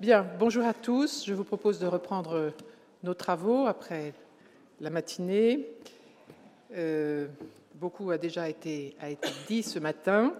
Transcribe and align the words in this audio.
Bien, 0.00 0.24
bonjour 0.38 0.64
à 0.64 0.74
tous. 0.74 1.26
Je 1.26 1.34
vous 1.34 1.42
propose 1.42 1.80
de 1.80 1.86
reprendre 1.88 2.52
nos 3.02 3.14
travaux 3.14 3.66
après 3.66 4.14
la 4.80 4.90
matinée. 4.90 5.66
Euh, 6.76 7.26
beaucoup 7.74 8.12
a 8.12 8.16
déjà 8.16 8.48
été, 8.48 8.94
été 9.04 9.28
dit 9.48 9.64
ce 9.64 9.80
matin. 9.80 10.34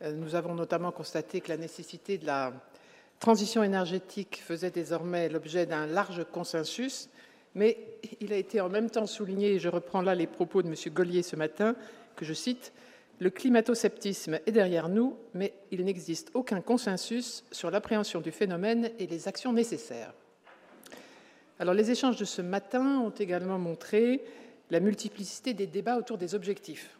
Euh, 0.00 0.12
nous 0.12 0.34
avons 0.36 0.54
notamment 0.54 0.90
constaté 0.90 1.42
que 1.42 1.50
la 1.50 1.58
nécessité 1.58 2.16
de 2.16 2.24
la 2.24 2.54
transition 3.20 3.62
énergétique 3.62 4.42
faisait 4.42 4.70
désormais 4.70 5.28
l'objet 5.28 5.66
d'un 5.66 5.84
large 5.84 6.24
consensus, 6.32 7.10
mais 7.54 7.76
il 8.22 8.32
a 8.32 8.36
été 8.36 8.62
en 8.62 8.70
même 8.70 8.88
temps 8.88 9.06
souligné, 9.06 9.56
et 9.56 9.58
je 9.58 9.68
reprends 9.68 10.00
là 10.00 10.14
les 10.14 10.26
propos 10.26 10.62
de 10.62 10.68
M. 10.68 10.74
Gollier 10.94 11.22
ce 11.22 11.36
matin, 11.36 11.76
que 12.16 12.24
je 12.24 12.32
cite 12.32 12.72
le 13.20 13.30
climato-sceptisme 13.30 14.40
est 14.46 14.52
derrière 14.52 14.88
nous, 14.88 15.16
mais 15.34 15.54
il 15.70 15.84
n'existe 15.84 16.30
aucun 16.34 16.60
consensus 16.60 17.44
sur 17.52 17.70
l'appréhension 17.70 18.20
du 18.20 18.32
phénomène 18.32 18.90
et 18.98 19.06
les 19.06 19.28
actions 19.28 19.52
nécessaires. 19.52 20.12
Alors, 21.58 21.74
les 21.74 21.90
échanges 21.90 22.16
de 22.16 22.24
ce 22.24 22.42
matin 22.42 22.98
ont 22.98 23.10
également 23.10 23.58
montré 23.58 24.24
la 24.70 24.80
multiplicité 24.80 25.54
des 25.54 25.68
débats 25.68 25.96
autour 25.96 26.18
des 26.18 26.34
objectifs 26.34 26.98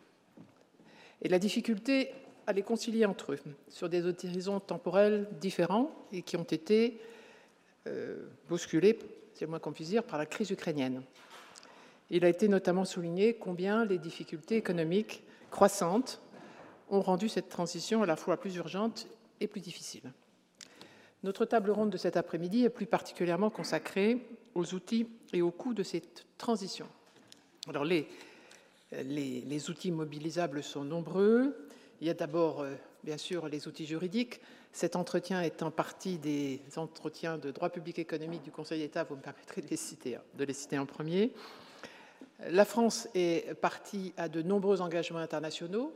et 1.23 1.28
la 1.28 1.38
difficulté 1.38 2.10
à 2.46 2.52
les 2.52 2.62
concilier 2.62 3.06
entre 3.06 3.32
eux 3.32 3.40
sur 3.68 3.88
des 3.88 4.06
horizons 4.06 4.60
temporels 4.60 5.26
différents 5.40 5.90
et 6.12 6.23
qui 6.23 6.37
ont 6.37 6.45
été 6.45 7.01
euh, 7.87 8.26
bousculés, 8.48 8.98
c'est 9.34 9.46
le 9.46 9.51
moins 9.51 9.59
qu'on 9.59 9.73
puisse 9.73 9.88
dire, 9.88 10.04
par 10.04 10.18
la 10.18 10.26
crise 10.26 10.51
ukrainienne. 10.51 11.02
Il 12.10 12.24
a 12.24 12.28
été 12.28 12.48
notamment 12.48 12.84
souligné 12.84 13.34
combien 13.34 13.84
les 13.84 13.98
difficultés 13.98 14.56
économiques 14.56 15.23
croissantes 15.54 16.20
ont 16.90 17.00
rendu 17.00 17.28
cette 17.28 17.48
transition 17.48 18.02
à 18.02 18.06
la 18.06 18.16
fois 18.16 18.38
plus 18.38 18.56
urgente 18.56 19.06
et 19.40 19.46
plus 19.46 19.60
difficile. 19.60 20.12
Notre 21.22 21.45
table 21.45 21.70
ronde 21.70 21.90
de 21.90 21.96
cet 21.96 22.16
après-midi 22.16 22.64
est 22.64 22.70
plus 22.70 22.86
particulièrement 22.86 23.50
consacrée 23.50 24.26
aux 24.56 24.74
outils 24.74 25.06
et 25.32 25.42
aux 25.42 25.52
coûts 25.52 25.73
de 25.73 25.84
cette 25.84 26.26
transition. 26.38 26.87
Alors 27.68 27.84
les, 27.84 28.09
les, 28.90 29.70
outils 29.70 29.92
mobilisables 29.92 30.60
sont 30.60 30.82
nombreux. 30.82 31.68
Il 32.01 32.09
y 32.09 32.10
a 32.10 32.14
d'abord, 32.14 32.60
euh, 32.60 32.74
bien 33.04 33.16
sûr, 33.16 33.46
les 33.46 33.68
outils 33.68 33.86
juridiques. 33.86 34.40
Cet 34.73 34.96
entretien 34.96 35.40
est 35.40 35.62
en 35.62 35.70
partie 35.70 36.18
des 36.18 36.60
entretiens 36.74 37.38
de 37.38 37.52
droit 37.52 37.70
public 37.70 38.01
économique 38.01 38.42
du 38.42 38.51
Conseil 38.51 38.80
d'État. 38.80 39.04
Vous 39.04 39.14
me 39.14 39.23
permettrez 39.23 39.62
de 39.62 39.68
les 39.68 39.76
citer, 39.76 40.18
de 40.36 40.45
les 40.45 40.52
citer 40.52 40.79
en 40.79 40.86
premier. 40.86 41.32
La 42.40 42.65
France 42.65 43.09
est 43.15 43.54
partie 43.54 44.13
à 44.16 44.29
de 44.29 44.43
nombreux 44.43 44.80
engagements 44.80 45.18
internationaux. 45.18 45.95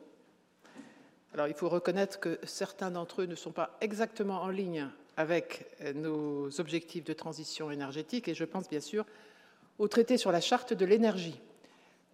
Alors, 1.34 1.48
il 1.48 1.54
faut 1.54 1.68
reconnaître 1.68 2.20
que 2.20 2.38
certains 2.44 2.90
d'entre 2.90 3.22
eux 3.22 3.26
ne 3.26 3.34
sont 3.34 3.52
pas 3.52 3.76
exactement 3.80 4.42
en 4.42 4.48
ligne 4.48 4.88
avec 5.16 5.66
nos 5.94 6.48
objectifs 6.60 7.04
de 7.04 7.12
transition 7.12 7.70
énergétique, 7.70 8.28
et 8.28 8.34
je 8.34 8.44
pense 8.44 8.68
bien 8.68 8.80
sûr 8.80 9.04
au 9.78 9.88
traité 9.88 10.16
sur 10.16 10.32
la 10.32 10.40
charte 10.40 10.72
de 10.72 10.84
l'énergie. 10.84 11.40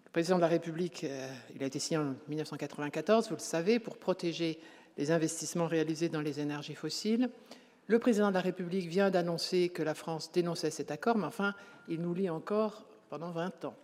Le 0.05 0.11
président 0.11 0.37
de 0.37 0.41
la 0.41 0.47
République, 0.47 1.03
euh, 1.03 1.27
a 1.59 1.63
été 1.63 1.79
signé 1.79 1.97
en 1.97 2.15
1994, 2.27 3.29
vous 3.29 3.35
le 3.35 3.39
savez, 3.39 3.79
pour 3.79 3.97
protéger 3.97 4.59
les 4.97 5.11
investissements 5.11 5.67
réalisés 5.67 6.09
dans 6.09 6.21
les 6.21 6.39
énergies 6.39 6.75
fossiles. 6.75 7.29
Le 7.87 7.99
président 7.99 8.29
de 8.29 8.33
la 8.33 8.41
République 8.41 8.87
vient 8.87 9.09
d'annoncer 9.09 9.69
que 9.69 9.83
la 9.83 9.93
France 9.93 10.31
dénonçait 10.31 10.71
cet 10.71 10.89
accord, 10.89 11.17
mais 11.17 11.25
enfin, 11.25 11.53
il 11.87 12.01
nous 12.01 12.13
lie 12.13 12.29
encore 12.29 12.85
pendant 13.09 13.31
20 13.31 13.65
ans. 13.65 13.75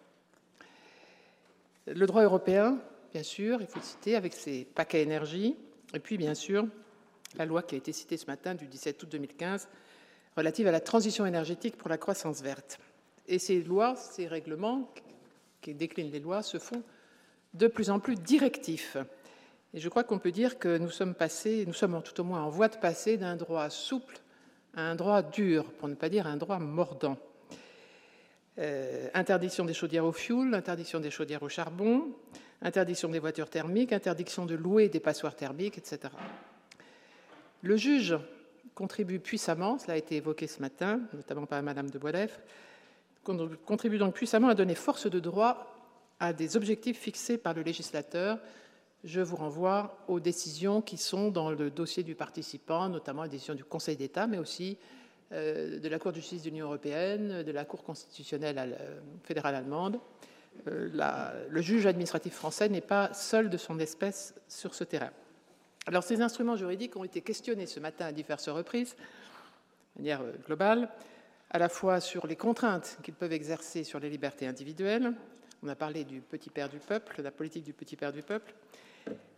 Le 1.87 2.05
droit 2.05 2.23
européen, 2.23 2.77
bien 3.11 3.23
sûr, 3.23 3.59
il 3.61 3.67
faut 3.67 3.79
le 3.79 3.85
citer, 3.85 4.15
avec 4.15 4.33
ses 4.33 4.65
paquets 4.65 5.01
énergie, 5.01 5.55
et 5.93 5.99
puis 5.99 6.17
bien 6.17 6.35
sûr 6.35 6.67
la 7.37 7.45
loi 7.45 7.63
qui 7.63 7.75
a 7.75 7.77
été 7.77 7.91
citée 7.91 8.17
ce 8.17 8.25
matin 8.25 8.55
du 8.55 8.67
17 8.67 9.01
août 9.03 9.09
2015 9.09 9.67
relative 10.35 10.67
à 10.67 10.71
la 10.71 10.79
transition 10.79 11.25
énergétique 11.25 11.77
pour 11.77 11.89
la 11.89 11.97
croissance 11.97 12.41
verte. 12.41 12.79
Et 13.27 13.39
ces 13.39 13.61
lois, 13.61 13.95
ces 13.95 14.27
règlements 14.27 14.89
qui 15.61 15.73
déclinent 15.73 16.11
les 16.11 16.19
lois 16.19 16.41
se 16.43 16.57
font 16.57 16.83
de 17.53 17.67
plus 17.67 17.89
en 17.89 17.99
plus 17.99 18.15
directifs. 18.15 18.97
Et 19.73 19.80
je 19.80 19.89
crois 19.89 20.03
qu'on 20.03 20.20
peut 20.20 20.31
dire 20.31 20.59
que 20.59 20.77
nous 20.77 20.89
sommes 20.89 21.15
passés, 21.15 21.65
nous 21.65 21.73
sommes 21.73 22.02
tout 22.03 22.20
au 22.20 22.23
moins 22.23 22.43
en 22.43 22.49
voie 22.49 22.67
de 22.67 22.77
passer 22.77 23.17
d'un 23.17 23.36
droit 23.36 23.70
souple 23.70 24.20
à 24.75 24.81
un 24.81 24.95
droit 24.95 25.21
dur, 25.21 25.71
pour 25.73 25.87
ne 25.87 25.95
pas 25.95 26.09
dire 26.09 26.27
un 26.27 26.37
droit 26.37 26.59
mordant. 26.59 27.17
Euh, 28.60 29.08
interdiction 29.14 29.64
des 29.64 29.73
chaudières 29.73 30.06
au 30.06 30.12
fioul, 30.12 30.54
interdiction 30.54 31.00
des 31.00 31.10
chaudières 31.10 31.42
au 31.42 31.48
charbon, 31.48 32.14
interdiction 32.62 33.08
des 33.08 33.20
voitures 33.20 33.50
thermiques, 33.50 33.94
interdiction 33.94 34.45
de 34.45 34.56
louer 34.56 34.89
des 34.89 35.00
passoires 35.00 35.36
thermiques, 35.36 35.78
etc. 35.78 36.14
Le 37.62 37.78
juge 37.78 38.17
contribue 38.76 39.20
puissamment, 39.20 39.78
cela 39.78 39.94
a 39.94 39.98
été 39.98 40.17
évoqué 40.17 40.48
ce 40.48 40.60
matin, 40.60 41.00
notamment 41.14 41.45
par 41.45 41.64
Madame 41.64 41.89
de 41.89 41.98
Boilef, 41.98 42.42
contribue 43.23 43.98
donc 43.98 44.16
puissamment 44.16 44.50
à 44.50 44.56
donner 44.56 44.76
force 44.76 45.10
de 45.10 45.20
droit 45.20 45.73
à 46.20 46.33
des 46.33 46.58
objectifs 46.58 47.00
fixés 47.00 47.38
par 47.38 47.54
le 47.54 47.62
législateur. 47.62 48.38
Je 49.04 49.22
vous 49.22 49.38
renvoie 49.38 50.04
aux 50.08 50.20
décisions 50.20 50.82
qui 50.82 50.98
sont 50.98 51.32
dans 51.32 51.52
le 51.52 51.70
dossier 51.70 52.04
du 52.04 52.16
participant, 52.16 52.89
notamment 52.89 53.23
les 53.23 53.30
décisions 53.30 53.56
du 53.56 53.64
Conseil 53.64 53.95
d'État, 53.95 54.28
mais 54.28 54.38
aussi 54.38 54.78
de 55.31 55.87
la 55.87 55.99
Cour 55.99 56.11
de 56.11 56.17
justice 56.17 56.43
de 56.43 56.49
l'Union 56.49 56.65
européenne, 56.67 57.43
de 57.43 57.52
la 57.52 57.65
Cour 57.65 57.83
constitutionnelle 57.83 58.58
euh, 58.80 58.99
fédérale 59.23 59.55
allemande. 59.55 59.99
Euh, 60.67 61.47
le 61.49 61.61
juge 61.61 61.86
administratif 61.86 62.33
français 62.33 62.67
n'est 62.69 62.81
pas 62.81 63.14
seul 63.14 63.49
de 63.49 63.58
son 63.58 63.80
espèce 63.80 64.36
sur 64.47 64.75
ce 64.75 64.83
terrain. 64.83 65.11
Alors, 65.87 66.03
ces 66.03 66.21
instruments 66.21 66.55
juridiques 66.55 66.95
ont 66.97 67.03
été 67.03 67.21
questionnés 67.21 67.65
ce 67.65 67.80
matin 67.80 68.05
à 68.05 68.11
diverses 68.11 68.49
reprises, 68.49 68.95
de 69.95 70.02
manière 70.02 70.21
globale, 70.45 70.89
à 71.49 71.59
la 71.59 71.70
fois 71.70 71.99
sur 71.99 72.27
les 72.27 72.36
contraintes 72.36 72.97
qu'ils 73.03 73.14
peuvent 73.14 73.33
exercer 73.33 73.83
sur 73.83 73.99
les 73.99 74.09
libertés 74.09 74.47
individuelles, 74.47 75.14
on 75.64 75.67
a 75.67 75.75
parlé 75.75 76.03
du 76.03 76.21
petit 76.21 76.49
père 76.49 76.70
du 76.70 76.80
peuple, 76.80 77.17
de 77.17 77.23
la 77.23 77.31
politique 77.31 77.64
du 77.64 77.73
petit 77.73 77.95
père 77.95 78.11
du 78.11 78.23
peuple, 78.23 78.53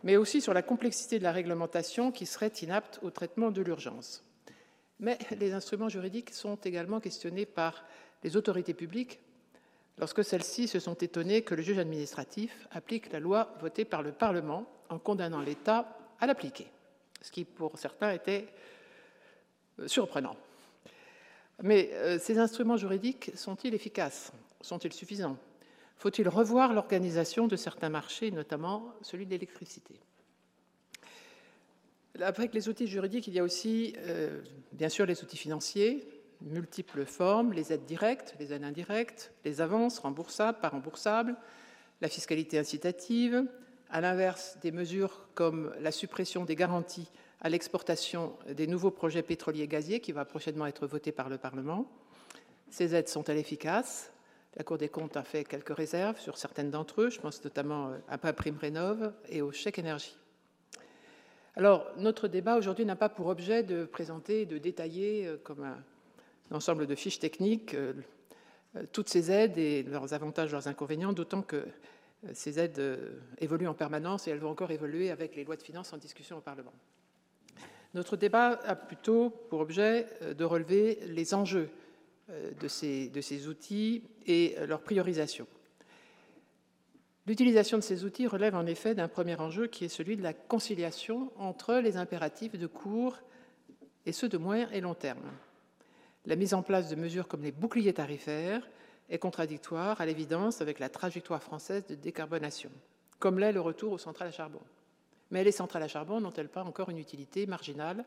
mais 0.02 0.16
aussi 0.16 0.40
sur 0.40 0.54
la 0.54 0.62
complexité 0.62 1.18
de 1.18 1.24
la 1.24 1.32
réglementation 1.32 2.12
qui 2.12 2.24
serait 2.24 2.52
inapte 2.62 2.98
au 3.02 3.10
traitement 3.10 3.50
de 3.50 3.60
l'urgence. 3.60 4.24
Mais 5.00 5.18
les 5.38 5.52
instruments 5.52 5.88
juridiques 5.88 6.30
sont 6.30 6.56
également 6.56 7.00
questionnés 7.00 7.46
par 7.46 7.84
les 8.22 8.36
autorités 8.36 8.74
publiques 8.74 9.20
lorsque 9.98 10.24
celles-ci 10.24 10.68
se 10.68 10.80
sont 10.80 10.94
étonnées 10.94 11.42
que 11.42 11.54
le 11.54 11.62
juge 11.62 11.78
administratif 11.78 12.66
applique 12.70 13.12
la 13.12 13.20
loi 13.20 13.54
votée 13.60 13.84
par 13.84 14.02
le 14.02 14.12
Parlement 14.12 14.66
en 14.88 14.98
condamnant 14.98 15.40
l'État 15.40 15.96
à 16.20 16.26
l'appliquer, 16.26 16.68
ce 17.20 17.30
qui 17.30 17.44
pour 17.44 17.78
certains 17.78 18.12
était 18.12 18.48
euh, 19.80 19.88
surprenant. 19.88 20.36
Mais 21.62 21.90
euh, 21.92 22.18
ces 22.18 22.38
instruments 22.38 22.76
juridiques 22.76 23.30
sont-ils 23.34 23.74
efficaces? 23.74 24.32
Sont-ils 24.60 24.92
suffisants? 24.92 25.36
Faut-il 25.96 26.28
revoir 26.28 26.72
l'organisation 26.72 27.46
de 27.46 27.56
certains 27.56 27.88
marchés, 27.88 28.30
notamment 28.30 28.92
celui 29.02 29.26
de 29.26 29.30
l'électricité? 29.30 30.00
Avec 32.20 32.54
les 32.54 32.68
outils 32.68 32.86
juridiques, 32.86 33.26
il 33.26 33.34
y 33.34 33.38
a 33.38 33.42
aussi, 33.42 33.94
euh, 33.98 34.40
bien 34.72 34.88
sûr, 34.88 35.06
les 35.06 35.22
outils 35.22 35.36
financiers, 35.36 36.06
multiples 36.42 37.04
formes, 37.04 37.52
les 37.52 37.72
aides 37.72 37.84
directes, 37.84 38.34
les 38.38 38.52
aides 38.52 38.64
indirectes, 38.64 39.32
les 39.44 39.60
avances 39.60 39.98
remboursables, 39.98 40.58
pas 40.60 40.68
remboursables, 40.68 41.36
la 42.00 42.08
fiscalité 42.08 42.58
incitative, 42.58 43.44
à 43.90 44.00
l'inverse 44.00 44.58
des 44.62 44.72
mesures 44.72 45.28
comme 45.34 45.72
la 45.80 45.92
suppression 45.92 46.44
des 46.44 46.56
garanties 46.56 47.10
à 47.40 47.50
l'exportation 47.50 48.32
des 48.48 48.66
nouveaux 48.66 48.90
projets 48.90 49.22
pétroliers 49.22 49.68
gaziers 49.68 50.00
qui 50.00 50.12
va 50.12 50.24
prochainement 50.24 50.66
être 50.66 50.86
voté 50.86 51.12
par 51.12 51.28
le 51.28 51.36
Parlement. 51.36 51.86
Ces 52.70 52.94
aides 52.94 53.08
sont-elles 53.08 53.36
efficaces? 53.36 54.10
La 54.56 54.64
Cour 54.64 54.78
des 54.78 54.88
comptes 54.88 55.16
a 55.16 55.24
fait 55.24 55.44
quelques 55.44 55.76
réserves 55.76 56.18
sur 56.18 56.38
certaines 56.38 56.70
d'entre 56.70 57.02
eux, 57.02 57.10
je 57.10 57.20
pense 57.20 57.44
notamment 57.44 57.92
à 58.08 58.18
Prime 58.32 58.56
Rénov 58.56 59.12
et 59.28 59.42
au 59.42 59.52
chèque 59.52 59.78
énergie. 59.78 60.16
Alors, 61.56 61.86
notre 61.96 62.26
débat 62.26 62.56
aujourd'hui 62.56 62.84
n'a 62.84 62.96
pas 62.96 63.08
pour 63.08 63.28
objet 63.28 63.62
de 63.62 63.84
présenter, 63.84 64.44
de 64.44 64.58
détailler 64.58 65.26
euh, 65.26 65.36
comme 65.42 65.62
un, 65.62 65.76
ensemble 66.50 66.86
de 66.86 66.94
fiches 66.96 67.20
techniques 67.20 67.74
euh, 67.74 67.92
euh, 68.76 68.82
toutes 68.92 69.08
ces 69.08 69.30
aides 69.30 69.56
et 69.56 69.84
leurs 69.84 70.14
avantages, 70.14 70.50
leurs 70.50 70.66
inconvénients, 70.66 71.12
d'autant 71.12 71.42
que 71.42 71.64
ces 72.32 72.58
aides 72.58 72.80
évoluent 73.38 73.68
en 73.68 73.74
permanence 73.74 74.26
et 74.26 74.30
elles 74.30 74.38
vont 74.38 74.48
encore 74.48 74.70
évoluer 74.70 75.10
avec 75.10 75.36
les 75.36 75.44
lois 75.44 75.56
de 75.56 75.62
finances 75.62 75.92
en 75.92 75.98
discussion 75.98 76.38
au 76.38 76.40
Parlement. 76.40 76.72
Notre 77.92 78.16
débat 78.16 78.58
a 78.64 78.74
plutôt 78.74 79.28
pour 79.28 79.60
objet 79.60 80.06
de 80.34 80.44
relever 80.44 81.00
les 81.06 81.34
enjeux 81.34 81.68
de 82.30 82.66
ces, 82.66 83.10
de 83.10 83.20
ces 83.20 83.46
outils 83.46 84.04
et 84.26 84.56
leur 84.66 84.80
priorisation. 84.80 85.46
L'utilisation 87.26 87.78
de 87.78 87.82
ces 87.82 88.04
outils 88.04 88.26
relève 88.26 88.54
en 88.54 88.66
effet 88.66 88.94
d'un 88.94 89.08
premier 89.08 89.36
enjeu 89.36 89.66
qui 89.66 89.86
est 89.86 89.88
celui 89.88 90.16
de 90.16 90.22
la 90.22 90.34
conciliation 90.34 91.32
entre 91.38 91.76
les 91.76 91.96
impératifs 91.96 92.58
de 92.58 92.66
court 92.66 93.18
et 94.04 94.12
ceux 94.12 94.28
de 94.28 94.36
moyen 94.36 94.68
et 94.72 94.82
long 94.82 94.94
terme. 94.94 95.30
La 96.26 96.36
mise 96.36 96.52
en 96.52 96.62
place 96.62 96.90
de 96.90 96.96
mesures 96.96 97.26
comme 97.26 97.42
les 97.42 97.52
boucliers 97.52 97.94
tarifaires 97.94 98.68
est 99.08 99.18
contradictoire 99.18 100.02
à 100.02 100.06
l'évidence 100.06 100.60
avec 100.60 100.78
la 100.78 100.90
trajectoire 100.90 101.42
française 101.42 101.86
de 101.86 101.94
décarbonation, 101.94 102.70
comme 103.18 103.38
l'est 103.38 103.52
le 103.52 103.60
retour 103.60 103.92
aux 103.92 103.98
centrales 103.98 104.28
à 104.28 104.32
charbon. 104.32 104.60
Mais 105.30 105.44
les 105.44 105.52
centrales 105.52 105.82
à 105.82 105.88
charbon 105.88 106.20
n'ont-elles 106.20 106.48
pas 106.48 106.62
encore 106.62 106.90
une 106.90 106.98
utilité 106.98 107.46
marginale 107.46 108.04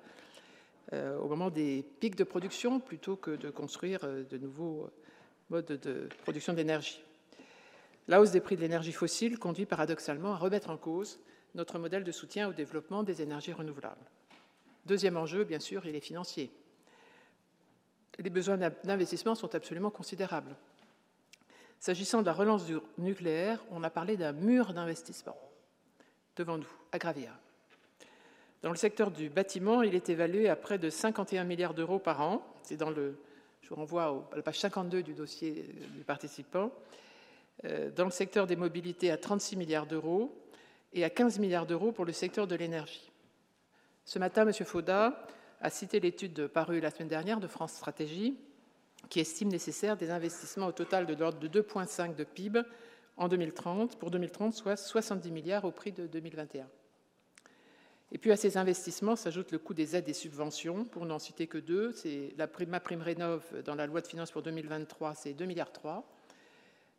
euh, 0.93 1.17
au 1.17 1.27
moment 1.27 1.49
des 1.49 1.83
pics 1.99 2.15
de 2.15 2.23
production 2.23 2.79
plutôt 2.79 3.15
que 3.15 3.31
de 3.31 3.49
construire 3.49 4.01
euh, 4.03 4.23
de 4.23 4.37
nouveaux 4.37 4.89
modes 5.49 5.65
de 5.65 6.07
production 6.23 6.53
d'énergie? 6.53 7.01
La 8.07 8.21
hausse 8.21 8.31
des 8.31 8.39
prix 8.39 8.55
de 8.55 8.61
l'énergie 8.61 8.93
fossile 8.93 9.37
conduit 9.37 9.65
paradoxalement 9.65 10.33
à 10.33 10.37
remettre 10.37 10.69
en 10.69 10.77
cause 10.77 11.19
notre 11.55 11.77
modèle 11.77 12.03
de 12.03 12.11
soutien 12.11 12.47
au 12.47 12.53
développement 12.53 13.03
des 13.03 13.21
énergies 13.21 13.53
renouvelables. 13.53 14.05
Deuxième 14.85 15.17
enjeu, 15.17 15.43
bien 15.43 15.59
sûr, 15.59 15.85
il 15.85 15.95
est 15.95 16.01
financier. 16.01 16.51
Les 18.19 18.29
besoins 18.29 18.57
d'investissement 18.57 19.35
sont 19.35 19.53
absolument 19.53 19.89
considérables. 19.89 20.55
S'agissant 21.79 22.21
de 22.21 22.25
la 22.25 22.33
relance 22.33 22.65
du 22.65 22.77
nucléaire, 22.97 23.63
on 23.69 23.83
a 23.83 23.89
parlé 23.89 24.17
d'un 24.17 24.31
mur 24.31 24.73
d'investissement 24.73 25.37
devant 26.35 26.57
nous, 26.57 26.69
à 26.91 26.97
gravir. 26.97 27.31
Dans 28.61 28.71
le 28.71 28.75
secteur 28.77 29.11
du 29.11 29.29
bâtiment, 29.29 29.81
il 29.81 29.93
est 29.93 30.09
évalué 30.09 30.49
à 30.49 30.55
près 30.55 30.79
de 30.79 30.89
51 30.89 31.43
milliards 31.43 31.73
d'euros 31.73 31.99
par 31.99 32.21
an. 32.21 32.41
C'est 32.63 32.77
dans 32.77 32.89
le, 32.89 33.19
je 33.61 33.69
vous 33.69 33.75
renvoie 33.75 34.27
à 34.31 34.35
la 34.35 34.41
page 34.41 34.59
52 34.59 35.03
du 35.03 35.13
dossier 35.13 35.69
du 35.95 36.03
participant. 36.03 36.71
Euh, 37.65 37.89
dans 37.91 38.05
le 38.05 38.11
secteur 38.11 38.47
des 38.47 38.55
mobilités, 38.55 39.11
à 39.11 39.17
36 39.17 39.55
milliards 39.55 39.87
d'euros 39.87 40.37
et 40.93 41.03
à 41.03 41.09
15 41.09 41.39
milliards 41.39 41.65
d'euros 41.65 41.91
pour 41.91 42.05
le 42.05 42.13
secteur 42.13 42.47
de 42.47 42.55
l'énergie. 42.55 43.11
Ce 44.05 44.19
matin, 44.19 44.47
M. 44.47 44.53
Fauda 44.53 45.27
a 45.59 45.69
cité 45.69 45.99
l'étude 45.99 46.47
parue 46.47 46.79
la 46.79 46.91
semaine 46.91 47.07
dernière 47.07 47.39
de 47.39 47.47
France 47.47 47.73
Stratégie 47.73 48.37
qui 49.09 49.19
estime 49.19 49.49
nécessaire 49.49 49.97
des 49.97 50.11
investissements 50.11 50.67
au 50.67 50.71
total 50.71 51.05
de 51.05 51.13
l'ordre 51.13 51.39
de 51.39 51.47
2,5 51.47 52.15
de 52.15 52.23
PIB 52.23 52.61
en 53.15 53.27
2030, 53.27 53.97
pour 53.97 54.11
2030, 54.11 54.53
soit 54.53 54.75
70 54.75 55.31
milliards 55.31 55.65
au 55.65 55.71
prix 55.71 55.91
de 55.91 56.07
2021. 56.07 56.67
Et 58.11 58.17
puis 58.17 58.31
à 58.31 58.37
ces 58.37 58.57
investissements 58.57 59.15
s'ajoute 59.15 59.51
le 59.51 59.59
coût 59.59 59.73
des 59.73 59.95
aides 59.95 60.07
et 60.07 60.13
subventions, 60.13 60.85
pour 60.85 61.05
n'en 61.05 61.19
citer 61.19 61.47
que 61.47 61.57
deux. 61.57 61.91
C'est 61.93 62.33
la 62.37 62.47
prime, 62.47 62.69
ma 62.69 62.79
prime 62.79 63.01
rénov 63.01 63.43
dans 63.65 63.75
la 63.75 63.87
loi 63.87 64.01
de 64.01 64.07
finances 64.07 64.31
pour 64.31 64.43
2023, 64.43 65.15
c'est 65.15 65.33
2 65.33 65.45
milliards 65.45 65.71
3. 65.71 66.07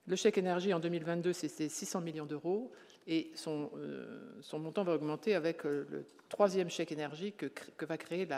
Le 0.09 0.17
chèque 0.17 0.39
énergie 0.39 0.73
en 0.73 0.81
2022, 0.81 1.35
c'était 1.35 1.69
600 1.69 2.01
millions 2.01 2.25
d'euros 2.25 2.73
et 3.07 3.31
son, 3.35 3.71
euh, 3.77 4.33
son, 4.41 4.59
montant 4.59 4.83
va 4.83 4.95
augmenter 4.95 5.35
avec 5.35 5.67
euh, 5.67 5.87
le 5.91 6.07
troisième 6.31 6.71
chèque 6.71 6.93
énergie 6.93 7.35
que, 7.35 7.51
va 7.85 7.99
créer 7.99 8.25
le 8.25 8.37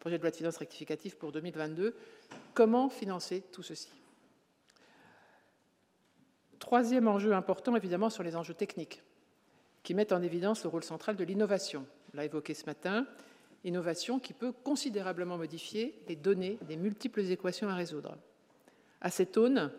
projet 0.00 0.18
de 0.18 0.22
loi 0.22 0.32
de 0.32 0.36
finances 0.36 0.56
rectificative 0.56 1.16
pour 1.16 1.30
2022. 1.30 1.94
Comment 2.54 2.88
financer 2.88 3.44
tout 3.52 3.62
ceci? 3.62 3.88
Troisième 6.58 7.06
enjeu 7.06 7.32
important, 7.34 7.76
évidemment, 7.76 8.10
sur 8.10 8.24
les 8.24 8.34
enjeux 8.34 8.54
techniques, 8.54 9.00
qui 9.84 9.94
mettent 9.94 10.12
en 10.12 10.22
évidence 10.22 10.64
le 10.64 10.70
rôle 10.70 10.82
central 10.82 11.14
de 11.14 11.22
l'innovation. 11.22 11.86
On 12.12 12.16
l'a 12.16 12.24
évoqué 12.24 12.52
ce 12.52 12.66
matin, 12.66 13.06
innovation 13.62 14.18
qui 14.18 14.32
peut 14.32 14.50
considérablement 14.50 15.38
modifier 15.38 16.02
les 16.08 16.16
données 16.16 16.58
des 16.62 16.76
multiples 16.76 17.20
équations 17.20 17.68
à 17.68 17.76
résoudre. 17.76 18.16
À 19.00 19.10
cette 19.10 19.36
aune, 19.36 19.70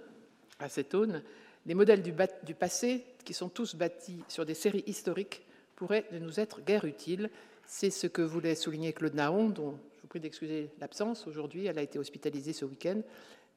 à 0.60 0.70
cette 0.70 0.94
aune 0.94 1.24
les 1.66 1.76
modèles 1.76 2.02
du, 2.02 2.54
passé, 2.54 3.06
qui 3.24 3.34
sont 3.34 3.48
tous 3.48 3.76
bâtis 3.76 4.20
sur 4.28 4.46
des 4.46 4.54
séries 4.54 4.84
historiques, 4.86 5.44
pourraient 5.78 6.06
ne 6.12 6.20
nous 6.20 6.42
être 6.42 6.60
guère 6.62 6.84
utiles. 6.84 7.30
C'est 7.66 7.90
ce 7.90 8.06
que 8.06 8.22
voulait 8.22 8.56
souligner 8.56 8.92
Claude 8.92 9.14
Naon, 9.14 9.48
dont 9.48 9.80
je 9.96 10.02
vous 10.02 10.08
prie 10.08 10.20
d'excuser 10.20 10.70
l'absence 10.82 11.26
aujourd'hui. 11.26 11.66
Elle 11.68 11.80
a 11.80 11.82
été 11.82 12.00
hospitalisée 12.00 12.52
ce 12.52 12.66
week-end 12.66 13.02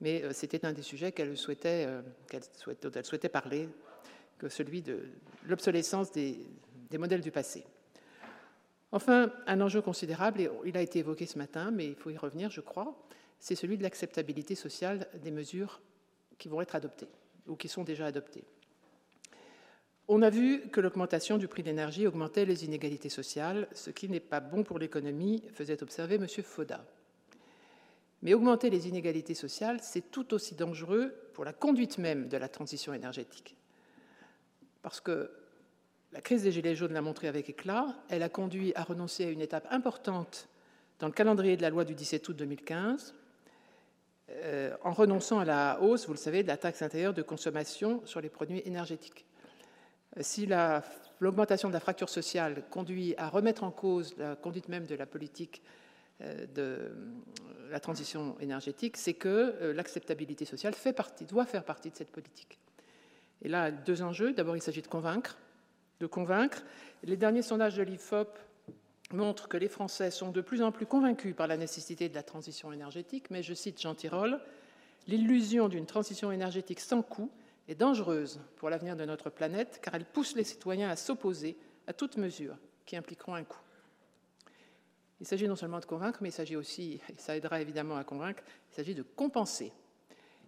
mais 0.01 0.23
euh, 0.23 0.33
c'était 0.33 0.65
un 0.65 0.73
des 0.73 0.83
sujets 0.83 1.13
qu'elle 1.13 1.37
souhaitait, 1.37 1.87
euh, 1.87 2.03
souhaitait, 2.57 2.89
elle 2.95 3.05
souhaitait 3.05 3.29
parler, 3.29 3.69
que 4.39 4.49
celui 4.49 4.83
de 4.83 5.09
l'obsolescence 5.45 6.13
des, 6.13 6.39
des, 6.91 6.99
modèles 6.99 7.23
du 7.23 7.31
passé. 7.31 7.65
Enfin, 8.93 9.33
un 9.47 9.61
enjeu 9.61 9.81
considérable, 9.81 10.41
et 10.41 10.51
il 10.65 10.77
a 10.77 10.83
été 10.83 10.99
évoqué 10.99 11.27
ce 11.27 11.39
matin, 11.39 11.71
mais 11.71 11.87
il 11.87 11.95
faut 11.95 12.11
y 12.11 12.17
revenir, 12.17 12.51
je 12.51 12.61
crois, 12.61 12.97
c'est 13.39 13.55
celui 13.55 13.79
de 13.79 13.83
l'acceptabilité 13.83 14.55
sociale 14.55 15.09
des 15.23 15.31
mesures 15.31 15.81
qui 16.39 16.49
vont 16.49 16.61
être 16.61 16.75
adoptées 16.75 17.09
ou 17.47 17.57
qui 17.57 17.69
sont 17.69 17.85
déjà 17.85 18.07
adoptées. 18.07 18.45
On 20.09 20.23
a 20.23 20.31
vu 20.31 20.69
que 20.69 20.81
l'augmentation 20.81 21.37
du 21.37 21.49
prix 21.49 21.63
de 21.63 21.69
l'énergie 21.69 22.07
augmentait 22.07 22.45
les 22.45 22.65
inégalités 22.65 23.09
sociales, 23.09 23.69
ce 23.73 23.91
qui 23.91 24.09
n'est 24.09 24.21
pas 24.21 24.41
bon 24.41 24.63
pour 24.63 24.79
l'économie, 24.79 25.43
faisait 25.53 25.83
observer 25.83 26.15
M. 26.15 26.29
Foda. 26.29 26.85
Mais 28.23 28.33
augmenter 28.33 28.71
les 28.71 28.89
inégalités 28.89 29.35
sociales, 29.35 29.81
c'est 29.83 30.11
tout 30.11 30.33
aussi 30.33 30.55
dangereux 30.55 31.13
pour 31.35 31.45
la 31.45 31.53
conduite 31.53 31.99
même 31.99 32.29
de 32.29 32.37
la 32.37 32.49
transition 32.49 32.95
énergétique. 32.95 33.57
Parce 34.83 35.01
que 35.01 35.31
la 36.13 36.21
crise 36.21 36.45
des 36.45 36.53
Gilets 36.53 36.77
jaunes 36.77 36.93
l'a 36.93 37.03
montré 37.03 37.27
avec 37.27 37.51
éclat, 37.51 37.95
elle 38.09 38.23
a 38.23 38.29
conduit 38.29 38.73
à 38.77 38.85
renoncer 38.85 39.25
à 39.25 39.31
une 39.31 39.41
étape 39.41 39.67
importante 39.71 40.49
dans 41.01 41.09
le 41.09 41.13
calendrier 41.13 41.57
de 41.57 41.63
la 41.63 41.71
loi 41.71 41.85
du 41.85 41.95
17 41.95 42.29
août 42.29 42.37
2015, 42.37 43.15
euh, 44.31 44.77
en 44.83 44.93
renonçant 44.93 45.39
à 45.39 45.45
la 45.45 45.81
hausse, 45.81 46.07
vous 46.07 46.13
le 46.13 46.19
savez, 46.19 46.43
de 46.43 46.49
la 46.49 46.57
taxe 46.57 46.83
intérieure 46.83 47.15
de 47.15 47.23
consommation 47.23 48.03
sur 48.05 48.21
les 48.21 48.29
produits 48.29 48.63
énergétiques. 48.65 49.25
Si 50.21 50.49
l'augmentation 51.21 51.69
de 51.69 51.75
la 51.75 51.81
fracture 51.81 52.09
sociale 52.09 52.65
conduit 52.71 53.15
à 53.19 53.29
remettre 53.29 53.65
en 53.65 53.71
cause 53.71 54.17
la 54.19 54.35
conduite 54.35 54.69
même 54.69 54.87
de 54.87 54.95
la 54.95 55.07
politique 55.07 55.63
euh, 56.23 56.47
de 56.55 56.97
la 57.71 57.79
transition 57.79 58.37
énergétique, 58.41 58.97
c'est 58.97 59.15
que 59.15 59.29
euh, 59.61 59.73
l'acceptabilité 59.75 60.45
sociale 60.45 60.75
fait 60.75 60.95
partie, 60.95 61.27
doit 61.27 61.45
faire 61.45 61.65
partie 61.65 61.91
de 61.91 61.97
cette 61.97 62.11
politique. 62.11 62.59
Et 63.43 63.49
là, 63.49 63.71
deux 63.71 64.03
enjeux. 64.03 64.33
D'abord, 64.33 64.57
il 64.57 64.63
s'agit 64.63 64.83
de 64.83 64.87
convaincre, 64.87 65.37
de 66.01 66.07
convaincre. 66.07 66.65
Les 67.05 67.17
derniers 67.17 67.43
sondages 67.43 67.77
de 67.77 67.83
l'IFOP 67.83 68.39
montrent 69.13 69.49
que 69.49 69.57
les 69.57 69.69
Français 69.69 70.11
sont 70.11 70.31
de 70.31 70.41
plus 70.41 70.63
en 70.63 70.73
plus 70.73 70.87
convaincus 70.87 71.35
par 71.35 71.47
la 71.47 71.57
nécessité 71.57 72.09
de 72.09 72.15
la 72.15 72.23
transition 72.23 72.73
énergétique, 72.73 73.31
mais 73.31 73.43
je 73.43 73.55
cite 73.55 73.81
Jean 73.81 73.95
Tirole, 73.95 74.41
l'illusion 75.07 75.69
d'une 75.69 75.87
transition 75.87 76.33
énergétique 76.33 76.81
sans 76.81 77.03
coût 77.03 77.31
est 77.69 77.75
dangereuse 77.75 78.41
pour 78.57 78.71
l'avenir 78.71 78.97
de 78.97 79.05
notre 79.05 79.31
planète 79.31 79.81
car 79.83 79.95
elle 79.95 80.05
pousse 80.05 80.35
les 80.35 80.45
citoyens 80.45 80.91
à 80.91 80.97
s'opposer 80.97 81.57
à 81.87 81.93
toute 81.93 82.17
mesure 82.17 82.57
qui 82.85 82.97
impliqueront 82.97 83.35
un 83.35 83.45
coût. 83.45 83.61
Il 85.21 85.27
s'agit 85.27 85.49
non 85.49 85.57
seulement 85.57 85.81
de 85.81 85.87
convaincre, 85.87 86.19
mais 86.21 86.29
il 86.29 86.33
s'agit 86.33 86.57
aussi, 86.57 87.01
et 87.09 87.15
ça 87.17 87.37
aidera 87.37 87.61
évidemment 87.61 87.97
à 87.97 88.05
convaincre, 88.05 88.43
il 88.71 88.75
s'agit 88.75 88.95
de 88.95 89.03
compenser. 89.03 89.73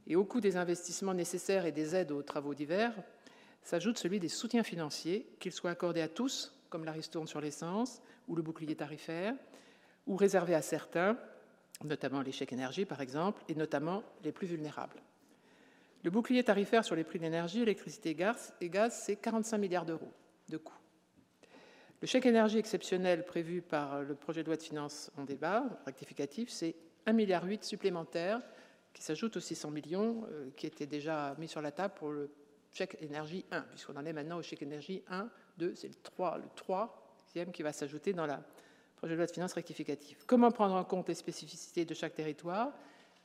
Et 0.06 0.16
au 0.16 0.24
coût 0.24 0.40
des 0.40 0.56
investissements 0.56 1.14
nécessaires 1.14 1.64
et 1.64 1.72
des 1.72 1.94
aides 1.94 2.12
aux 2.12 2.22
travaux 2.22 2.54
divers, 2.54 2.92
s'ajoute 3.62 3.98
celui 3.98 4.20
des 4.20 4.28
soutiens 4.28 4.62
financiers, 4.62 5.26
qu'ils 5.40 5.52
soient 5.52 5.70
accordés 5.70 6.02
à 6.02 6.08
tous, 6.08 6.54
comme 6.70 6.84
la 6.84 6.92
ristourne 6.92 7.26
sur 7.26 7.40
l'essence 7.40 8.02
ou 8.28 8.36
le 8.36 8.42
bouclier 8.42 8.76
tarifaire, 8.76 9.34
ou 10.06 10.16
réservés 10.16 10.54
à 10.54 10.62
certains, 10.62 11.18
notamment 11.84 12.22
les 12.22 12.32
chèques 12.32 12.52
énergie 12.52 12.84
par 12.84 13.00
exemple, 13.00 13.42
et 13.48 13.54
notamment 13.54 14.02
les 14.22 14.32
plus 14.32 14.46
vulnérables. 14.46 15.02
Le 16.04 16.10
bouclier 16.10 16.44
tarifaire 16.44 16.84
sur 16.84 16.94
les 16.94 17.04
prix 17.04 17.18
d'énergie, 17.18 17.62
électricité 17.62 18.10
et 18.60 18.68
gaz, 18.70 19.02
c'est 19.04 19.16
45 19.16 19.58
milliards 19.58 19.84
d'euros 19.84 20.12
de 20.48 20.56
coûts. 20.56 20.78
Le 22.00 22.06
chèque 22.06 22.26
énergie 22.26 22.58
exceptionnel 22.58 23.24
prévu 23.24 23.60
par 23.60 24.02
le 24.02 24.14
projet 24.14 24.42
de 24.42 24.46
loi 24.46 24.56
de 24.56 24.62
finances 24.62 25.10
en 25.16 25.24
débat 25.24 25.64
rectificatif, 25.84 26.48
c'est 26.48 26.76
1,8 27.06 27.12
milliard 27.14 27.44
supplémentaire 27.60 28.40
qui 28.94 29.02
s'ajoute 29.02 29.36
aux 29.36 29.40
600 29.40 29.70
millions 29.70 30.24
euh, 30.30 30.50
qui 30.56 30.66
étaient 30.66 30.86
déjà 30.86 31.34
mis 31.38 31.48
sur 31.48 31.60
la 31.60 31.72
table 31.72 31.94
pour 31.96 32.10
le 32.10 32.30
chèque 32.72 32.96
énergie 33.00 33.44
1, 33.50 33.62
puisqu'on 33.62 33.96
en 33.96 34.04
est 34.04 34.12
maintenant 34.12 34.38
au 34.38 34.42
chèque 34.42 34.62
énergie 34.62 35.02
1, 35.08 35.28
2, 35.58 35.74
c'est 35.74 35.88
le 35.88 35.94
3, 35.94 36.38
le 36.38 36.44
3e 37.34 37.50
qui 37.50 37.62
va 37.62 37.72
s'ajouter 37.72 38.12
dans 38.12 38.26
le 38.26 38.34
projet 38.96 39.12
de 39.12 39.18
loi 39.18 39.26
de 39.26 39.30
finances 39.30 39.52
rectificative. 39.52 40.18
Comment 40.26 40.50
prendre 40.50 40.74
en 40.74 40.84
compte 40.84 41.08
les 41.08 41.14
spécificités 41.14 41.84
de 41.84 41.94
chaque 41.94 42.14
territoire, 42.14 42.72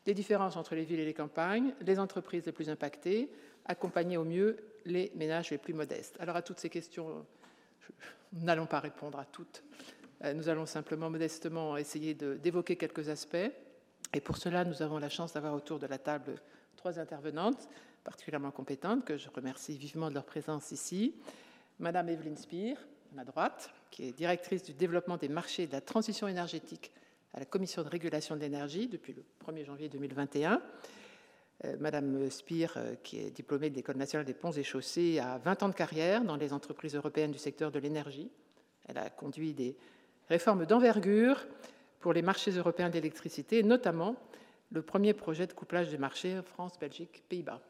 les 0.05 0.13
différences 0.13 0.55
entre 0.55 0.75
les 0.75 0.83
villes 0.83 0.99
et 0.99 1.05
les 1.05 1.13
campagnes, 1.13 1.73
les 1.81 1.99
entreprises 1.99 2.45
les 2.45 2.51
plus 2.51 2.69
impactées, 2.69 3.29
accompagner 3.65 4.17
au 4.17 4.23
mieux 4.23 4.57
les 4.85 5.11
ménages 5.15 5.51
les 5.51 5.57
plus 5.57 5.73
modestes? 5.73 6.17
Alors 6.19 6.35
à 6.35 6.41
toutes 6.41 6.59
ces 6.59 6.69
questions 6.69 7.25
nous 8.33 8.43
n'allons 8.43 8.65
pas 8.65 8.79
répondre 8.79 9.19
à 9.19 9.25
toutes. 9.25 9.63
Euh, 10.23 10.33
nous 10.33 10.49
allons 10.49 10.65
simplement 10.65 11.09
modestement 11.09 11.77
essayer 11.77 12.13
d'évoquer 12.13 12.75
quelques 12.75 13.09
aspects. 13.09 13.51
Et 14.13 14.21
pour 14.21 14.37
cela, 14.37 14.63
nous 14.63 14.81
avons 14.81 14.97
la 14.97 15.09
chance 15.09 15.33
d'avoir 15.33 15.53
autour 15.53 15.79
de 15.79 15.87
la 15.87 15.97
table 15.97 16.35
trois 16.75 16.99
intervenantes 16.99 17.67
particulièrement 18.03 18.51
compétentes, 18.51 19.05
que 19.05 19.17
je 19.17 19.29
remercie 19.29 19.77
vivement 19.77 20.09
de 20.09 20.15
leur 20.15 20.25
présence 20.25 20.71
ici. 20.71 21.15
Madame 21.79 22.09
Evelyne 22.09 22.37
Speer, 22.37 22.73
à 22.73 22.77
ma 23.13 23.23
droite, 23.23 23.71
qui 23.91 24.07
est 24.07 24.11
directrice 24.11 24.63
du 24.63 24.73
développement 24.73 25.17
des 25.17 25.29
marchés 25.29 25.63
et 25.63 25.67
de 25.67 25.71
la 25.71 25.81
transition 25.81 26.27
énergétique 26.27 26.91
à 27.33 27.39
la 27.39 27.45
Commission 27.45 27.83
de 27.83 27.89
régulation 27.89 28.35
de 28.35 28.41
l'énergie 28.41 28.87
depuis 28.87 29.13
le 29.13 29.23
1er 29.45 29.65
janvier 29.65 29.89
2021. 29.89 30.61
Euh, 31.65 31.75
Madame 31.79 32.29
Speer, 32.29 32.67
euh, 32.77 32.95
qui 33.03 33.19
est 33.19 33.31
diplômée 33.31 33.69
de 33.69 33.75
l'École 33.75 33.97
nationale 33.97 34.25
des 34.25 34.33
ponts 34.33 34.51
et 34.51 34.63
chaussées, 34.63 35.19
a 35.19 35.37
20 35.37 35.63
ans 35.63 35.69
de 35.69 35.73
carrière 35.73 36.23
dans 36.23 36.35
les 36.35 36.53
entreprises 36.53 36.95
européennes 36.95 37.31
du 37.31 37.37
secteur 37.37 37.71
de 37.71 37.79
l'énergie. 37.79 38.29
Elle 38.87 38.97
a 38.97 39.09
conduit 39.09 39.53
des 39.53 39.75
réformes 40.29 40.65
d'envergure 40.65 41.45
pour 41.99 42.13
les 42.13 42.21
marchés 42.21 42.51
européens 42.51 42.89
d'électricité, 42.89 43.63
notamment 43.63 44.15
le 44.71 44.81
premier 44.81 45.13
projet 45.13 45.47
de 45.47 45.53
couplage 45.53 45.89
des 45.89 45.97
marchés 45.97 46.41
France, 46.43 46.79
Belgique, 46.79 47.23
Pays-Bas. 47.29 47.61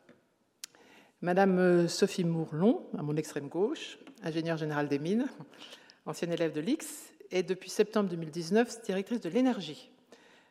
Madame 1.24 1.58
euh, 1.58 1.88
Sophie 1.88 2.26
Mourlon, 2.26 2.86
à 2.98 3.02
mon 3.02 3.16
extrême 3.16 3.48
gauche, 3.48 3.98
ingénieure 4.26 4.58
générale 4.58 4.90
des 4.90 5.00
mines, 5.00 5.26
ancienne 6.06 6.34
élève 6.34 6.52
de 6.52 6.60
l'IX, 6.60 6.86
et 7.32 7.44
depuis 7.44 7.70
septembre 7.70 8.10
2019 8.10 8.82
directrice 8.82 9.22
de 9.22 9.30
l'énergie 9.30 9.90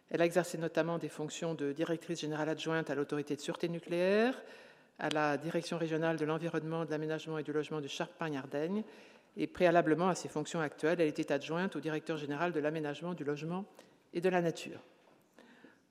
Elle 0.08 0.22
a 0.22 0.24
exercé 0.24 0.56
notamment 0.56 0.96
des 0.96 1.10
fonctions 1.10 1.52
de 1.54 1.72
directrice 1.72 2.22
générale 2.22 2.48
adjointe 2.48 2.88
à 2.88 2.94
l'autorité 2.94 3.36
de 3.36 3.42
sûreté 3.42 3.68
nucléaire, 3.68 4.34
à 4.98 5.10
la 5.10 5.36
direction 5.36 5.76
régionale 5.76 6.16
de 6.16 6.24
l'environnement, 6.24 6.86
de 6.86 6.90
l'aménagement 6.90 7.36
et 7.36 7.42
du 7.42 7.52
logement 7.52 7.82
de 7.82 7.88
Charpagnes-Ardenne. 7.88 8.82
Et 9.36 9.46
préalablement 9.46 10.08
à 10.08 10.14
ses 10.14 10.28
fonctions 10.28 10.62
actuelles, 10.62 11.02
elle 11.02 11.08
était 11.08 11.32
adjointe 11.32 11.76
au 11.76 11.80
directeur 11.80 12.16
général 12.16 12.50
de 12.50 12.60
l'aménagement, 12.60 13.12
du 13.12 13.24
logement 13.24 13.66
et 14.14 14.22
de 14.22 14.28
la 14.30 14.40
nature. 14.40 14.80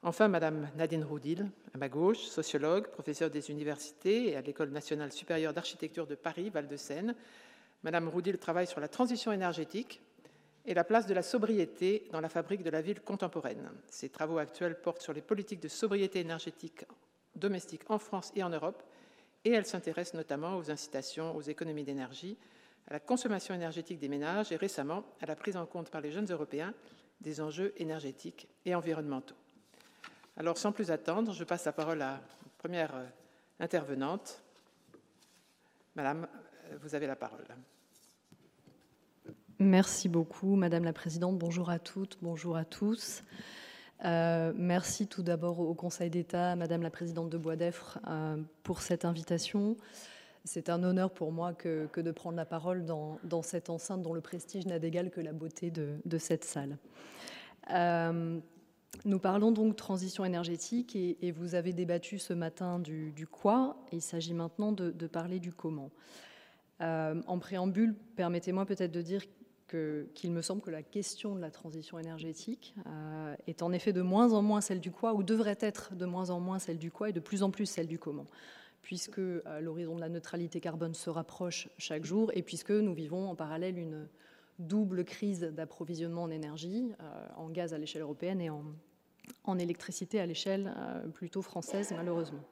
Enfin, 0.04 0.28
Madame 0.28 0.68
Nadine 0.78 1.04
Roudil, 1.04 1.48
à 1.76 1.78
ma 1.78 1.88
gauche, 1.88 2.18
sociologue, 2.18 2.88
professeure 2.88 3.30
des 3.30 3.52
universités 3.52 4.30
et 4.30 4.36
à 4.36 4.42
l'École 4.42 4.72
nationale 4.72 5.12
supérieure 5.12 5.54
d'architecture 5.54 6.08
de 6.08 6.16
Paris, 6.16 6.50
Val-de-Seine. 6.50 7.14
Madame 7.84 8.10
Roudil 8.10 8.40
travaille 8.40 8.66
sur 8.66 8.80
la 8.80 8.88
transition 8.88 9.32
énergétique 9.32 10.02
et 10.66 10.74
la 10.74 10.84
place 10.84 11.06
de 11.06 11.14
la 11.14 11.22
sobriété 11.22 12.08
dans 12.12 12.20
la 12.20 12.30
fabrique 12.30 12.64
de 12.64 12.72
la 12.72 12.82
ville 12.82 13.02
contemporaine. 13.02 13.70
Ses 13.92 14.10
travaux 14.10 14.40
actuels 14.40 14.82
portent 14.82 15.04
sur 15.04 15.14
les 15.14 15.22
politiques 15.22 15.60
de 15.60 15.68
sobriété 15.68 16.20
énergétique 16.20 16.84
domestique 17.36 17.84
en 17.90 18.00
France 18.00 18.32
et 18.36 18.42
en 18.42 18.50
Europe, 18.50 18.82
et 19.46 19.52
elle 19.52 19.68
s'intéresse 19.68 20.16
notamment 20.16 20.58
aux 20.58 20.72
incitations 20.72 21.36
aux 21.36 21.42
économies 21.42 21.84
d'énergie, 21.84 22.38
à 22.88 22.94
la 22.94 23.00
consommation 23.00 23.54
énergétique 23.54 24.00
des 24.00 24.10
ménages 24.10 24.52
et 24.52 24.56
récemment 24.56 25.04
à 25.22 25.28
la 25.28 25.36
prise 25.36 25.58
en 25.58 25.68
compte 25.68 25.92
par 25.92 26.02
les 26.02 26.12
jeunes 26.12 26.32
Européens 26.32 26.74
des 27.22 27.40
enjeux 27.40 27.72
énergétiques 27.78 28.48
et 28.66 28.74
environnementaux. 28.74 29.36
Alors 30.38 30.58
sans 30.58 30.72
plus 30.72 30.92
attendre, 30.92 31.34
je 31.34 31.44
passe 31.44 31.66
la 31.66 31.74
parole 31.74 32.02
à 32.02 32.14
la 32.14 32.22
première 32.58 32.96
euh, 32.96 33.06
intervenante. 33.60 34.42
Madame, 35.96 36.28
euh, 36.72 36.78
vous 36.82 36.96
avez 36.96 37.08
la 37.08 37.16
parole. 37.16 37.46
Merci 39.60 40.10
beaucoup, 40.10 40.56
Madame 40.56 40.84
la 40.84 40.94
Présidente. 40.94 41.38
Bonjour 41.38 41.70
à 41.70 41.78
toutes, 41.78 42.18
bonjour 42.22 42.58
à 42.58 42.66
tous. 42.66 43.24
Euh, 44.04 44.52
merci 44.56 45.06
tout 45.06 45.22
d'abord 45.22 45.60
au 45.60 45.76
Conseil 45.76 46.10
d'État, 46.10 46.56
Madame 46.56 46.82
la 46.82 46.90
Présidente 46.90 47.30
de 47.30 47.38
Bois 47.38 47.56
d'Effre, 47.56 48.00
euh, 48.08 48.38
pour 48.64 48.82
cette 48.82 49.06
invitation. 49.06 49.78
C'est 50.44 50.70
un 50.70 50.82
honneur 50.82 51.12
pour 51.12 51.32
moi 51.32 51.54
que, 51.54 51.88
de 51.96 52.12
prendre 52.12 52.36
la 52.36 52.46
parole 52.46 52.86
dans, 52.86 53.20
cette 53.44 53.70
enceinte 53.70 54.02
dont 54.02 54.16
le 54.16 54.22
prestige 54.22 54.66
n'a 54.66 54.80
d'égal 54.80 55.12
que 55.12 55.22
la 55.22 55.34
beauté 55.34 55.70
de, 55.70 56.18
cette 56.18 56.44
salle. 56.44 56.78
Nous 59.06 59.20
parlons 59.20 59.52
donc 59.52 59.76
transition 59.76 60.26
énergétique 60.26 60.96
et, 60.96 61.32
vous 61.32 61.56
avez 61.56 61.74
débattu 61.74 62.20
ce 62.20 62.34
matin 62.34 62.80
du, 62.80 63.28
quoi. 63.30 63.78
il 63.92 64.02
s'agit 64.02 64.34
maintenant 64.34 64.72
de, 64.72 64.92
de, 64.92 65.08
parler 65.08 65.40
du 65.40 65.54
comment. 65.54 65.92
en 66.80 67.40
préambule, 67.40 67.96
permettez-moi 68.16 68.66
peut-être 68.66 68.92
de 68.92 69.02
dire 69.02 69.24
qu'il 69.72 70.32
me 70.32 70.42
semble 70.42 70.62
que 70.62 70.70
la 70.70 70.84
question 70.84 71.36
de 71.36 71.42
la 71.42 71.52
transition 71.52 71.98
énergétique 71.98 72.76
euh, 72.88 73.36
est 73.48 73.62
en 73.62 73.72
effet 73.72 73.94
de 73.94 74.02
moins 74.02 74.34
en 74.34 74.42
moins 74.42 74.62
celle 74.62 74.80
du 74.80 74.92
quoi, 74.92 75.14
ou 75.14 75.24
devrait 75.24 75.58
être 75.60 75.96
de 75.96 76.06
moins 76.06 76.30
en 76.30 76.40
moins 76.40 76.60
celle 76.60 76.78
du 76.78 76.92
quoi, 76.92 77.10
et 77.10 77.14
de 77.14 77.20
plus 77.20 77.44
en 77.44 77.52
plus 77.52 77.66
celle 77.66 77.88
du 77.88 77.98
comment, 77.98 78.28
puisque 78.82 79.20
euh, 79.20 79.60
l'horizon 79.62 79.96
de 79.96 80.02
la 80.02 80.10
neutralité 80.10 80.60
carbone 80.60 80.94
se 80.94 81.10
rapproche 81.10 81.70
chaque 81.78 82.06
jour, 82.06 82.32
et 82.34 82.42
puisque 82.42 82.72
nous 82.72 82.94
vivons 82.94 83.30
en 83.30 83.36
parallèle 83.36 83.78
une 83.78 84.08
double 84.68 85.04
crise 85.04 85.42
d'approvisionnement 85.42 86.24
en 86.24 86.32
énergie, 86.32 86.92
euh, 87.02 87.28
en 87.36 87.50
gaz 87.50 87.74
à 87.74 87.78
l'échelle 87.78 88.02
européenne 88.02 88.42
et 88.42 88.50
en, 88.50 89.58
électricité 89.60 90.20
à 90.20 90.26
l'échelle 90.26 90.74
plutôt 91.14 91.42
française, 91.42 91.94
malheureusement. 91.96 92.44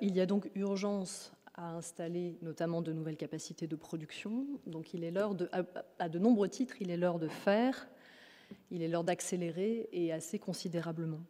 il 0.00 0.14
y 0.14 0.20
a 0.20 0.26
donc 0.26 0.50
urgence 0.54 1.32
à 1.58 1.74
installer 1.74 2.38
notamment 2.40 2.82
de 2.82 2.92
nouvelles 2.92 3.16
capacités 3.16 3.66
de 3.66 3.76
production. 3.76 4.46
Donc 4.66 4.94
il 4.94 5.02
est 5.02 5.10
l'heure 5.10 5.34
de, 5.34 5.50
à, 5.98 6.08
de 6.08 6.18
nombreux 6.18 6.48
titres, 6.48 6.80
il 6.80 6.90
est 6.90 6.96
l'heure 6.96 7.18
de 7.18 7.26
faire, 7.26 7.88
il 8.70 8.82
est 8.82 8.88
l'heure 8.88 9.04
d'accélérer 9.04 9.88
et 9.92 10.12
assez 10.12 10.38
considérablement. 10.38 11.20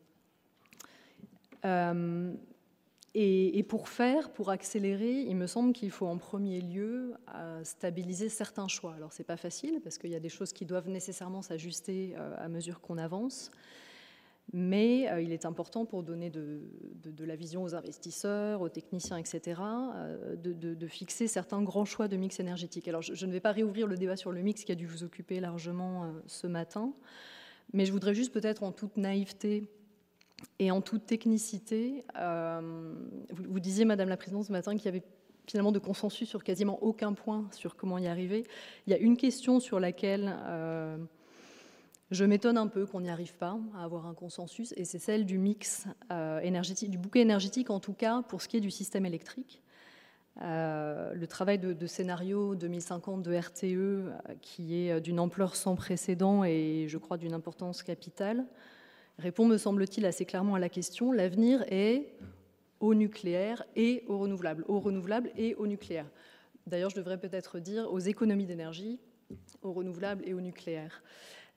Euh, 1.65 2.35
et, 3.21 3.65
pour 3.65 3.89
faire, 3.89 4.31
pour 4.31 4.51
accélérer, 4.51 5.23
il 5.23 5.35
me 5.35 5.49
semble 5.49 5.73
qu'il 5.73 5.91
faut 5.91 6.07
en 6.07 6.19
premier 6.19 6.61
lieu 6.61 7.15
euh, 7.35 7.65
stabiliser 7.65 8.29
certains 8.29 8.69
choix. 8.69 8.95
Alors 8.95 9.13
c'est 9.13 9.25
pas 9.25 9.37
facile 9.37 9.81
parce 9.83 9.99
qu'il 9.99 10.11
y 10.11 10.15
a 10.15 10.21
des 10.21 10.29
choses 10.29 10.53
qui 10.53 10.65
doivent 10.65 10.89
nécessairement 10.89 11.43
s'ajuster 11.43 12.15
euh, 12.17 12.35
à 12.39 12.49
mesure 12.49 12.81
qu'on 12.81 12.97
avance 12.97 13.51
mais 14.55 15.11
euh, 15.11 15.21
il 15.21 15.33
est 15.33 15.45
important 15.45 15.85
pour 15.85 16.03
donner 16.03 16.31
de, 16.31 16.63
la 17.19 17.37
vision 17.37 17.65
aux 17.65 17.75
investisseurs, 17.75 18.63
aux 18.63 18.71
techniciens, 18.71 19.19
etc., 19.19 19.61
de, 20.43 20.87
fixer 20.87 21.27
certains 21.27 21.61
grands 21.61 21.85
choix 21.85 22.09
de 22.09 22.17
mix 22.17 22.41
énergétique. 22.41 22.89
Alors 22.89 23.03
je, 23.03 23.27
ne 23.27 23.33
vais 23.33 23.41
pas 23.41 23.53
réouvrir 23.53 23.87
le 23.87 23.99
débat 23.99 24.17
sur 24.17 24.33
le 24.33 24.41
mix 24.41 24.65
qui 24.65 24.73
a 24.73 24.75
dû 24.75 24.87
vous 24.87 25.05
occuper 25.05 25.39
largement 25.39 26.15
ce 26.27 26.47
matin, 26.47 26.95
mais 27.75 27.85
je 27.85 27.93
voudrais 27.93 28.15
juste 28.15 28.33
peut-être 28.33 28.63
en 28.63 28.73
toute 28.73 28.97
naïveté 28.97 29.69
et 30.59 30.71
en 30.71 30.81
toute 30.81 31.07
technicité, 31.07 32.05
vous, 32.17 33.45
vous, 33.49 33.61
disiez, 33.61 33.85
Madame 33.85 34.09
la 34.09 34.17
Présidente, 34.17 34.45
ce 34.45 34.53
matin 34.53 34.77
qu'il 34.77 34.87
y 34.87 34.89
avait 34.89 35.03
finalement 35.47 35.73
de 35.73 35.79
consensus 35.79 36.29
sur 36.29 36.45
quasiment 36.45 36.83
aucun 36.83 37.13
point 37.13 37.49
sur 37.53 37.77
comment 37.77 37.99
y 37.99 38.07
arriver. 38.07 38.45
Il 38.87 38.91
y 38.91 38.95
a 38.95 38.99
une 38.99 39.17
question 39.17 39.61
sur 39.61 39.81
laquelle 39.81 40.35
je 42.11 42.25
m'étonne 42.25 42.57
un 42.57 42.69
peu 42.69 42.87
qu'on 42.87 43.03
n'y 43.03 43.11
arrive 43.11 43.35
pas 43.35 43.59
à 43.77 43.85
avoir 43.85 44.07
un 44.07 44.15
consensus, 44.15 44.73
et 44.77 44.85
c'est 44.85 44.99
celle 44.99 45.27
du 45.27 45.39
mix 45.39 45.87
euh, 46.11 46.41
énergétique, 46.41 46.91
du 46.91 46.99
bouquet 46.99 47.21
énergétique 47.21 47.71
en 47.71 47.81
tout 47.81 47.93
cas 47.93 48.23
pour 48.23 48.41
ce 48.41 48.49
qui 48.49 48.57
est 48.57 48.61
du 48.61 48.71
système 48.71 49.05
électrique. 49.05 49.63
Euh, 50.41 51.13
le 51.15 51.27
travail 51.27 51.59
de, 51.59 51.87
scénario 51.87 52.55
2050 52.55 53.23
de 53.23 53.37
RTE, 53.37 53.65
euh, 53.65 54.11
qui 54.41 54.77
est 54.77 55.01
d'une 55.01 55.21
ampleur 55.21 55.57
sans 55.57 55.75
précédent 55.75 56.45
et 56.45 56.87
je 56.89 56.97
crois 56.97 57.19
d'une 57.19 57.35
importance 57.35 57.83
capitale, 57.83 58.47
répond, 59.19 59.47
me 59.47 59.59
semble-t-il, 59.59 60.07
assez 60.07 60.25
clairement 60.25 60.55
à 60.55 60.59
la 60.59 60.69
question. 60.69 61.13
L'avenir 61.13 61.65
est 61.69 62.15
au 62.81 62.95
nucléaire 62.95 63.65
et 63.77 64.05
au 64.07 64.19
renouvelable, 64.19 64.65
au 64.69 64.79
renouvelable 64.81 65.31
et 65.37 65.55
au 65.57 65.67
nucléaire. 65.67 66.07
D'ailleurs, 66.67 66.91
je 66.91 66.97
devrais 66.97 67.19
peut-être 67.19 67.59
dire 67.59 67.93
aux 67.93 67.99
économies 67.99 68.47
d'énergie, 68.47 68.99
au 69.63 69.73
renouvelable 69.73 70.23
et 70.27 70.35
au 70.35 70.41
nucléaire. 70.41 71.03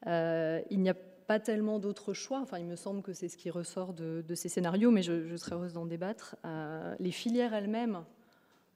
Euh, 0.07 0.61
il 0.69 0.79
n'y 0.79 0.89
a 0.89 0.95
pas 1.27 1.39
tellement 1.39 1.79
d'autres 1.79 2.13
choix. 2.13 2.39
Enfin, 2.41 2.57
il 2.57 2.65
me 2.65 2.75
semble 2.75 3.01
que 3.01 3.13
c'est 3.13 3.29
ce 3.29 3.37
qui 3.37 3.49
ressort 3.49 3.93
de, 3.93 4.23
ces 4.35 4.49
scénarios, 4.49 4.91
mais 4.91 5.03
je, 5.03 5.35
serais 5.35 5.55
heureuse 5.55 5.73
d'en 5.73 5.85
débattre. 5.85 6.35
Euh, 6.45 6.95
les 6.99 7.11
filières 7.11 7.53
elles-mêmes 7.53 8.03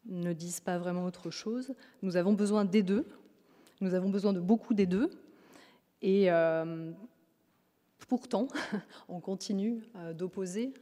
ne 0.06 0.34
disent 0.34 0.60
pas 0.60 0.78
vraiment 0.78 1.06
autre 1.06 1.32
chose. 1.32 1.74
Nous 2.02 2.18
avons 2.18 2.34
besoin 2.34 2.66
des 2.66 2.84
deux. 2.84 3.06
Nous 3.82 3.94
avons 3.94 4.10
besoin 4.10 4.34
de 4.34 4.40
beaucoup 4.40 4.74
des 4.74 4.86
deux. 4.86 5.10
Et 6.02 6.32
euh, 6.32 6.92
pourtant, 8.08 8.48
on 9.10 9.20
continue 9.20 9.84
d'opposer, 10.14 10.74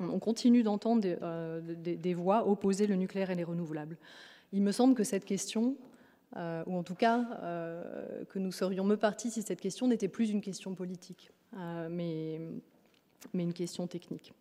on 0.00 0.18
continue 0.18 0.62
d'entendre 0.62 1.00
des, 1.02 1.96
des, 1.96 2.14
voix 2.14 2.48
opposer 2.48 2.86
le 2.86 2.96
nucléaire 2.96 3.30
et 3.30 3.34
les 3.34 3.44
renouvelables. 3.44 3.98
Il 4.52 4.62
me 4.62 4.72
semble 4.72 4.94
que 4.94 5.04
cette 5.04 5.24
question, 5.24 5.76
euh, 6.36 6.64
ou 6.66 6.76
en 6.76 6.82
tout 6.82 6.96
cas 6.96 7.24
euh, 7.42 8.24
que 8.24 8.40
nous 8.40 8.50
serions 8.50 8.84
mieux 8.84 8.96
partis 8.96 9.30
si 9.30 9.42
cette 9.42 9.60
question 9.60 9.86
n'était 9.86 10.08
plus 10.08 10.30
une 10.30 10.40
question 10.40 10.74
politique, 10.74 11.30
euh, 11.56 11.88
mais, 11.88 12.40
une 13.34 13.52
question 13.52 13.86
technique. 13.86 14.34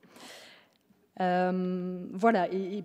voilà, 1.19 2.49
et, 2.51 2.83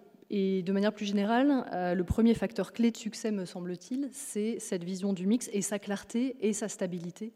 de 0.63 0.73
manière 0.73 0.93
plus 0.93 1.07
générale, 1.07 1.65
le 1.97 2.03
premier 2.03 2.35
facteur 2.35 2.75
clé 2.75 2.91
de 2.91 2.97
succès, 2.99 3.31
me 3.31 3.47
semble-t-il, 3.47 4.11
c'est 4.13 4.59
cette 4.59 4.85
vision 4.85 5.15
du 5.15 5.27
mix 5.27 5.49
et 5.55 5.63
sa 5.63 5.79
clarté 5.79 6.37
et 6.41 6.53
sa 6.53 6.69
stabilité 6.69 7.33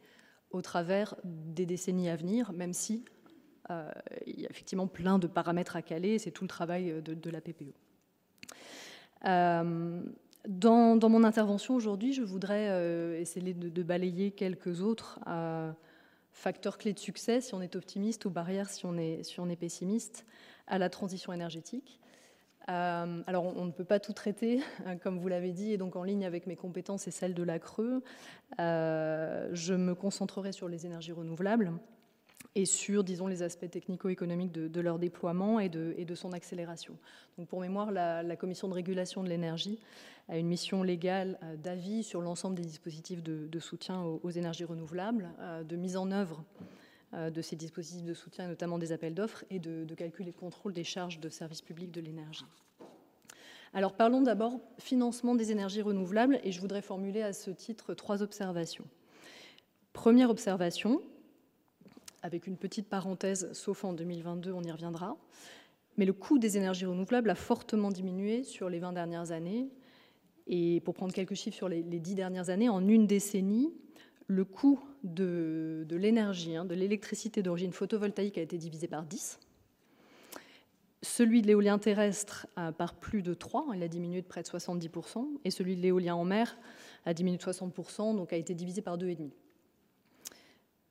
au 0.53 0.63
travers 0.63 1.15
des 1.25 1.67
décennies 1.67 2.09
à 2.09 2.17
venir, 2.17 2.53
même 2.53 2.73
si 2.73 3.05
il 4.27 4.39
y 4.39 4.45
a 4.45 4.51
effectivement 4.51 4.87
plein 4.87 5.19
de 5.19 5.27
paramètres 5.27 5.77
à 5.77 5.83
caler, 5.83 6.19
c'est 6.19 6.31
tout 6.31 6.45
le 6.45 6.49
travail 6.49 7.01
de, 7.03 7.31
la 7.31 7.41
PPE. 7.41 7.73
Dans, 10.49 11.09
mon 11.09 11.23
intervention 11.23 11.75
aujourd'hui, 11.75 12.13
je 12.13 12.23
voudrais 12.23 12.69
euh, 12.71 13.21
essayer 13.21 13.55
de, 13.55 13.83
balayer 13.83 14.33
quelques 14.33 14.81
autres 14.81 15.21
euh, 15.29 15.71
facteurs 16.33 16.79
clés 16.79 16.93
de 16.93 16.99
succès, 16.99 17.41
si 17.41 17.55
on 17.55 17.63
est 17.63 17.77
optimiste, 17.77 18.25
ou 18.25 18.31
barrières 18.31 18.69
si 18.69 18.85
on 18.85 18.97
est 18.97 19.57
pessimiste, 19.57 20.27
à 20.67 20.79
la 20.79 20.91
transition 20.91 21.33
énergétique. 21.33 22.01
Euh, 22.69 23.23
alors, 23.27 23.45
on, 23.57 23.65
ne 23.65 23.73
peut 23.73 23.85
pas 23.85 24.01
tout 24.01 24.13
traiter, 24.13 24.61
comme 25.03 25.19
vous 25.19 25.29
l'avez 25.29 25.53
dit, 25.53 25.73
et 25.73 25.79
donc 25.79 25.97
en 25.97 26.05
ligne 26.05 26.25
avec 26.25 26.47
mes 26.47 26.57
compétences 26.57 27.09
et 27.09 27.11
celles 27.11 27.35
de 27.35 27.43
la 27.43 27.59
Creux, 27.59 28.03
je 28.59 29.75
me 29.75 29.95
concentrerai 29.95 30.53
sur 30.53 30.69
les 30.69 30.87
énergies 30.87 31.13
renouvelables 31.13 31.73
et 32.55 32.67
sur, 32.67 33.03
disons, 33.05 33.27
les 33.27 33.43
aspects 33.43 33.71
technico-économiques 33.71 34.53
de, 34.53 34.81
leur 34.81 34.99
déploiement 34.99 35.59
et 35.61 35.69
de, 35.69 36.15
son 36.15 36.33
accélération. 36.33 36.97
Donc, 37.39 37.49
pour 37.49 37.61
mémoire, 37.61 37.91
la, 37.91 38.37
Commission 38.37 38.69
de 38.69 38.75
régulation 38.75 39.23
de 39.23 39.29
l'énergie 39.29 39.79
a 40.29 40.37
une 40.37 40.47
mission 40.47 40.83
légale 40.83 41.39
euh, 41.43 41.57
d'avis 41.57 42.03
sur 42.03 42.21
l'ensemble 42.21 42.57
des 42.57 42.63
dispositifs 42.63 43.23
de, 43.23 43.59
soutien 43.61 44.03
aux, 44.03 44.31
énergies 44.31 44.65
renouvelables, 44.65 45.31
euh, 45.41 45.63
de 45.63 45.77
mise 45.77 45.97
en 45.97 46.11
œuvre 46.11 46.45
euh, 46.61 46.65
de 47.13 47.43
ces 47.43 47.57
dispositifs 47.57 48.05
de 48.05 48.15
soutien, 48.15 48.49
notamment 48.49 48.79
des 48.79 48.93
appels 48.93 49.15
d'offres, 49.15 49.45
et 49.51 49.59
de, 49.59 49.95
calcul 49.95 50.29
et 50.29 50.33
de 50.33 50.37
contrôle 50.37 50.73
des 50.73 50.85
charges 50.85 51.21
de 51.21 51.29
service 51.29 51.61
public 51.61 51.91
de 51.91 52.01
l'énergie. 52.01 52.47
Alors 53.75 53.95
parlons 53.95 54.21
d'abord 54.21 54.61
financement 54.79 55.35
des 55.35 55.51
énergies 55.51 55.83
renouvelables, 55.83 56.41
et 56.45 56.53
je 56.53 56.61
voudrais 56.61 56.83
formuler 56.83 57.23
à 57.23 57.33
ce 57.33 57.51
titre 57.51 57.95
trois 57.95 58.23
observations. 58.23 58.85
Première 59.93 60.31
observation, 60.31 61.03
avec 62.23 62.47
une 62.47 62.57
petite 62.57 62.89
parenthèse, 62.89 63.53
sauf 63.53 63.85
en 63.85 63.93
2022, 63.93 64.53
on 64.53 64.63
y 64.63 64.71
reviendra. 64.71 65.17
Mais 65.97 66.07
le 66.07 66.13
coût 66.13 66.39
des 66.39 66.57
énergies 66.57 66.87
renouvelables 66.87 67.29
a 67.29 67.35
fortement 67.35 67.91
diminué 67.91 68.45
sur 68.45 68.71
les 68.71 68.79
20 68.79 68.93
dernières 68.93 69.33
années. 69.33 69.69
Et 70.47 70.81
pour 70.81 70.95
prendre 70.95 71.13
quelques 71.13 71.35
chiffres 71.35 71.57
sur 71.57 71.69
les, 71.69 71.83
10 71.83 72.15
dernières 72.15 72.49
années, 72.49 72.69
en 72.69 72.87
une 72.87 73.07
décennie, 73.07 73.73
le 74.33 74.45
coût 74.45 74.81
de, 75.05 75.87
l'énergie, 75.91 76.57
hein, 76.57 76.65
de 76.65 76.75
l'électricité 76.75 77.43
d'origine 77.43 77.73
photovoltaïque 77.73 78.39
a 78.39 78.43
été 78.43 78.57
divisé 78.57 78.89
par 78.89 79.05
10. 79.05 79.39
Celui 81.03 81.43
de 81.43 81.49
l'éolien 81.49 81.79
terrestre 81.79 82.47
par 82.79 82.95
plus 82.95 83.23
de 83.23 83.35
3, 83.35 83.67
il 83.75 83.83
a 83.83 83.89
diminué 83.89 84.23
de 84.23 84.27
près 84.27 84.43
de 84.43 84.47
70%, 84.47 85.27
et 85.45 85.51
celui 85.51 85.77
de 85.77 85.83
l'éolien 85.83 86.15
en 86.15 86.25
mer 86.25 86.57
a 87.05 87.13
diminué 87.13 87.39
de 87.39 87.43
60%, 87.43 88.17
donc 88.17 88.33
a 88.33 88.37
été 88.37 88.55
divisé 88.55 88.83
par 88.83 88.97
2,5. 88.97 89.31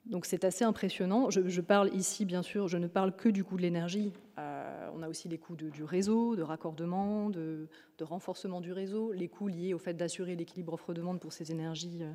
Donc 0.05 0.25
c'est 0.25 0.43
assez 0.43 0.65
impressionnant. 0.65 1.29
Je, 1.29 1.61
parle 1.61 1.93
ici, 1.93 2.25
bien 2.25 2.41
sûr, 2.41 2.67
je 2.67 2.77
ne 2.77 2.87
parle 2.87 3.15
que 3.15 3.29
du 3.29 3.43
coût 3.43 3.55
de 3.55 3.61
l'énergie. 3.61 4.11
Euh, 4.37 4.50
on 4.93 5.01
a 5.01 5.09
aussi 5.09 5.27
les 5.27 5.37
coûts 5.37 5.55
du 5.55 5.83
réseau, 5.83 6.35
de 6.35 6.41
raccordement, 6.41 7.29
de, 7.29 7.67
renforcement 8.01 8.61
du 8.61 8.71
réseau, 8.73 9.11
les 9.11 9.27
coûts 9.27 9.47
liés 9.47 9.75
au 9.75 9.77
fait 9.77 9.93
d'assurer 9.93 10.35
l'équilibre 10.35 10.73
offre-demande 10.73 11.19
pour 11.19 11.33
ces 11.33 11.51
énergies 11.51 11.99
euh, 12.01 12.13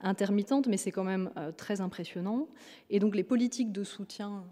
intermittentes, 0.00 0.66
mais 0.66 0.78
c'est 0.78 0.90
quand 0.90 1.04
même 1.04 1.30
euh, 1.36 1.52
très 1.52 1.82
impressionnant. 1.82 2.48
Et 2.88 2.98
donc 2.98 3.14
les 3.14 3.24
politiques 3.24 3.70
de 3.70 3.84
soutien 3.84 4.44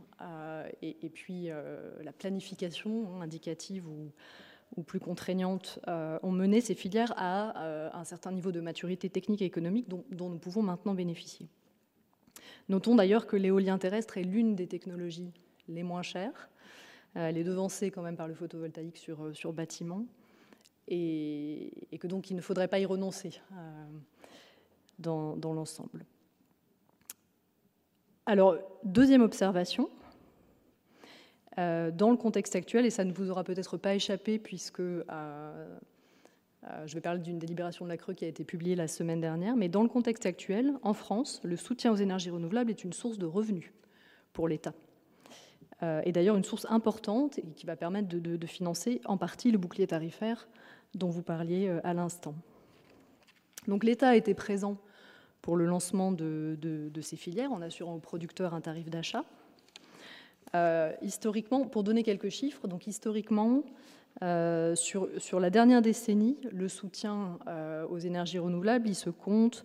et, 0.82 1.10
puis 1.10 1.48
la 1.48 2.12
planification 2.12 3.20
indicative 3.20 3.86
ou, 3.86 4.82
plus 4.82 5.00
contraignante 5.00 5.78
ont 5.86 6.32
mené 6.32 6.60
ces 6.60 6.74
filières 6.74 7.12
à 7.16 7.98
un 7.98 8.04
certain 8.04 8.32
niveau 8.32 8.50
de 8.50 8.60
maturité 8.60 9.10
technique 9.10 9.42
et 9.42 9.44
économique 9.44 9.86
dont 9.88 10.30
nous 10.30 10.38
pouvons 10.38 10.62
maintenant 10.62 10.94
bénéficier. 10.94 11.48
Notons 12.68 12.94
d'ailleurs 12.94 13.26
que 13.26 13.36
l'éolien 13.36 13.76
terrestre 13.76 14.16
est 14.16 14.22
l'une 14.22 14.54
des 14.54 14.66
technologies 14.66 15.32
les 15.68 15.82
moins 15.82 16.02
chères. 16.02 16.48
Euh, 17.16 17.28
elle 17.28 17.38
est 17.38 17.44
devancée 17.44 17.90
quand 17.90 18.02
même 18.02 18.16
par 18.16 18.28
le 18.28 18.34
photovoltaïque 18.34 18.96
sur, 18.96 19.24
euh, 19.24 19.34
sur 19.34 19.52
bâtiment 19.52 20.04
et, 20.88 21.70
que 21.98 22.06
donc 22.06 22.30
il 22.30 22.36
ne 22.36 22.42
faudrait 22.42 22.68
pas 22.68 22.78
y 22.78 22.84
renoncer 22.84 23.40
euh, 23.52 23.86
dans, 24.98 25.34
l'ensemble. 25.54 26.04
Alors, 28.26 28.58
deuxième 28.84 29.22
observation, 29.22 29.88
dans 31.56 32.10
le 32.10 32.16
contexte 32.16 32.56
actuel, 32.56 32.84
et 32.84 32.90
ça 32.90 33.04
ne 33.04 33.12
vous 33.12 33.30
aura 33.30 33.44
peut-être 33.44 33.76
pas 33.76 33.94
échappé 33.94 34.38
puisque 34.38 34.82
je 34.82 35.04
vais 36.94 37.00
parler 37.00 37.20
d'une 37.20 37.38
délibération 37.38 37.84
de 37.84 37.90
la 37.90 37.96
Creux 37.96 38.12
qui 38.12 38.24
a 38.24 38.28
été 38.28 38.44
publiée 38.44 38.74
la 38.74 38.88
semaine 38.88 39.20
dernière, 39.20 39.56
mais 39.56 39.68
dans 39.68 39.82
le 39.82 39.88
contexte 39.88 40.26
actuel, 40.26 40.74
en 40.82 40.94
France, 40.94 41.40
le 41.44 41.56
soutien 41.56 41.92
aux 41.92 41.96
énergies 41.96 42.30
renouvelables 42.30 42.70
est 42.70 42.84
une 42.84 42.92
source 42.92 43.18
de 43.18 43.26
revenus 43.26 43.72
pour 44.32 44.48
l'État. 44.48 44.74
Euh, 45.82 46.02
et 46.04 46.12
d'ailleurs 46.12 46.36
une 46.36 46.44
source 46.44 46.66
importante 46.70 47.38
et 47.38 47.42
qui 47.56 47.66
va 47.66 47.76
permettre 47.76 48.08
de, 48.08 48.46
financer 48.46 49.00
en 49.04 49.16
partie 49.16 49.50
le 49.50 49.58
bouclier 49.58 49.86
tarifaire 49.86 50.48
dont 50.94 51.08
vous 51.08 51.22
parliez 51.22 51.68
euh, 51.68 51.80
à 51.84 51.94
l'instant. 51.94 52.34
Donc 53.66 53.82
l'État 53.82 54.10
a 54.10 54.16
été 54.16 54.34
présent 54.34 54.76
pour 55.42 55.56
le 55.56 55.66
lancement 55.66 56.12
de, 56.12 56.90
ces 57.00 57.16
filières 57.16 57.52
en 57.52 57.60
assurant 57.60 57.94
aux 57.94 58.00
producteurs 58.00 58.54
un 58.54 58.60
tarif 58.60 58.88
d'achat. 58.88 59.24
historiquement, 61.02 61.66
pour 61.66 61.82
donner 61.82 62.02
quelques 62.02 62.30
chiffres, 62.30 62.68
donc 62.68 62.86
historiquement, 62.86 63.62
euh, 64.22 64.76
sur, 64.76 65.40
la 65.40 65.50
dernière 65.50 65.82
décennie, 65.82 66.38
le 66.52 66.68
soutien 66.68 67.38
euh, 67.48 67.86
aux 67.88 67.98
énergies 67.98 68.38
renouvelables, 68.38 68.88
il 68.88 68.94
se 68.94 69.10
compte 69.10 69.64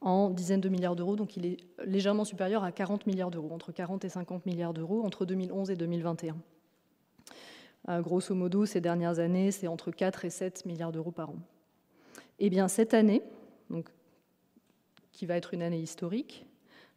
en 0.00 0.30
dizaines 0.30 0.60
de 0.60 0.68
milliards 0.68 0.96
d'euros, 0.96 1.16
donc 1.16 1.36
il 1.36 1.46
est 1.46 1.56
légèrement 1.84 2.24
supérieur 2.24 2.62
à 2.64 2.72
40 2.72 3.06
milliards 3.06 3.30
d'euros, 3.30 3.50
entre 3.52 3.72
40 3.72 4.04
et 4.04 4.08
50 4.08 4.46
milliards 4.46 4.72
d'euros 4.72 5.02
entre 5.04 5.26
2011 5.26 5.70
et 5.70 5.76
2021. 5.76 6.36
Euh, 7.88 8.00
grosso 8.00 8.34
modo, 8.34 8.66
ces 8.66 8.80
dernières 8.80 9.18
années, 9.18 9.50
c'est 9.50 9.66
entre 9.66 9.90
4 9.90 10.24
et 10.24 10.30
7 10.30 10.66
milliards 10.66 10.92
d'euros 10.92 11.10
par 11.10 11.30
an. 11.30 11.36
Eh 12.38 12.50
bien, 12.50 12.68
cette 12.68 12.94
année, 12.94 13.22
qui 15.12 15.26
va 15.26 15.36
être 15.36 15.54
une 15.54 15.62
année 15.62 15.80
historique 15.80 16.46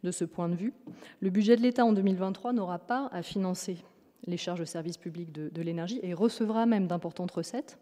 de 0.04 0.12
ce 0.12 0.26
point 0.26 0.50
de 0.50 0.56
vue, 0.56 0.74
le 1.20 1.30
budget 1.30 1.56
de 1.56 1.62
l'État 1.62 1.86
en 1.86 1.94
2023 1.94 2.54
n'aura 2.54 2.80
pas 2.80 3.10
à 3.12 3.24
financer 3.24 3.78
les 4.26 4.38
charges 4.38 4.60
de 4.60 4.66
service 4.66 4.98
public 4.98 5.32
de, 5.32 5.62
l'énergie 5.62 6.00
et 6.04 6.14
recevra 6.14 6.66
même 6.66 6.88
d'importantes 6.88 7.32
recettes, 7.32 7.80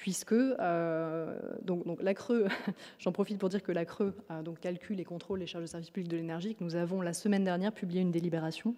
puisque 0.00 0.32
euh, 0.32 1.38
donc, 1.62 1.84
la 2.00 2.14
Creux, 2.14 2.46
j'en 2.98 3.12
profite 3.12 3.38
pour 3.38 3.50
dire 3.50 3.62
que 3.62 3.70
la 3.70 3.84
Creux 3.84 4.14
donc, 4.42 4.58
calcule 4.60 4.98
et 4.98 5.04
contrôle 5.04 5.40
les 5.40 5.46
charges 5.46 5.64
de 5.64 5.68
service 5.68 5.90
public 5.90 6.08
de 6.08 6.16
l'énergie, 6.16 6.54
que 6.54 6.64
nous 6.64 6.74
avons 6.74 7.02
la 7.02 7.12
semaine 7.12 7.44
dernière 7.44 7.70
publié 7.70 8.00
une 8.00 8.10
délibération 8.10 8.74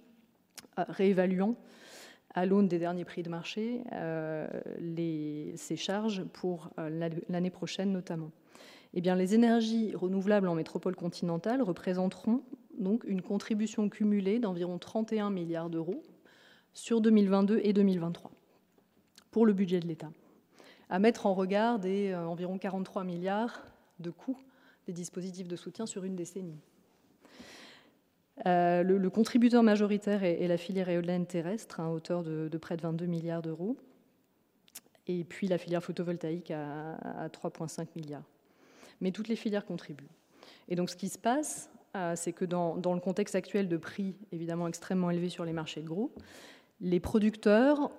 euh, 0.81 0.85
réévaluant 0.89 1.55
à 2.35 2.45
l'aune 2.45 2.67
des 2.67 2.81
derniers 2.81 3.05
prix 3.05 3.23
de 3.23 3.31
marché 3.31 3.85
euh, 3.93 4.49
ces 5.55 5.77
charges 5.77 6.25
pour 6.33 6.71
l'année 7.29 7.51
prochaine 7.51 7.93
notamment. 7.93 8.33
Eh 8.93 9.01
bien, 9.01 9.15
les 9.15 9.35
énergies 9.37 9.95
renouvelables 9.95 10.49
en 10.49 10.57
métropole 10.57 10.97
continentale 10.97 11.63
représenteront 11.63 12.43
donc 12.77 13.05
une 13.05 13.23
contribution 13.23 13.89
cumulée 13.89 14.41
d'environ 14.41 14.79
31 14.79 15.31
milliards 15.31 15.71
d'euros 15.71 16.03
sur 16.75 17.01
2022 17.01 17.61
et 17.63 17.73
2023 17.73 18.33
pour 19.31 19.47
le 19.47 19.53
budget 19.53 19.79
de 19.79 19.87
l'État, 19.87 20.11
à 20.93 20.99
mettre 20.99 21.25
en 21.25 21.33
regard 21.33 21.79
des 21.79 22.11
euh, 22.11 22.29
environ 22.29 22.59
43 22.59 23.03
milliards 23.03 23.65
de 23.99 24.11
coûts 24.11 24.39
des 24.87 24.93
dispositifs 24.93 25.49
de 25.49 25.57
soutien 25.57 25.87
sur 25.87 26.05
une 26.05 26.17
décennie. 26.17 26.61
Euh, 28.47 28.83
le, 28.83 29.11
contributeur 29.11 29.63
majoritaire 29.63 30.23
est, 30.23 30.47
la 30.47 30.59
filière 30.59 30.91
éolienne 30.91 31.25
terrestre, 31.25 31.81
à 31.81 31.91
hauteur 31.91 32.23
de, 32.23 32.59
près 32.59 32.77
de 32.77 32.83
22 32.83 33.07
milliards 33.07 33.41
d'euros, 33.41 33.79
et 35.07 35.25
puis 35.25 35.49
la 35.49 35.57
filière 35.57 35.83
photovoltaïque 35.83 36.51
à, 36.51 37.29
3,5 37.29 37.87
milliards. 37.97 38.25
Mais 39.01 39.13
toutes 39.13 39.29
les 39.29 39.37
filières 39.37 39.65
contribuent. 39.65 40.11
Et 40.69 40.77
donc 40.77 40.91
ce 40.91 40.97
qui 40.97 41.09
se 41.09 41.19
passe, 41.19 41.71
euh, 41.97 42.15
c'est 42.17 42.33
que 42.33 42.45
dans, 42.45 42.77
dans, 42.77 42.93
le 42.93 43.01
contexte 43.01 43.35
actuel 43.35 43.67
de 43.67 43.77
prix 43.79 44.15
évidemment 44.31 44.69
extrêmement 44.69 45.11
élevés 45.11 45.31
sur 45.31 45.47
les 45.47 45.53
marchés 45.55 45.81
de 45.81 45.89
gros, 45.89 46.13
les 46.83 47.01
producteurs 47.01 47.93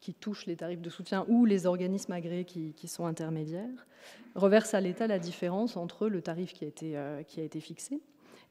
qui 0.00 0.14
touchent 0.14 0.46
les 0.46 0.56
tarifs 0.56 0.80
de 0.80 0.90
soutien 0.90 1.24
ou 1.28 1.44
les 1.44 1.66
organismes 1.66 2.12
agréés 2.12 2.44
qui, 2.44 2.88
sont 2.88 3.06
intermédiaires 3.06 3.86
reversent 4.34 4.74
à 4.74 4.80
l'État 4.80 5.06
la 5.06 5.18
différence 5.18 5.76
entre 5.76 6.08
le 6.08 6.22
tarif 6.22 6.52
qui 6.52 6.64
a, 6.64 6.68
été, 6.68 6.96
euh, 6.96 7.22
qui 7.22 7.40
a 7.40 7.44
été 7.44 7.60
fixé 7.60 8.00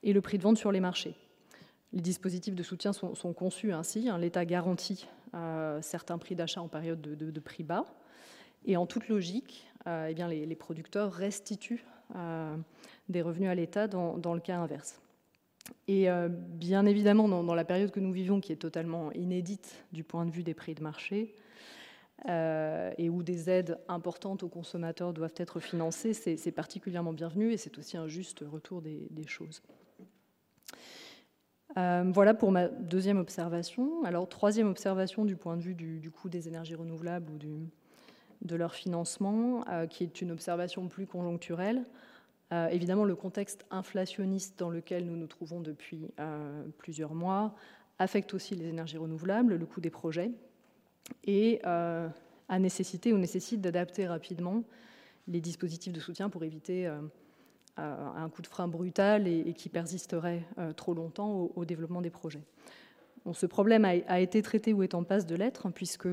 et 0.04 0.14
le 0.14 0.22
prix 0.22 0.38
de 0.38 0.44
vente 0.44 0.58
sur 0.58 0.72
les 0.72 0.80
marchés. 0.80 1.16
Les 1.94 2.02
dispositifs 2.02 2.56
de 2.56 2.64
soutien 2.64 2.92
sont, 2.92 3.34
conçus 3.34 3.72
ainsi. 3.72 4.10
Hein. 4.10 4.18
L'État 4.18 4.44
garantit 4.44 5.08
euh, 5.34 5.82
certains 5.82 6.18
prix 6.18 6.36
d'achat 6.36 6.62
en 6.62 6.68
période 6.68 7.00
de, 7.00 7.40
prix 7.40 7.64
bas. 7.64 7.86
Et 8.66 8.76
en 8.76 8.86
toute 8.86 9.08
logique, 9.08 9.66
euh, 9.88 10.12
eh 10.12 10.46
les, 10.46 10.56
producteurs 10.56 11.14
restituent 11.14 11.86
des 13.08 13.22
revenus 13.22 13.50
à 13.50 13.56
l'État 13.56 13.88
dans, 13.88 14.34
le 14.34 14.42
cas 14.42 14.58
inverse. 14.58 15.00
Et 15.88 16.10
euh, 16.10 16.30
bien 16.30 16.86
évidemment, 16.86 17.28
dans, 17.28 17.56
la 17.56 17.66
période 17.66 17.92
que 17.92 18.00
nous 18.00 18.12
vivons, 18.12 18.40
qui 18.40 18.52
est 18.52 18.58
totalement 18.58 19.12
inédite 19.14 19.84
du 19.92 20.04
point 20.04 20.26
de 20.26 20.32
vue 20.32 20.44
des 20.44 20.54
prix 20.54 20.74
de 20.74 20.82
marché, 20.82 21.36
euh, 22.28 22.92
et 22.98 23.10
où 23.10 23.24
des 23.24 23.50
aides 23.50 23.78
importantes 23.88 24.42
aux 24.42 24.50
consommateurs 24.50 25.14
doivent 25.14 25.36
être 25.38 25.60
financées, 25.60 26.14
c'est 26.14 26.52
particulièrement 26.52 27.14
bienvenu 27.14 27.52
et 27.52 27.58
c'est 27.58 27.78
aussi 27.78 27.98
un 27.98 28.08
juste 28.08 28.44
retour 28.50 28.82
des, 28.82 29.28
choses. 29.28 29.62
Euh, 31.78 32.10
voilà 32.14 32.34
pour 32.34 32.52
ma 32.52 32.68
deuxième 32.68 33.20
observation. 33.20 34.04
Alors, 34.06 34.28
troisième 34.30 34.68
observation 34.68 35.26
du 35.26 35.36
point 35.36 35.58
de 35.58 35.62
vue 35.62 35.76
du, 35.76 36.10
coût 36.10 36.30
des 36.30 36.48
énergies 36.48 36.76
renouvelables 36.76 37.32
ou 37.32 37.38
de 38.42 38.56
leur 38.56 38.74
financement, 38.74 39.64
qui 39.90 40.04
est 40.04 40.22
une 40.22 40.32
observation 40.32 40.88
plus 40.88 41.06
conjoncturelle. 41.06 41.86
Euh, 42.54 42.68
évidemment, 42.68 43.06
le 43.06 43.16
contexte 43.16 43.66
inflationniste 43.72 44.60
dans 44.60 44.70
lequel 44.70 45.06
nous 45.06 45.16
nous 45.16 45.28
trouvons 45.28 45.62
depuis 45.62 46.12
euh, 46.20 46.64
plusieurs 46.78 47.16
mois 47.16 47.56
affecte 47.98 48.34
aussi 48.34 48.56
les 48.56 48.68
énergies 48.68 48.98
renouvelables, 48.98 49.56
le 49.56 49.66
coût 49.66 49.82
des 49.82 49.90
projets, 49.90 50.32
et 51.24 51.62
euh, 51.66 52.08
a 52.50 52.60
nécessité 52.60 53.14
ou 53.14 53.18
nécessite 53.18 53.62
d'adapter 53.62 54.06
rapidement 54.06 54.64
les 55.28 55.42
dispositifs 55.42 55.94
de 55.94 56.00
soutien 56.00 56.30
pour 56.30 56.44
éviter 56.44 56.88
un 57.78 58.30
coup 58.30 58.44
de 58.44 58.48
frein 58.48 58.68
brutal 58.68 59.28
et, 59.28 59.54
qui 59.54 59.70
persisterait 59.70 60.44
trop 60.76 60.94
longtemps 60.94 61.50
au, 61.56 61.66
développement 61.66 62.02
des 62.02 62.12
projets. 62.12 62.44
ce 63.34 63.48
problème 63.48 63.86
a, 63.86 63.94
a, 64.08 64.20
été 64.20 64.44
traité 64.44 64.72
ou 64.72 64.84
est 64.84 64.94
en 64.94 65.04
passe 65.04 65.26
de 65.26 65.36
l'être, 65.36 65.68
puisque, 65.72 66.08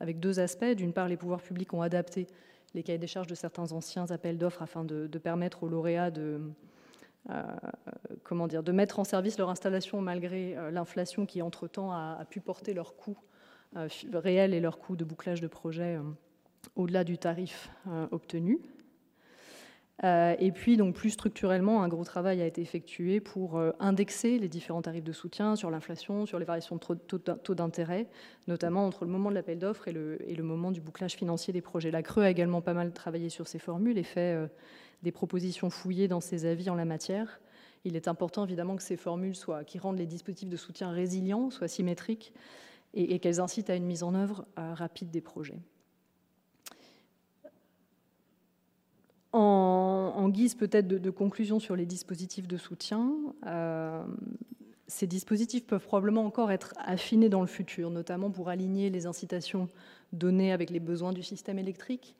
avec 0.00 0.18
deux 0.18 0.40
aspects. 0.40 0.64
D'une 0.64 0.92
part, 0.92 1.06
les 1.06 1.16
pouvoirs 1.16 1.42
publics 1.42 1.72
ont 1.74 1.82
adapté 1.82 2.26
les 2.74 2.82
cahiers 2.82 2.98
des 2.98 3.06
charges 3.06 3.26
de 3.26 3.34
certains 3.34 3.72
anciens 3.72 4.10
appels 4.10 4.38
d'offres 4.38 4.62
afin 4.62 4.84
de, 4.84 5.06
permettre 5.18 5.62
aux 5.62 5.68
lauréats 5.68 6.10
de, 6.10 6.40
euh, 7.30 7.42
de 8.30 8.72
mettre 8.72 8.98
en 8.98 9.04
service 9.04 9.38
leur 9.38 9.48
installation 9.48 10.00
malgré 10.00 10.56
euh, 10.56 10.70
l'inflation 10.70 11.24
qui, 11.24 11.40
entre-temps, 11.40 11.92
a, 11.92 12.24
pu 12.28 12.40
porter 12.40 12.74
leurs 12.74 12.96
coûts 12.96 13.18
euh, 13.76 13.88
réels 14.12 14.54
et 14.54 14.60
leurs 14.60 14.78
coûts 14.78 14.96
de 14.96 15.04
bouclage 15.04 15.40
de 15.40 15.46
projet 15.46 15.98
au-delà 16.76 17.04
du 17.04 17.18
tarif 17.18 17.70
obtenu. 18.10 18.60
Euh, 20.02 20.34
et 20.40 20.50
puis, 20.50 20.76
donc, 20.76 20.94
plus 20.94 21.10
structurellement, 21.10 21.82
un 21.82 21.88
gros 21.88 22.04
travail 22.04 22.42
a 22.42 22.46
été 22.46 22.60
effectué 22.60 23.20
pour 23.20 23.56
euh, 23.56 23.70
indexer 23.78 24.38
les 24.38 24.48
différents 24.48 24.82
tarifs 24.82 25.04
de 25.04 25.12
soutien 25.12 25.54
sur 25.54 25.70
l'inflation, 25.70 26.26
sur 26.26 26.38
les 26.38 26.44
variations 26.44 26.76
de 26.76 27.36
taux 27.36 27.54
d'intérêt, 27.54 28.08
notamment 28.48 28.86
entre 28.86 29.04
le 29.04 29.10
moment 29.12 29.30
de 29.30 29.36
l'appel 29.36 29.58
d'offres 29.58 29.86
et 29.86 29.92
le, 29.92 30.42
moment 30.42 30.72
du 30.72 30.80
bouclage 30.80 31.14
financier 31.14 31.52
des 31.52 31.60
projets. 31.60 31.92
La 31.92 32.02
Creux 32.02 32.24
a 32.24 32.30
également 32.30 32.60
pas 32.60 32.74
mal 32.74 32.92
travaillé 32.92 33.28
sur 33.28 33.46
ces 33.46 33.60
formules 33.60 33.96
et 33.96 34.02
fait 34.02 34.34
euh, 34.34 34.48
des 35.02 35.12
propositions 35.12 35.70
fouillées 35.70 36.08
dans 36.08 36.20
ses 36.20 36.44
avis 36.44 36.70
en 36.70 36.74
la 36.74 36.84
matière. 36.84 37.40
Il 37.84 37.94
est 37.94 38.08
important 38.08 38.44
évidemment 38.44 38.74
que 38.76 38.82
ces 38.82 38.96
formules 38.96 39.36
soient, 39.36 39.62
qui 39.62 39.78
rendent 39.78 39.98
les 39.98 40.06
dispositifs 40.06 40.48
de 40.48 40.56
soutien 40.56 40.90
résilients, 40.90 41.50
soient 41.50 41.68
symétriques 41.68 42.32
et, 42.94 43.14
et 43.14 43.18
qu'elles 43.20 43.40
incitent 43.40 43.70
à 43.70 43.76
une 43.76 43.84
mise 43.84 44.02
en 44.02 44.14
œuvre 44.14 44.46
rapide 44.56 45.10
des 45.10 45.20
projets. 45.20 45.60
En, 49.36 49.83
guise 50.28 50.54
peut-être 50.54 50.88
de, 50.88 51.10
conclusion 51.10 51.58
sur 51.60 51.76
les 51.76 51.86
dispositifs 51.86 52.48
de 52.48 52.56
soutien, 52.56 53.12
euh, 53.46 54.02
ces 54.86 55.06
dispositifs 55.06 55.66
peuvent 55.66 55.84
probablement 55.84 56.24
encore 56.24 56.50
être 56.50 56.74
affinés 56.78 57.28
dans 57.28 57.40
le 57.40 57.46
futur, 57.46 57.90
notamment 57.90 58.30
pour 58.30 58.48
aligner 58.48 58.90
les 58.90 59.06
incitations 59.06 59.68
données 60.12 60.52
avec 60.52 60.70
les 60.70 60.80
besoins 60.80 61.12
du 61.12 61.22
système 61.22 61.58
électrique. 61.58 62.14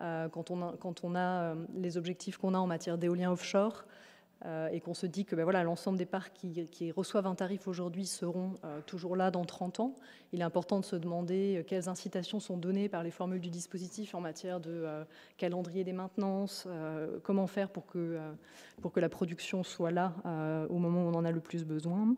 Euh, 0.00 0.28
quand, 0.28 0.50
on 0.50 0.62
a, 0.62 0.74
quand, 0.80 1.04
on 1.04 1.14
a, 1.14 1.18
euh, 1.18 1.54
les 1.74 1.96
objectifs 1.96 2.36
qu'on 2.36 2.54
a 2.54 2.58
en 2.58 2.66
matière 2.66 2.98
d'éolien 2.98 3.30
offshore, 3.30 3.84
euh, 3.84 4.01
et 4.72 4.80
qu'on 4.80 4.94
se 4.94 5.06
dit 5.06 5.24
que 5.24 5.36
ben 5.36 5.62
l'ensemble 5.62 5.98
des 5.98 6.06
parcs 6.06 6.32
qui, 6.34 6.92
reçoivent 6.92 7.26
un 7.26 7.34
tarif 7.34 7.68
aujourd'hui 7.68 8.06
seront 8.06 8.54
euh, 8.64 8.80
toujours 8.86 9.14
là 9.14 9.30
dans 9.30 9.44
30 9.44 9.80
ans, 9.80 9.94
il 10.32 10.40
est 10.40 10.44
important 10.44 10.80
de 10.80 10.84
se 10.84 10.96
demander 10.96 11.58
euh, 11.58 11.62
quelles 11.62 11.88
incitations 11.88 12.40
sont 12.40 12.56
données 12.56 12.88
par 12.88 13.04
les 13.04 13.12
formules 13.12 13.40
du 13.40 13.50
dispositif 13.50 14.14
en 14.14 14.20
matière 14.20 14.58
de 14.58 15.04
calendrier 15.36 15.84
des 15.84 15.92
maintenances, 15.92 16.66
comment 17.22 17.46
faire 17.46 17.70
pour 17.70 17.86
que, 17.86 18.18
la 18.96 19.08
production 19.08 19.62
soit 19.62 19.90
là 19.90 20.14
au 20.68 20.78
moment 20.78 21.04
où 21.04 21.08
on 21.08 21.14
en 21.14 21.24
a 21.24 21.30
le 21.30 21.40
plus 21.40 21.64
besoin. 21.64 22.14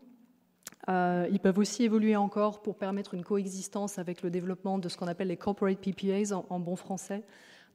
ils 0.87 1.39
peuvent 1.41 1.59
aussi 1.59 1.83
évoluer 1.83 2.15
encore 2.15 2.61
pour 2.61 2.77
permettre 2.77 3.13
une 3.13 3.23
coexistence 3.23 3.99
avec 3.99 4.21
le 4.21 4.29
développement 4.29 4.77
de 4.77 4.89
ce 4.89 4.97
qu'on 4.97 5.07
appelle 5.07 5.27
les 5.27 5.37
corporate 5.37 5.77
PPAs 5.77 6.33
en 6.33 6.59
bon 6.59 6.75
français, 6.75 7.23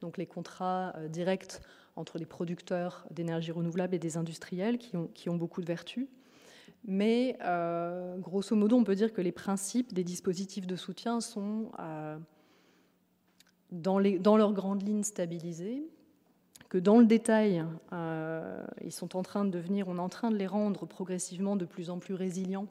donc 0.01 0.17
les 0.17 0.27
contrats 0.27 0.95
directs 1.09 1.61
entre 2.01 2.19
les 2.19 2.27
producteurs 2.27 3.07
d'énergie 3.11 3.53
renouvelable 3.53 3.95
et 3.95 3.99
des 3.99 4.17
industriels 4.17 4.79
qui 4.79 4.97
ont, 5.29 5.37
beaucoup 5.37 5.61
de 5.61 5.67
vertus. 5.67 6.09
Mais 6.85 7.37
euh, 7.45 8.17
grosso 8.17 8.57
modo, 8.57 8.77
on 8.77 8.85
peut 8.85 8.95
dire 8.95 9.13
que 9.13 9.21
les 9.21 9.33
principes 9.33 9.93
des 9.93 10.03
dispositifs 10.03 10.67
de 10.67 10.77
soutien 10.77 11.21
sont 11.21 11.71
euh, 11.79 12.19
dans 13.71 13.99
leurs 13.99 14.53
grandes 14.53 14.83
lignes 14.83 15.05
stabilisés, 15.05 15.85
que 16.71 16.79
dans 16.79 16.99
le 16.99 17.07
détail, 17.07 17.65
euh, 17.93 18.65
ils 18.83 18.93
sont 18.93 19.17
en 19.17 19.23
train 19.23 19.45
de 19.45 19.51
devenir, 19.51 19.89
on 19.89 19.97
est 19.97 20.01
en 20.01 20.09
train 20.09 20.31
de 20.31 20.37
les 20.37 20.47
rendre 20.47 20.87
progressivement 20.87 21.57
de 21.57 21.67
plus 21.67 21.91
en 21.91 21.99
plus 21.99 22.15
résilients 22.15 22.69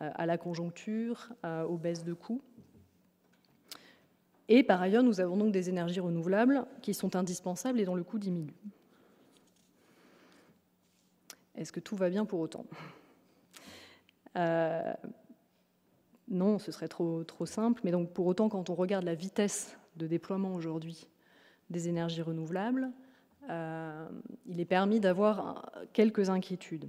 à 0.00 0.26
la 0.26 0.36
conjoncture, 0.36 1.28
aux 1.44 1.76
baisses 1.76 2.02
de 2.02 2.12
coûts. 2.12 2.42
Et 4.48 4.62
par 4.62 4.82
ailleurs, 4.82 5.02
nous 5.02 5.20
avons 5.20 5.36
donc 5.36 5.52
des 5.52 5.68
énergies 5.68 6.00
renouvelables 6.00 6.66
qui 6.82 6.94
sont 6.94 7.16
indispensables 7.16 7.80
et 7.80 7.84
dont 7.84 7.94
le 7.94 8.04
coût 8.04 8.18
diminue. 8.18 8.54
Est-ce 11.54 11.72
que 11.72 11.80
tout 11.80 11.96
va 11.96 12.10
bien 12.10 12.24
pour 12.24 12.40
autant? 12.40 12.64
Euh, 14.36 14.92
Non, 16.28 16.58
ce 16.58 16.72
serait 16.72 16.88
trop, 16.88 17.24
simple. 17.44 17.80
Mais 17.84 17.90
donc 17.90 18.10
pour 18.10 18.26
autant, 18.26 18.48
quand 18.48 18.70
on 18.70 18.74
regarde 18.74 19.04
la 19.04 19.14
vitesse 19.14 19.76
de 19.96 20.06
déploiement 20.06 20.54
aujourd'hui 20.54 21.06
des 21.70 21.88
énergies 21.88 22.22
renouvelables, 22.22 22.90
euh, 23.50 24.08
il 24.46 24.60
est 24.60 24.64
permis 24.64 25.00
d'avoir 25.00 25.70
quelques 25.92 26.30
inquiétudes. 26.30 26.88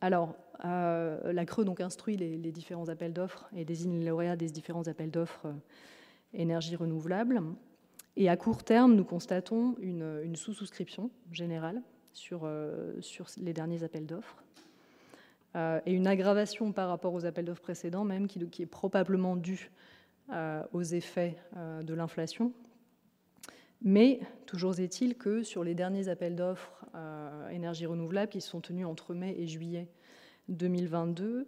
Alors, 0.00 0.34
euh, 0.64 1.32
la 1.32 1.46
Creux 1.46 1.64
donc 1.64 1.80
instruit 1.80 2.16
les 2.16 2.52
différents 2.52 2.88
appels 2.88 3.12
d'offres 3.12 3.48
et 3.56 3.64
désigne 3.64 3.98
les 3.98 4.06
lauréats 4.06 4.36
des 4.36 4.50
différents 4.50 4.88
appels 4.88 5.10
d'offres 5.10 5.46
énergie 6.34 6.76
renouvelable. 6.76 7.42
Et 8.16 8.28
à 8.28 8.36
court 8.36 8.64
terme, 8.64 8.94
nous 8.94 9.04
constatons 9.04 9.76
une, 9.80 10.34
sous-souscription 10.36 11.10
générale 11.32 11.82
sur, 12.12 12.42
euh, 12.44 13.00
sur, 13.00 13.26
les 13.40 13.52
derniers 13.52 13.82
appels 13.82 14.06
d'offres 14.06 14.42
euh, 15.56 15.80
et 15.86 15.92
une 15.92 16.06
aggravation 16.06 16.72
par 16.72 16.88
rapport 16.88 17.14
aux 17.14 17.24
appels 17.24 17.44
d'offres 17.44 17.62
précédents, 17.62 18.04
même 18.04 18.26
qui, 18.26 18.44
qui, 18.48 18.62
est 18.62 18.66
probablement 18.66 19.36
due 19.36 19.70
euh, 20.32 20.62
aux 20.72 20.82
effets 20.82 21.36
de 21.82 21.94
l'inflation. 21.94 22.52
Mais 23.82 24.20
toujours 24.46 24.78
est-il 24.78 25.16
que 25.16 25.42
sur 25.42 25.64
les 25.64 25.74
derniers 25.74 26.08
appels 26.08 26.36
d'offres 26.36 26.84
énergie 27.50 27.86
renouvelable 27.86 28.30
qui 28.30 28.40
se 28.40 28.50
sont 28.50 28.60
tenus 28.60 28.84
entre 28.84 29.14
mai 29.14 29.34
et 29.38 29.46
juillet 29.46 29.88
2022, 30.48 31.46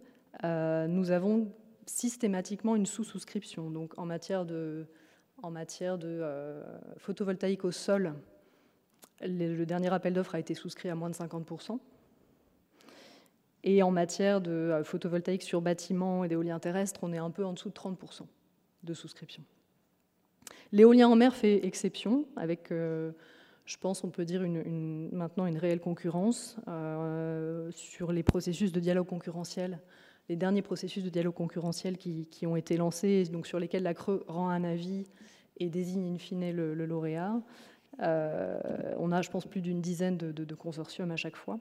nous 0.87 1.11
avons 1.11 1.51
systématiquement 1.85 2.75
une 2.75 2.85
sous-souscription. 2.85 3.69
Donc 3.69 3.97
en 3.97 4.05
matière 4.05 4.45
de, 4.45 4.87
en 5.41 5.51
matière 5.51 5.97
de 5.97 6.07
euh, 6.07 6.61
photovoltaïque 6.97 7.65
au 7.65 7.71
sol, 7.71 8.13
le, 9.21 9.65
dernier 9.65 9.91
appel 9.93 10.13
d'offres 10.13 10.35
a 10.35 10.39
été 10.39 10.53
souscrit 10.53 10.89
à 10.89 10.95
moins 10.95 11.09
de 11.09 11.15
50%. 11.15 11.79
Et 13.65 13.81
en 13.81 13.91
matière 13.91 14.41
de 14.41 14.51
euh, 14.51 14.83
photovoltaïque 14.83 15.43
sur 15.43 15.61
bâtiment 15.61 16.23
et 16.23 16.27
d'éolien 16.27 16.59
terrestre, 16.59 16.99
on 17.03 17.13
est 17.13 17.17
un 17.17 17.31
peu 17.31 17.45
en 17.45 17.53
dessous 17.53 17.69
de 17.69 17.73
30% 17.73 18.21
de 18.83 18.93
souscription. 18.93 19.43
L'éolien 20.71 21.07
en 21.07 21.15
mer 21.15 21.35
fait 21.35 21.65
exception, 21.65 22.25
avec, 22.35 22.71
euh, 22.71 23.11
je 23.65 23.77
pense, 23.77 24.03
on 24.03 24.09
peut 24.09 24.25
dire 24.25 24.43
une, 24.43 25.09
maintenant 25.13 25.45
une 25.45 25.57
réelle 25.57 25.79
concurrence 25.79 26.57
sur 27.71 28.11
les 28.11 28.23
processus 28.23 28.71
de 28.71 28.79
dialogue 28.79 29.07
concurrentiel 29.07 29.79
les 30.29 30.35
derniers 30.35 30.61
processus 30.61 31.03
de 31.03 31.09
dialogue 31.09 31.33
concurrentiel 31.33 31.97
qui, 31.97 32.47
ont 32.47 32.55
été 32.55 32.77
lancés, 32.77 33.25
sur 33.43 33.59
lesquels 33.59 33.83
la 33.83 33.93
Creux 33.93 34.23
rend 34.27 34.49
un 34.49 34.63
avis 34.63 35.05
et 35.57 35.69
désigne 35.69 36.13
in 36.13 36.17
fine 36.17 36.51
le, 36.51 36.73
lauréat. 36.73 37.41
Euh, 38.01 38.59
on 38.97 39.11
a, 39.11 39.21
je 39.21 39.29
pense, 39.29 39.45
plus 39.45 39.61
d'une 39.61 39.81
dizaine 39.81 40.17
de, 40.17 40.55
consortiums 40.55 41.11
à 41.11 41.17
chaque 41.17 41.35
fois. 41.35 41.59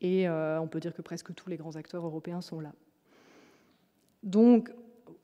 Et 0.00 0.28
euh, 0.28 0.60
on 0.60 0.68
peut 0.68 0.80
dire 0.80 0.92
que 0.92 1.02
presque 1.02 1.34
tous 1.34 1.48
les 1.48 1.56
grands 1.56 1.76
acteurs 1.76 2.04
européens 2.04 2.40
sont 2.40 2.60
là. 2.60 2.72
Donc, 4.22 4.70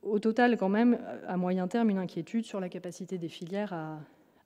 au 0.03 0.19
total, 0.19 0.57
quand 0.57 0.71
même, 0.71 0.99
à 1.27 1.37
moyen 1.37 1.69
terme, 1.69 1.91
une 1.91 1.99
inquiétude 1.99 2.47
sur 2.47 2.61
la 2.61 2.69
capacité 2.69 3.19
des 3.19 3.29
filières 3.29 3.73
à, 3.73 3.99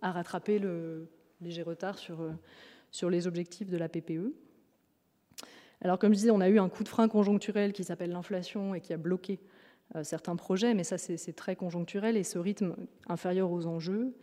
rattraper 0.03 0.59
le 0.59 1.11
léger 1.43 1.63
retard 1.63 1.99
sur 1.99 3.11
les 3.11 3.27
objectifs 3.27 3.69
de 3.69 3.77
la 3.77 3.89
PPE. 3.89 4.33
Alors 5.83 5.99
comme 5.99 6.13
je 6.13 6.19
disais, 6.19 6.31
on 6.31 6.41
a 6.41 6.49
eu 6.49 6.59
un 6.59 6.69
coup 6.69 6.85
de 6.85 6.89
frein 6.89 7.09
conjoncturel 7.09 7.73
qui 7.73 7.85
s'appelle 7.85 8.11
l'inflation 8.11 8.75
et 8.75 8.81
qui 8.81 8.93
a 8.93 8.99
bloqué 8.99 9.41
euh, 9.97 10.05
certains 10.05 10.37
projets, 10.37 10.75
mais 10.75 10.85
ça 10.85 10.99
c'est 10.99 11.33
très 11.33 11.57
conjoncturel 11.57 12.17
et 12.17 12.23
ce 12.23 12.39
rythme 12.39 12.77
inférieur 13.09 13.51
aux 13.51 13.67
enjeux 13.67 14.15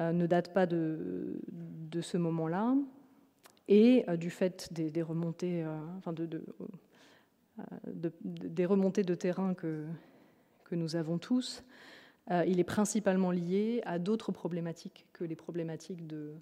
euh, 0.00 0.12
ne 0.12 0.26
date 0.26 0.52
pas 0.52 0.66
de, 0.66 1.40
ce 2.00 2.16
moment-là. 2.16 2.74
Et 3.66 4.04
euh, 4.08 4.16
du 4.16 4.30
fait 4.30 4.72
des, 4.72 5.02
remontées, 5.02 5.66
enfin 5.98 6.12
de, 6.12 6.44
remontées 8.64 9.04
de 9.04 9.14
terrain 9.14 9.54
que 9.54 9.84
nous 10.70 10.96
avons 10.96 11.18
tous, 11.18 11.64
il 12.30 12.58
est 12.58 12.64
principalement 12.64 13.30
lié 13.30 13.80
à 13.84 13.98
d'autres 13.98 14.32
problématiques 14.32 15.06
que 15.12 15.22
les 15.22 15.36
problématiques 15.36 16.06
de, 16.06 16.34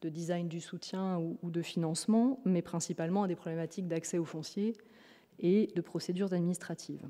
de 0.00 0.08
design 0.08 0.48
du 0.48 0.60
soutien 0.60 1.18
ou, 1.18 1.50
de 1.50 1.62
financement, 1.62 2.40
mais 2.44 2.62
principalement 2.62 3.24
à 3.24 3.28
des 3.28 3.34
problématiques 3.34 3.88
d'accès 3.88 4.18
aux 4.18 4.24
fonciers 4.24 4.76
et 5.40 5.70
de 5.74 5.80
procédures 5.80 6.32
administratives. 6.32 7.06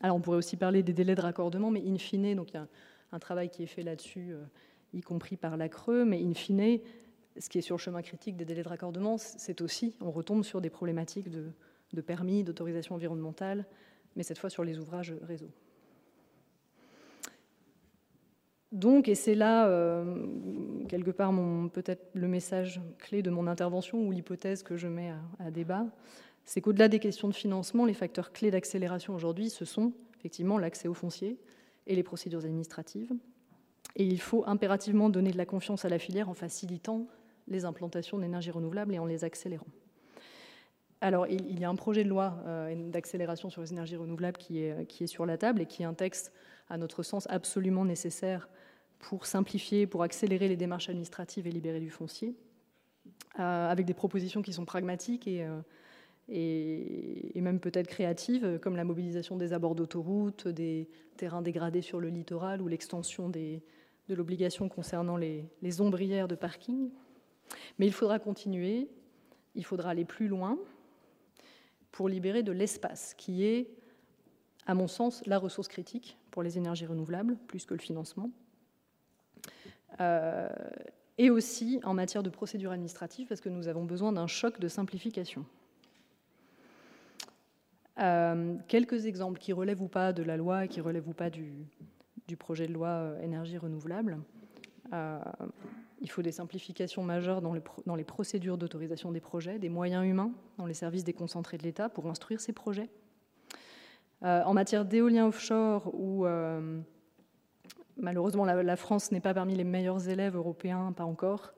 Alors 0.00 0.16
on 0.16 0.20
pourrait 0.20 0.36
aussi 0.36 0.56
parler 0.56 0.82
des 0.82 0.92
délais 0.92 1.14
de 1.14 1.20
raccordement, 1.20 1.70
mais 1.70 1.82
in 1.86 1.96
fine, 1.96 2.34
donc 2.34 2.50
il 2.50 2.54
y 2.54 2.58
a 2.58 2.68
un, 3.12 3.18
travail 3.18 3.48
qui 3.48 3.62
est 3.62 3.66
fait 3.66 3.82
là-dessus, 3.82 4.32
euh, 4.32 4.44
y 4.92 5.00
compris 5.00 5.36
par 5.36 5.56
la 5.56 5.68
Creux, 5.68 6.04
mais 6.04 6.22
in 6.22 6.34
fine, 6.34 6.80
ce 7.38 7.48
qui 7.48 7.58
est 7.58 7.62
sur 7.62 7.76
le 7.76 7.80
chemin 7.80 8.02
critique 8.02 8.36
des 8.36 8.44
délais 8.44 8.62
de 8.62 8.68
raccordement, 8.68 9.16
c'est 9.18 9.60
aussi, 9.60 9.94
on 10.00 10.10
retombe 10.10 10.44
sur 10.44 10.60
des 10.60 10.70
problématiques 10.70 11.30
de, 11.30 11.50
de 11.92 12.00
permis, 12.00 12.44
d'autorisation 12.44 12.94
environnementale, 12.94 13.66
mais 14.16 14.22
cette 14.22 14.38
fois 14.38 14.50
sur 14.50 14.64
les 14.64 14.78
ouvrages 14.78 15.14
réseau. 15.22 15.50
Donc, 18.72 19.08
et 19.08 19.14
c'est 19.14 19.34
là, 19.34 19.68
euh, 19.68 20.84
quelque 20.88 21.10
part, 21.10 21.32
peut-être 21.72 22.10
le 22.14 22.26
message 22.26 22.80
clé 22.98 23.22
de 23.22 23.30
mon 23.30 23.46
intervention 23.46 24.06
ou 24.06 24.10
l'hypothèse 24.10 24.62
que 24.62 24.76
je 24.76 24.88
mets 24.88 25.12
à, 25.38 25.50
débat, 25.50 25.86
c'est 26.44 26.60
qu'au-delà 26.60 26.88
des 26.88 26.98
questions 26.98 27.28
de 27.28 27.34
financement, 27.34 27.84
les 27.84 27.94
facteurs 27.94 28.32
clés 28.32 28.50
d'accélération 28.50 29.14
aujourd'hui, 29.14 29.50
ce 29.50 29.64
sont 29.64 29.92
effectivement 30.18 30.58
l'accès 30.58 30.88
aux 30.88 30.94
fonciers 30.94 31.38
et 31.86 31.94
les 31.94 32.02
procédures 32.02 32.44
administratives. 32.44 33.12
Et 33.94 34.04
il 34.04 34.20
faut 34.20 34.44
impérativement 34.46 35.10
donner 35.10 35.30
de 35.30 35.38
la 35.38 35.46
confiance 35.46 35.84
à 35.84 35.88
la 35.88 35.98
filière 35.98 36.28
en 36.28 36.34
facilitant 36.34 37.06
les 37.48 37.64
implantations 37.64 38.18
d'énergie 38.18 38.50
renouvelable 38.50 38.94
et 38.94 38.98
en 38.98 39.06
les 39.06 39.22
accélérant. 39.22 39.66
Alors, 41.00 41.26
il 41.28 41.58
y 41.58 41.64
a 41.64 41.68
un 41.68 41.76
projet 41.76 42.02
de 42.02 42.08
loi 42.08 42.42
euh, 42.46 42.90
d'accélération 42.90 43.48
sur 43.48 43.60
les 43.60 43.72
énergies 43.72 43.96
renouvelables 43.96 44.38
qui 44.38 44.60
est, 44.60 44.86
qui 44.86 45.04
est 45.04 45.06
sur 45.06 45.24
la 45.24 45.38
table 45.38 45.60
et 45.60 45.66
qui 45.66 45.82
est 45.82 45.86
un 45.86 45.94
texte 45.94 46.32
à 46.68 46.76
notre 46.76 47.02
sens, 47.02 47.26
absolument 47.30 47.84
nécessaire 47.84 48.48
pour 48.98 49.26
simplifier, 49.26 49.86
pour 49.86 50.02
accélérer 50.02 50.48
les 50.48 50.56
démarches 50.56 50.88
administratives 50.88 51.46
et 51.46 51.50
libérer 51.50 51.80
du 51.80 51.90
foncier. 51.90 52.34
avec 53.34 53.86
des 53.86 53.94
propositions 53.94 54.42
qui 54.42 54.52
sont 54.52 54.64
pragmatiques 54.64 55.28
et, 55.28 55.46
et, 56.28 57.40
même 57.40 57.60
peut-être 57.60 57.86
créatives, 57.86 58.58
comme 58.60 58.76
la 58.76 58.84
mobilisation 58.84 59.36
des 59.36 59.52
abords 59.52 59.74
d'autoroutes, 59.74 60.48
des 60.48 60.88
terrains 61.16 61.42
dégradés 61.42 61.82
sur 61.82 62.00
le 62.00 62.08
littoral 62.08 62.60
ou 62.62 62.68
l'extension 62.68 63.28
de 63.28 63.60
l'obligation 64.08 64.68
concernant 64.68 65.16
les, 65.16 65.44
les 65.62 65.80
ombrières 65.80 66.28
de 66.28 66.34
parking. 66.34 66.90
Mais 67.78 67.86
il 67.86 67.92
faudra 67.92 68.18
continuer, 68.18 68.88
il 69.54 69.64
faudra 69.64 69.90
aller 69.90 70.04
plus 70.04 70.28
loin 70.28 70.58
pour 71.92 72.08
libérer 72.08 72.42
de 72.42 72.52
l'espace, 72.52 73.14
qui 73.14 73.44
est, 73.44 73.70
à 74.66 74.74
mon 74.74 74.88
sens, 74.88 75.22
la 75.26 75.38
ressource 75.38 75.68
critique 75.68 76.18
pour 76.36 76.42
les 76.42 76.58
énergies 76.58 76.84
renouvelables, 76.84 77.38
plus 77.46 77.64
que 77.64 77.72
le 77.72 77.80
financement. 77.80 78.30
Euh, 80.02 80.50
et 81.16 81.30
aussi 81.30 81.80
en 81.82 81.94
matière 81.94 82.22
de 82.22 82.28
procédure 82.28 82.72
administrative, 82.72 83.26
parce 83.26 83.40
que 83.40 83.48
nous 83.48 83.68
avons 83.68 83.86
besoin 83.86 84.12
d'un 84.12 84.26
choc 84.26 84.60
de 84.60 84.68
simplification. 84.68 85.46
Euh, 87.98 88.54
quelques 88.68 89.06
exemples 89.06 89.40
qui 89.40 89.54
relèvent 89.54 89.80
ou 89.80 89.88
pas 89.88 90.12
de 90.12 90.22
la 90.22 90.36
loi 90.36 90.66
et 90.66 90.68
qui 90.68 90.82
relèvent 90.82 91.08
ou 91.08 91.14
pas 91.14 91.30
du, 91.30 91.54
projet 92.38 92.66
de 92.66 92.74
loi 92.74 92.88
euh, 92.88 93.22
énergie 93.22 93.56
renouvelable. 93.56 94.18
il 94.92 96.10
faut 96.10 96.20
des 96.20 96.32
simplifications 96.32 97.02
majeures 97.02 97.40
dans, 97.40 97.54
dans 97.86 97.96
les 97.96 98.04
procédures 98.04 98.58
d'autorisation 98.58 99.10
des 99.10 99.20
projets, 99.20 99.58
des 99.58 99.70
moyens 99.70 100.04
humains 100.04 100.32
dans 100.58 100.66
les 100.66 100.74
services 100.74 101.02
déconcentrés 101.02 101.56
de 101.56 101.62
l'État 101.62 101.88
pour 101.88 102.08
instruire 102.08 102.42
ces 102.42 102.52
projets. 102.52 102.90
En 104.22 104.54
matière 104.54 104.84
d'éolien 104.84 105.26
offshore, 105.26 105.94
où 105.94 106.26
Malheureusement, 107.98 108.44
la, 108.44 108.76
France 108.76 109.10
n'est 109.10 109.20
pas 109.20 109.32
parmi 109.32 109.54
les 109.54 109.64
meilleurs 109.64 110.08
élèves 110.08 110.36
européens, 110.36 110.92
pas 110.92 111.04
encore. 111.04 111.54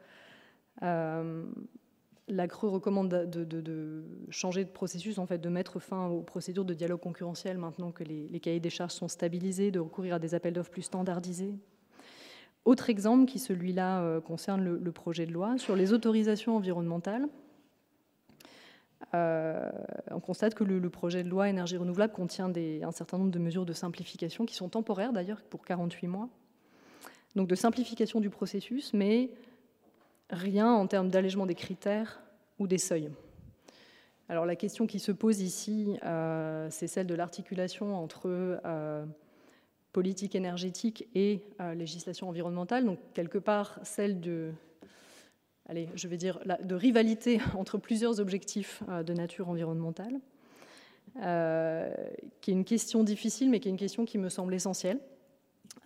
Euh, 0.83 1.44
la 2.29 2.47
CRE 2.47 2.71
recommande 2.71 3.09
de, 3.09 4.05
changer 4.31 4.64
de 4.64 4.71
processus, 4.71 5.18
en 5.18 5.27
fait, 5.27 5.38
de 5.38 5.49
mettre 5.49 5.81
fin 5.81 6.07
aux 6.07 6.21
procédures 6.21 6.64
de 6.64 6.75
dialogue 6.75 7.01
concurrentiel 7.01 7.59
maintenant 7.59 7.90
que 7.90 8.05
les, 8.05 8.40
cahiers 8.40 8.61
des 8.61 8.71
charges 8.71 8.92
sont 8.92 9.09
stabilisés, 9.09 9.73
de 9.73 9.81
recourir 9.81 10.16
à 10.16 10.18
des 10.21 10.35
appels 10.35 10.53
d'offres 10.53 10.71
plus 10.71 10.83
standardisés. 10.83 11.55
Autre 12.64 12.88
exemple, 12.88 13.25
qui 13.25 13.40
celui-là 13.40 14.03
euh, 14.03 14.21
concerne 14.21 14.62
le, 14.62 14.92
projet 14.92 15.27
de 15.27 15.33
loi, 15.33 15.59
sur 15.59 15.75
les 15.75 15.92
autorisations 15.92 16.57
environnementales. 16.57 17.27
Euh, 19.15 19.71
on 20.11 20.21
constate 20.21 20.55
que 20.55 20.65
le, 20.65 20.91
projet 20.91 21.23
de 21.23 21.29
loi 21.29 21.49
énergie 21.49 21.77
renouvelable 21.77 22.13
contient 22.13 22.53
un 22.83 22.91
certain 22.91 23.19
nombre 23.19 23.31
de 23.31 23.39
mesures 23.39 23.65
de 23.65 23.73
simplification 23.73 24.45
qui 24.45 24.55
sont 24.55 24.69
temporaires 24.69 25.13
d'ailleurs 25.13 25.41
pour 25.43 25.65
48 25.65 26.07
mois. 26.09 26.29
Donc 27.37 27.49
de 27.49 27.55
simplification 27.55 28.21
du 28.21 28.31
processus, 28.31 28.93
mais 28.93 29.31
rien 30.31 30.73
en 30.73 30.87
termes 30.87 31.09
d'allègement 31.09 31.47
des 31.47 31.55
critères 31.55 32.21
ou 32.59 32.67
des 32.67 32.79
seuils. 32.79 33.11
Alors 34.29 34.45
la 34.45 34.57
question 34.57 34.87
qui 34.87 34.99
se 34.99 35.13
pose 35.13 35.41
ici, 35.41 35.97
euh, 36.05 36.69
c'est 36.71 36.87
celle 36.87 37.07
de 37.07 37.15
l'articulation 37.15 37.97
entre 37.97 38.29
euh, 38.65 39.07
politique 39.93 40.35
énergétique 40.35 41.09
et 41.15 41.43
législation 41.75 42.29
environnementale, 42.29 42.85
donc 42.85 42.99
quelque 43.15 43.39
part 43.39 43.81
celle 43.85 44.21
de 44.21 44.53
allez, 45.68 45.88
je 45.94 46.09
vais 46.09 46.16
dire, 46.16 46.40
de 46.62 46.74
rivalité 46.74 47.40
entre 47.57 47.78
plusieurs 47.78 48.20
objectifs 48.20 48.83
euh, 48.88 49.02
de 49.02 49.12
nature 49.12 49.48
environnementale, 49.48 50.18
euh, 51.22 51.92
qui 52.40 52.50
est 52.50 52.54
une 52.54 52.64
question 52.64 53.04
difficile, 53.04 53.50
mais 53.50 53.61
qui 53.61 53.68
est 53.68 53.70
une 53.70 53.78
question 53.78 54.04
qui 54.04 54.18
me 54.18 54.28
semble 54.28 54.54
essentielle. 54.54 54.98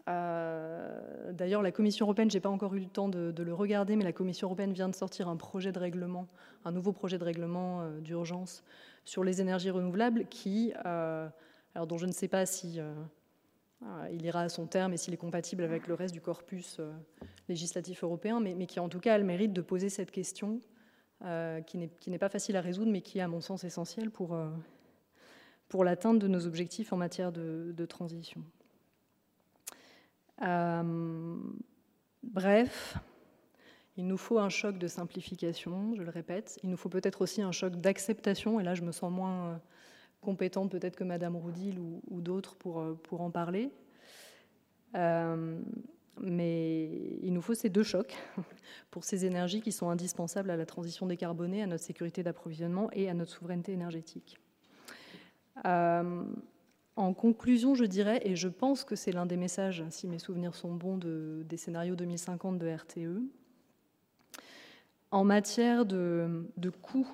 Euh, 0.08 1.32
d'ailleurs, 1.32 1.62
la 1.62 1.70
Commission 1.70 2.06
européenne, 2.06 2.30
je 2.30 2.36
n'ai 2.36 2.40
pas 2.40 2.48
encore 2.48 2.74
eu 2.74 2.80
le 2.80 2.86
temps 2.86 3.08
de, 3.08 3.32
le 3.36 3.54
regarder, 3.54 3.94
mais 3.94 4.04
la 4.04 4.12
Commission 4.12 4.48
européenne 4.48 4.72
vient 4.72 4.88
de 4.88 4.94
sortir 4.94 5.28
un 5.28 5.36
projet 5.36 5.70
de 5.70 5.78
règlement, 5.78 6.26
un 6.64 6.72
nouveau 6.72 6.92
projet 6.92 7.18
de 7.18 7.24
règlement 7.24 7.88
d'urgence 8.00 8.64
sur 9.04 9.22
les 9.22 9.40
énergies 9.40 9.70
renouvelables, 9.70 10.26
qui, 10.28 10.72
alors 10.84 11.86
dont 11.86 11.98
je 11.98 12.06
ne 12.06 12.12
sais 12.12 12.26
pas 12.26 12.46
si 12.46 12.80
il 14.12 14.24
ira 14.24 14.42
à 14.42 14.48
son 14.48 14.66
terme 14.66 14.92
et 14.92 14.96
s'il 14.96 15.14
est 15.14 15.18
compatible 15.18 15.62
avec 15.64 15.86
le 15.86 15.94
reste 15.94 16.14
du 16.14 16.20
corpus 16.20 16.76
euh, 16.78 16.92
législatif 17.48 18.04
européen, 18.04 18.40
mais, 18.40 18.66
qui 18.66 18.80
en 18.80 18.88
tout 18.88 19.00
cas 19.00 19.14
a 19.14 19.18
le 19.18 19.24
mérite 19.24 19.52
de 19.52 19.60
poser 19.60 19.88
cette 19.88 20.10
question 20.10 20.60
euh, 21.24 21.60
qui 21.60 21.78
n'est 21.78 22.18
pas 22.18 22.28
facile 22.28 22.56
à 22.56 22.60
résoudre, 22.60 22.90
mais 22.90 23.00
qui 23.00 23.18
est 23.18 23.22
à 23.22 23.28
mon 23.28 23.40
sens 23.40 23.64
essentielle 23.64 24.10
pour, 24.10 24.36
pour 25.68 25.84
l'atteinte 25.84 26.18
de 26.18 26.28
nos 26.28 26.46
objectifs 26.46 26.92
en 26.92 26.96
matière 26.96 27.32
de, 27.32 27.86
transition. 27.86 28.42
bref, 32.22 32.96
il 33.96 34.06
nous 34.06 34.16
faut 34.16 34.38
un 34.38 34.48
choc 34.48 34.78
de 34.78 34.86
simplification, 34.88 35.94
je 35.94 36.02
le 36.02 36.10
répète. 36.10 36.58
Il 36.62 36.70
nous 36.70 36.76
faut 36.76 36.88
peut-être 36.88 37.20
aussi 37.20 37.42
un 37.42 37.52
choc 37.52 37.76
d'acceptation, 37.76 38.58
et 38.58 38.64
là 38.64 38.74
je 38.74 38.82
me 38.82 38.92
sens 38.92 39.12
moins 39.12 39.60
compétente 40.22 40.70
peut-être 40.70 40.96
que 40.96 41.04
Madame 41.04 41.37
Roudil 41.37 41.78
ou, 41.78 42.20
d'autres 42.20 42.54
pour, 42.54 42.80
euh, 42.80 42.98
pour 43.02 43.20
en 43.20 43.30
parler. 43.30 43.70
Euh, 44.94 45.61
mais 46.20 47.18
il 47.22 47.32
nous 47.32 47.42
faut 47.42 47.54
ces 47.54 47.68
deux 47.68 47.82
chocs 47.82 48.14
pour 48.90 49.04
ces 49.04 49.24
énergies 49.24 49.61
qui 49.61 49.72
sont 49.72 49.90
indispensables 49.90 50.50
à 50.50 50.56
la 50.56 50.66
transition 50.66 51.06
décarbonée, 51.06 51.62
à 51.62 51.66
notre 51.66 51.85
sécurité 51.85 52.22
d'approvisionnement 52.22 52.90
et 52.92 53.11
à 53.11 53.14
notre 53.14 53.32
souveraineté 53.32 53.72
énergétique. 53.72 54.38
Euh, 55.66 56.24
en 56.96 57.14
conclusion, 57.14 57.74
je 57.74 57.85
dirais, 57.85 58.20
et 58.24 58.37
je 58.37 58.48
pense 58.48 58.85
que 58.85 58.96
c'est 58.96 59.12
l'un 59.12 59.26
des 59.26 59.38
messages, 59.38 59.82
si 59.90 60.06
mes 60.06 60.18
souvenirs 60.18 60.54
sont 60.54 60.74
bons, 60.74 60.98
de, 60.98 61.42
des 61.48 61.56
scénarios 61.56 61.96
2050 61.96 62.58
de 62.58 62.68
RTE, 62.68 63.22
en 65.11 65.24
matière 65.24 65.87
de, 65.87 66.46
de 66.58 66.70
coûts 66.70 67.08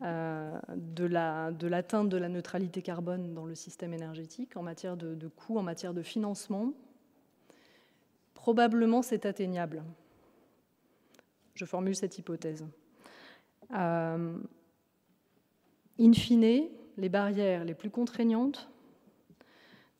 euh, 0.00 0.58
de 0.74 1.04
l'atteinte 1.04 2.08
de, 2.08 2.16
la 2.16 2.28
neutralité 2.28 2.80
carbone 2.80 3.34
dans 3.34 3.44
le 3.44 3.54
système 3.54 3.92
énergétique, 3.92 4.56
en 4.56 4.62
matière 4.62 4.96
de, 4.96 5.28
coûts, 5.28 5.58
en 5.58 5.62
matière 5.62 5.92
de 5.92 6.02
financement, 6.02 6.72
probablement 8.34 9.02
c'est 9.02 9.26
atteignable. 9.26 9.84
Je 11.54 11.66
formule 11.66 11.94
cette 11.94 12.18
hypothèse. 12.18 12.64
Euh, 13.74 14.38
in 16.00 16.12
fine, 16.14 16.68
les 16.96 17.08
barrières 17.08 17.64
les 17.64 17.74
plus 17.74 17.90
contraignantes 17.90 18.70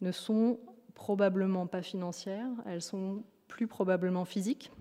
ne 0.00 0.10
sont 0.10 0.58
probablement 0.94 1.66
pas 1.66 1.82
financières, 1.82 2.50
elles 2.66 2.82
sont 2.82 3.22
plus 3.46 3.66
probablement 3.66 4.24
physiques 4.24 4.72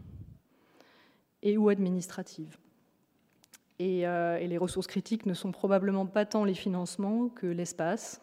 et 1.43 1.57
ou 1.57 1.67
administratives. 1.67 2.57
Euh, 3.81 4.37
et, 4.37 4.47
les 4.47 4.57
ressources 4.57 4.87
critiques 4.87 5.25
ne 5.25 5.33
sont 5.33 5.51
probablement 5.51 6.05
pas 6.05 6.25
tant 6.25 6.43
les 6.43 6.53
financements 6.53 7.29
que 7.29 7.47
l'espace. 7.47 8.21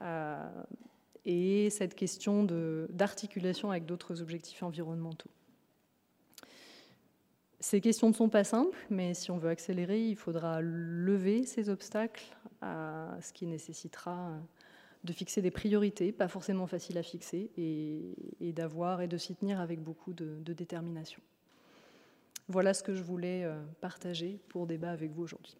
Euh, 0.00 0.50
et 1.24 1.70
cette 1.70 1.94
question 1.94 2.44
d'articulation 2.90 3.70
avec 3.70 3.86
d'autres 3.86 4.20
objectifs 4.20 4.62
environnementaux. 4.62 5.30
Ces 7.60 7.80
questions 7.80 8.08
ne 8.08 8.12
sont 8.12 8.28
pas 8.28 8.42
simples, 8.42 8.76
mais 8.90 9.14
si 9.14 9.30
on 9.30 9.38
veut 9.38 9.50
accélérer, 9.50 10.04
il 10.04 10.16
faudra 10.16 10.60
lever 10.60 11.44
ces 11.44 11.68
obstacles, 11.68 12.24
à 12.60 13.16
ce 13.20 13.32
qui 13.32 13.46
nécessitera 13.46 14.32
de 15.04 15.12
fixer 15.12 15.42
des 15.42 15.52
priorités, 15.52 16.10
pas 16.10 16.26
forcément 16.26 16.66
faciles 16.66 16.98
à 16.98 17.04
fixer, 17.04 17.52
et, 17.56 18.52
d'avoir 18.52 19.00
et 19.00 19.06
de 19.06 19.16
s'y 19.16 19.36
tenir 19.36 19.60
avec 19.60 19.80
beaucoup 19.80 20.12
de 20.12 20.52
détermination. 20.52 21.22
Voilà 22.48 22.74
ce 22.74 22.82
que 22.82 22.94
je 22.94 23.02
voulais 23.02 23.44
euh, 23.44 23.60
partager 23.80 24.40
pour 24.48 24.66
débat 24.66 24.90
avec 24.90 25.12
vous 25.12 25.22
aujourd'hui. 25.22 25.56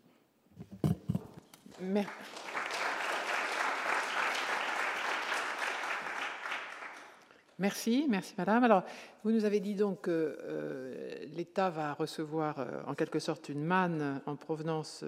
Merci, 7.58 8.06
merci 8.08 8.34
Madame. 8.36 8.64
Alors, 8.64 8.82
vous 9.22 9.30
nous 9.30 9.44
avez 9.44 9.60
dit 9.60 9.74
donc 9.74 10.02
que 10.02 10.38
euh, 10.42 11.24
l'État 11.34 11.70
va 11.70 11.92
recevoir 11.92 12.58
euh, 12.58 12.82
en 12.86 12.94
quelque 12.94 13.20
sorte 13.20 13.48
une 13.48 13.64
manne 13.64 14.20
en 14.26 14.36
provenance 14.36 15.04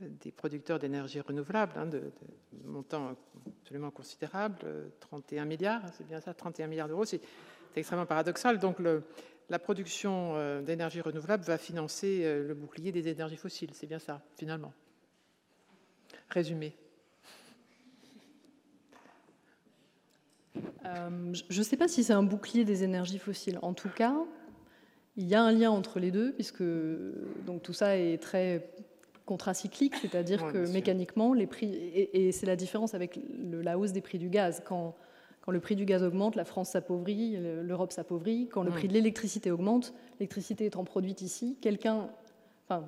des 0.00 0.30
producteurs 0.30 0.78
d'énergie 0.78 1.20
renouvelable, 1.20 1.72
hein, 1.76 1.86
de, 1.86 2.12
montant 2.64 3.16
absolument 3.62 3.90
considérable, 3.90 4.58
31 5.00 5.44
milliards, 5.44 5.82
c'est 5.96 6.06
bien 6.06 6.20
ça, 6.20 6.34
31 6.34 6.66
milliards 6.66 6.88
d'euros, 6.88 7.04
c'est 7.04 7.20
extrêmement 7.74 8.06
paradoxal. 8.06 8.58
Donc, 8.58 8.78
le, 8.78 9.02
la 9.50 9.58
production 9.58 10.36
euh, 10.36 10.62
d'énergie 10.62 11.00
renouvelable 11.00 11.42
va 11.44 11.58
financer 11.58 12.22
euh, 12.22 12.46
le 12.46 12.54
bouclier 12.54 12.92
des 12.92 13.08
énergies 13.08 13.36
fossiles. 13.36 13.70
C'est 13.72 13.88
bien 13.88 13.98
ça, 13.98 14.22
finalement. 14.36 14.72
Résumé. 16.30 16.76
Euh, 20.86 21.32
je 21.48 21.58
ne 21.58 21.64
sais 21.64 21.76
pas 21.76 21.88
si 21.88 22.04
c'est 22.04 22.12
un 22.12 22.22
bouclier 22.22 22.64
des 22.64 22.84
énergies 22.84 23.18
fossiles. 23.18 23.58
En 23.62 23.74
tout 23.74 23.88
cas, 23.88 24.14
il 25.16 25.26
y 25.26 25.34
a 25.34 25.42
un 25.42 25.52
lien 25.52 25.70
entre 25.70 25.98
les 25.98 26.12
deux, 26.12 26.32
puisque 26.32 26.62
donc, 27.44 27.62
tout 27.62 27.72
ça 27.72 27.98
est 27.98 28.22
très 28.22 28.70
contracyclique, 29.26 29.96
c'est-à-dire 29.96 30.52
que 30.52 30.70
mécaniquement, 30.72 31.34
les 31.34 31.46
prix, 31.46 31.72
et, 31.72 32.32
c'est 32.32 32.46
la 32.46 32.56
différence 32.56 32.94
avec 32.94 33.18
la 33.50 33.78
hausse 33.78 33.92
des 33.92 34.00
prix 34.00 34.18
du 34.18 34.28
gaz, 34.28 34.62
quand 34.64 34.96
Quand 35.40 35.52
le 35.52 35.60
prix 35.60 35.76
du 35.76 35.84
gaz 35.84 36.02
augmente, 36.02 36.36
la 36.36 36.44
France 36.44 36.70
s'appauvrit, 36.70 37.36
l'Europe 37.62 37.92
s'appauvrit. 37.92 38.48
Quand 38.48 38.62
le 38.62 38.70
prix 38.70 38.88
de 38.88 38.92
l'électricité 38.92 39.50
augmente, 39.50 39.94
l'électricité 40.18 40.66
étant 40.66 40.84
produite 40.84 41.22
ici, 41.22 41.56
quelqu'un 41.62 42.10
enfin, 42.68 42.84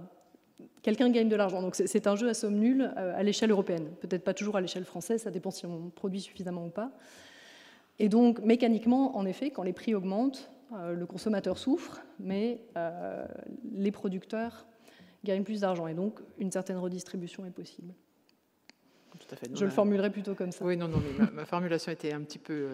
gagne 0.82 1.28
de 1.28 1.36
l'argent. 1.36 1.62
Donc 1.62 1.74
c'est 1.74 2.06
un 2.06 2.16
jeu 2.16 2.28
à 2.28 2.34
somme 2.34 2.56
nulle 2.56 2.92
euh, 2.96 3.18
à 3.18 3.22
l'échelle 3.22 3.50
européenne. 3.50 3.88
Peut-être 4.00 4.24
pas 4.24 4.34
toujours 4.34 4.56
à 4.56 4.60
l'échelle 4.60 4.84
française, 4.84 5.22
ça 5.22 5.30
dépend 5.30 5.50
si 5.50 5.66
on 5.66 5.90
produit 5.90 6.20
suffisamment 6.20 6.66
ou 6.66 6.70
pas. 6.70 6.90
Et 7.98 8.08
donc 8.08 8.40
mécaniquement, 8.40 9.16
en 9.16 9.26
effet, 9.26 9.50
quand 9.50 9.62
les 9.62 9.72
prix 9.72 9.94
augmentent, 9.94 10.50
euh, 10.74 10.94
le 10.94 11.06
consommateur 11.06 11.58
souffre, 11.58 12.00
mais 12.18 12.60
euh, 12.76 13.26
les 13.72 13.90
producteurs 13.90 14.66
gagnent 15.24 15.44
plus 15.44 15.60
d'argent. 15.60 15.86
Et 15.86 15.94
donc 15.94 16.20
une 16.38 16.50
certaine 16.50 16.78
redistribution 16.78 17.44
est 17.44 17.50
possible. 17.50 17.92
Tout 19.18 19.34
à 19.34 19.36
fait. 19.36 19.48
Je 19.54 19.64
le 19.64 19.70
formulerai 19.70 20.10
plutôt 20.10 20.34
comme 20.34 20.52
ça. 20.52 20.64
Oui, 20.64 20.76
non, 20.76 20.88
non, 20.88 21.00
mais 21.00 21.26
ma, 21.32 21.44
formulation 21.44 21.92
était 21.92 22.12
un 22.12 22.22
petit 22.22 22.38
peu 22.38 22.68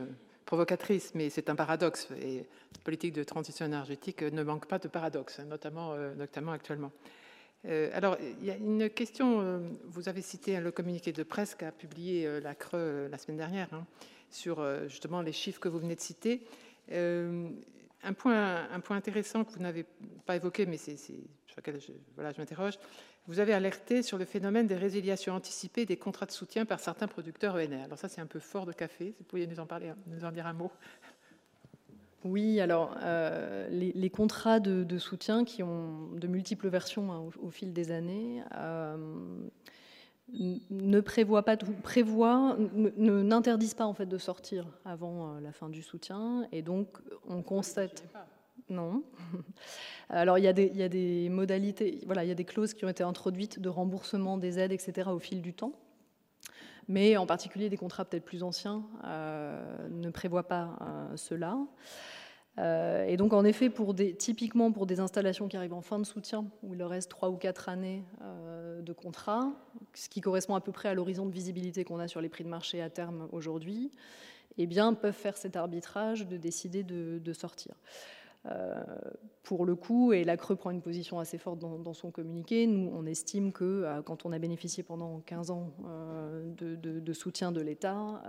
provocatrice, 0.47 1.13
mais 1.15 1.31
c'est 1.31 1.51
un 1.51 1.57
paradoxe. 1.57 2.09
Et 2.23 2.39
la 2.39 2.81
politique 2.85 3.13
de 3.13 3.23
transition 3.25 3.67
énergétique 3.67 4.23
ne 4.23 4.43
manque 4.43 4.67
pas 4.67 4.79
de 4.79 4.89
paradoxes, 4.89 5.41
notamment, 5.41 5.95
notamment 6.17 6.53
actuellement. 6.53 6.93
Euh, 7.67 7.91
alors, 7.93 8.17
il 8.21 8.45
y 8.45 8.51
a 8.51 8.57
une 8.57 8.89
question, 8.89 9.41
euh, 9.41 9.59
vous 9.85 10.09
avez 10.09 10.23
cité 10.23 10.61
le 10.61 10.71
communiqué 10.71 11.13
de 11.13 11.23
presse 11.23 11.55
qu'a 11.55 11.73
publié 11.73 12.27
euh, 12.27 12.41
la 12.41 12.55
Creux 12.55 13.09
la 13.11 13.19
semaine 13.19 13.37
dernière 13.37 13.73
hein, 13.73 13.85
sur 14.31 14.65
justement 14.89 15.23
les 15.23 15.33
chiffres 15.33 15.59
que 15.59 15.69
vous 15.69 15.79
venez 15.79 15.97
de 15.97 16.01
citer. 16.01 16.43
Un 16.91 18.13
point, 18.13 18.71
un, 18.71 18.81
point, 18.81 18.97
intéressant 18.97 19.43
que 19.43 19.53
vous 19.53 19.61
n'avez 19.61 19.85
pas 20.25 20.37
évoqué, 20.37 20.67
mais 20.67 20.77
c'est, 20.77 20.97
sur 20.97 21.57
lequel 21.57 21.81
je, 21.81 21.93
voilà, 22.15 22.31
je 22.33 22.39
m'interroge, 22.39 22.79
vous 23.29 23.41
avez 23.41 23.53
alerté 23.53 24.03
sur 24.03 24.17
le 24.17 24.25
phénomène 24.25 24.67
des 24.67 24.75
résiliations 24.75 25.35
anticipées 25.35 25.85
des 25.85 25.99
contrats 25.99 26.27
de 26.27 26.33
soutien 26.33 26.65
par 26.65 26.81
certains 26.81 27.07
producteurs 27.07 27.55
ENR. 27.55 27.85
Alors 27.85 27.99
ça, 27.99 28.09
c'est 28.09 28.23
un 28.23 28.27
peu 28.27 28.41
fort 28.41 28.65
de 28.65 28.73
café. 28.73 29.15
Vous 29.19 29.25
pourriez 29.25 29.47
nous 29.47 29.61
en 29.61 29.67
parler, 29.67 29.93
nous 30.07 30.25
en 30.25 30.33
dire 30.33 30.47
un 30.47 30.55
mot? 30.55 30.73
Oui, 32.25 32.59
alors 32.61 32.97
euh, 33.03 33.69
les, 33.71 34.11
contrats 34.11 34.61
de, 34.61 34.99
soutien 34.99 35.45
qui 35.45 35.63
ont 35.63 36.09
de 36.17 36.27
multiples 36.27 36.69
versions 36.69 37.13
hein, 37.13 37.31
au, 37.41 37.51
fil 37.51 37.73
des 37.73 37.93
années 37.93 38.43
euh, 38.57 38.97
ne 40.71 41.01
prévoient 41.01 41.45
pas 41.45 41.57
tout, 41.57 41.73
prévoient, 41.83 42.57
n'interdisent 42.97 43.75
pas 43.75 43.87
en 43.87 43.95
fait 43.95 44.07
de 44.07 44.19
sortir 44.19 44.67
avant 44.85 45.37
euh, 45.37 45.41
la 45.41 45.53
fin 45.53 45.69
du 45.69 45.83
soutien, 45.83 46.49
et 46.51 46.63
donc 46.63 46.89
on 47.29 47.43
constate. 47.43 48.05
Non. 48.71 49.03
Alors 50.11 50.39
il 50.39 50.45
y, 50.45 50.49
a 50.49 50.53
des, 50.53 51.29
modalités, 51.31 52.01
il 52.03 52.27
y 52.27 52.31
a 52.31 52.35
des 52.35 52.45
clauses 52.45 52.75
qui 52.75 52.85
ont 52.85 52.89
été 52.89 53.03
introduites 53.03 53.61
de 53.61 53.69
remboursement 53.69 54.39
des 54.39 54.59
aides, 54.59 54.73
etc. 54.73 55.11
au 55.11 55.19
fil 55.19 55.43
du 55.43 55.53
temps 55.53 55.73
mais 56.89 57.17
en 57.17 57.27
particulier 57.27 57.69
des 57.69 57.77
contrats 57.77 58.05
peut-être 58.05 58.25
plus 58.25 58.43
anciens 58.43 58.83
euh, 59.05 59.89
ne 59.91 60.11
prévoient 60.11 60.49
pas 60.49 60.77
euh, 60.81 61.17
cela. 61.17 61.59
Euh, 62.57 63.05
et 63.05 63.17
donc, 63.17 63.35
en 63.35 63.45
effet, 63.45 63.71
typiquement 64.19 64.73
pour 64.73 64.87
des 64.87 64.99
installations 64.99 65.47
qui 65.47 65.57
arrivent 65.57 65.75
en 65.75 65.83
fin 65.83 65.99
de 66.01 66.05
soutien, 66.05 66.47
où 66.63 66.75
il 66.75 66.79
leur 66.79 66.91
reste 66.91 67.09
trois 67.09 67.29
ou 67.29 67.37
quatre 67.37 67.69
années 67.69 68.03
de 68.81 68.93
contrat, 68.93 69.53
ce 69.95 70.09
qui 70.09 70.21
correspond 70.21 70.57
à 70.57 70.61
peu 70.61 70.73
près 70.73 70.89
à 70.89 70.95
l'horizon 70.95 71.27
de 71.27 71.31
visibilité 71.31 71.85
qu'on 71.85 72.01
a 72.01 72.09
sur 72.09 72.21
les 72.21 72.29
prix 72.29 72.43
de 72.43 72.49
marché 72.49 72.83
à 72.83 72.91
terme 72.91 73.29
aujourd'hui, 73.31 73.93
eh 74.57 74.67
bien, 74.67 74.93
peuvent 74.95 75.15
faire 75.15 75.37
cet 75.37 75.55
arbitrage 75.55 76.27
de 76.27 76.37
décider 76.37 76.83
de 76.83 77.33
sortir. 77.33 77.77
Euh, 78.47 78.83
pour 79.43 79.65
le 79.65 79.75
coup, 79.75 80.13
et 80.13 80.25
la 80.25 80.37
Creux 80.37 80.57
prend 80.57 80.71
une 80.71 80.83
position 80.83 81.19
assez 81.19 81.39
forte 81.39 81.59
dans, 81.59 81.95
son 81.95 82.11
communiqué, 82.11 82.67
nous, 82.67 82.91
on 82.95 83.07
estime 83.07 83.53
que 83.53 83.65
euh, 83.65 84.03
quand 84.03 84.27
on 84.27 84.33
a 84.33 84.39
bénéficié 84.39 84.83
pendant 84.83 85.21
15 85.21 85.51
ans 85.51 85.73
euh, 85.87 86.53
de, 86.55 87.13
soutien 87.13 87.51
de 87.51 87.61
l'État, 87.61 88.23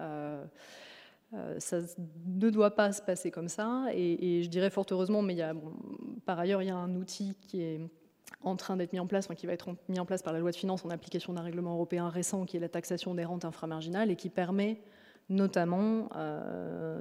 ça 1.60 1.80
ne 2.26 2.50
doit 2.50 2.72
pas 2.72 2.92
se 2.92 3.02
passer 3.02 3.32
comme 3.32 3.50
ça. 3.50 3.86
Et, 3.94 4.42
je 4.44 4.50
dirais 4.50 4.70
fort 4.70 4.86
heureusement, 4.92 5.22
mais 5.22 5.38
par 6.26 6.40
ailleurs, 6.40 6.62
il 6.62 6.68
y 6.68 6.72
a 6.72 6.78
un 6.78 6.96
outil 6.96 7.36
qui 7.42 7.62
est 7.62 7.82
en 8.44 8.56
train 8.56 8.78
d'être 8.78 8.94
mis 8.94 9.00
en 9.00 9.08
place, 9.08 9.28
qui 9.28 9.46
va 9.46 9.54
être 9.54 9.70
mis 9.90 10.00
en 10.00 10.06
place 10.06 10.22
par 10.22 10.34
la 10.34 10.40
loi 10.40 10.52
de 10.52 10.56
finances 10.56 10.86
en 10.86 10.90
application 10.90 11.34
d'un 11.34 11.42
règlement 11.42 11.74
européen 11.74 12.10
récent, 12.10 12.46
qui 12.46 12.58
est 12.58 12.62
la 12.62 12.70
taxation 12.70 13.14
des 13.14 13.26
rentes 13.26 13.46
inframarginales, 13.46 14.10
et 14.10 14.16
qui 14.16 14.30
permet 14.30 14.82
notamment 15.28 16.10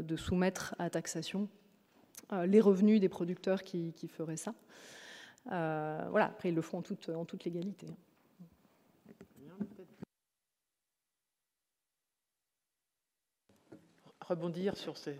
de 0.02 0.16
soumettre 0.16 0.74
à 0.78 0.90
taxation 0.90 1.48
les 2.46 2.60
revenus 2.60 3.00
des 3.00 3.08
producteurs 3.08 3.62
qui, 3.62 3.92
feraient 4.08 4.36
ça. 4.36 4.54
Euh, 5.50 6.06
voilà, 6.10 6.26
après, 6.26 6.50
ils 6.50 6.54
le 6.54 6.62
font 6.62 6.78
en 6.78 6.82
toute, 6.82 7.08
en 7.08 7.24
toute 7.24 7.44
légalité. 7.44 7.86
Rebondir 14.20 14.76
sur 14.76 14.98
ces 14.98 15.16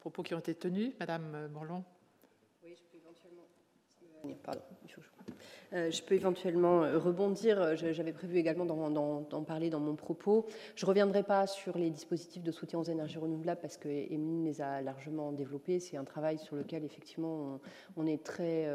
propos 0.00 0.22
qui 0.22 0.34
ont 0.34 0.38
été 0.38 0.54
tenus, 0.54 0.92
Madame 1.00 1.48
Morlon. 1.48 1.82
Oui, 2.62 2.74
je 2.76 2.82
peux 2.90 2.98
éventuellement. 2.98 3.46
Pardon, 4.42 4.60
euh, 4.60 4.86
je 4.86 5.00
peux 6.06 6.14
éventuellement 6.14 6.82
euh, 6.82 6.98
rebondir. 6.98 7.60
Euh, 7.60 7.74
j'avais 7.76 8.12
prévu 8.12 8.36
également 8.36 8.64
d'en 8.64 9.44
parler 9.44 9.70
dans 9.70 9.80
mon 9.80 9.94
propos. 9.94 10.46
Je 10.76 10.84
ne 10.84 10.88
reviendrai 10.88 11.22
pas 11.22 11.46
sur 11.46 11.78
les 11.78 11.90
dispositifs 11.90 12.42
de 12.42 12.52
soutien 12.52 12.78
aux 12.78 12.84
énergies 12.84 13.18
renouvelables 13.18 13.60
parce 13.60 13.76
que 13.76 13.88
Emeline 13.88 14.44
les 14.44 14.60
a 14.60 14.82
largement 14.82 15.32
développés. 15.32 15.80
C'est 15.80 15.96
un 15.96 16.04
travail 16.04 16.38
sur 16.38 16.56
lequel 16.56 16.84
effectivement 16.84 17.60
on, 17.96 18.06
est 18.06 18.22
très, 18.22 18.68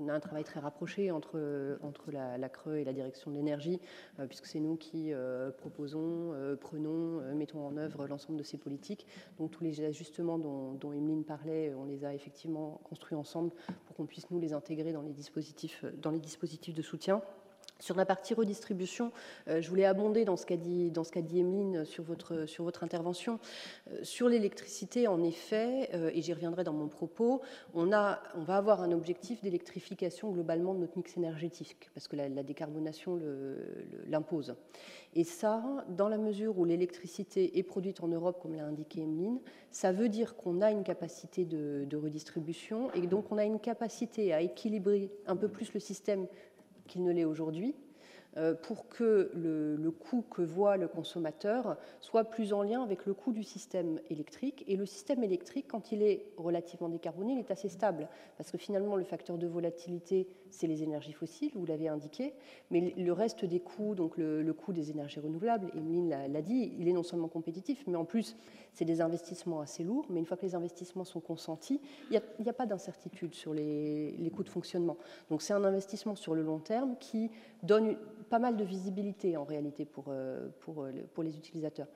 on 0.00 0.08
a 0.08 0.12
un 0.12 0.20
travail 0.20 0.44
très 0.44 0.60
rapproché 0.60 1.10
entre, 1.10 1.78
entre 1.82 2.10
la, 2.10 2.48
Creux 2.48 2.76
et 2.76 2.84
la 2.84 2.92
direction 2.92 3.30
de 3.30 3.36
l'énergie, 3.36 3.80
puisque 4.28 4.46
c'est 4.46 4.60
nous 4.60 4.76
qui 4.76 5.12
proposons, 5.58 6.34
prenons, 6.60 7.20
mettons 7.34 7.66
en 7.66 7.76
œuvre 7.76 8.06
l'ensemble 8.06 8.38
de 8.38 8.44
ces 8.44 8.58
politiques. 8.58 9.06
Donc 9.38 9.50
tous 9.50 9.64
les 9.64 9.84
ajustements 9.84 10.38
dont, 10.38 10.74
dont 10.74 10.92
Emeline 10.92 11.24
parlait, 11.24 11.74
on 11.74 11.84
les 11.84 12.04
a 12.04 12.14
effectivement 12.14 12.80
construits 12.84 13.16
ensemble 13.16 13.52
pour 13.86 13.96
qu'on 13.96 14.06
puisse 14.06 14.30
nous 14.30 14.38
les 14.38 14.52
intégrer 14.52 14.92
dans 14.92 15.02
les 15.02 15.12
dispositifs 15.12 15.63
euh, 15.84 15.90
dans 15.96 16.10
les 16.10 16.20
dispositifs 16.20 16.74
de 16.74 16.82
soutien. 16.82 17.22
Sur 17.80 17.96
la 17.96 18.06
partie 18.06 18.34
redistribution, 18.34 19.10
euh, 19.48 19.60
je 19.60 19.68
voulais 19.68 19.84
abonder 19.84 20.24
dans 20.24 20.36
ce 20.36 20.46
qu'a 20.46 20.56
dit, 20.56 20.92
Emeline 21.38 21.84
sur 21.84 22.04
votre, 22.04 22.84
intervention. 22.84 23.40
Euh, 23.90 23.98
sur 24.02 24.28
l'électricité, 24.28 25.08
en 25.08 25.22
effet, 25.22 25.90
et 26.14 26.22
j'y 26.22 26.32
reviendrai 26.32 26.62
dans 26.62 26.72
mon 26.72 26.88
propos, 26.88 27.40
on, 27.74 27.86
va 27.86 28.20
avoir 28.48 28.80
un 28.80 28.92
objectif 28.92 29.42
d'électrification 29.42 30.30
globalement 30.30 30.74
de 30.74 30.80
notre 30.80 30.96
mix 30.96 31.16
énergétique, 31.16 31.90
parce 31.94 32.06
que 32.06 32.16
la, 32.16 32.42
décarbonation 32.42 33.18
l'impose. 34.06 34.54
Et 35.14 35.24
ça, 35.24 35.62
dans 35.88 36.08
la 36.08 36.18
mesure 36.18 36.58
où 36.58 36.64
l'électricité 36.64 37.58
est 37.58 37.62
produite 37.62 38.02
en 38.02 38.08
Europe, 38.08 38.38
comme 38.40 38.54
l'a 38.54 38.64
indiqué 38.64 39.02
Emeline, 39.02 39.40
ça 39.70 39.92
veut 39.92 40.08
dire 40.08 40.36
qu'on 40.36 40.60
a 40.60 40.70
une 40.70 40.84
capacité 40.84 41.44
de 41.44 41.96
redistribution 41.96 42.92
et 42.92 43.06
donc 43.06 43.30
on 43.32 43.38
a 43.38 43.44
une 43.44 43.60
capacité 43.60 44.32
à 44.32 44.40
équilibrer 44.40 45.10
un 45.26 45.36
peu 45.36 45.48
plus 45.48 45.72
le 45.74 45.80
système 45.80 46.26
qu'il 46.86 47.02
ne 47.02 47.12
l'est 47.12 47.24
aujourd'hui, 47.24 47.74
euh, 48.36 48.54
pour 48.54 48.88
que 48.88 49.30
le, 49.34 49.90
coût 49.90 50.22
que 50.22 50.42
voit 50.42 50.76
le 50.76 50.88
consommateur 50.88 51.76
soit 52.00 52.24
plus 52.24 52.52
en 52.52 52.62
lien 52.62 52.82
avec 52.82 53.06
le 53.06 53.14
coût 53.14 53.32
du 53.32 53.44
système 53.44 54.00
électrique. 54.10 54.64
Et 54.66 54.76
le 54.76 54.86
système 54.86 55.22
électrique, 55.22 55.66
quand 55.68 55.92
il 55.92 56.02
est 56.02 56.26
relativement 56.36 56.88
décarboné, 56.88 57.34
il 57.34 57.38
est 57.38 57.50
assez 57.52 57.68
stable, 57.68 58.08
parce 58.36 58.50
que 58.50 58.58
finalement, 58.58 58.96
le 58.96 59.04
facteur 59.04 59.38
de 59.38 59.46
volatilité, 59.46 60.26
c'est 60.54 60.66
les 60.66 60.82
énergies 60.82 61.12
fossiles, 61.12 61.50
vous 61.54 61.66
l'avez 61.66 61.88
indiqué, 61.88 62.32
mais 62.70 62.94
le 62.96 63.12
reste 63.12 63.44
des 63.44 63.60
coûts, 63.60 63.94
donc 63.94 64.16
le, 64.16 64.52
coût 64.52 64.72
des 64.72 64.90
énergies 64.90 65.20
renouvelables, 65.20 65.70
Emeline 65.74 66.08
l'a 66.08 66.42
dit, 66.42 66.72
il 66.78 66.88
est 66.88 66.92
non 66.92 67.02
seulement 67.02 67.28
compétitif, 67.28 67.84
mais 67.86 67.96
en 67.96 68.04
plus, 68.04 68.36
c'est 68.72 68.84
des 68.84 69.00
investissements 69.00 69.60
assez 69.60 69.82
lourds, 69.84 70.06
mais 70.10 70.20
une 70.20 70.26
fois 70.26 70.36
que 70.36 70.46
les 70.46 70.54
investissements 70.54 71.04
sont 71.04 71.20
consentis, 71.20 71.80
il 72.10 72.20
n'y 72.40 72.48
a, 72.48 72.52
pas 72.52 72.66
d'incertitude 72.66 73.34
sur 73.34 73.52
les, 73.52 74.30
coûts 74.34 74.44
de 74.44 74.48
fonctionnement. 74.48 74.96
Donc 75.30 75.42
c'est 75.42 75.52
un 75.52 75.64
investissement 75.64 76.14
sur 76.14 76.34
le 76.34 76.42
long 76.42 76.58
terme 76.58 76.96
qui 76.98 77.30
donne 77.62 77.96
pas 78.30 78.38
mal 78.38 78.56
de 78.56 78.64
visibilité 78.64 79.36
en 79.36 79.44
réalité 79.44 79.84
pour, 79.84 80.06
euh, 80.08 80.48
euh, 80.68 81.22
les 81.22 81.36
utilisateurs, 81.36 81.88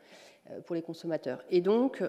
euh, 0.50 0.60
pour 0.60 0.74
les 0.74 0.82
consommateurs. 0.82 1.42
Et 1.50 1.60
donc, 1.60 2.02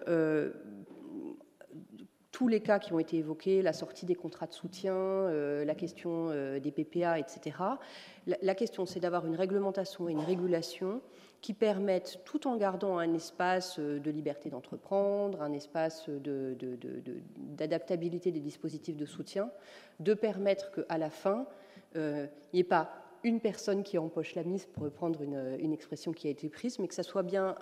tous 2.39 2.47
les 2.47 2.62
cas 2.62 2.80
qui 2.80 2.93
ont 2.93 2.99
été 2.99 3.18
évoqués, 3.18 3.61
la 3.61 3.74
sortie 3.74 4.05
des 4.05 4.16
contrats 4.16 4.47
de 4.47 4.53
soutien, 4.53 5.30
la 5.30 5.76
question 5.76 6.30
des 6.30 6.72
PPA, 6.72 7.20
etc. 7.20 7.57
La, 8.41 8.55
question, 8.55 8.86
c'est 8.86 9.01
d'avoir 9.01 9.26
une 9.26 9.36
réglementation 9.36 10.07
et 10.07 10.13
une 10.13 10.22
régulation 10.22 11.01
qui 11.41 11.53
permettent, 11.53 12.22
tout 12.24 12.47
en 12.47 12.55
gardant 12.55 12.97
un 12.97 13.13
espace 13.13 13.78
de 13.78 14.09
liberté 14.09 14.49
d'entreprendre, 14.49 15.41
un 15.41 15.51
espace 15.51 16.09
d'adaptabilité 17.57 18.32
de, 18.32 18.36
de, 18.38 18.39
des 18.39 18.45
dispositifs 18.45 18.95
de 18.95 19.05
soutien, 19.05 19.51
de 19.99 20.13
permettre 20.13 20.72
qu'à 20.72 20.97
la 20.97 21.09
fin, 21.09 21.45
il 21.93 22.30
n'y 22.53 22.61
ait 22.61 22.63
pas 22.63 22.99
une 23.24 23.39
personne 23.39 23.84
qui 23.84 23.97
empoche 23.97 24.36
la 24.36 24.43
mise, 24.43 24.65
pour 24.65 24.84
reprendre 24.84 25.22
une, 25.22 25.74
expression 25.74 26.13
qui 26.13 26.28
a 26.28 26.32
été 26.32 26.49
prise, 26.49 26.80
mais 26.80 26.88
que 26.88 26.95
ça 26.95 27.03
soit 27.03 27.24
bien 27.24 27.55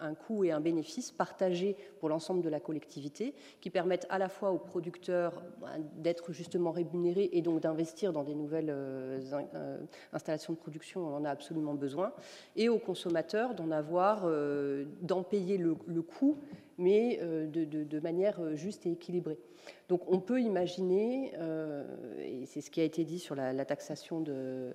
un, 0.00 0.14
coût 0.14 0.44
et 0.44 0.52
un 0.52 0.60
bénéfice 0.60 1.10
partagé 1.10 1.76
pour 1.98 2.08
l'ensemble 2.08 2.42
de 2.42 2.48
la 2.48 2.60
collectivité, 2.60 3.34
qui 3.60 3.70
permettent 3.70 4.06
à 4.10 4.18
la 4.18 4.28
fois 4.28 4.50
aux 4.50 4.58
producteurs 4.58 5.42
ben, 5.60 5.68
d'être 5.96 6.32
justement 6.32 6.70
rémunérés 6.70 7.30
et 7.32 7.42
donc 7.42 7.60
d'investir 7.60 8.12
dans 8.12 8.24
des 8.24 8.34
nouvelles 8.34 8.70
euh, 8.70 9.20
euh, 9.54 9.78
installations 10.12 10.52
de 10.52 10.58
production, 10.58 11.06
on 11.06 11.16
en 11.16 11.24
a 11.24 11.30
absolument 11.30 11.74
besoin, 11.74 12.12
et 12.56 12.68
aux 12.68 12.78
consommateurs 12.78 13.54
d'en 13.54 13.70
avoir, 13.70 14.22
euh, 14.24 14.84
d'en 15.02 15.22
payer 15.22 15.58
le, 15.58 15.74
coût, 16.02 16.38
mais 16.80 17.18
de, 17.18 17.64
de, 17.64 18.00
manière 18.00 18.56
juste 18.56 18.86
et 18.86 18.92
équilibrée. 18.92 19.38
Donc 19.88 20.02
on 20.06 20.20
peut 20.20 20.40
imaginer, 20.40 21.32
euh, 21.38 21.84
et 22.20 22.46
c'est 22.46 22.60
ce 22.60 22.70
qui 22.70 22.80
a 22.80 22.84
été 22.84 23.04
dit 23.04 23.18
sur 23.18 23.34
la, 23.34 23.64
taxation 23.64 24.20
de, 24.20 24.72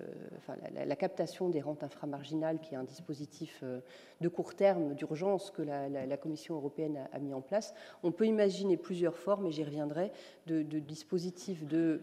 la, 0.74 0.96
captation 0.96 1.48
des 1.48 1.60
rentes 1.60 1.82
inframarginales, 1.82 2.60
qui 2.60 2.74
est 2.74 2.76
un 2.76 2.84
dispositif 2.84 3.60
euh, 3.62 3.80
de 4.20 4.28
court 4.28 4.54
terme 4.54 4.94
d'urgence 4.94 5.50
que 5.50 5.62
la, 5.62 6.16
Commission 6.16 6.56
européenne 6.56 7.08
a, 7.12 7.18
mis 7.18 7.34
en 7.34 7.40
place, 7.40 7.74
on 8.02 8.12
peut 8.12 8.26
imaginer 8.26 8.76
plusieurs 8.76 9.16
formes, 9.16 9.46
et 9.46 9.52
j'y 9.52 9.64
reviendrai, 9.64 10.12
de 10.46 10.62
dispositifs 10.78 11.64
de 11.66 12.02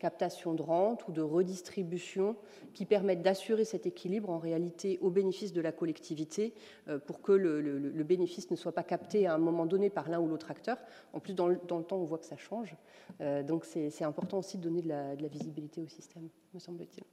captation 0.00 0.54
de 0.54 0.62
rente 0.62 1.06
ou 1.06 1.12
de 1.12 1.20
redistribution 1.20 2.36
qui 2.74 2.86
permettent 2.86 3.22
d'assurer 3.22 3.64
cet 3.64 3.86
équilibre 3.86 4.30
en 4.30 4.38
réalité 4.38 4.98
au 5.00 5.10
bénéfice 5.10 5.52
de 5.52 5.60
la 5.60 5.70
collectivité 5.70 6.54
euh, 6.88 6.98
pour 6.98 7.20
que 7.20 7.30
le, 7.30 8.02
bénéfice 8.02 8.50
ne 8.50 8.56
soit 8.56 8.72
pas 8.72 8.82
capté 8.82 9.28
à 9.28 9.34
un 9.34 9.38
moment 9.38 9.66
donné 9.66 9.90
par 9.90 10.08
l'un 10.08 10.18
ou 10.18 10.26
l'autre 10.26 10.50
acteur. 10.50 10.78
En 11.12 11.20
plus, 11.20 11.34
dans 11.34 11.46
le, 11.46 11.58
temps, 11.58 11.84
on 11.92 12.04
voit 12.04 12.18
que 12.18 12.26
ça 12.26 12.36
change. 12.36 12.74
Euh, 13.20 13.44
donc 13.44 13.64
c'est 13.64 14.02
important 14.02 14.38
aussi 14.38 14.58
de 14.58 14.62
donner 14.62 14.82
de 14.82 14.88
la, 14.88 15.28
visibilité 15.28 15.80
au 15.80 15.86
système, 15.86 16.28
me 16.54 16.58
semble-t-il. 16.58 17.04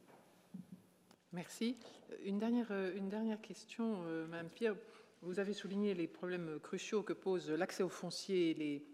Merci. 1.33 1.77
Une 2.25 2.39
dernière, 2.39 2.71
une 2.95 3.09
dernière 3.09 3.41
question, 3.41 3.97
euh, 4.07 4.25
Madame 4.27 4.49
Pierre. 4.49 4.75
Vous 5.21 5.39
avez 5.39 5.53
souligné 5.53 5.93
les 5.93 6.07
problèmes 6.07 6.59
cruciaux 6.61 7.03
que 7.03 7.13
pose 7.13 7.49
l'accès 7.49 7.83
aux 7.83 7.89
fonciers 7.89 8.53
les, 8.53 8.85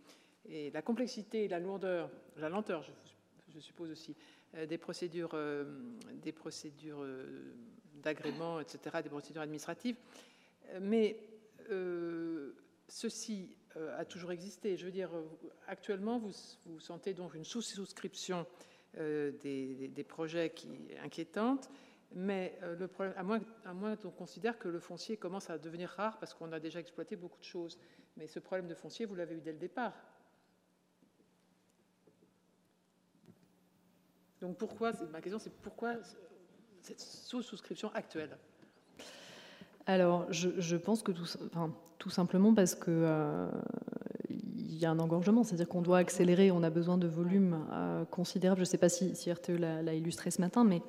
et 0.49 0.71
la 0.71 0.81
complexité 0.81 1.47
la 1.47 1.59
lourdeur, 1.59 2.09
la 2.37 2.49
lenteur, 2.49 2.83
je 2.83 2.91
je 3.53 3.59
suppose 3.59 3.91
aussi, 3.91 4.15
euh, 4.55 4.65
des 4.65 4.77
procédures, 4.77 5.31
euh, 5.33 5.65
des 6.21 6.31
procédures 6.31 7.01
euh, 7.01 7.53
d'agrément, 8.01 8.59
etc., 8.59 8.97
des 9.03 9.09
procédures 9.09 9.41
administratives. 9.41 9.95
Mais 10.81 11.17
ceci 12.87 13.55
a 13.97 14.05
toujours 14.05 14.31
existé. 14.31 14.75
Je 14.77 14.85
veux 14.85 14.91
dire, 14.91 15.09
actuellement, 15.67 16.19
vous, 16.19 16.31
vous 16.65 16.79
sentez 16.79 17.13
donc 17.13 17.35
une 17.35 17.43
sous-souscription 17.43 18.45
des, 18.97 20.05
projets 20.07 20.51
qui 20.51 20.69
est 20.89 20.99
inquiétante. 20.99 21.69
Mais 22.13 22.57
le 22.77 22.87
problème, 22.87 23.13
à 23.65 23.73
moins 23.73 23.95
qu'on 23.95 24.11
considère 24.11 24.57
que 24.57 24.67
le 24.67 24.79
foncier 24.79 25.17
commence 25.17 25.49
à 25.49 25.57
devenir 25.57 25.89
rare 25.89 26.17
parce 26.19 26.33
qu'on 26.33 26.51
a 26.51 26.59
déjà 26.59 26.79
exploité 26.79 27.15
beaucoup 27.15 27.39
de 27.39 27.45
choses. 27.45 27.77
Mais 28.17 28.27
ce 28.27 28.39
problème 28.39 28.67
de 28.67 28.75
foncier, 28.75 29.05
vous 29.05 29.15
l'avez 29.15 29.35
eu 29.35 29.41
dès 29.41 29.53
le 29.53 29.59
départ. 29.59 29.93
Donc 34.43 34.57
pourquoi, 34.57 34.91
ma 35.13 35.21
question 35.21 35.39
c'est 35.39 35.53
pourquoi 35.61 35.93
cette 36.81 36.99
sous-souscription 36.99 37.89
actuelle? 37.93 38.37
Alors, 39.85 40.27
je, 40.31 40.75
pense 40.75 41.01
que 41.01 41.13
tout, 41.13 41.25
tout, 41.97 42.09
simplement 42.09 42.53
parce 42.53 42.75
que 42.75 42.91
euh, 42.91 43.47
y 44.29 44.85
a 44.85 44.91
un 44.91 44.99
engorgement, 44.99 45.45
c'est-à-dire 45.45 45.69
qu'on 45.69 45.81
doit 45.81 45.97
accélérer, 45.97 46.51
on 46.51 46.61
a 46.61 46.69
besoin 46.69 46.97
de 46.97 47.07
volumes 47.07 47.65
euh, 47.71 48.03
considérables. 48.03 48.59
Je 48.59 48.63
ne 48.63 48.69
sais 48.69 48.77
pas 48.77 48.89
si, 48.89 49.15
si 49.15 49.31
RTE 49.31 49.51
l'a 49.51 49.93
illustré 49.93 50.29
ce 50.29 50.41
matin, 50.41 50.65
mais 50.65 50.81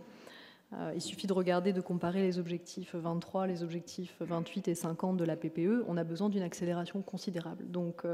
euh, 0.72 0.90
il 0.96 1.00
suffit 1.00 1.28
de 1.28 1.32
regarder, 1.32 1.72
de 1.72 1.80
comparer 1.80 2.22
les 2.22 2.40
objectifs 2.40 2.96
23, 2.96 3.46
les 3.46 3.62
objectifs 3.62 4.16
28 4.18 4.66
et 4.66 4.74
50 4.74 5.16
de 5.16 5.24
la 5.24 5.36
PPE. 5.36 5.84
On 5.86 5.96
a 5.96 6.02
besoin 6.02 6.28
d'une 6.28 6.42
accélération 6.42 7.02
considérable. 7.02 7.70
Donc, 7.70 8.04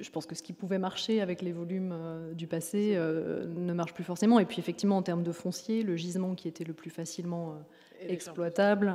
je 0.00 0.10
pense 0.10 0.26
que 0.26 0.34
ce 0.34 0.42
qui 0.42 0.52
pouvait 0.52 0.78
marcher 0.78 1.20
avec 1.20 1.42
les 1.42 1.52
volumes 1.52 1.92
euh, 1.92 2.32
du 2.34 2.46
passé 2.46 2.94
euh, 2.94 3.46
ne 3.46 3.72
marche 3.72 3.94
plus 3.94 4.04
forcément. 4.04 4.38
Et 4.38 4.44
puis 4.44 4.58
effectivement, 4.58 4.96
en 4.96 5.02
termes 5.02 5.22
de 5.22 5.32
foncier, 5.32 5.82
le 5.82 5.96
gisement 5.96 6.34
qui 6.34 6.48
était 6.48 6.64
le 6.64 6.72
plus 6.72 6.90
facilement 6.90 7.52
euh, 7.52 8.08
exploitable 8.08 8.94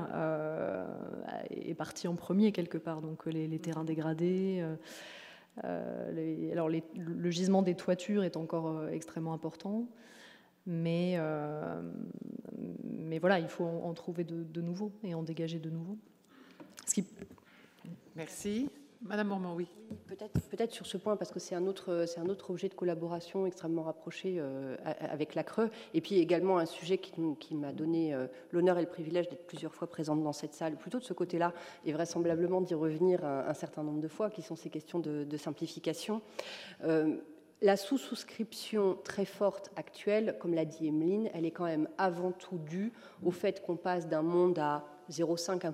est 1.51 1.75
parti 1.75 2.07
en 2.07 2.15
premier 2.15 2.51
quelque 2.51 2.77
part. 2.77 3.01
Donc 3.01 3.25
les, 3.25 3.59
terrains 3.59 3.83
dégradés. 3.83 4.63
alors 5.63 6.69
le 6.69 7.29
gisement 7.29 7.61
des 7.61 7.75
toitures 7.75 8.23
est 8.23 8.37
encore 8.37 8.87
extrêmement 8.89 9.33
important. 9.33 9.87
Mais, 10.67 11.19
mais 12.83 13.19
voilà, 13.19 13.39
il 13.39 13.47
faut 13.47 13.65
en, 13.65 13.93
trouver 13.93 14.23
de, 14.23 14.43
de 14.43 14.61
nouveaux 14.61 14.91
et 15.03 15.13
en 15.13 15.21
dégager 15.21 15.59
de 15.59 15.69
nouveaux. 15.69 15.97
Ce 16.87 16.95
qui... 16.95 17.05
Merci. 18.15 18.69
Madame 19.01 19.27
Mormand, 19.27 19.53
oui. 19.55 19.67
Peut-être 20.07 20.33
peut 20.33 20.57
sur 20.69 20.85
ce 20.85 20.97
point, 20.97 21.15
parce 21.15 21.31
que 21.31 21.39
c'est 21.39 21.55
un, 21.55 21.67
autre, 21.67 22.05
un 22.17 22.29
autre 22.29 22.51
objet 22.51 22.69
de 22.69 22.73
collaboration 22.73 23.45
extrêmement 23.45 23.83
rapproché 23.83 24.37
euh, 24.39 24.75
avec 24.99 25.35
la 25.35 25.43
Creux, 25.43 25.69
et 25.93 26.01
puis 26.01 26.19
également 26.19 26.57
un 26.57 26.65
sujet 26.65 26.97
qui, 26.97 27.55
m'a 27.55 27.71
donné 27.71 28.13
euh, 28.13 28.27
l'honneur 28.51 28.77
et 28.77 28.81
le 28.81 28.89
privilège 28.89 29.29
d'être 29.29 29.45
plusieurs 29.45 29.73
fois 29.73 29.87
présente 29.87 30.23
dans 30.23 30.33
cette 30.33 30.53
salle, 30.53 30.75
plutôt 30.75 30.99
de 30.99 31.03
ce 31.03 31.13
côté-là, 31.13 31.53
et 31.85 31.93
vraisemblablement 31.93 32.61
d'y 32.61 32.73
revenir 32.73 33.23
un, 33.25 33.53
certain 33.53 33.83
nombre 33.83 33.99
de 33.99 34.07
fois, 34.07 34.29
qui 34.29 34.41
sont 34.41 34.55
ces 34.55 34.69
questions 34.69 34.99
de, 34.99 35.37
simplification. 35.37 36.21
Euh, 36.83 37.17
la 37.61 37.77
sous-souscription 37.77 38.97
très 39.03 39.25
forte 39.25 39.71
actuelle, 39.75 40.37
comme 40.39 40.53
l'a 40.53 40.65
dit 40.65 40.87
Emeline, 40.87 41.29
elle 41.33 41.45
est 41.45 41.51
quand 41.51 41.65
même 41.65 41.87
avant 41.97 42.31
tout 42.31 42.57
due 42.57 42.91
au 43.23 43.31
fait 43.31 43.61
qu'on 43.61 43.77
passe 43.77 44.07
d'un 44.07 44.21
monde 44.21 44.59
à 44.59 44.85
0,5 45.09 45.65
1 45.65 45.73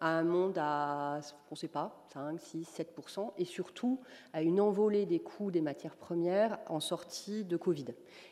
à 0.00 0.08
un 0.08 0.24
monde 0.24 0.58
à, 0.58 1.20
on 1.50 1.54
ne 1.54 1.56
sait 1.56 1.68
pas, 1.68 2.06
5, 2.12 2.40
6, 2.40 2.64
7 2.64 2.94
et 3.38 3.44
surtout 3.44 4.00
à 4.32 4.42
une 4.42 4.60
envolée 4.60 5.06
des 5.06 5.20
coûts 5.20 5.50
des 5.50 5.60
matières 5.60 5.96
premières 5.96 6.58
en 6.68 6.80
sortie 6.80 7.44
de 7.44 7.56
Covid. 7.56 7.86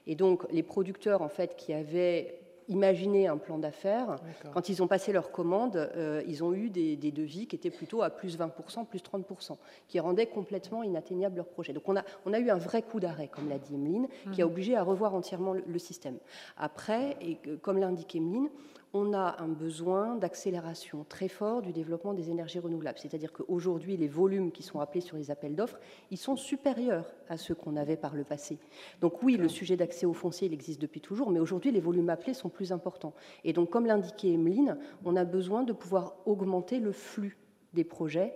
Et 0.06 0.14
donc, 0.14 0.46
les 0.50 0.62
producteurs, 0.62 1.22
en 1.22 1.28
fait, 1.28 1.56
qui 1.56 1.72
avaient 1.72 2.40
imaginé 2.68 3.26
un 3.26 3.36
plan 3.36 3.58
d'affaires, 3.58 4.16
quand 4.52 4.68
ils 4.68 4.82
ont 4.82 4.86
passé 4.86 5.12
leur 5.12 5.30
commande, 5.30 5.76
euh, 5.76 6.22
ils 6.26 6.42
ont 6.42 6.54
eu 6.54 6.70
des, 6.70 6.96
devis 6.96 7.46
qui 7.46 7.56
étaient 7.56 7.70
plutôt 7.70 8.02
à 8.02 8.10
plus 8.10 8.38
20%, 8.38 8.86
plus 8.86 9.00
30%, 9.00 9.56
qui 9.88 10.00
rendaient 10.00 10.26
complètement 10.26 10.82
inatteignable 10.82 11.36
leur 11.36 11.48
projet. 11.48 11.72
Donc 11.72 11.88
on 11.88 11.96
a, 11.96 12.04
on 12.24 12.32
a 12.32 12.38
eu 12.38 12.50
un 12.50 12.56
vrai 12.56 12.82
coup 12.82 13.00
d'arrêt, 13.00 13.28
comme 13.28 13.48
l'a 13.48 13.58
dit 13.58 13.74
Emeline, 13.74 14.08
qui 14.32 14.42
a 14.42 14.46
mhm. 14.46 14.50
obligé 14.50 14.76
à 14.76 14.82
revoir 14.82 15.14
entièrement 15.14 15.52
le, 15.52 15.62
le 15.66 15.78
système. 15.78 16.16
Après, 16.56 17.16
et 17.20 17.38
comme 17.58 17.78
l'indique 17.78 18.16
Emeline, 18.16 18.48
on 18.94 19.12
a 19.12 19.42
un 19.42 19.48
besoin 19.48 20.14
d'accélération 20.14 21.04
très 21.08 21.26
fort 21.26 21.62
du 21.62 21.72
développement 21.72 22.14
des 22.14 22.30
énergies 22.30 22.60
renouvelables. 22.60 22.98
C'est-à-dire 22.98 23.32
qu'aujourd'hui, 23.32 23.96
les 23.96 24.06
volumes 24.06 24.52
qui 24.52 24.62
sont 24.62 24.78
appelés 24.78 25.00
sur 25.00 25.16
les 25.16 25.32
appels 25.32 25.56
d'offres, 25.56 25.80
ils 26.12 26.16
sont 26.16 26.36
supérieurs 26.36 27.12
à 27.28 27.36
ceux 27.36 27.56
qu'on 27.56 27.76
avait 27.76 27.96
par 27.96 28.14
le 28.14 28.22
passé. 28.22 28.56
Donc 29.00 29.22
oui, 29.24 29.36
le 29.36 29.48
sujet 29.48 29.76
d'accès 29.76 30.06
au 30.06 30.12
foncier, 30.12 30.46
il 30.46 30.54
existe 30.54 30.80
depuis 30.80 31.00
toujours, 31.00 31.30
mais 31.30 31.40
aujourd'hui, 31.40 31.72
les 31.72 31.80
volumes 31.80 32.08
appelés 32.08 32.34
sont 32.34 32.48
plus 32.48 32.70
importants. 32.70 33.14
Et 33.42 33.52
donc, 33.52 33.68
comme 33.68 33.86
l'indiquait 33.86 34.32
Emeline, 34.32 34.78
on 35.04 35.16
a 35.16 35.24
besoin 35.24 35.64
de 35.64 35.72
pouvoir 35.72 36.14
augmenter 36.24 36.78
le 36.78 36.92
flux 36.92 37.36
des 37.72 37.84
projets 37.84 38.34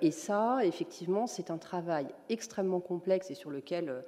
et 0.00 0.10
ça, 0.10 0.64
effectivement, 0.64 1.26
c'est 1.26 1.50
un 1.50 1.58
travail 1.58 2.08
extrêmement 2.28 2.80
complexe 2.80 3.30
et 3.30 3.34
sur 3.34 3.50
lequel 3.50 3.88
euh, 3.88 4.00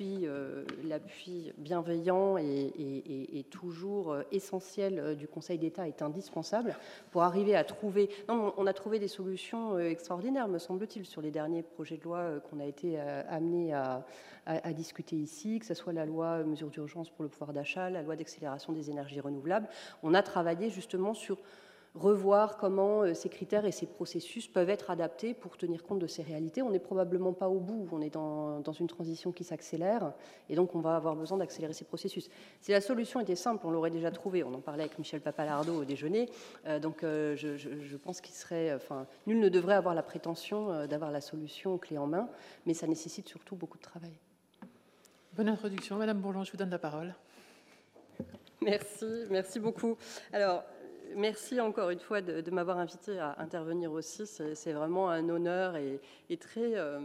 euh, 0.00 0.64
l'appui 0.84 1.52
bienveillant 1.58 2.36
et, 2.36 3.44
toujours 3.50 4.16
essentiel 4.32 5.16
du 5.16 5.26
Conseil 5.26 5.58
d'État 5.58 5.88
est 5.88 6.02
indispensable 6.02 6.76
pour 7.10 7.22
arriver 7.22 7.56
à 7.56 7.64
trouver. 7.64 8.10
Non, 8.28 8.52
on 8.56 8.66
a 8.66 8.72
trouvé 8.72 8.98
des 8.98 9.08
solutions 9.08 9.78
extraordinaires, 9.78 10.48
me 10.48 10.58
semble-t-il, 10.58 11.06
sur 11.06 11.22
les 11.22 11.30
derniers 11.30 11.62
projets 11.62 11.96
de 11.96 12.02
loi 12.02 12.40
qu'on 12.50 12.60
a 12.60 12.64
été 12.64 12.98
amenés 13.00 13.72
à, 13.72 14.04
à, 14.46 14.72
discuter 14.72 15.16
ici, 15.16 15.58
que 15.58 15.66
ce 15.66 15.74
soit 15.74 15.92
la 15.92 16.04
loi 16.04 16.42
mesures 16.44 16.70
d'urgence 16.70 17.10
pour 17.10 17.22
le 17.22 17.28
pouvoir 17.28 17.52
d'achat, 17.52 17.90
la 17.90 18.02
loi 18.02 18.16
d'accélération 18.16 18.72
des 18.72 18.90
énergies 18.90 19.20
renouvelables. 19.20 19.68
On 20.02 20.14
a 20.14 20.22
travaillé 20.22 20.70
justement 20.70 21.14
sur 21.14 21.38
revoir 21.94 22.56
comment 22.56 23.02
euh, 23.02 23.14
ces 23.14 23.28
critères 23.28 23.64
et 23.64 23.72
ces 23.72 23.86
processus 23.86 24.48
peuvent 24.48 24.70
être 24.70 24.90
adaptés 24.90 25.34
pour 25.34 25.56
tenir 25.56 25.82
compte 25.82 25.98
de 25.98 26.06
ces 26.06 26.22
réalités. 26.22 26.62
On 26.62 26.70
n'est 26.70 26.78
probablement 26.78 27.32
pas 27.32 27.48
au 27.48 27.58
bout, 27.58 27.88
on 27.92 28.00
est 28.00 28.10
dans, 28.10 28.62
une 28.78 28.86
transition 28.86 29.32
qui 29.32 29.44
s'accélère, 29.44 30.12
et 30.48 30.54
donc 30.54 30.74
on 30.74 30.80
va 30.80 30.96
avoir 30.96 31.16
besoin 31.16 31.38
d'accélérer 31.38 31.72
ces 31.72 31.84
processus. 31.84 32.28
Si 32.60 32.70
la 32.70 32.80
solution 32.80 33.20
était 33.20 33.36
simple, 33.36 33.66
on 33.66 33.70
l'aurait 33.70 33.90
déjà 33.90 34.10
trouvée. 34.10 34.44
On 34.44 34.54
en 34.54 34.60
parlait 34.60 34.84
avec 34.84 34.98
Michel 34.98 35.20
Papalardo 35.20 35.74
au 35.80 35.84
déjeuner, 35.84 36.28
euh, 36.66 36.78
donc 36.78 37.02
euh, 37.02 37.34
je, 37.36 37.96
pense 37.96 38.20
qu'il 38.20 38.34
serait, 38.34 38.74
enfin, 38.74 39.06
nul 39.26 39.40
ne 39.40 39.48
devrait 39.48 39.74
avoir 39.74 39.94
la 39.94 40.02
prétention 40.02 40.86
d'avoir 40.86 41.10
la 41.10 41.20
solution 41.20 41.78
clé 41.78 41.98
en 41.98 42.06
main, 42.06 42.28
mais 42.66 42.74
ça 42.74 42.86
nécessite 42.86 43.28
surtout 43.28 43.56
beaucoup 43.56 43.78
de 43.78 43.82
travail. 43.82 44.12
Bonne 45.34 45.48
introduction, 45.48 45.96
Madame 45.96 46.20
Bourlon, 46.20 46.44
je 46.44 46.52
vous 46.52 46.56
donne 46.56 46.70
la 46.70 46.78
parole. 46.78 47.14
Merci, 48.60 49.24
merci 49.30 49.60
beaucoup. 49.60 49.96
Alors, 50.32 50.64
merci 51.14 51.60
encore 51.60 51.90
une 51.90 51.98
fois 51.98 52.20
de, 52.20 52.50
m'avoir 52.50 52.78
invité 52.78 53.18
à 53.18 53.36
intervenir 53.38 53.92
aussi. 53.92 54.26
C'est 54.26 54.72
vraiment 54.72 55.10
un 55.10 55.28
honneur 55.28 55.76
et, 55.76 56.36
très, 56.36 56.76
euh, 56.76 57.00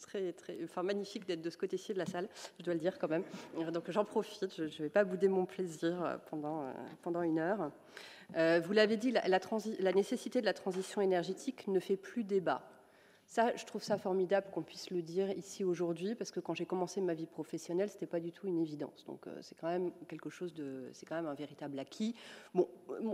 très, 0.00 0.32
très, 0.32 0.56
magnifique 0.82 1.26
d'être 1.26 1.42
de 1.42 1.50
ce 1.50 1.56
côté-ci 1.56 1.92
de 1.92 1.98
la 1.98 2.06
salle, 2.06 2.28
je 2.58 2.64
dois 2.64 2.74
le 2.74 2.80
dire 2.80 2.98
quand 2.98 3.08
même. 3.08 3.24
Donc 3.72 3.90
j'en 3.90 4.04
profite, 4.04 4.54
je 4.56 4.62
ne 4.62 4.68
vais 4.68 4.88
pas 4.88 5.04
bouder 5.04 5.28
mon 5.28 5.46
plaisir 5.46 6.18
pendant, 6.30 6.64
pendant 7.02 7.22
une 7.22 7.38
heure. 7.38 7.70
vous 8.34 8.72
l'avez 8.72 8.96
dit, 8.96 9.12
la 9.12 9.92
nécessité 9.92 10.40
de 10.40 10.46
la 10.46 10.54
transition 10.54 11.00
énergétique 11.00 11.68
ne 11.68 11.80
fait 11.80 11.96
plus 11.96 12.24
débat. 12.24 12.62
Ça, 13.26 13.54
je 13.56 13.64
trouve 13.64 13.82
ça 13.82 13.98
formidable 13.98 14.46
qu'on 14.52 14.62
puisse 14.62 14.90
le 14.90 15.02
dire 15.02 15.30
ici 15.30 15.64
aujourd'hui, 15.64 16.14
parce 16.14 16.30
que 16.30 16.38
quand 16.38 16.54
j'ai 16.54 16.64
commencé 16.64 17.00
ma 17.00 17.12
vie 17.12 17.26
professionnelle, 17.26 17.90
c'était 17.90 18.06
pas 18.06 18.20
du 18.20 18.30
tout 18.30 18.46
une 18.46 18.58
évidence. 18.58 19.04
Donc, 19.06 19.26
euh, 19.26 19.36
c'est 19.42 19.56
quand 19.56 19.66
même 19.66 19.90
quelque 20.08 20.30
chose 20.30 20.54
de, 20.54 20.88
c'est 20.92 21.06
quand 21.06 21.16
même 21.16 21.26
un 21.26 21.34
véritable 21.34 21.76
acquis. 21.78 22.14
Bon, 22.54 22.68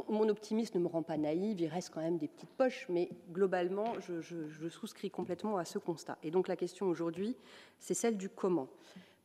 mon, 0.09 0.29
optimisme 0.29 0.79
ne 0.79 0.83
me 0.83 0.89
rend 0.89 1.03
pas 1.03 1.17
naïve, 1.17 1.61
il 1.61 1.67
reste 1.67 1.91
quand 1.91 2.03
même 2.03 2.19
des 2.19 2.29
petites 2.29 2.51
poches, 2.51 2.87
mais 2.91 3.09
globalement, 3.33 3.99
je, 4.01 4.21
je 4.21 4.69
souscris 4.69 5.11
complètement 5.11 5.57
à 5.57 5.65
ce 5.65 5.79
constat. 5.79 6.19
Et 6.23 6.31
donc, 6.31 6.47
la 6.47 6.57
question 6.57 6.87
aujourd'hui, 6.87 7.35
c'est 7.79 7.95
celle 7.95 8.19
du 8.19 8.29
comment. 8.29 8.69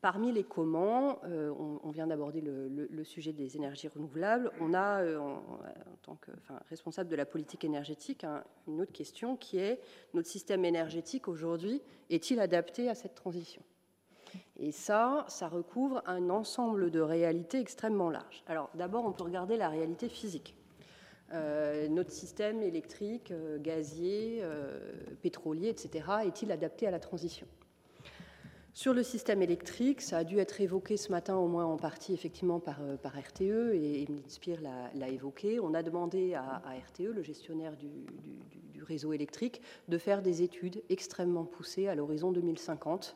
Parmi 0.02 0.32
les 0.32 0.43
comment, 0.43 1.20
euh, 1.24 1.52
on, 1.84 1.89
vient 1.89 2.06
d'aborder 2.06 2.41
le, 2.41 3.04
sujet 3.04 3.34
des 3.34 3.58
énergies 3.58 3.88
renouvelables, 3.88 4.52
on 4.62 4.76
a, 4.76 5.02
euh, 5.02 5.18
en, 5.18 5.41
tant 6.04 6.16
que 6.18 6.30
responsable 6.70 7.10
de 7.10 7.16
la 7.16 7.26
politique 7.26 7.64
énergétique, 7.64 8.24
une 8.68 8.80
autre 8.80 8.91
question 8.91 9.36
qui 9.36 9.58
est 9.58 9.82
notre 10.14 10.28
système 10.28 10.66
énergétique 10.66 11.28
aujourd'hui 11.28 11.82
est-il 12.12 12.39
adapté 12.39 12.89
à 12.89 12.95
cette 12.95 13.16
transition? 13.16 13.64
Et 14.58 14.72
ça, 14.72 15.26
ça 15.30 15.48
recouvre 15.48 16.04
un 16.06 16.30
ensemble 16.30 16.91
de 16.91 17.00
réalités 17.00 17.60
extrêmement 17.60 18.12
larges. 18.12 18.43
Alors 18.45 18.70
d'abord, 18.76 19.04
on 19.04 19.14
peut 19.14 19.24
regarder 19.24 19.58
la 19.58 19.70
réalité 19.70 20.10
physique. 20.10 20.56
Euh, 21.34 21.88
notre 21.88 22.12
système 22.12 22.62
électrique, 22.62 23.34
gazier, 23.62 24.43
pétrolier, 25.24 25.70
etc., 25.70 26.06
est-il 26.26 26.52
adapté 26.52 26.86
à 26.86 26.91
la 26.91 27.00
transition? 27.00 27.48
Sur 28.78 28.94
le 28.94 29.02
système 29.02 29.42
électrique, 29.42 30.02
ça 30.02 30.20
a 30.20 30.24
dû 30.24 30.38
être 30.38 30.62
évoqué 30.62 30.98
ce 30.98 31.12
matin, 31.12 31.36
au 31.36 31.48
moins 31.48 31.66
en 31.66 31.78
partie, 31.78 32.14
effectivement, 32.14 32.60
par, 32.60 32.80
euh, 32.84 32.96
RTE, 33.04 33.74
et 33.74 34.04
Emeline 34.04 34.30
Spire 34.30 34.60
l'a 34.62 35.10
évoqué. 35.10 35.60
On 35.60 35.74
a 35.74 35.82
demandé 35.82 36.36
à, 36.36 36.62
RTE, 36.86 37.12
le 37.12 37.24
gestionnaire 37.24 37.76
du, 37.76 37.90
réseau 38.84 39.14
électrique, 39.14 39.64
de 39.88 39.98
faire 39.98 40.22
des 40.22 40.44
études 40.44 40.84
extrêmement 40.90 41.44
poussées 41.44 41.88
à 41.88 41.96
l'horizon 41.96 42.32
2050 42.32 43.16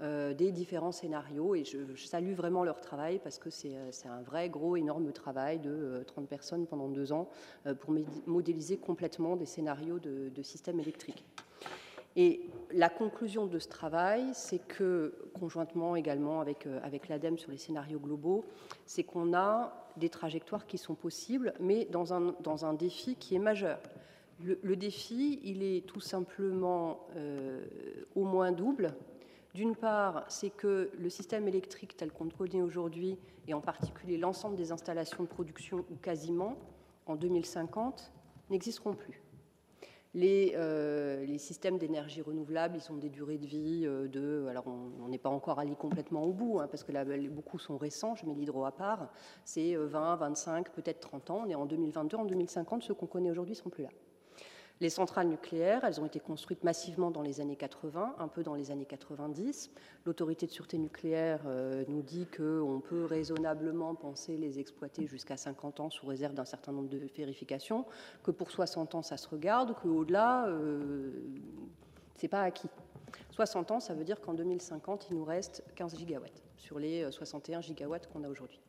euh, 0.00 0.32
des 0.32 0.52
différents 0.52 0.92
scénarios. 0.92 1.56
Et 1.56 1.64
je, 1.64 2.06
salue 2.06 2.34
vraiment 2.34 2.62
leur 2.62 2.80
travail 2.80 3.18
parce 3.18 3.40
que 3.40 3.50
c'est 3.50 3.74
euh, 3.74 3.90
un 4.04 4.22
vrai, 4.22 4.48
gros, 4.48 4.76
énorme 4.76 5.10
travail 5.10 5.58
de 5.58 6.04
30 6.06 6.28
personnes 6.28 6.66
pendant 6.68 6.88
deux 6.88 7.10
ans 7.12 7.28
pour 7.80 7.92
modéliser 8.26 8.76
complètement 8.76 9.34
des 9.34 9.46
scénarios 9.46 9.98
de 9.98 10.42
système 10.44 10.78
électrique. 10.78 11.24
Et 12.16 12.50
la 12.72 12.88
conclusion 12.88 13.46
de 13.46 13.58
ce 13.58 13.68
travail, 13.68 14.30
c'est 14.32 14.58
que, 14.58 15.14
conjointement 15.34 15.96
également 15.96 16.40
avec, 16.40 16.66
euh, 16.66 16.80
avec 16.82 17.08
l'ADEME 17.08 17.38
sur 17.38 17.50
les 17.50 17.56
scénarios 17.56 18.00
globaux, 18.00 18.44
c'est 18.86 19.04
qu'on 19.04 19.32
a 19.34 19.72
des 19.96 20.08
trajectoires 20.08 20.66
qui 20.66 20.78
sont 20.78 20.94
possibles, 20.94 21.52
mais 21.60 21.86
dans 21.86 22.14
un, 22.14 22.74
défi 22.74 23.16
qui 23.16 23.34
est 23.34 23.40
majeur. 23.40 23.80
Le, 24.42 24.74
défi, 24.74 25.38
il 25.44 25.62
est 25.62 25.86
tout 25.86 26.00
simplement 26.00 27.06
euh, 27.14 27.62
au 28.14 28.24
moins 28.24 28.52
double. 28.52 28.94
D'une 29.54 29.76
part, 29.76 30.24
c'est 30.28 30.50
que 30.50 30.90
le 30.98 31.10
système 31.10 31.46
électrique 31.46 31.96
tel 31.96 32.10
qu'on 32.10 32.24
le 32.24 32.30
connaît 32.30 32.62
aujourd'hui, 32.62 33.18
et 33.46 33.54
en 33.54 33.60
particulier 33.60 34.16
l'ensemble 34.16 34.56
des 34.56 34.72
installations 34.72 35.24
de 35.24 35.28
production, 35.28 35.84
ou 35.90 35.96
quasiment, 35.96 36.56
en 37.06 37.16
2050, 37.16 38.10
n'existeront 38.48 38.94
plus. 38.94 39.20
Euh, 40.16 41.24
les, 41.24 41.38
systèmes 41.38 41.78
d'énergie 41.78 42.20
renouvelable, 42.20 42.76
ils 42.76 42.92
ont 42.92 42.96
des 42.96 43.10
durées 43.10 43.38
de 43.38 43.46
vie 43.46 43.82
euh, 43.86 44.08
de. 44.08 44.46
Alors, 44.50 44.66
on 44.66 45.08
n'est 45.08 45.18
pas 45.18 45.30
encore 45.30 45.60
allé 45.60 45.76
complètement 45.76 46.24
au 46.24 46.32
bout, 46.32 46.58
hein, 46.58 46.66
parce 46.68 46.82
que 46.82 47.28
beaucoup 47.28 47.58
sont 47.58 47.78
récents, 47.78 48.16
je 48.16 48.26
mets 48.26 48.34
l'hydro 48.34 48.64
à 48.64 48.72
part. 48.72 49.12
C'est 49.44 49.76
20, 49.76 50.14
euh, 50.14 50.16
25, 50.16 50.72
peut-être 50.72 51.00
30 51.00 51.30
ans. 51.30 51.42
On 51.46 51.48
est 51.48 51.54
en 51.54 51.66
2022, 51.66 52.16
en 52.16 52.24
2050, 52.24 52.82
ceux 52.82 52.94
qu'on 52.94 53.06
connaît 53.06 53.30
aujourd'hui 53.30 53.54
sont 53.54 53.70
plus 53.70 53.84
là. 53.84 53.90
Les 54.80 54.88
centrales 54.88 55.28
nucléaires, 55.28 55.84
elles 55.84 56.00
ont 56.00 56.06
été 56.06 56.20
construites 56.20 56.64
massivement 56.64 57.10
dans 57.10 57.20
les 57.20 57.42
années 57.42 57.56
80, 57.56 58.14
un 58.18 58.28
peu 58.28 58.42
dans 58.42 58.54
les 58.54 58.70
années 58.70 58.86
90. 58.86 59.70
L'autorité 60.06 60.46
de 60.46 60.50
sûreté 60.50 60.78
nucléaire 60.78 61.42
euh, 61.46 61.84
nous 61.88 62.00
dit 62.00 62.26
qu'on 62.26 62.80
peut 62.82 63.04
raisonnablement 63.04 63.94
penser 63.94 64.38
les 64.38 64.58
exploiter 64.58 65.06
jusqu'à 65.06 65.36
50 65.36 65.80
ans 65.80 65.90
sous 65.90 66.06
réserve 66.06 66.32
d'un 66.32 66.46
certain 66.46 66.72
nombre 66.72 66.88
de 66.88 66.98
vérifications, 67.14 67.84
que 68.22 68.30
pour 68.30 68.50
60 68.50 68.94
ans 68.94 69.02
ça 69.02 69.18
se 69.18 69.28
regarde, 69.28 69.74
qu'au-delà, 69.82 70.46
euh, 70.46 71.10
c'est 72.16 72.28
pas 72.28 72.42
acquis. 72.42 72.70
60 73.32 73.70
ans, 73.70 73.80
ça 73.80 73.94
veut 73.94 74.04
dire 74.04 74.20
qu'en 74.20 74.34
2050, 74.34 75.08
il 75.10 75.16
nous 75.16 75.24
reste 75.24 75.62
15 75.74 75.96
gigawatts 75.96 76.42
sur 76.56 76.78
les 76.78 77.10
61 77.10 77.58
euh, 77.58 77.62
gigawatts 77.62 78.06
qu'on 78.06 78.24
a 78.24 78.28
aujourd'hui. 78.28 78.60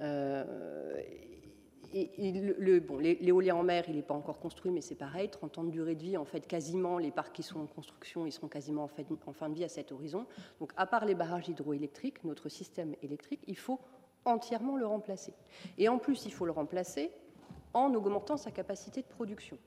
Euh, 0.00 0.44
et, 1.94 2.80
bon, 2.80 2.98
l'éolien 2.98 3.56
en 3.56 3.62
mer, 3.62 3.84
il 3.88 3.96
n'est 3.96 4.02
pas 4.02 4.14
encore 4.14 4.38
construit, 4.38 4.70
mais 4.70 4.80
c'est 4.80 4.94
pareil, 4.94 5.30
30 5.30 5.58
ans 5.58 5.64
de 5.64 5.70
durée 5.70 5.94
de 5.94 6.02
vie, 6.02 6.16
en 6.16 6.24
fait, 6.24 6.46
quasiment, 6.46 6.98
les 6.98 7.10
parcs 7.10 7.32
qui 7.32 7.42
sont 7.42 7.60
en 7.60 7.66
construction, 7.66 8.26
ils 8.26 8.32
seront 8.32 8.48
quasiment 8.48 8.84
en, 8.84 9.30
en 9.30 9.32
fin 9.32 9.48
de 9.48 9.54
vie 9.54 9.64
à 9.64 9.68
cet 9.68 9.92
horizon. 9.92 10.26
Donc, 10.60 10.72
à 10.76 10.86
part 10.86 11.06
les 11.06 11.14
barrages 11.14 11.48
hydroélectriques, 11.48 12.24
notre 12.24 12.48
système 12.48 12.94
électrique, 13.02 13.40
il 13.46 13.56
faut 13.56 13.80
entièrement 14.24 14.76
le 14.76 14.86
remplacer. 14.86 15.32
Et 15.78 15.88
en 15.88 15.98
plus, 15.98 16.26
il 16.26 16.32
faut 16.32 16.44
le 16.44 16.52
remplacer 16.52 17.10
en 17.72 17.94
augmentant 17.94 18.36
sa 18.36 18.50
capacité 18.50 19.02
de 19.02 19.06
production. 19.06 19.58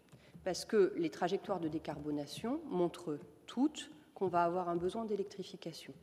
Parce 0.43 0.65
que 0.65 0.93
les 0.97 1.09
trajectoires 1.09 1.59
de 1.59 1.67
décarbonation 1.67 2.61
montrent 2.65 3.19
toutes 3.45 3.91
qu'on 4.13 4.28
va 4.28 4.43
avoir 4.43 4.69
un 4.69 4.76
besoin 4.76 5.05
d'électrification. 5.05 5.93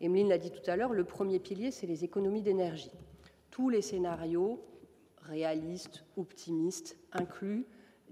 Emeline 0.00 0.28
l'a 0.28 0.38
dit 0.38 0.50
tout 0.50 0.68
à 0.68 0.76
l'heure, 0.76 0.92
le 0.92 1.04
premier 1.04 1.38
pilier, 1.38 1.70
c'est 1.70 1.86
les 1.86 2.04
économies 2.04 2.42
d'énergie. 2.42 2.90
Tous 3.50 3.68
les 3.68 3.82
scénarios 3.82 4.60
réaliste, 5.28 6.04
optimiste, 6.16 6.96
inclut 7.12 7.66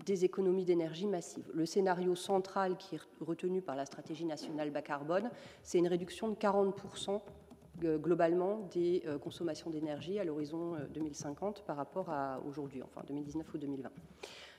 des 0.05 0.25
économies 0.25 0.65
d'énergie 0.65 1.07
massives. 1.07 1.51
Le 1.55 1.67
scénario 1.67 2.15
central 2.15 2.77
qui 2.77 2.97
est 2.97 3.01
retenu 3.21 3.61
par 3.61 3.77
la 3.77 3.87
stratégie 3.87 4.25
nationale 4.25 4.71
bas 4.71 4.83
carbone, 4.83 5.31
c'est 5.63 5.79
une 5.79 5.89
réduction 5.89 6.29
de 6.29 6.35
40% 6.35 7.21
euh, 7.85 7.99
globalement 7.99 8.69
des 8.73 9.03
euh, 9.07 9.19
consommations 9.19 9.71
d'énergie 9.71 10.19
à 10.19 10.25
l'horizon 10.25 10.77
2050 10.93 11.59
euh, 11.59 11.63
par 11.67 11.77
rapport 11.77 12.11
à 12.11 12.41
aujourd'hui, 12.47 12.83
enfin 12.83 13.03
2019 13.07 13.55
ou 13.55 13.59
2020. 13.59 13.91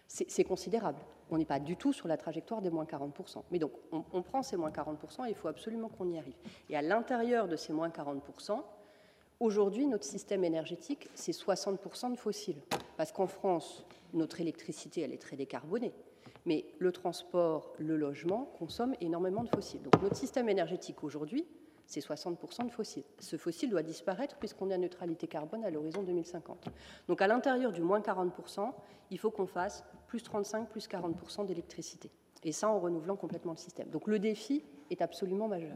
C'est 0.07 0.43
considérable. 0.43 0.99
On 1.31 1.39
n'est 1.39 1.45
pas 1.45 1.59
du 1.59 1.75
tout 1.75 1.91
sur 1.91 2.07
la 2.07 2.17
trajectoire 2.17 2.61
des 2.61 2.69
moins 2.69 2.83
40%. 2.85 3.41
Mais 3.49 3.57
donc, 3.57 3.71
on, 3.91 4.03
on 4.13 4.21
prend 4.21 4.43
ces 4.43 4.57
moins 4.57 4.69
40% 4.69 5.25
et 5.25 5.29
il 5.29 5.35
faut 5.35 5.47
absolument 5.47 5.89
qu'on 5.89 6.07
y 6.07 6.19
arrive. 6.19 6.35
Et 6.69 6.75
à 6.75 6.83
l'intérieur 6.83 7.47
de 7.47 7.55
ces 7.55 7.73
moins 7.73 7.89
40%, 7.89 8.61
Aujourd'hui, 9.39 9.87
notre 9.87 10.05
système 10.05 10.43
énergétique, 10.43 11.09
c'est 11.15 11.31
60% 11.31 12.11
de 12.11 12.17
fossiles. 12.17 12.61
Parce 12.97 13.11
qu'en 13.11 13.27
France, 13.27 13.85
notre 14.13 14.39
électricité, 14.39 15.01
elle 15.01 15.11
est 15.11 15.21
très 15.21 15.35
décarbonée. 15.35 15.93
Mais 16.45 16.65
le 16.79 16.91
transport, 16.91 17.73
le 17.79 17.97
logement 17.97 18.45
consomment 18.57 18.95
énormément 19.01 19.43
de 19.43 19.49
fossiles. 19.49 19.81
Donc 19.81 20.01
notre 20.01 20.15
système 20.15 20.49
énergétique 20.49 21.03
aujourd'hui, 21.03 21.45
c'est 21.85 21.99
60% 21.99 22.65
de 22.65 22.71
fossiles. 22.71 23.03
Ce 23.19 23.37
fossile 23.37 23.69
doit 23.69 23.83
disparaître 23.83 24.37
puisqu'on 24.37 24.69
est 24.69 24.73
à 24.73 24.77
neutralité 24.77 25.27
carbone 25.27 25.63
à 25.63 25.69
l'horizon 25.69 26.03
2050. 26.03 26.69
Donc 27.07 27.21
à 27.21 27.27
l'intérieur 27.27 27.71
du 27.71 27.81
moins 27.81 27.99
40%, 27.99 28.71
il 29.11 29.17
faut 29.17 29.31
qu'on 29.31 29.47
fasse 29.47 29.83
plus 30.07 30.23
35, 30.23 30.69
plus 30.69 30.87
40% 30.87 31.45
d'électricité. 31.45 32.09
Et 32.43 32.51
ça 32.51 32.69
en 32.69 32.79
renouvelant 32.79 33.15
complètement 33.15 33.53
le 33.53 33.57
système. 33.57 33.89
Donc 33.89 34.07
le 34.07 34.19
défi 34.19 34.63
est 34.89 35.01
absolument 35.01 35.47
majeur. 35.47 35.75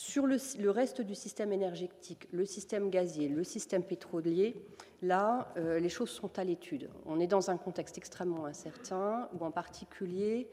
Sur 0.00 0.26
le, 0.26 0.70
reste 0.70 1.02
du 1.02 1.14
système 1.14 1.52
énergétique, 1.52 2.26
le 2.32 2.46
système 2.46 2.88
gazier, 2.88 3.28
le 3.28 3.44
système 3.44 3.82
pétrolier, 3.82 4.56
là, 5.02 5.52
euh, 5.58 5.78
les 5.78 5.90
choses 5.90 6.08
sont 6.08 6.38
à 6.38 6.42
l'étude. 6.42 6.88
On 7.04 7.20
est 7.20 7.26
dans 7.26 7.50
un 7.50 7.58
contexte 7.58 7.98
extrêmement 7.98 8.46
incertain, 8.46 9.28
où 9.38 9.44
en 9.44 9.50
particulier, 9.50 10.48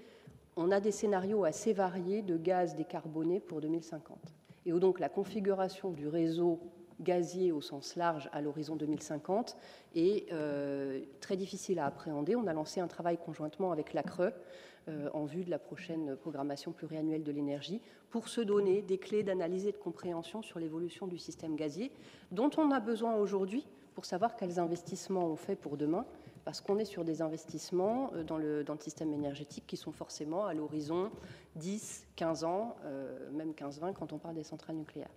on 0.58 0.70
a 0.70 0.82
des 0.82 0.91
scénarios 0.91 1.45
assez 1.45 1.72
variés 1.72 2.24
de 2.24 2.36
gaz 2.36 2.76
décarboné 2.76 3.39
pour 3.39 3.62
2050. 3.62 4.20
Et 4.66 4.74
où 4.74 4.80
donc 4.80 5.00
la 5.00 5.08
configuration 5.08 5.91
du 5.91 6.10
réseau 6.10 6.60
gazier 7.00 7.54
au 7.54 7.62
sens 7.62 7.95
large 7.95 8.30
à 8.34 8.41
l'horizon 8.41 8.76
2050 8.76 9.56
est 9.95 10.30
euh, 10.34 11.00
très 11.22 11.38
difficile 11.38 11.80
à 11.80 11.86
appréhender. 11.86 12.36
On 12.36 12.48
a 12.48 12.54
lancé 12.54 12.82
un 12.82 12.88
travail 12.88 13.18
conjointement 13.18 13.72
avec 13.72 13.93
l'ACRE 13.93 14.34
en 15.13 15.25
vue 15.25 15.43
de 15.43 15.49
la 15.49 15.59
prochaine 15.59 16.15
programmation 16.15 16.71
pluriannuelle 16.71 17.23
de 17.23 17.31
l'énergie 17.31 17.81
pour 18.09 18.27
se 18.27 18.41
donner 18.41 18.81
des 18.81 18.97
clés 18.97 19.23
d'analyse 19.23 19.67
et 19.67 19.71
de 19.71 19.77
compréhension 19.77 20.41
sur 20.41 20.59
l'évolution 20.59 21.07
du 21.07 21.17
système 21.17 21.55
gazier 21.55 21.91
dont 22.31 22.49
on 22.57 22.71
a 22.71 22.79
besoin 22.79 23.15
aujourd'hui 23.15 23.65
pour 23.95 24.05
savoir 24.05 24.35
quels 24.35 24.59
investissements 24.59 25.25
on 25.25 25.35
fait 25.35 25.55
pour 25.55 25.75
demain 25.75 26.05
parce 26.47 26.61
qu'on 26.61 26.77
est 26.77 26.85
sur 26.85 27.03
des 27.03 27.21
investissements 27.21 28.09
euh, 28.13 28.23
dans 28.23 28.38
le, 28.38 28.63
dans 28.63 28.73
le, 28.73 28.79
système 28.79 29.11
énergétique 29.11 29.65
qui 29.67 29.75
sont 29.75 29.91
forcément 29.91 30.45
à 30.45 30.53
l'horizon 30.53 31.11
10, 31.55 32.07
15 32.15 32.43
ans, 32.45 32.77
euh, 32.85 33.29
même 33.31 33.51
15-20 33.51 33.91
quand 33.93 34.13
on 34.13 34.17
parle 34.17 34.35
des 34.35 34.43
centrales 34.43 34.77
nucléaires. 34.77 35.09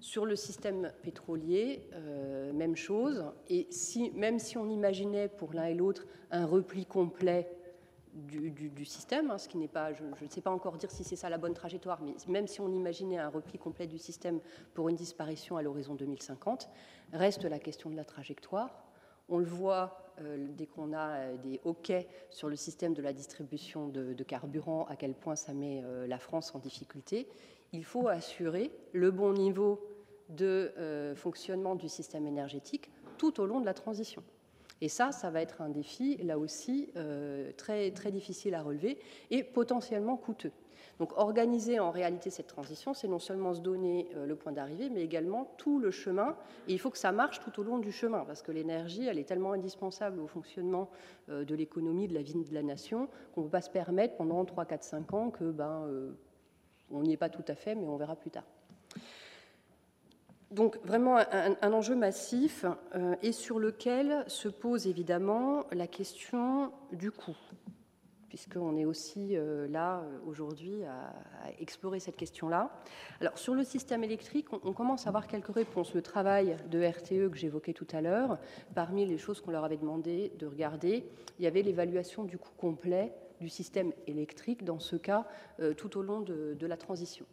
Sur 0.00 0.26
le 0.26 0.36
système 0.36 0.92
pétrolier, 1.02 1.88
même 2.52 2.74
chose. 2.74 3.24
Et 3.48 3.68
si, 3.70 4.10
même 4.10 4.40
si 4.40 4.58
on 4.58 4.68
imaginait 4.68 5.28
pour 5.28 5.54
l'un 5.54 5.66
et 5.66 5.74
l'autre 5.74 6.04
un 6.32 6.44
repli 6.46 6.84
complet 6.84 7.48
du, 8.14 8.84
système, 8.84 9.30
hein, 9.30 9.38
ce 9.38 9.48
qui 9.48 9.58
n'est 9.58 9.68
pas, 9.68 9.92
je, 9.92 10.04
ne 10.04 10.30
sais 10.30 10.40
pas 10.40 10.50
encore 10.50 10.76
dire 10.76 10.90
si 10.90 11.04
c'est 11.04 11.16
ça 11.16 11.28
la 11.28 11.38
bonne 11.38 11.54
trajectoire, 11.54 12.00
mais 12.02 12.14
même 12.28 12.46
si 12.46 12.60
on 12.60 12.72
imaginait 12.72 13.18
un 13.18 13.28
repli 13.28 13.58
complet 13.58 13.86
du 13.86 13.98
système 13.98 14.40
pour 14.72 14.88
une 14.88 14.96
disparition 14.96 15.56
à 15.56 15.62
l'horizon 15.62 15.94
2050, 15.94 16.68
reste 17.12 17.44
la 17.44 17.58
question 17.58 17.90
de 17.90 17.96
la 17.96 18.04
trajectoire. 18.04 18.84
On 19.28 19.38
le 19.38 19.46
voit 19.46 20.12
euh, 20.20 20.46
dès 20.50 20.66
qu'on 20.66 20.92
a 20.92 21.16
euh, 21.16 21.36
des 21.38 21.60
hoquets 21.64 22.08
sur 22.30 22.48
le 22.48 22.56
système 22.56 22.94
de 22.94 23.02
la 23.02 23.12
distribution 23.12 23.88
de, 23.88 24.22
carburant, 24.22 24.86
à 24.86 24.96
quel 24.96 25.14
point 25.14 25.34
ça 25.34 25.52
met 25.52 25.82
euh, 25.84 26.06
la 26.06 26.18
France 26.18 26.54
en 26.54 26.58
difficulté. 26.58 27.28
Il 27.72 27.84
faut 27.84 28.06
assurer 28.06 28.70
le 28.92 29.10
bon 29.10 29.32
niveau 29.32 29.80
de 30.28 30.72
fonctionnement 31.16 31.74
du 31.74 31.88
système 31.88 32.26
énergétique 32.26 32.90
tout 33.18 33.40
au 33.40 33.46
long 33.46 33.60
de 33.60 33.66
la 33.66 33.74
transition. 33.74 34.22
Et 34.84 34.88
ça, 34.88 35.12
ça 35.12 35.30
va 35.30 35.40
être 35.40 35.62
un 35.62 35.70
défi, 35.70 36.18
là 36.18 36.38
aussi, 36.38 36.90
euh, 36.96 37.52
très, 37.56 37.90
très 37.92 38.10
difficile 38.10 38.54
à 38.54 38.62
relever 38.62 38.98
et 39.30 39.42
potentiellement 39.42 40.18
coûteux. 40.18 40.52
Donc 40.98 41.16
organiser 41.16 41.80
en 41.80 41.90
réalité 41.90 42.28
cette 42.28 42.48
transition, 42.48 42.92
c'est 42.92 43.08
non 43.08 43.18
seulement 43.18 43.54
se 43.54 43.62
donner 43.62 44.10
euh, 44.14 44.26
le 44.26 44.36
point 44.36 44.52
d'arrivée, 44.52 44.90
mais 44.90 45.00
également 45.00 45.54
tout 45.56 45.78
le 45.78 45.90
chemin. 45.90 46.36
Et 46.68 46.74
il 46.74 46.78
faut 46.78 46.90
que 46.90 46.98
ça 46.98 47.12
marche 47.12 47.40
tout 47.40 47.58
au 47.58 47.62
long 47.62 47.78
du 47.78 47.92
chemin, 47.92 48.26
parce 48.26 48.42
que 48.42 48.52
l'énergie, 48.52 49.06
elle 49.06 49.18
est 49.18 49.24
tellement 49.24 49.52
indispensable 49.52 50.20
au 50.20 50.26
fonctionnement 50.26 50.90
euh, 51.30 51.46
de 51.46 51.54
l'économie, 51.54 52.06
de 52.06 52.12
la 52.12 52.20
vie 52.20 52.34
de 52.34 52.52
la 52.52 52.62
nation, 52.62 53.08
qu'on 53.34 53.40
ne 53.40 53.46
peut 53.46 53.52
pas 53.52 53.62
se 53.62 53.70
permettre 53.70 54.16
pendant 54.16 54.44
3, 54.44 54.66
4, 54.66 54.84
5 54.84 55.14
ans 55.14 55.30
que 55.30 55.50
ben, 55.50 55.88
on 56.90 57.04
n'y 57.04 57.14
est 57.14 57.16
pas 57.16 57.30
tout 57.30 57.44
à 57.48 57.54
fait, 57.54 57.74
mais 57.74 57.86
on 57.86 57.96
verra 57.96 58.16
plus 58.16 58.30
tard. 58.30 58.44
Donc 60.54 60.78
vraiment 60.84 61.16
un, 61.16 61.72
enjeu 61.72 61.96
massif 61.96 62.64
euh, 62.94 63.16
et 63.22 63.32
sur 63.32 63.58
lequel 63.58 64.22
se 64.28 64.46
pose 64.46 64.86
évidemment 64.86 65.64
la 65.72 65.88
question 65.88 66.70
du 66.92 67.10
coût, 67.10 67.36
puisqu'on 68.28 68.76
est 68.76 68.84
aussi 68.84 69.36
euh, 69.36 69.66
là 69.66 69.98
euh, 69.98 70.18
aujourd'hui 70.28 70.84
à, 70.84 71.12
explorer 71.58 71.98
cette 71.98 72.14
question-là. 72.14 72.70
Alors 73.20 73.36
sur 73.36 73.56
le 73.56 73.64
système 73.64 74.04
électrique, 74.04 74.46
on, 74.52 74.72
commence 74.72 75.06
à 75.06 75.08
avoir 75.08 75.26
quelques 75.26 75.52
réponses. 75.52 75.92
Le 75.92 76.02
travail 76.02 76.56
de 76.70 76.86
RTE 76.86 77.32
que 77.32 77.36
j'évoquais 77.36 77.72
tout 77.72 77.88
à 77.90 78.00
l'heure, 78.00 78.38
parmi 78.76 79.06
les 79.06 79.18
choses 79.18 79.40
qu'on 79.40 79.50
leur 79.50 79.64
avait 79.64 79.76
demandé 79.76 80.30
de 80.38 80.46
regarder, 80.46 81.04
il 81.40 81.44
y 81.44 81.48
avait 81.48 81.62
l'évaluation 81.62 82.22
du 82.22 82.38
coût 82.38 82.54
complet 82.56 83.12
du 83.40 83.48
système 83.48 83.92
électrique, 84.06 84.64
dans 84.64 84.78
ce 84.78 84.94
cas, 84.94 85.26
tout 85.76 85.98
au 85.98 86.02
long 86.02 86.20
de 86.20 86.66
la 86.66 86.76
transition 86.76 87.26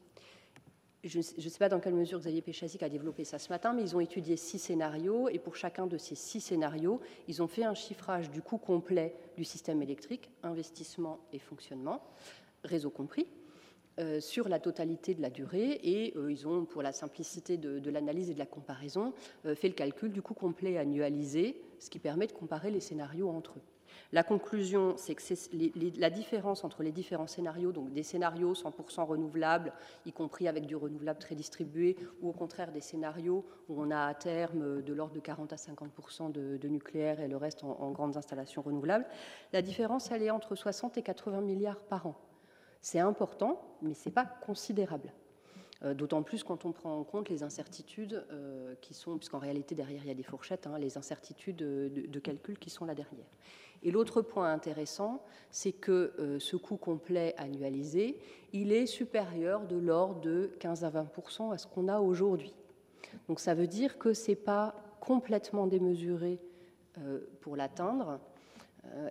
je 1.03 1.17
ne 1.17 1.21
sais 1.21 1.57
pas 1.57 1.69
dans 1.69 1.79
quelle 1.79 1.95
mesure 1.95 2.19
Xavier 2.19 2.41
Péchazic 2.41 2.83
a 2.83 2.89
développé 2.89 3.23
ça 3.23 3.39
ce 3.39 3.49
matin, 3.49 3.73
mais 3.73 3.81
ils 3.81 3.95
ont 3.95 3.99
étudié 3.99 4.37
six 4.37 4.59
scénarios 4.59 5.29
et 5.29 5.39
pour 5.39 5.55
chacun 5.55 5.87
de 5.87 5.97
ces 5.97 6.15
six 6.15 6.41
scénarios, 6.41 7.01
ils 7.27 7.41
ont 7.41 7.47
fait 7.47 7.63
un 7.63 7.73
chiffrage 7.73 8.29
du 8.29 8.41
coût 8.41 8.57
complet 8.59 9.15
du 9.35 9.43
système 9.43 9.81
électrique, 9.81 10.29
investissement 10.43 11.19
et 11.33 11.39
fonctionnement, 11.39 12.03
réseau 12.63 12.91
compris, 12.91 13.25
euh, 13.99 14.19
sur 14.21 14.47
la 14.47 14.59
totalité 14.59 15.13
de 15.15 15.21
la 15.21 15.29
durée 15.29 15.79
et 15.83 16.13
euh, 16.15 16.31
ils 16.31 16.47
ont, 16.47 16.65
pour 16.65 16.81
la 16.81 16.93
simplicité 16.93 17.57
de, 17.57 17.89
l'analyse 17.89 18.29
et 18.29 18.33
de 18.33 18.39
la 18.39 18.45
comparaison, 18.45 19.13
euh, 19.45 19.53
fait 19.53 19.67
le 19.67 19.73
calcul 19.73 20.11
du 20.13 20.21
coût 20.21 20.33
complet 20.33 20.77
annualisé, 20.77 21.61
ce 21.79 21.89
qui 21.89 21.99
permet 21.99 22.27
de 22.27 22.31
comparer 22.31 22.71
les 22.71 22.79
scénarios 22.79 23.29
entre 23.29 23.57
eux. 23.57 23.70
La 24.13 24.23
conclusion, 24.23 24.95
c'est 24.97 25.15
que 25.15 25.99
la 25.99 26.09
différence 26.09 26.65
entre 26.65 26.83
les 26.83 26.91
différents 26.91 27.27
scénarios, 27.27 27.71
donc 27.71 27.93
des 27.93 28.03
scénarios 28.03 28.53
100% 28.53 29.05
renouvelables, 29.05 29.71
y 30.05 30.11
compris 30.11 30.49
avec 30.49 30.65
du 30.65 30.75
renouvelable 30.75 31.19
très 31.19 31.35
distribué, 31.35 31.95
ou 32.21 32.29
au 32.29 32.33
contraire 32.33 32.73
des 32.73 32.81
scénarios 32.81 33.45
où 33.69 33.81
on 33.81 33.89
a 33.89 34.07
à 34.07 34.13
terme 34.13 34.81
de 34.81 34.93
l'ordre 34.93 35.13
de 35.13 35.21
40 35.21 35.53
à 35.53 35.55
50% 35.55 36.31
de, 36.31 36.67
nucléaire 36.67 37.21
et 37.21 37.29
le 37.29 37.37
reste 37.37 37.63
en, 37.63 37.79
en 37.79 37.91
grandes 37.91 38.17
installations 38.17 38.61
renouvelables, 38.61 39.05
la 39.53 39.61
différence, 39.61 40.11
elle 40.11 40.23
est 40.23 40.31
entre 40.31 40.55
60 40.55 40.97
et 40.97 41.03
80 41.03 41.41
milliards 41.41 41.79
par 41.79 42.07
an. 42.07 42.15
C'est 42.81 42.99
important, 42.99 43.61
mais 43.81 43.93
ce 43.93 44.09
n'est 44.09 44.13
pas 44.13 44.25
considérable. 44.25 45.13
Euh, 45.83 45.93
d'autant 45.95 46.21
plus 46.21 46.43
quand 46.43 46.65
on 46.65 46.71
prend 46.71 46.95
en 46.95 47.03
compte 47.03 47.29
les 47.29 47.41
incertitudes 47.41 48.23
euh, 48.31 48.75
qui 48.81 48.93
sont, 48.93 49.17
puisqu'en 49.17 49.39
réalité 49.39 49.73
derrière 49.73 50.01
il 50.03 50.07
y 50.07 50.11
a 50.11 50.15
des 50.15 50.23
fourchettes, 50.23 50.67
hein, 50.67 50.77
les 50.77 50.97
incertitudes 50.97 51.55
de, 51.55 52.19
calcul 52.19 52.59
qui 52.59 52.69
sont 52.69 52.85
là 52.85 52.93
derrière. 52.93 53.25
Et 53.83 53.89
l'autre 53.89 54.21
point 54.21 54.51
intéressant, 54.51 55.23
c'est 55.49 55.71
que 55.71 56.13
euh, 56.19 56.39
ce 56.39 56.55
coût 56.55 56.77
complet 56.77 57.33
annualisé, 57.37 58.19
il 58.53 58.71
est 58.71 58.85
supérieur 58.85 59.65
de 59.65 59.75
l'ordre 59.75 60.21
de 60.21 60.51
15 60.59 60.83
à 60.83 60.89
20 60.89 61.09
à 61.51 61.57
ce 61.57 61.65
qu'on 61.65 61.87
a 61.87 61.99
aujourd'hui. 61.99 62.53
Donc 63.27 63.39
ça 63.39 63.55
veut 63.55 63.67
dire 63.67 63.97
que 63.97 64.13
ce 64.13 64.31
n'est 64.31 64.35
pas 64.35 64.75
complètement 64.99 65.65
démesuré 65.65 66.39
pour 67.39 67.55
l'atteindre, 67.55 68.19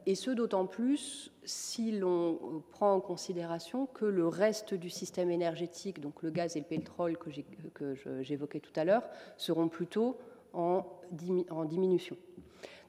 et 0.04 0.14
ce 0.14 0.30
d'autant 0.30 0.66
plus 0.66 1.32
si 1.44 1.92
l'on 1.92 2.62
prend 2.70 2.94
en 2.94 3.00
considération 3.00 3.86
que 3.86 4.04
le 4.04 4.26
reste 4.26 4.74
du 4.74 4.90
système 4.90 5.30
énergétique, 5.30 6.00
donc 6.00 6.22
le 6.22 6.30
gaz 6.30 6.56
et 6.56 6.60
le 6.60 6.66
pétrole 6.66 7.16
que 7.16 7.30
j'évoquais 8.20 8.60
tout 8.60 8.72
à 8.76 8.84
l'heure, 8.84 9.04
seront 9.36 9.68
plutôt 9.68 10.18
en, 10.52 10.84
diminution. 11.12 12.16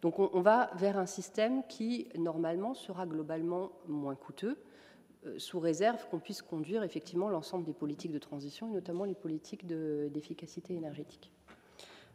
Donc 0.02 0.18
on, 0.18 0.42
va 0.42 0.72
vers 0.76 0.98
un 0.98 1.06
système 1.06 1.64
qui, 1.68 2.08
normalement, 2.18 2.74
sera 2.74 3.06
globalement 3.06 3.72
moins 3.88 4.16
coûteux, 4.16 4.58
euh, 5.28 5.38
sous 5.38 5.60
réserve 5.60 6.08
qu'on 6.10 6.18
puisse 6.18 6.42
conduire 6.42 6.82
effectivement 6.82 7.30
l'ensemble 7.30 7.66
des 7.66 7.74
politiques 7.74 8.12
de 8.12 8.20
transition, 8.20 8.68
et 8.70 8.74
notamment 8.74 9.06
les 9.06 9.14
politiques 9.14 9.68
d'efficacité 9.68 10.74
énergétique. 10.74 11.32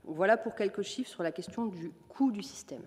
Voilà 0.03 0.37
pour 0.37 0.57
quelques 0.57 0.83
chiffres 0.83 1.11
sur 1.11 1.23
la 1.23 1.31
question 1.31 1.67
du 1.67 1.93
coût 2.09 2.33
du 2.33 2.43
système 2.43 2.83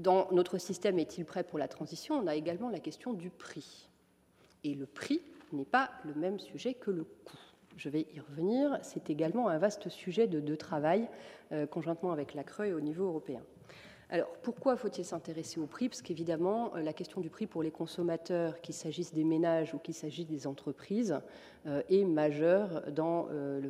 dans 0.00 0.28
notre 0.32 0.58
système 0.58 0.98
est-il 0.98 1.24
prêt 1.24 1.44
pour 1.44 1.58
la 1.58 1.68
transition? 1.68 2.16
On 2.16 2.26
a 2.26 2.34
également 2.34 2.70
la 2.70 2.80
question 2.80 3.12
du 3.12 3.30
prix. 3.30 3.88
Et 4.64 4.74
le 4.74 4.86
prix 4.86 5.20
n'est 5.52 5.64
pas 5.64 5.90
le 6.04 6.14
même 6.14 6.38
sujet 6.38 6.74
que 6.74 6.90
le 6.90 7.04
coût. 7.04 7.38
Je 7.76 7.88
vais 7.88 8.06
y 8.14 8.20
revenir. 8.20 8.78
C'est 8.82 9.10
également 9.10 9.48
un 9.48 9.58
vaste 9.58 9.88
sujet 9.88 10.26
de, 10.26 10.54
travail 10.54 11.08
euh, 11.52 11.66
conjointement 11.66 12.12
avec 12.12 12.34
la 12.34 12.44
CRE 12.44 12.74
au 12.74 12.80
niveau 12.80 13.04
européen. 13.04 13.42
Alors, 14.12 14.32
pourquoi 14.42 14.76
faut-il 14.76 15.04
s'intéresser 15.04 15.60
au 15.60 15.66
prix? 15.66 15.88
Parce 15.88 16.02
qu'évidemment, 16.02 16.74
euh, 16.74 16.82
la 16.82 16.92
question 16.92 17.20
du 17.20 17.30
prix 17.30 17.46
pour 17.46 17.62
les 17.62 17.70
consommateurs, 17.70 18.60
qu'il 18.60 18.74
s'agisse 18.74 19.14
des 19.14 19.22
ménages 19.22 19.72
ou 19.72 19.78
qu'il 19.78 19.94
s'agisse 19.94 20.26
des 20.26 20.48
entreprises, 20.48 21.20
euh, 21.66 21.80
est 21.88 22.04
majeure 22.04 22.90
dans 22.90 23.28
euh, 23.30 23.60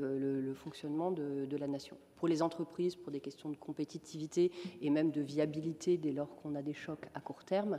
le, 0.40 0.54
fonctionnement 0.54 1.10
de, 1.10 1.56
la 1.58 1.66
nation. 1.66 1.98
Pour 2.16 2.26
les 2.26 2.40
entreprises, 2.40 2.96
pour 2.96 3.12
des 3.12 3.20
questions 3.20 3.50
de 3.50 3.56
compétitivité 3.56 4.50
et 4.80 4.88
même 4.88 5.10
de 5.10 5.20
viabilité 5.20 5.98
dès 5.98 6.12
lors 6.12 6.34
qu'on 6.36 6.54
a 6.54 6.62
des 6.62 6.72
chocs 6.72 7.06
à 7.14 7.20
court 7.20 7.44
terme. 7.44 7.78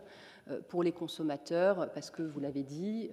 Pour 0.68 0.84
les 0.84 0.92
consommateurs, 0.92 1.92
parce 1.94 2.10
que 2.10 2.24
vous 2.24 2.40
l'avez 2.40 2.64
dit, 2.64 3.10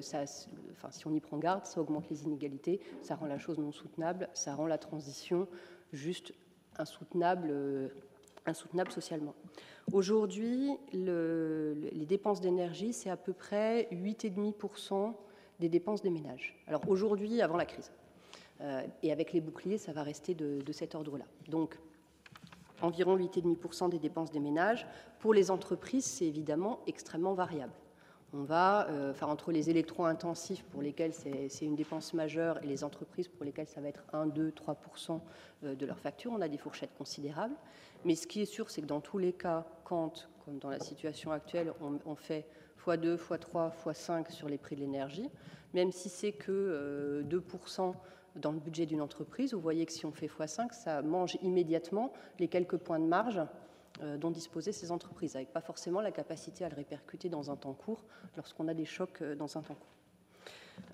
si 0.00 1.06
on 1.06 1.14
y 1.14 1.20
prend 1.20 1.38
garde, 1.38 1.66
ça 1.66 1.80
augmente 1.80 2.08
les 2.08 2.22
inégalités, 2.22 2.80
ça 3.02 3.16
rend 3.16 3.26
la 3.26 3.38
chose 3.38 3.58
non 3.58 3.72
soutenable, 3.72 4.28
ça 4.32 4.54
rend 4.54 4.66
la 4.66 4.78
transition 4.78 5.48
juste 5.92 6.32
insoutenable 6.78 7.52
insoutenable 8.50 8.92
socialement. 8.92 9.34
Aujourd'hui, 9.92 10.76
les 10.92 12.06
dépenses 12.06 12.40
d'énergie, 12.40 12.92
c'est 12.92 13.10
à 13.10 13.16
peu 13.16 13.32
près 13.32 13.88
8,5% 13.92 15.14
des 15.58 15.68
dépenses 15.68 16.02
des 16.02 16.10
ménages. 16.10 16.54
Alors 16.66 16.88
aujourd'hui, 16.88 17.42
avant 17.42 17.56
la 17.56 17.66
crise. 17.66 17.92
Euh, 18.60 18.82
et 19.02 19.10
avec 19.10 19.32
les 19.32 19.40
boucliers, 19.40 19.78
ça 19.78 19.92
va 19.92 20.02
rester 20.02 20.34
de, 20.34 20.60
de 20.60 20.72
cet 20.72 20.94
ordre-là. 20.94 21.24
Donc, 21.48 21.78
environ 22.82 23.16
8,5% 23.16 23.88
des 23.88 23.98
dépenses 23.98 24.30
des 24.30 24.40
ménages. 24.40 24.86
Pour 25.18 25.32
les 25.32 25.50
entreprises, 25.50 26.04
c'est 26.04 26.26
évidemment 26.26 26.80
extrêmement 26.86 27.34
variable 27.34 27.72
on 28.32 28.42
va, 28.42 28.88
euh, 28.88 29.10
enfin, 29.10 29.26
entre 29.26 29.50
les 29.50 29.70
électro-intensifs 29.70 30.62
pour 30.64 30.82
lesquels 30.82 31.12
c'est 31.12 31.64
une 31.64 31.74
dépense 31.74 32.14
majeure 32.14 32.62
et 32.62 32.66
les 32.66 32.84
entreprises 32.84 33.28
pour 33.28 33.44
lesquelles 33.44 33.66
ça 33.66 33.80
va 33.80 33.88
être 33.88 34.04
1, 34.12 34.26
2, 34.26 34.52
3 34.52 34.78
de 35.62 35.86
leur 35.86 35.98
facture, 35.98 36.32
on 36.32 36.40
a 36.40 36.48
des 36.48 36.58
fourchettes 36.58 36.94
considérables. 36.96 37.54
Mais 38.04 38.14
ce 38.14 38.26
qui 38.26 38.40
est 38.40 38.46
sûr, 38.46 38.70
c'est 38.70 38.82
que 38.82 38.86
dans 38.86 39.00
tous 39.00 39.18
les 39.18 39.32
cas, 39.32 39.66
quand, 39.84 40.28
comme 40.44 40.58
dans 40.58 40.70
la 40.70 40.80
situation 40.80 41.32
actuelle, 41.32 41.72
on, 41.80 42.14
fait 42.14 42.46
x2, 42.86 43.16
x3, 43.16 43.72
x5 43.84 44.30
sur 44.30 44.48
les 44.48 44.58
prix 44.58 44.76
de 44.76 44.80
l'énergie, 44.80 45.28
même 45.74 45.92
si 45.92 46.08
c'est 46.08 46.32
que 46.32 47.22
2 47.24 47.36
euh, 47.36 47.92
dans 48.36 48.52
le 48.52 48.58
budget 48.58 48.86
d'une 48.86 49.02
entreprise, 49.02 49.54
vous 49.54 49.60
voyez 49.60 49.84
que 49.86 49.92
si 49.92 50.06
on 50.06 50.12
fait 50.12 50.28
x5, 50.28 50.72
ça 50.72 51.02
mange 51.02 51.36
immédiatement 51.42 52.12
les 52.38 52.48
quelques 52.48 52.76
points 52.76 53.00
de 53.00 53.06
marge 53.06 53.40
dont 54.18 54.30
disposaient 54.30 54.72
ces 54.72 54.90
entreprises, 54.92 55.36
avec 55.36 55.52
pas 55.52 55.60
forcément 55.60 56.00
la 56.00 56.12
capacité 56.12 56.64
à 56.64 56.68
le 56.68 56.76
répercuter 56.76 57.28
dans 57.28 57.50
un 57.50 57.56
temps 57.56 57.74
court 57.74 58.04
lorsqu'on 58.36 58.68
a 58.68 58.74
des 58.74 58.84
chocs 58.84 59.22
euh, 59.22 59.34
dans 59.34 59.56
un 59.56 59.62
temps 59.62 59.74
court. 59.74 59.96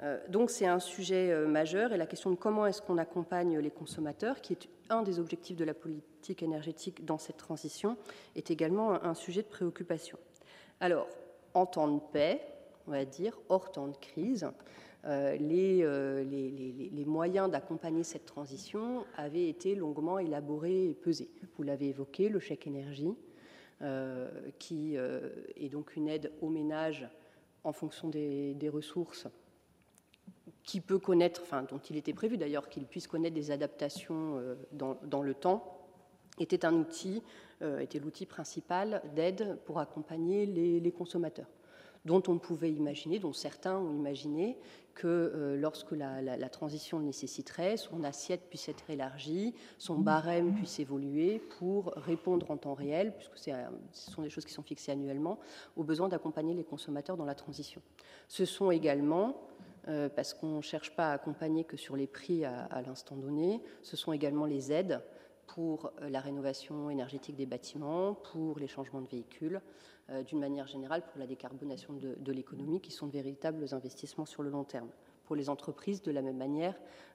Euh, 0.03 0.19
donc 0.29 0.51
c'est 0.51 0.67
un 0.67 0.81
sujet 0.81 1.33
majeur 1.47 1.93
et 1.93 1.97
la 1.97 2.07
question 2.07 2.31
de 2.31 2.37
comment 2.37 2.67
est-ce 2.67 2.83
qu'on 2.83 2.99
accompagne 2.99 3.59
les 3.59 3.71
consommateurs, 3.71 4.41
qui 4.41 4.53
est 4.53 4.69
un 4.89 5.03
des 5.03 5.19
objectifs 5.21 5.57
de 5.57 5.65
la 5.65 5.75
politique 5.75 6.43
énergétique 6.43 7.05
dans 7.05 7.19
cette 7.19 7.37
transition, 7.37 7.97
est 8.35 8.51
également 8.51 9.03
un 9.05 9.15
sujet 9.15 9.43
de 9.43 9.49
préoccupation. 9.49 10.19
Alors, 10.81 11.07
en 11.55 11.67
temps 11.67 11.89
de 11.89 12.01
paix, 12.13 12.41
on 12.87 12.91
va 12.91 13.05
dire, 13.05 13.39
hors 13.49 13.73
temps 13.73 13.89
de 13.89 13.97
crise, 13.97 14.51
euh, 15.07 15.37
euh, 15.41 16.25
les, 16.25 16.91
les, 16.93 17.05
moyens 17.05 17.51
d'accompagner 17.51 18.03
cette 18.03 18.27
transition 18.27 19.05
avaient 19.17 19.49
été 19.49 19.75
longuement 19.75 20.19
élaborés 20.19 20.91
et 20.91 20.95
pesés. 20.95 21.31
Vous 21.57 21.63
l'avez 21.63 21.89
évoqué, 21.89 22.29
le 22.29 22.41
chèque 22.41 22.67
énergie, 22.67 23.15
qui 24.59 24.97
est 24.97 25.69
donc 25.69 25.97
une 25.97 26.09
aide 26.09 26.33
aux 26.41 26.49
ménages 26.49 27.07
en 27.63 27.73
fonction 27.73 28.09
des, 28.09 28.71
ressources 28.73 29.29
qui 30.65 30.81
peut 30.81 30.99
connaître, 30.99 31.43
dont 31.69 31.79
il 31.79 31.97
était 31.97 32.15
prévu 32.15 32.39
d'ailleurs 32.39 32.71
qu'il 32.71 32.87
puisse 32.87 33.07
connaître 33.07 33.35
des 33.35 33.51
adaptations 33.51 34.41
dans, 34.73 35.23
le 35.23 35.35
temps, 35.35 35.79
était 36.39 36.65
un 36.65 36.73
outil, 36.73 37.23
était 37.79 37.99
l'outil 37.99 38.25
principal 38.25 39.03
d'aide 39.15 39.59
pour 39.67 39.79
accompagner 39.79 40.47
les 40.47 40.93
consommateurs 40.93 41.49
dont 42.07 42.23
on 42.29 42.39
pouvait 42.39 42.73
imaginer, 42.73 43.19
dont 43.19 43.33
certains 43.33 43.77
ont 43.77 43.93
imaginé, 43.93 44.57
que 44.97 45.07
euh, 45.07 45.57
lorsque 45.57 45.92
la, 45.92 46.49
transition 46.49 46.99
le 46.99 47.05
nécessiterait, 47.05 47.76
son 47.76 48.03
assiette 48.03 48.49
puisse 48.49 48.68
être 48.68 48.90
élargie, 48.90 49.55
son 49.78 49.99
barème 49.99 50.55
puisse 50.55 50.80
évoluer 50.80 51.38
pour 51.59 51.92
répondre 51.97 52.51
en 52.51 52.57
temps 52.57 52.74
réel, 52.74 53.12
puisque 53.14 53.38
ce 53.38 54.11
sont 54.11 54.22
des 54.22 54.30
choses 54.30 54.44
qui 54.44 54.53
sont 54.53 54.62
fixées 54.62 54.92
annuellement, 54.92 55.38
aux 55.76 55.84
besoins 55.84 56.09
d'accompagner 56.09 56.55
les 56.55 56.64
consommateurs 56.64 57.16
dans 57.16 57.26
la 57.26 57.34
transition. 57.34 57.82
Ce 58.26 58.47
sont 58.47 58.70
également, 58.70 59.36
euh, 59.88 60.09
parce 60.09 60.32
qu'on 60.32 60.57
ne 60.57 60.62
cherche 60.62 60.97
pas 60.97 61.11
à 61.11 61.12
accompagner 61.12 61.64
que 61.64 61.76
sur 61.76 61.94
les 61.94 62.07
prix 62.07 62.44
à, 62.44 62.64
à 62.64 62.80
l'instant 62.80 63.16
donné, 63.16 63.62
ce 63.82 63.97
sont 63.97 64.12
également 64.12 64.47
les 64.47 64.72
aides 64.72 65.03
pour 65.47 65.92
euh, 66.03 66.09
la 66.09 66.20
rénovation 66.20 66.90
énergétique 66.90 67.36
des 67.36 67.47
bâtiments, 67.47 68.14
pour 68.14 68.59
les 68.59 68.68
changements 68.68 69.01
de 69.01 69.09
véhicules, 69.09 69.61
euh, 70.11 70.22
d'une 70.22 70.38
manière 70.38 70.66
générale 70.66 71.03
pour 71.07 71.18
la 71.18 71.26
décarbonation 71.26 71.94
de, 71.94 72.32
l'économie, 72.32 72.80
qui 72.80 72.90
sont 72.90 73.07
de 73.07 73.12
véritables 73.12 73.66
investissements 73.72 74.26
sur 74.26 74.42
le 74.42 74.51
long 74.51 74.64
terme. 74.64 74.88
Pour 75.24 75.36
les 75.36 75.49
entreprises, 75.49 76.03
de 76.03 76.12
la 76.12 76.22
même 76.22 76.36
manière, 76.36 76.74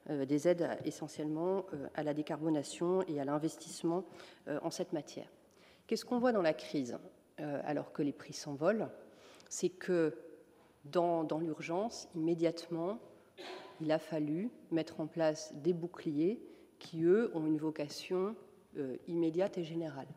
euh, 0.09 0.25
des 0.25 0.47
aides 0.47 0.77
essentiellement 0.86 1.65
à 1.95 2.03
la 2.03 2.13
décarbonation 2.13 3.03
et 3.07 3.19
à 3.19 3.25
l'investissement 3.25 4.03
en 4.47 4.69
cette 4.69 4.93
matière. 4.93 5.27
Qu'est-ce 5.88 6.05
qu'on 6.05 6.19
voit 6.19 6.32
dans 6.32 6.41
la 6.41 6.53
crise 6.53 6.97
alors 7.38 7.91
que 7.91 8.01
les 8.01 8.11
prix 8.11 8.34
s'envolent? 8.34 8.89
C'est 9.49 9.69
que 9.69 10.17
dans 10.86 11.39
l'urgence, 11.39 12.07
immédiatement, 12.15 12.99
il 13.82 13.91
a 13.91 13.99
fallu 13.99 14.49
mettre 14.71 14.99
en 14.99 15.07
place 15.07 15.53
des 15.55 15.73
boucliers 15.73 16.41
qui, 16.82 17.03
eux, 17.03 17.32
ont 17.34 17.45
une 17.45 17.57
vocation 17.57 18.36
immédiate 19.07 19.57
et 19.57 19.63
générale. 19.63 20.07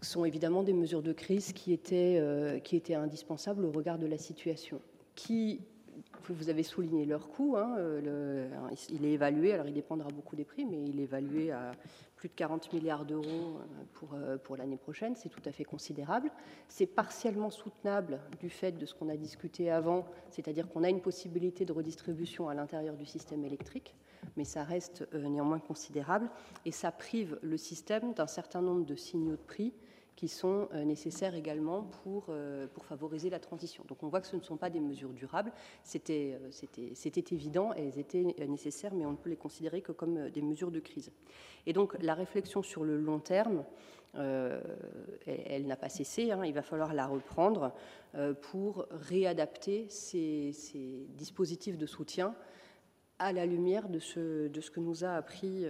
Sont 0.00 0.24
évidemment 0.24 0.62
des 0.62 0.72
mesures 0.72 1.02
de 1.02 1.12
crise 1.12 1.52
qui 1.52 1.72
étaient, 1.72 2.18
euh, 2.20 2.58
qui 2.58 2.76
étaient 2.76 2.94
indispensables 2.94 3.64
au 3.64 3.70
regard 3.70 3.98
de 3.98 4.06
la 4.06 4.18
situation, 4.18 4.80
qui, 5.14 5.60
vous 6.28 6.48
avez 6.48 6.62
souligné 6.62 7.04
leur 7.04 7.28
coût, 7.28 7.56
hein, 7.56 7.74
euh, 7.78 8.48
il 8.90 9.04
est 9.04 9.12
évalué, 9.12 9.52
alors 9.52 9.66
il 9.66 9.74
dépendra 9.74 10.08
beaucoup 10.08 10.36
des 10.36 10.44
prix, 10.44 10.64
mais 10.64 10.82
il 10.82 11.00
est 11.00 11.04
évalué 11.04 11.50
à 11.50 11.72
plus 12.16 12.28
de 12.28 12.34
40 12.34 12.72
milliards 12.72 13.04
d'euros 13.04 13.24
euh, 13.26 13.84
pour, 13.92 14.16
pour 14.44 14.56
l'année 14.56 14.76
prochaine, 14.76 15.14
c'est 15.16 15.28
tout 15.28 15.42
à 15.44 15.52
fait 15.52 15.64
considérable. 15.64 16.30
C'est 16.68 16.86
partiellement 16.86 17.50
soutenable 17.50 18.20
du 18.40 18.48
fait 18.48 18.72
de 18.72 18.86
ce 18.86 18.94
qu'on 18.94 19.08
a 19.08 19.16
discuté 19.16 19.70
avant, 19.70 20.06
c'est-à-dire 20.30 20.68
qu'on 20.68 20.84
a 20.84 20.88
une 20.88 21.00
possibilité 21.00 21.64
de 21.64 21.72
redistribution 21.72 22.48
à 22.48 22.54
l'intérieur 22.54 22.96
du 22.96 23.06
système 23.06 23.44
électrique 23.44 23.94
mais 24.36 24.44
ça 24.44 24.64
reste 24.64 25.06
euh, 25.14 25.28
néanmoins 25.28 25.58
considérable 25.58 26.30
et 26.64 26.72
ça 26.72 26.92
prive 26.92 27.38
le 27.42 27.56
système 27.56 28.12
d'un 28.14 28.26
certain 28.26 28.62
nombre 28.62 28.84
de 28.84 28.94
signaux 28.94 29.32
de 29.32 29.36
prix 29.36 29.72
qui 30.14 30.28
sont 30.28 30.68
euh, 30.74 30.84
nécessaires 30.84 31.34
également 31.34 31.82
pour, 31.82 32.26
euh, 32.28 32.66
pour 32.66 32.84
favoriser 32.84 33.30
la 33.30 33.40
transition. 33.40 33.82
Donc 33.88 34.02
on 34.02 34.08
voit 34.08 34.20
que 34.20 34.26
ce 34.26 34.36
ne 34.36 34.42
sont 34.42 34.58
pas 34.58 34.70
des 34.70 34.80
mesures 34.80 35.12
durables, 35.12 35.52
c'était 35.82 36.38
évident 37.30 37.72
et 37.76 37.88
elles 37.88 37.98
étaient 37.98 38.34
nécessaires, 38.46 38.94
mais 38.94 39.06
on 39.06 39.12
ne 39.12 39.16
peut 39.16 39.30
les 39.30 39.36
considérer 39.36 39.80
que 39.80 39.92
comme 39.92 40.30
des 40.30 40.42
mesures 40.42 40.70
de 40.70 40.80
crise. 40.80 41.10
Et 41.66 41.72
donc 41.72 41.96
la 42.02 42.14
réflexion 42.14 42.62
sur 42.62 42.84
le 42.84 42.98
long 42.98 43.20
terme, 43.20 43.64
elle, 44.14 45.66
n'a 45.66 45.76
pas 45.76 45.88
cessé, 45.88 46.32
hein. 46.32 46.44
il 46.44 46.52
va 46.52 46.60
falloir 46.60 46.92
la 46.92 47.06
reprendre 47.06 47.72
pour 48.42 48.86
réadapter 48.90 49.86
ces, 49.88 50.52
ces 50.52 51.06
dispositifs 51.16 51.78
de 51.78 51.86
soutien 51.86 52.34
à 53.22 53.32
la 53.32 53.46
lumière 53.46 53.88
de 53.88 54.00
ce, 54.00 54.48
de 54.48 54.60
ce, 54.60 54.70
que, 54.70 54.80
nous 54.80 55.04
a 55.04 55.14
appris, 55.14 55.64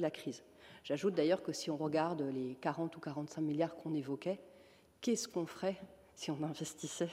la 0.00 0.10
crise. 0.10 0.42
J'ajoute 0.84 1.14
d'ailleurs 1.14 1.42
que 1.42 1.52
si 1.52 1.70
on 1.70 1.76
regarde 1.76 2.22
les 2.22 2.56
40 2.60 2.94
ou 2.96 3.00
45 3.00 3.40
milliards 3.40 3.74
qu'on 3.74 3.94
évoquait, 3.94 4.38
qu'est-ce 5.00 5.28
qu'on 5.28 5.46
ferait 5.46 5.80
si 6.14 6.30
on 6.30 6.42
investissait 6.42 7.10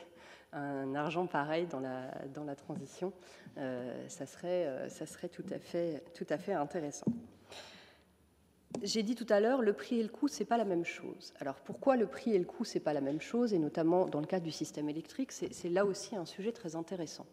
un 0.51 0.95
argent 0.95 1.27
pareil 1.27 1.67
dans 1.67 1.79
la, 1.79 2.55
transition 2.55 3.13
euh, 3.57 4.07
ça, 4.09 4.25
serait, 4.25 4.65
euh, 4.65 4.89
ça 4.89 5.05
serait 5.05 5.29
tout 5.29 5.45
à 5.51 5.59
fait, 5.59 6.03
tout 6.15 6.25
à 6.29 6.37
fait 6.37 6.53
intéressant. 6.53 7.05
J'ai 8.81 9.03
dit 9.03 9.15
tout 9.15 9.27
à 9.29 9.39
l'heure, 9.39 9.61
le 9.61 9.73
prix 9.73 9.99
et 9.99 10.03
le 10.03 10.09
coût, 10.09 10.27
c'est 10.27 10.45
pas 10.45 10.57
la 10.57 10.65
même 10.65 10.85
chose. 10.85 11.33
Alors 11.39 11.55
pourquoi 11.61 11.95
le 11.95 12.07
prix 12.07 12.33
et 12.33 12.39
le 12.39 12.45
coût, 12.45 12.65
c'est 12.65 12.79
pas 12.79 12.93
la 12.93 13.01
même 13.01 13.21
chose, 13.21 13.53
et 13.53 13.59
notamment 13.59 14.05
dans 14.05 14.19
le 14.19 14.27
cas 14.27 14.39
du 14.39 14.51
système 14.51 14.89
électrique, 14.89 15.31
c'est 15.31 15.69
là 15.69 15.85
aussi 15.85 16.15
un 16.15 16.25
sujet 16.25 16.51
très 16.51 16.75
intéressant. 16.75 17.25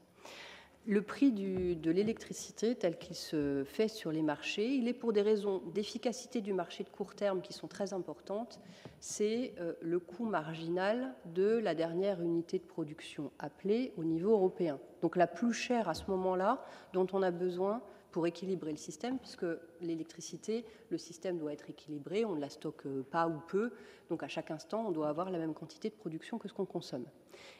Le 0.88 1.02
prix 1.02 1.32
de 1.32 1.90
l'électricité 1.90 2.76
tel 2.76 2.96
qu'il 2.96 3.16
se 3.16 3.64
fait 3.64 3.88
sur 3.88 4.12
les 4.12 4.22
marchés, 4.22 4.68
il 4.68 4.86
est 4.86 4.92
pour 4.92 5.12
des 5.12 5.20
raisons 5.20 5.60
d'efficacité 5.74 6.40
du 6.40 6.52
marché 6.52 6.84
de 6.84 6.88
court 6.88 7.16
terme 7.16 7.42
qui 7.42 7.52
sont 7.52 7.66
très 7.66 7.92
importantes. 7.92 8.60
C'est 9.00 9.54
euh, 9.58 9.72
le 9.80 9.98
coût 9.98 10.26
marginal 10.26 11.16
de 11.34 11.58
la 11.58 11.74
dernière 11.74 12.22
unité 12.22 12.60
de 12.60 12.64
production 12.64 13.32
appelée 13.40 13.94
au 13.96 14.04
niveau 14.04 14.30
européen. 14.30 14.78
Donc 15.02 15.16
la 15.16 15.26
plus 15.26 15.52
chère 15.52 15.88
à 15.88 15.94
ce 15.94 16.08
moment-là 16.08 16.64
dont 16.92 17.06
on 17.12 17.20
a 17.22 17.32
besoin 17.32 17.82
pour 18.12 18.28
équilibrer 18.28 18.70
le 18.70 18.78
système, 18.78 19.18
puisque 19.18 19.44
l'électricité, 19.80 20.64
le 20.88 20.98
système 20.98 21.36
doit 21.36 21.52
être 21.52 21.68
équilibré, 21.68 22.24
on 22.24 22.36
ne 22.36 22.40
la 22.40 22.48
stocke 22.48 22.86
pas 23.10 23.28
ou 23.28 23.40
peu, 23.48 23.72
donc 24.08 24.22
à 24.22 24.28
chaque 24.28 24.50
instant, 24.50 24.86
on 24.86 24.92
doit 24.92 25.08
avoir 25.08 25.30
la 25.30 25.38
même 25.38 25.52
quantité 25.52 25.90
de 25.90 25.94
production 25.94 26.38
que 26.38 26.48
ce 26.48 26.54
qu'on 26.54 26.64
consomme. 26.64 27.04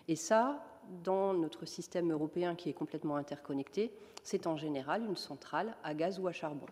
Et 0.09 0.17
ça, 0.17 0.65
dans 1.05 1.35
notre 1.35 1.67
système 1.67 2.13
européen 2.13 2.55
qui 2.55 2.69
est 2.69 2.75
complètement 2.75 3.17
interconnecté, 3.17 3.93
c'est 4.23 4.47
en 4.47 4.57
général 4.57 5.05
une 5.05 5.17
centrale 5.17 5.77
à 5.85 5.95
gaz 5.95 6.19
ou 6.19 6.27
à 6.29 6.33
charbon. 6.33 6.67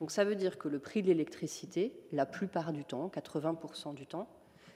Donc 0.00 0.10
ça 0.10 0.24
veut 0.24 0.36
dire 0.36 0.58
que 0.58 0.68
le 0.68 0.78
prix 0.78 1.02
de 1.02 1.08
l'électricité, 1.08 1.92
la 2.12 2.26
plupart 2.26 2.72
du 2.72 2.84
temps, 2.84 3.08
80% 3.08 3.94
du 3.94 4.06
temps, 4.06 4.28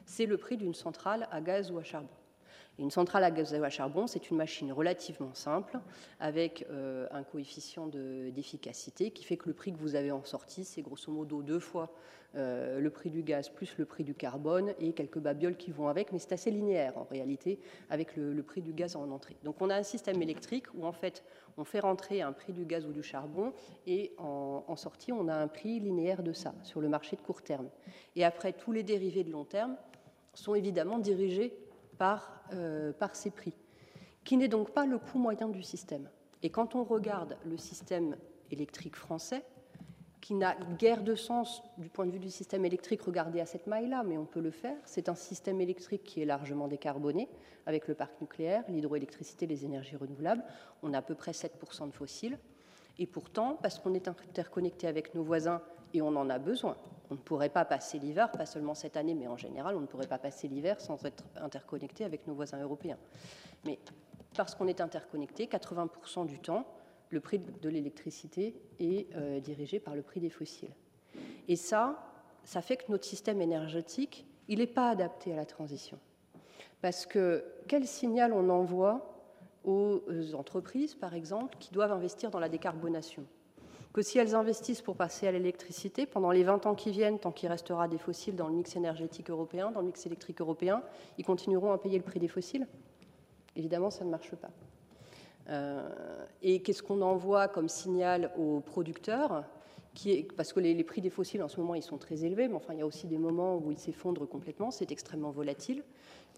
c'est 0.07 0.27
le 0.27 0.37
prix 0.37 0.57
d'une 0.57 0.75
centrale 0.75 1.29
à 1.31 1.41
gaz 1.41 1.71
ou 1.71 1.79
à 1.79 1.85
charbon 1.85 2.09
une 2.81 2.91
centrale 2.91 3.25
à 3.25 3.31
gaz 3.31 3.53
à 3.53 3.71
charbon, 3.71 4.07
c'est 4.07 4.31
une 4.31 4.39
machine 4.39 4.73
relativement 4.73 5.35
simple 5.35 5.79
avec 6.19 6.67
euh, 6.71 7.07
un 7.11 7.23
coefficient 7.23 7.87
d'efficacité 7.87 9.11
qui 9.11 9.23
fait 9.23 9.37
que 9.37 9.49
le 9.49 9.55
prix 9.55 9.73
que 9.73 9.79
vous 9.79 9.97
avez 9.97 10.11
en 10.11 10.25
sortie, 10.25 10.65
c'est 10.65 10.81
grosso 10.81 11.13
modo 11.13 11.43
deux 11.43 11.61
fois 11.61 11.93
euh, 12.37 12.79
le 12.81 12.91
prix 12.91 13.11
du 13.11 13.23
gaz 13.23 13.49
plus 13.49 13.77
le 13.77 13.85
prix 13.85 14.05
du 14.05 14.15
carbone 14.15 14.73
et 14.79 14.93
quelques 14.93 15.19
babioles 15.19 15.57
qui 15.57 15.73
vont 15.73 15.89
avec, 15.89 16.13
mais 16.13 16.19
c'est 16.19 16.33
assez 16.33 16.51
linéaire 16.51 16.97
en 16.97 17.05
réalité 17.05 17.59
avec 17.91 18.17
le, 18.17 18.43
prix 18.43 18.63
du 18.63 18.73
gaz 18.73 18.97
en 18.97 19.11
entrée. 19.11 19.37
Donc 19.45 19.61
on 19.61 19.69
a 19.69 19.75
un 19.75 19.83
système 19.83 20.23
électrique 20.23 20.73
où 20.75 20.87
en 20.87 20.93
fait 20.93 21.23
on 21.59 21.65
fait 21.65 21.81
rentrer 21.81 22.23
un 22.23 22.33
prix 22.33 22.53
du 22.53 22.65
gaz 22.65 22.87
ou 22.87 22.93
du 22.93 23.03
charbon 23.03 23.53
et 23.87 24.15
en 24.19 24.77
sortie 24.77 25.13
on 25.13 25.29
a 25.29 25.35
un 25.35 25.49
prix 25.49 25.81
linéaire 25.81 26.23
de 26.23 26.33
ça 26.33 26.55
sur 26.63 26.81
le 26.81 26.89
marché 26.89 27.17
de 27.17 27.21
court 27.21 27.43
terme. 27.43 27.69
Et 28.17 28.25
après 28.25 28.53
tous 28.53 28.73
les 28.73 28.85
dérivés 28.85 29.25
de 29.25 29.31
long 29.31 29.45
terme 29.45 29.77
sont 30.33 30.55
évidemment 30.55 30.99
dirigés 30.99 31.53
par, 32.01 32.41
euh, 32.55 32.95
par 32.95 33.15
ces 33.15 33.31
prix, 33.31 33.53
qui 34.25 34.39
n'est 34.39 34.49
donc 34.49 34.71
pas 34.71 34.87
le 34.87 34.99
coût 34.99 35.19
moyen 35.19 35.51
du 35.51 35.63
système. 35.63 36.09
Et 36.43 36.49
quand 36.49 36.75
on 36.75 36.83
regarde 36.83 37.37
le 37.45 37.59
système 37.59 38.17
électrique 38.51 38.97
français, 38.97 39.45
qui 40.23 40.33
n'a 40.33 40.55
guère 40.79 41.03
de 41.03 41.15
sens 41.15 41.63
du 41.77 41.91
point 41.91 42.07
de 42.07 42.11
vue 42.11 42.19
du 42.19 42.31
système 42.31 42.65
électrique 42.65 43.03
regardé 43.03 43.39
à 43.39 43.45
cette 43.45 43.67
maille-là, 43.67 44.03
mais 44.03 44.17
on 44.17 44.25
peut 44.25 44.41
le 44.41 44.51
faire. 44.51 44.77
C'est 44.87 45.11
un 45.11 45.15
système 45.15 45.61
électrique 45.61 46.03
qui 46.03 46.23
est 46.23 46.25
largement 46.25 46.69
décarboné 46.69 47.29
avec 47.67 47.87
le 47.87 47.95
parc 47.95 48.19
nucléaire, 48.23 48.65
l'hydroélectricité, 48.69 49.47
les 49.47 49.67
énergies 49.67 49.97
renouvelables. 49.97 50.43
On 50.83 50.95
a 50.95 50.99
à 50.99 51.03
peu 51.03 51.15
près 51.15 51.33
7% 51.33 51.87
de 51.87 51.93
fossiles. 51.93 52.39
Et 52.99 53.07
pourtant, 53.07 53.59
parce 53.61 53.79
qu'on 53.79 53.93
est 53.93 54.09
interconnecté 54.09 54.87
avec 54.87 55.15
nos 55.15 55.23
voisins 55.23 55.61
et 55.93 56.01
on 56.01 56.17
en 56.17 56.31
a 56.31 56.39
besoin. 56.39 56.79
On 57.11 57.15
ne 57.15 57.19
pourrait 57.19 57.49
pas 57.49 57.65
passer 57.65 57.99
l'hiver, 57.99 58.31
pas 58.31 58.47
seulement 58.47 58.75
cette 58.75 58.97
année, 58.97 59.15
mais 59.15 59.27
en 59.27 59.37
général, 59.37 59.77
on 59.77 59.81
ne 59.81 59.87
pourrait 59.87 60.07
pas 60.07 60.19
passer 60.19 60.47
l'hiver 60.47 60.81
sans 60.81 61.05
être 61.05 61.25
interconnecté 61.37 62.05
avec 62.05 62.27
nos 62.27 62.35
voisins 62.35 62.63
européens. 62.63 62.99
Mais 63.65 63.79
parce 64.37 64.55
qu'on 64.55 64.69
est 64.69 64.81
interconnecté, 64.81 65.47
80% 65.47 66.27
du 66.27 66.39
temps, 66.39 66.67
le 67.11 67.19
prix 67.19 67.41
de 67.41 67.69
l'électricité 67.69 68.55
est 68.79 69.13
euh, 69.17 69.41
dirigé 69.41 69.81
par 69.81 69.97
le 69.97 70.03
prix 70.03 70.21
des 70.21 70.31
fossiles. 70.31 70.75
Et 71.49 71.57
ça, 71.57 72.13
ça 72.45 72.63
fait 72.63 72.77
que 72.77 72.91
notre 72.91 73.05
système 73.05 73.43
énergétique, 73.43 74.25
il 74.47 74.61
n'est 74.61 74.69
pas 74.69 74.91
adapté 74.91 75.33
à 75.33 75.37
la 75.37 75.47
transition. 75.47 75.99
Parce 76.81 77.07
que 77.07 77.45
quel 77.67 77.87
signal 77.87 78.33
on 78.33 78.49
envoie 78.49 79.07
aux 79.65 80.01
entreprises, 80.35 80.95
par 80.95 81.15
exemple, 81.15 81.57
qui 81.59 81.73
doivent 81.73 81.93
investir 81.93 82.31
dans 82.31 82.39
la 82.39 82.49
décarbonation? 82.49 83.27
Que 83.93 84.03
si 84.03 84.19
elles 84.19 84.35
investissent 84.35 84.83
pour 84.83 84.97
passer 84.97 85.27
à 85.27 85.33
l'électricité, 85.33 86.07
pendant 86.07 86.31
les 86.31 86.45
20 86.45 86.67
ans 86.67 86.75
qui 86.75 86.91
viennent, 86.91 87.19
tant 87.19 87.33
qu'il 87.33 87.49
restera 87.49 87.89
des 87.89 87.99
fossiles 87.99 88.37
dans 88.37 88.47
le 88.47 88.55
mix 88.55 88.77
énergétique 88.77 89.31
européen, 89.31 89.71
dans 89.71 89.81
le 89.81 89.87
mix 89.87 90.07
électrique 90.07 90.41
européen, 90.41 90.83
ils 91.19 91.25
continueront 91.25 91.73
à 91.73 91.79
payer 91.79 91.99
le 91.99 92.05
prix 92.05 92.21
des 92.21 92.29
fossiles? 92.29 92.67
Évidemment, 93.57 93.91
ça 93.91 94.05
ne 94.05 94.11
marche 94.11 94.33
pas. 94.37 94.51
et 96.43 96.63
qu'est-ce 96.63 96.83
qu'on 96.83 97.03
envoie 97.03 97.49
comme 97.49 97.69
signal 97.69 98.31
aux 98.39 98.61
producteurs 98.61 99.45
parce 100.37 100.53
que 100.53 100.61
les, 100.61 100.85
prix 100.85 101.01
des 101.01 101.11
fossiles 101.11 101.43
en 101.43 101.49
ce 101.49 101.61
moment 101.61 101.75
ils 101.75 101.83
sont 101.83 101.99
très 101.99 102.25
élevés, 102.25 102.49
mais 102.49 102.55
enfin 102.55 102.73
il 102.75 102.79
y 102.79 102.83
a 102.83 102.87
aussi 102.87 103.07
des 103.07 103.19
moments 103.19 103.57
où 103.57 103.71
ils 103.71 103.79
s'effondrent 103.79 104.29
complètement, 104.29 104.71
c'est 104.71 104.93
extrêmement 104.93 105.31
volatile, 105.31 105.83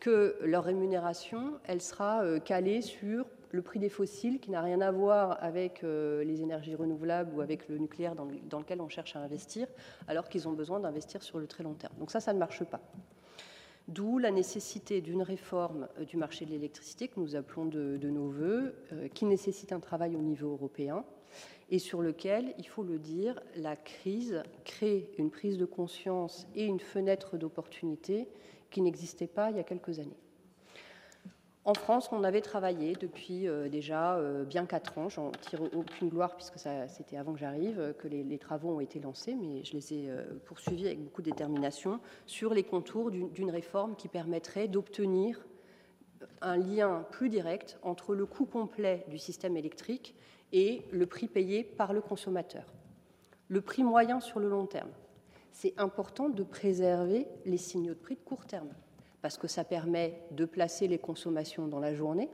que 0.00 0.36
leur 0.42 0.64
rémunération 0.64 1.58
elle 1.64 1.82
sera 1.82 2.22
calée 2.40 2.80
sur 2.80 3.26
le 3.52 3.62
prix 3.62 3.78
des 3.78 3.90
fossiles 3.90 4.40
qui 4.40 4.50
n'a 4.50 4.62
rien 4.62 4.80
à 4.80 4.90
voir 4.90 5.36
avec 5.42 5.84
euh, 5.84 6.24
les 6.24 6.40
énergies 6.40 6.74
renouvelables 6.74 7.32
ou 7.34 7.40
avec 7.40 7.68
le 7.68 7.78
nucléaire 7.78 8.14
dans, 8.14 8.58
lequel 8.58 8.80
on 8.80 8.88
cherche 8.88 9.14
à 9.14 9.20
investir, 9.20 9.68
alors 10.08 10.28
qu'ils 10.28 10.48
ont 10.48 10.52
besoin 10.52 10.80
d'investir 10.80 11.22
sur 11.22 11.38
le 11.38 11.46
très 11.46 11.62
long 11.62 11.74
terme. 11.74 11.94
Donc 11.98 12.10
ça, 12.10 12.20
ça 12.20 12.32
ne 12.32 12.38
marche 12.38 12.64
pas. 12.64 12.80
D'où 13.88 14.18
la 14.18 14.30
nécessité 14.30 15.00
d'une 15.00 15.22
réforme 15.22 15.88
euh, 15.98 16.04
du 16.04 16.16
marché 16.16 16.46
de 16.46 16.50
l'électricité 16.50 17.08
que 17.08 17.20
nous 17.20 17.36
appelons 17.36 17.66
de, 17.66 17.98
nos 18.08 18.28
voeux, 18.28 18.74
euh, 18.92 19.08
qui 19.08 19.26
nécessite 19.26 19.72
un 19.72 19.80
travail 19.80 20.16
au 20.16 20.22
niveau 20.22 20.50
européen 20.50 21.04
et 21.70 21.78
sur 21.78 22.02
lequel, 22.02 22.54
il 22.58 22.68
faut 22.68 22.82
le 22.82 22.98
dire, 22.98 23.40
la 23.56 23.76
crise 23.76 24.42
crée 24.64 25.10
une 25.16 25.30
prise 25.30 25.56
de 25.56 25.64
conscience 25.64 26.46
et 26.54 26.64
une 26.64 26.80
fenêtre 26.80 27.38
d'opportunité 27.38 28.28
qui 28.70 28.82
n'existait 28.82 29.26
pas 29.26 29.50
il 29.50 29.56
y 29.56 29.60
a 29.60 29.64
quelques 29.64 29.98
années. 29.98 30.18
En 31.64 31.74
France, 31.74 32.08
on 32.10 32.24
avait 32.24 32.40
travaillé 32.40 32.94
depuis 32.94 33.46
euh, 33.46 33.68
déjà 33.68 34.16
euh, 34.16 34.44
bien 34.44 34.66
quatre 34.66 34.98
ans. 34.98 35.08
J'en 35.08 35.30
tire 35.30 35.62
aucune 35.62 36.08
gloire 36.08 36.34
puisque 36.34 36.58
c'était 36.58 37.16
avant 37.16 37.34
que 37.34 37.38
j'arrive 37.38 37.78
euh, 37.78 37.92
que 37.92 38.08
les, 38.08 38.38
travaux 38.38 38.70
ont 38.70 38.80
été 38.80 38.98
lancés, 38.98 39.36
mais 39.36 39.62
je 39.62 39.74
les 39.74 39.94
ai 39.94 40.10
poursuivis 40.44 40.86
avec 40.86 41.04
beaucoup 41.04 41.22
de 41.22 41.30
détermination 41.30 42.00
sur 42.26 42.52
les 42.52 42.64
contours 42.64 43.12
d'une 43.12 43.50
réforme 43.50 43.94
qui 43.94 44.08
permettrait 44.08 44.66
d'obtenir 44.66 45.46
un 46.40 46.56
lien 46.56 47.06
plus 47.12 47.28
direct 47.28 47.78
entre 47.82 48.16
le 48.16 48.26
coût 48.26 48.46
complet 48.46 49.04
du 49.08 49.18
système 49.18 49.56
électrique 49.56 50.16
et 50.52 50.82
le 50.90 51.06
prix 51.06 51.28
payé 51.28 51.62
par 51.62 51.92
le 51.92 52.00
consommateur. 52.00 52.64
Le 53.46 53.60
prix 53.60 53.84
moyen 53.84 54.20
sur 54.20 54.40
le 54.40 54.48
long 54.48 54.66
terme. 54.66 54.90
C'est 55.52 55.74
important 55.78 56.28
de 56.28 56.42
préserver 56.42 57.28
les 57.44 57.58
signaux 57.58 57.94
de 57.94 57.98
prix 57.98 58.16
de 58.16 58.20
court 58.20 58.46
terme 58.46 58.70
parce 59.22 59.38
que 59.38 59.46
ça 59.46 59.64
permet 59.64 60.20
de 60.32 60.44
placer 60.44 60.88
les 60.88 60.98
consommations 60.98 61.68
dans 61.68 61.78
la 61.78 61.94
journée, 61.94 62.28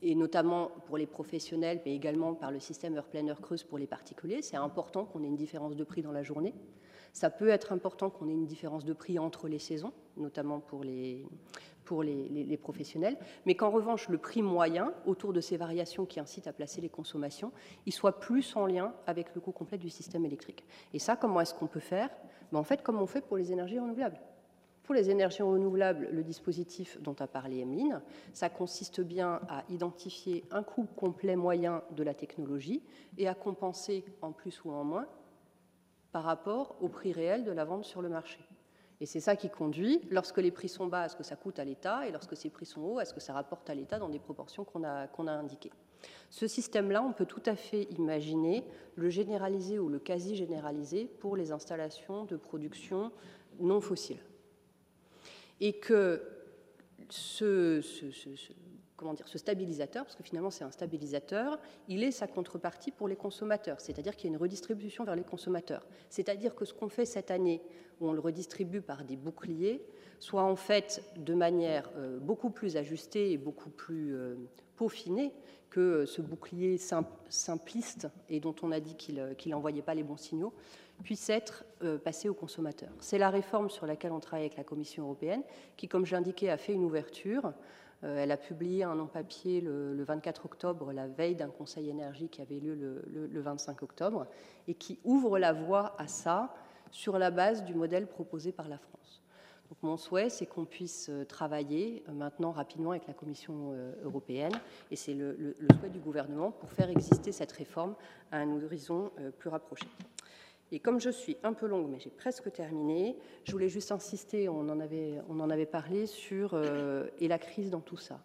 et 0.00 0.14
notamment 0.14 0.70
pour 0.86 0.96
les 0.96 1.06
professionnels, 1.06 1.80
mais 1.84 1.94
également 1.94 2.34
par 2.34 2.50
le 2.50 2.58
système 2.58 2.96
heure 2.96 3.06
pleine, 3.06 3.28
heure 3.30 3.40
creuse 3.40 3.62
pour 3.62 3.78
les 3.78 3.86
particuliers. 3.86 4.42
C'est 4.42 4.56
important 4.56 5.04
qu'on 5.04 5.22
ait 5.22 5.28
une 5.28 5.36
différence 5.36 5.76
de 5.76 5.84
prix 5.84 6.02
dans 6.02 6.10
la 6.12 6.22
journée. 6.22 6.54
Ça 7.12 7.30
peut 7.30 7.48
être 7.48 7.72
important 7.72 8.08
qu'on 8.10 8.28
ait 8.28 8.32
une 8.32 8.46
différence 8.46 8.84
de 8.84 8.92
prix 8.94 9.18
entre 9.18 9.46
les 9.46 9.58
saisons, 9.58 9.92
notamment 10.16 10.60
pour 10.60 10.82
les, 10.82 11.24
pour 11.84 12.02
les, 12.02 12.56
professionnels, 12.56 13.16
mais 13.46 13.54
qu'en 13.54 13.70
revanche, 13.70 14.08
le 14.08 14.18
prix 14.18 14.42
moyen, 14.42 14.92
autour 15.06 15.32
de 15.32 15.40
ces 15.40 15.56
variations 15.56 16.06
qui 16.06 16.20
incitent 16.20 16.46
à 16.46 16.52
placer 16.52 16.80
les 16.80 16.88
consommations, 16.88 17.52
il 17.86 17.92
soit 17.92 18.18
plus 18.18 18.56
en 18.56 18.66
lien 18.66 18.94
avec 19.06 19.34
le 19.34 19.40
coût 19.40 19.52
complet 19.52 19.78
du 19.78 19.90
système 19.90 20.24
électrique. 20.24 20.64
Et 20.94 20.98
ça, 20.98 21.16
comment 21.16 21.40
est-ce 21.40 21.54
qu'on 21.54 21.66
peut 21.66 21.80
faire? 21.80 22.10
Ben, 22.50 22.58
En 22.58 22.64
fait, 22.64 22.82
comme 22.82 23.00
on 23.00 23.06
fait 23.06 23.20
pour 23.20 23.36
les 23.36 23.52
énergies 23.52 23.78
renouvelables. 23.78 24.18
Pour 24.82 24.96
les 24.96 25.10
énergies 25.10 25.42
renouvelables, 25.42 26.08
le 26.10 26.24
dispositif 26.24 27.00
dont 27.00 27.14
a 27.20 27.28
parlé 27.28 27.60
Emeline, 27.60 28.02
ça 28.32 28.48
consiste 28.50 29.00
bien 29.00 29.40
à 29.48 29.62
identifier 29.68 30.44
un 30.50 30.64
coût 30.64 30.86
complet 30.96 31.36
moyen 31.36 31.82
de 31.92 32.02
la 32.02 32.14
technologie 32.14 32.82
et 33.16 33.28
à 33.28 33.34
compenser 33.34 34.04
en 34.22 34.32
plus 34.32 34.64
ou 34.64 34.72
en 34.72 34.82
moins 34.82 35.06
par 36.10 36.24
rapport 36.24 36.76
au 36.80 36.88
prix 36.88 37.12
réel 37.12 37.44
de 37.44 37.52
la 37.52 37.64
vente 37.64 37.84
sur 37.84 38.02
le 38.02 38.08
marché. 38.08 38.40
Et 39.00 39.06
c'est 39.06 39.20
ça 39.20 39.34
qui 39.36 39.50
conduit, 39.50 40.00
lorsque 40.10 40.38
les 40.38 40.50
prix 40.50 40.68
sont 40.68 40.86
bas, 40.86 41.02
à 41.02 41.08
ce 41.08 41.16
que 41.16 41.24
ça 41.24 41.36
coûte 41.36 41.58
à 41.58 41.64
l'État, 41.64 42.06
et 42.06 42.12
lorsque 42.12 42.36
ces 42.36 42.50
prix 42.50 42.66
sont 42.66 42.82
hauts, 42.82 42.98
à 42.98 43.04
ce 43.04 43.14
que 43.14 43.20
ça 43.20 43.32
rapporte 43.32 43.68
à 43.70 43.74
l'État 43.74 43.98
dans 43.98 44.08
des 44.08 44.18
proportions 44.18 44.64
qu'on 44.64 44.84
a, 44.84 45.06
a 45.06 45.30
indiquées. 45.32 45.72
Ce 46.28 46.46
système-là, 46.46 47.02
on 47.02 47.12
peut 47.12 47.26
tout 47.26 47.42
à 47.46 47.56
fait 47.56 47.84
imaginer 47.84 48.64
le 48.96 49.10
généraliser 49.10 49.78
ou 49.78 49.88
le 49.88 49.98
quasi-généraliser 49.98 51.06
pour 51.06 51.36
les 51.36 51.52
installations 51.52 52.24
de 52.24 52.36
production 52.36 53.12
non 53.58 53.80
fossiles 53.80 54.22
et 55.62 55.74
que 55.74 56.20
ce, 57.08 57.80
stabilisateur, 59.36 60.04
parce 60.04 60.16
que 60.16 60.24
finalement 60.24 60.50
c'est 60.50 60.64
un 60.64 60.72
stabilisateur, 60.72 61.58
il 61.88 62.02
est 62.02 62.10
sa 62.10 62.26
contrepartie 62.26 62.90
pour 62.90 63.06
les 63.06 63.16
consommateurs, 63.16 63.80
c'est-à-dire 63.80 64.16
qu'il 64.16 64.28
y 64.28 64.32
a 64.32 64.36
une 64.36 64.42
redistribution 64.42 65.04
vers 65.04 65.14
les 65.14 65.22
consommateurs. 65.22 65.86
C'est-à-dire 66.10 66.56
que 66.56 66.64
ce 66.64 66.74
qu'on 66.74 66.88
fait 66.88 67.04
cette 67.04 67.30
année, 67.30 67.62
où 68.00 68.08
on 68.08 68.12
le 68.12 68.20
redistribue 68.20 68.80
par 68.80 69.04
des 69.04 69.16
boucliers, 69.16 69.86
soit 70.18 70.42
en 70.42 70.56
fait 70.56 71.04
de 71.16 71.34
manière 71.34 71.88
euh, 71.96 72.18
beaucoup 72.18 72.50
plus 72.50 72.76
ajustée 72.76 73.30
et 73.30 73.38
beaucoup 73.38 73.70
plus 73.70 74.16
euh, 74.16 74.34
peaufinée 74.76 75.32
que 75.70 76.04
ce 76.04 76.20
bouclier 76.20 76.76
simpliste 77.28 78.08
et 78.28 78.40
dont 78.40 78.54
on 78.62 78.72
a 78.72 78.80
dit 78.80 78.94
qu'il 78.94 79.34
n'envoyait 79.46 79.80
pas 79.80 79.94
les 79.94 80.02
bons 80.02 80.18
signaux, 80.18 80.52
puisse 81.02 81.28
être 81.28 81.64
euh, 81.82 81.98
aux 82.26 82.34
consommateurs. 82.34 82.92
C'est 83.00 83.18
la 83.18 83.30
réforme 83.30 83.70
sur 83.70 83.86
laquelle 83.86 84.12
on 84.12 84.20
travaille 84.20 84.46
avec 84.46 84.56
la 84.56 84.64
Commission 84.64 85.04
européenne, 85.04 85.42
qui, 85.76 85.88
comme 85.88 86.06
je 86.06 86.14
l'indiquais, 86.14 86.48
a 86.48 86.56
fait 86.56 86.72
une 86.72 86.84
ouverture. 86.84 87.52
Euh, 88.04 88.22
elle 88.22 88.30
a 88.30 88.36
publié 88.36 88.84
un 88.84 88.94
non-papier 88.94 89.60
le, 89.60 90.02
24 90.02 90.46
octobre, 90.46 90.92
la 90.92 91.08
veille 91.08 91.34
d'un 91.34 91.50
Conseil 91.50 91.88
énergie 91.90 92.28
qui 92.28 92.40
avait 92.40 92.60
lieu 92.60 92.74
le, 92.74 93.40
25 93.40 93.82
octobre, 93.82 94.26
et 94.68 94.74
qui 94.74 94.98
ouvre 95.04 95.38
la 95.38 95.52
voie 95.52 95.94
à 95.98 96.06
ça 96.06 96.54
sur 96.90 97.18
la 97.18 97.30
base 97.30 97.64
du 97.64 97.74
modèle 97.74 98.06
proposé 98.06 98.52
par 98.52 98.68
la 98.68 98.78
France. 98.78 99.22
Donc 99.68 99.78
mon 99.82 99.96
souhait, 99.96 100.28
c'est 100.28 100.44
qu'on 100.44 100.66
puisse 100.66 101.08
euh, 101.08 101.24
travailler 101.24 102.04
maintenant 102.12 102.50
rapidement 102.50 102.90
avec 102.90 103.06
la 103.06 103.14
Commission 103.14 103.74
européenne, 104.04 104.52
et 104.90 104.96
c'est 104.96 105.14
le, 105.14 105.32
le, 105.32 105.56
souhait 105.78 105.90
du 105.90 106.00
gouvernement 106.00 106.50
pour 106.50 106.70
faire 106.70 106.90
exister 106.90 107.32
cette 107.32 107.52
réforme 107.52 107.94
à 108.30 108.38
un 108.38 108.62
horizon 108.62 109.10
plus 109.38 109.48
rapproché. 109.48 109.86
Et 110.72 110.80
comme 110.80 110.98
je 110.98 111.10
suis 111.10 111.36
un 111.42 111.52
peu 111.52 111.66
longue, 111.66 111.88
mais 111.90 112.00
j'ai 112.00 112.10
presque 112.10 112.50
terminé, 112.50 113.14
je 113.44 113.52
voulais 113.52 113.68
juste 113.68 113.92
insister, 113.92 114.48
on 114.48 114.70
en 114.70 114.80
avait, 114.80 115.20
on 115.28 115.38
en 115.40 115.50
avait 115.50 115.66
parlé, 115.66 116.06
sur 116.06 116.54
euh, 116.54 117.06
et 117.20 117.28
la 117.28 117.38
crise 117.38 117.70
dans 117.70 117.80
tout 117.80 117.98
ça. 117.98 118.20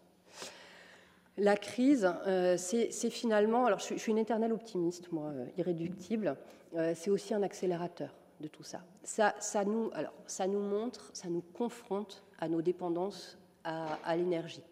La 1.38 1.58
crise, 1.58 2.10
euh, 2.26 2.56
c'est 2.58 3.10
finalement, 3.10 3.66
alors 3.66 3.80
je, 3.80 3.96
suis 3.96 4.12
une 4.12 4.18
éternelle 4.18 4.54
optimiste, 4.54 5.12
moi, 5.12 5.26
euh, 5.26 5.46
irréductible, 5.58 6.38
c'est 6.96 7.10
aussi 7.10 7.34
un 7.34 7.44
accélérateur 7.44 8.14
de 8.40 8.48
tout 8.48 8.64
ça. 8.64 8.82
Ça, 9.04 9.34
ça, 9.40 9.66
nous, 9.66 9.90
alors, 9.94 10.14
ça 10.28 10.46
nous 10.48 10.60
montre, 10.60 11.10
ça 11.14 11.28
nous 11.28 11.42
confronte 11.54 12.24
à 12.40 12.48
nos 12.48 12.62
dépendances 12.62 13.38
à, 13.64 13.98
à 14.04 14.16
l'énergie. 14.16 14.64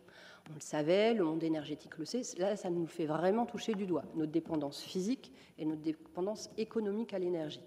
On 0.52 0.54
le 0.54 0.62
savait, 0.62 1.14
le 1.14 1.24
monde 1.24 1.44
énergétique 1.44 1.98
le 1.98 2.06
sait, 2.06 2.22
là 2.38 2.56
ça 2.56 2.70
nous 2.70 2.86
fait 2.88 3.06
vraiment 3.06 3.46
toucher 3.46 3.74
du 3.74 3.86
doigt, 3.86 4.04
notre 4.16 4.32
dépendance 4.32 4.82
physique 4.82 5.32
et 5.58 5.66
notre 5.66 5.82
dépendance 5.82 6.50
économique 6.58 7.14
à 7.14 7.20
l'énergie. 7.20 7.64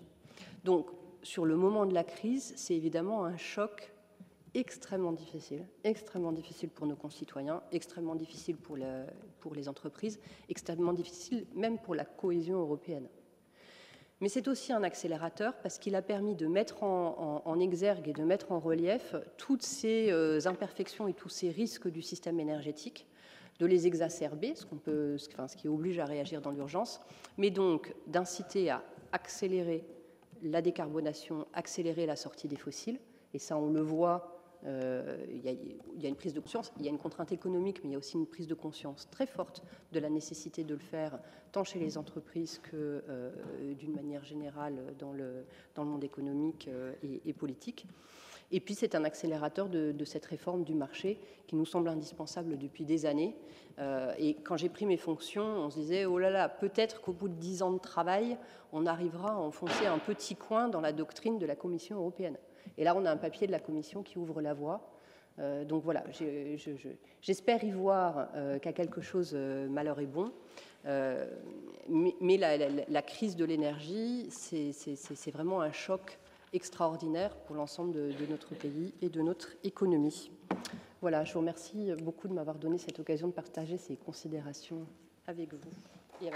Donc 0.65 0.91
sur 1.23 1.45
le 1.45 1.57
moment 1.57 1.87
de 1.87 1.95
la 1.95 2.05
crise, 2.05 2.53
c'est 2.57 2.75
évidemment 2.75 3.25
un 3.25 3.37
choc 3.37 3.93
extrêmement 4.55 5.13
difficile, 5.13 5.67
extrêmement 5.85 6.33
difficile 6.33 6.71
pour 6.71 6.87
nos 6.87 6.97
concitoyens, 6.97 7.63
extrêmement 7.73 8.15
difficile 8.15 8.57
pour, 8.57 8.79
pour 9.41 9.55
les 9.55 9.69
entreprises, 9.69 10.19
extrêmement 10.49 10.93
difficile 10.93 11.47
même 11.55 11.79
pour 11.79 11.95
la 11.95 12.05
cohésion 12.05 12.59
européenne. 12.59 13.09
Mais 14.21 14.29
c'est 14.29 14.49
aussi 14.49 14.73
un 14.73 14.83
accélérateur 14.83 15.55
parce 15.63 15.79
qu'il 15.79 15.95
a 15.95 16.03
permis 16.03 16.35
de 16.35 16.47
mettre 16.47 16.83
en, 16.83 17.61
exergue 17.61 18.09
et 18.09 18.13
de 18.13 18.25
mettre 18.25 18.51
en 18.51 18.59
relief 18.59 19.15
toutes 19.37 19.63
ces 19.63 20.11
euh, 20.11 20.41
imperfections 20.47 21.07
et 21.07 21.13
tous 21.13 21.29
ces 21.29 21.51
risques 21.51 21.89
du 21.89 22.03
système 22.03 22.41
énergétique, 22.41 23.07
de 23.61 23.67
les 23.67 23.87
exacerber, 23.87 24.55
ce, 24.55 25.17
ce 25.19 25.57
qui 25.57 25.69
oblige 25.69 25.99
à 25.99 26.05
réagir 26.05 26.41
dans 26.41 26.51
l'urgence, 26.51 27.01
mais 27.37 27.51
donc 27.51 27.95
d'inciter 28.07 28.71
à 28.71 28.83
accélérer 29.13 29.85
la 30.43 30.63
décarbonation, 30.63 31.47
accélérer 31.53 32.07
la 32.07 32.17
sortie 32.17 32.49
des 32.49 32.57
fossiles. 32.57 32.99
Et 33.35 33.39
ça, 33.39 33.57
on 33.57 33.71
le 33.71 33.81
voit 33.81 34.38
euh, 34.67 35.17
il, 35.31 35.45
y 36.03 36.07
a, 36.07 36.09
une 36.09 36.17
prise 36.17 36.35
de 36.35 36.41
conscience, 36.41 36.73
il 36.79 36.85
y 36.85 36.89
a 36.89 36.91
une 36.91 36.99
contrainte 36.99 37.31
économique, 37.33 37.81
mais 37.83 37.91
il 37.91 37.93
y 37.93 37.95
a 37.95 37.99
aussi 37.99 38.17
une 38.17 38.27
prise 38.27 38.49
de 38.49 38.55
conscience 38.55 39.09
très 39.11 39.27
forte 39.27 39.63
de 39.93 40.01
la 40.01 40.11
nécessité 40.11 40.65
de 40.65 40.75
le 40.75 40.81
faire, 40.81 41.19
tant 41.53 41.65
chez 41.65 41.79
les 41.79 41.97
entreprises 41.97 42.59
que 42.59 43.03
euh, 43.09 43.31
d'une 43.75 43.95
manière 43.95 44.25
générale 44.25 44.95
dans 44.99 45.13
le, 45.13 45.45
dans 45.75 45.85
le 45.85 45.91
monde 45.91 46.05
économique 46.05 46.69
euh, 46.69 46.93
et, 47.03 47.33
politique. 47.33 47.87
Et 48.51 48.61
puis 48.61 48.75
c'est 48.75 48.95
un 48.95 49.05
accélérateur 49.05 49.69
de, 49.69 50.05
cette 50.05 50.25
réforme 50.25 50.65
du 50.65 50.75
marché 50.75 51.21
qui 51.47 51.55
nous 51.55 51.67
semble 51.67 51.89
indispensable 51.89 52.57
depuis 52.57 52.87
des 52.87 53.05
années. 53.05 53.37
et 54.19 54.37
quand 54.43 54.57
j'ai 54.57 54.71
pris 54.71 54.87
mes 54.87 54.97
fonctions, 54.97 55.45
on 55.45 55.69
se 55.69 55.79
disait, 55.79 56.07
oh 56.07 56.19
là 56.19 56.31
là, 56.31 56.49
peut-être 56.49 57.03
qu'au 57.03 57.13
bout 57.13 57.29
de 57.29 57.35
dix 57.35 57.63
ans 57.63 57.73
de 57.73 57.79
travail, 57.79 58.39
on 58.73 58.87
arrivera 58.87 59.33
à 59.33 59.37
enfoncer 59.37 59.85
un 59.85 59.99
petit 59.99 60.35
coin 60.35 60.69
dans 60.69 60.81
la 60.81 60.93
doctrine 60.93 61.39
de 61.39 61.45
la 61.45 61.57
Commission 61.57 61.97
européenne. 61.99 62.39
Et 62.77 62.85
là, 62.85 62.95
on 62.97 63.05
a 63.05 63.11
un 63.11 63.17
papier 63.17 63.47
de 63.47 63.53
la 63.53 63.61
Commission 63.61 64.03
qui 64.03 64.19
ouvre 64.19 64.41
la 64.41 64.55
voie. 64.55 64.93
Euh, 65.39 65.65
donc 65.65 65.85
voilà, 65.85 66.05
j'espère 67.23 67.63
y 67.63 67.71
voir 67.71 68.29
euh, 68.35 68.59
qu'à 68.59 68.73
quelque 68.73 69.01
chose, 69.01 69.33
euh, 69.35 69.69
malheur 69.69 70.01
est 70.01 70.07
bon. 70.07 70.33
mais, 71.89 72.37
la, 72.37 73.03
crise 73.03 73.37
de 73.37 73.45
l'énergie, 73.45 74.29
c'est 74.31 75.31
vraiment 75.31 75.61
un 75.61 75.73
choc 75.73 76.19
extraordinaire 76.53 77.37
pour 77.37 77.57
l'ensemble 77.57 77.93
de, 77.93 78.27
notre 78.29 78.55
pays 78.55 78.95
et 79.03 79.09
de 79.09 79.21
notre 79.21 79.51
économie. 79.65 80.31
Voilà, 81.01 81.25
je 81.25 81.33
vous 81.35 81.41
remercie 81.41 81.93
beaucoup 82.03 82.27
de 82.27 82.33
m'avoir 82.33 82.57
donné 82.57 82.79
cette 82.79 82.99
occasion 82.99 83.29
de 83.29 83.33
partager 83.33 83.77
ces 83.77 83.97
considérations 83.97 84.87
avec 85.27 85.53
vous 85.53 85.71
et 86.21 86.31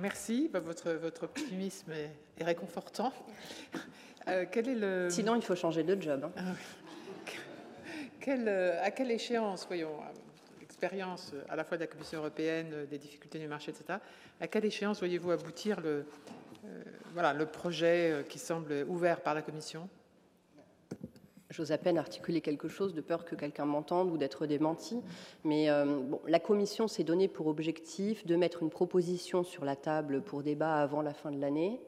Merci, 0.00 0.48
bah, 0.52 0.60
votre, 0.60 0.92
votre 0.92 1.24
optimisme 1.24 1.92
est, 1.92 2.44
réconfortant. 2.44 3.12
Euh, 4.28 4.44
quel 4.50 4.68
est 4.68 4.74
le... 4.74 5.08
Sinon, 5.10 5.34
il 5.36 5.42
faut 5.42 5.56
changer 5.56 5.82
de 5.82 6.00
job. 6.00 6.22
Hein. 6.24 6.32
Ah 6.36 6.42
euh, 8.28 8.84
à 8.84 8.90
quelle 8.90 9.10
échéance, 9.10 9.66
voyons, 9.66 9.88
euh, 9.88 10.60
l'expérience 10.60 11.32
à 11.48 11.56
la 11.56 11.64
fois 11.64 11.78
de 11.78 11.84
la 11.84 11.86
Commission 11.86 12.18
européenne, 12.18 12.86
des 12.90 12.98
difficultés 12.98 13.38
du 13.38 13.48
marché, 13.48 13.70
etc., 13.70 13.98
à 14.38 14.46
quelle 14.46 14.66
échéance 14.66 14.98
voyez-vous 14.98 15.30
aboutir 15.30 15.80
le, 15.80 16.04
voilà, 17.14 17.32
le 17.32 17.46
projet 17.46 18.26
qui 18.28 18.38
semble 18.38 18.84
ouvert 18.86 19.22
par 19.22 19.32
la 19.32 19.40
Commission? 19.40 19.88
J'ose 21.50 21.72
à 21.72 21.78
peine 21.78 21.96
articuler 21.96 22.40
quelque 22.40 22.68
chose 22.68 22.94
de 22.94 23.00
peur 23.00 23.24
que 23.24 23.34
quelqu'un 23.34 23.64
m'entende 23.64 24.10
ou 24.10 24.18
d'être 24.18 24.46
démenti. 24.46 25.00
Mais 25.44 25.68
bon, 25.84 26.20
la 26.26 26.40
Commission 26.40 26.88
s'est 26.88 27.04
donnée 27.04 27.26
pour 27.26 27.46
objectif 27.46 28.26
de 28.26 28.36
mettre 28.36 28.62
une 28.62 28.68
proposition 28.68 29.44
sur 29.44 29.64
la 29.64 29.74
table 29.74 30.20
pour 30.20 30.42
débat 30.42 30.76
avant 30.76 31.00
la 31.00 31.14
fin 31.14 31.30
de 31.30 31.40
l'année. 31.40 31.80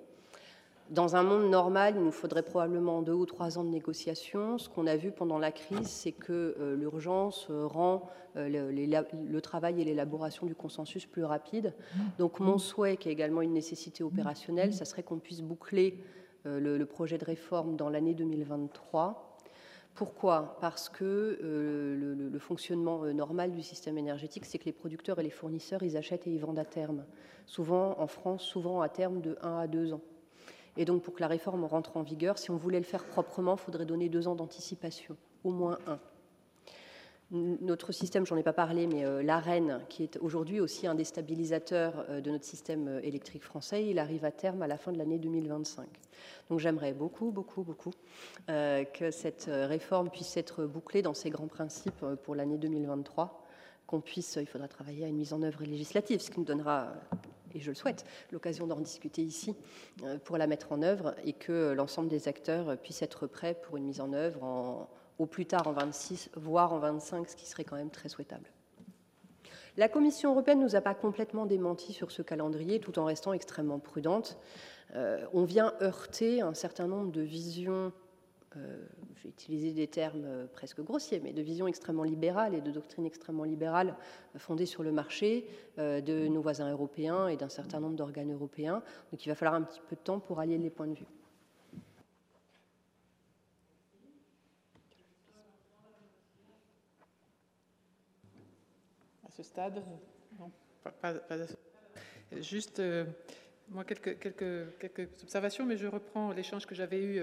Dans 0.91 1.15
un 1.15 1.23
monde 1.23 1.49
normal, 1.49 1.95
il 1.97 2.03
nous 2.03 2.11
faudrait 2.11 2.43
probablement 2.43 3.01
deux 3.01 3.13
ou 3.13 3.25
trois 3.25 3.59
ans 3.59 3.63
de 3.63 3.69
négociations. 3.69 4.59
Ce 4.59 4.69
qu'on 4.69 4.89
a 4.89 4.97
vu 4.97 5.13
pendant 5.13 5.39
la 5.39 5.53
crise, 5.53 5.87
c'est 5.87 6.11
que 6.11 6.57
euh, 6.59 6.75
l'urgence 6.75 7.47
euh, 7.49 7.65
rend 7.65 8.11
euh, 8.37 8.49
le, 8.49 9.41
travail 9.41 9.81
et 9.81 9.85
l'élaboration 9.85 10.49
du 10.49 10.57
consensus 10.57 11.07
plus 11.07 11.23
rapide. 11.23 11.75
Donc 12.19 12.41
mon 12.41 12.59
souhait, 12.59 12.97
qui 12.97 13.09
est 13.09 13.13
également 13.13 13.41
une 13.41 13.53
nécessité 13.53 14.03
opérationnelle, 14.03 14.75
ça 14.75 14.85
serait 14.85 15.05
qu'on 15.05 15.21
puisse 15.21 15.43
boucler 15.43 16.03
le, 16.45 16.85
projet 16.85 17.19
de 17.19 17.25
réforme 17.25 17.77
dans 17.77 17.89
l'année 17.89 18.15
2023. 18.15 19.30
Pourquoi? 20.01 20.57
Parce 20.63 20.89
que 20.89 21.39
le, 21.43 22.39
fonctionnement 22.39 23.05
normal 23.13 23.53
du 23.53 23.61
système 23.61 23.99
énergétique, 23.99 24.47
c'est 24.47 24.57
que 24.57 24.65
les 24.65 24.73
producteurs 24.73 25.19
et 25.19 25.23
les 25.23 25.29
fournisseurs, 25.29 25.83
ils 25.83 25.95
achètent 25.99 26.27
et 26.27 26.31
ils 26.31 26.41
vendent 26.41 26.59
à 26.59 26.65
terme. 26.65 27.05
Souvent 27.45 28.01
en 28.01 28.07
France, 28.07 28.43
souvent 28.43 28.81
à 28.81 28.89
terme 28.89 29.21
de 29.21 29.37
1 29.43 29.59
à 29.59 29.67
2 29.67 29.93
ans. 29.93 30.01
Et 30.79 30.87
donc, 30.87 31.03
pour 31.03 31.13
que 31.13 31.21
la 31.21 31.27
réforme 31.27 31.67
rentre 31.67 31.99
en 31.99 32.03
vigueur, 32.03 32.39
si 32.39 32.51
on 32.51 32.57
voulait 32.57 32.79
le 32.79 32.87
faire 32.87 33.05
proprement, 33.05 33.57
il 33.57 33.59
faudrait 33.59 33.85
donner 33.85 34.09
deux 34.09 34.27
ans 34.27 34.35
d'anticipation, 34.35 35.19
au 35.45 35.51
moins 35.51 35.77
un. 35.87 35.99
Notre 37.33 37.93
système, 37.93 38.27
j'en 38.27 38.37
ai 38.37 38.43
pas 38.43 38.53
parlé, 38.53 38.89
mais 38.89 39.05
euh, 39.05 39.23
l'AREN, 39.23 39.83
qui 39.89 40.03
est 40.03 40.17
aujourd'hui 40.21 40.59
aussi 40.59 40.89
un 40.89 40.97
des 40.97 41.05
stabilisateurs 41.05 42.05
euh, 42.09 42.21
de 42.21 42.29
notre 42.29 42.45
système 42.45 42.89
euh, 42.89 43.01
électrique 43.03 43.45
français, 43.45 43.87
il 43.87 44.01
arrive 44.01 44.25
à 44.25 44.33
terme 44.33 44.63
à 44.63 44.67
la 44.67 44.77
fin 44.77 44.91
de 44.91 44.99
l'année 44.99 45.21
2025. 45.21 45.87
Donc 46.49 46.59
j'aimerais 46.59 46.93
beaucoup, 46.93 47.31
beaucoup, 47.31 47.63
beaucoup 47.63 47.93
que 48.49 49.11
cette 49.11 49.49
réforme 49.49 50.11
puisse 50.11 50.37
être 50.37 50.67
bouclée 50.67 51.01
dans 51.01 51.15
ses 51.15 51.31
grands 51.31 51.47
principes 51.47 52.05
pour 52.25 52.35
l'année 52.35 52.59
2023, 52.59 53.47
qu'on 53.87 54.01
puisse, 54.01 54.37
il 54.41 54.47
faudra 54.47 54.67
travailler 54.67 55.05
à 55.05 55.09
une 55.09 55.17
mise 55.17 55.33
en 55.33 55.43
œuvre 55.43 55.63
législative, 55.63 56.21
ce 56.21 56.31
qui 56.31 56.41
nous 56.41 56.45
donnera 56.45 56.93
et 57.55 57.61
je 57.61 57.71
le 57.71 57.75
souhaite, 57.75 58.05
l'occasion 58.33 58.67
d'en 58.67 58.81
discuter 58.81 59.23
ici 59.23 59.55
pour 60.25 60.37
la 60.37 60.47
mettre 60.47 60.73
en 60.73 60.83
œuvre 60.83 61.15
et 61.25 61.33
que 61.33 61.73
l'ensemble 61.73 62.09
des 62.09 62.29
acteurs 62.29 62.77
puissent 62.79 63.03
être 63.03 63.27
prêts 63.27 63.55
pour 63.55 63.77
une 63.77 63.85
mise 63.85 64.01
en 64.01 64.13
œuvre 64.13 64.89
au 65.21 65.27
plus 65.27 65.47
tard 65.47 65.69
en 65.69 65.73
26, 65.73 66.31
voire 66.35 66.73
en 66.73 66.79
25, 66.79 67.29
ce 67.29 67.37
qui 67.37 67.47
serait 67.47 67.65
quand 67.65 67.77
même 67.77 67.91
très 67.91 68.09
souhaitable. 68.09 68.51
La 69.77 69.89
Commission 69.89 70.33
européenne 70.33 70.59
ne 70.59 70.65
nous 70.65 70.75
a 70.75 70.81
pas 70.81 70.95
complètement 70.95 71.47
démenti 71.47 71.93
sur 71.93 72.11
ce 72.11 72.23
calendrier 72.23 72.81
tout 72.81 72.99
en 72.99 73.05
restant 73.05 73.33
extrêmement 73.33 73.79
prudente. 73.79 74.37
Euh, 74.97 75.25
on 75.33 75.45
vient 75.45 75.75
heurter 75.81 76.41
un 76.41 76.55
certain 76.55 76.89
nombre 76.89 77.13
de 77.13 77.21
visions 77.21 77.93
euh, 78.57 78.85
j'ai 79.23 79.29
utilisé 79.29 79.73
des 79.73 79.87
termes 79.87 80.25
euh, 80.25 80.47
presque 80.53 80.81
grossiers, 80.81 81.21
mais 81.23 81.33
de 81.33 81.41
vision 81.41 81.69
extrêmement 81.69 82.03
libérale 82.03 82.55
et 82.55 82.61
de 82.61 82.71
doctrine 82.73 83.07
extrêmement 83.07 83.45
libérale 83.45 83.95
euh, 84.35 84.41
fondée 84.41 84.67
sur 84.67 84.83
le 84.83 84.91
marché 84.91 85.47
de 85.79 86.29
nos 86.29 86.43
voisins 86.43 86.71
européens 86.71 87.29
et 87.29 87.37
d'un 87.37 87.49
certain 87.49 87.81
nombre 87.81 87.97
d'organes 87.97 88.33
européens. 88.33 88.83
Donc 89.13 89.25
il 89.25 89.29
va 89.29 89.35
falloir 89.35 89.55
un 89.55 89.63
petit 89.63 89.81
peu 89.89 89.97
de 89.97 90.01
temps 90.01 90.19
pour 90.19 90.41
allier 90.41 90.59
les 90.59 90.69
points 90.69 90.89
de 90.89 90.95
vue. 90.95 91.07
Stade 99.43 99.83
Juste, 102.41 102.81
moi, 103.69 103.85
quelques, 103.85 104.19
quelques, 104.19 104.79
quelques, 104.79 105.09
observations, 105.23 105.67
mais 105.67 105.77
je 105.77 105.87
reprends 105.87 106.33
l'échange 106.33 106.67
que 106.67 106.75
j'avais 106.75 107.03
eu 107.03 107.21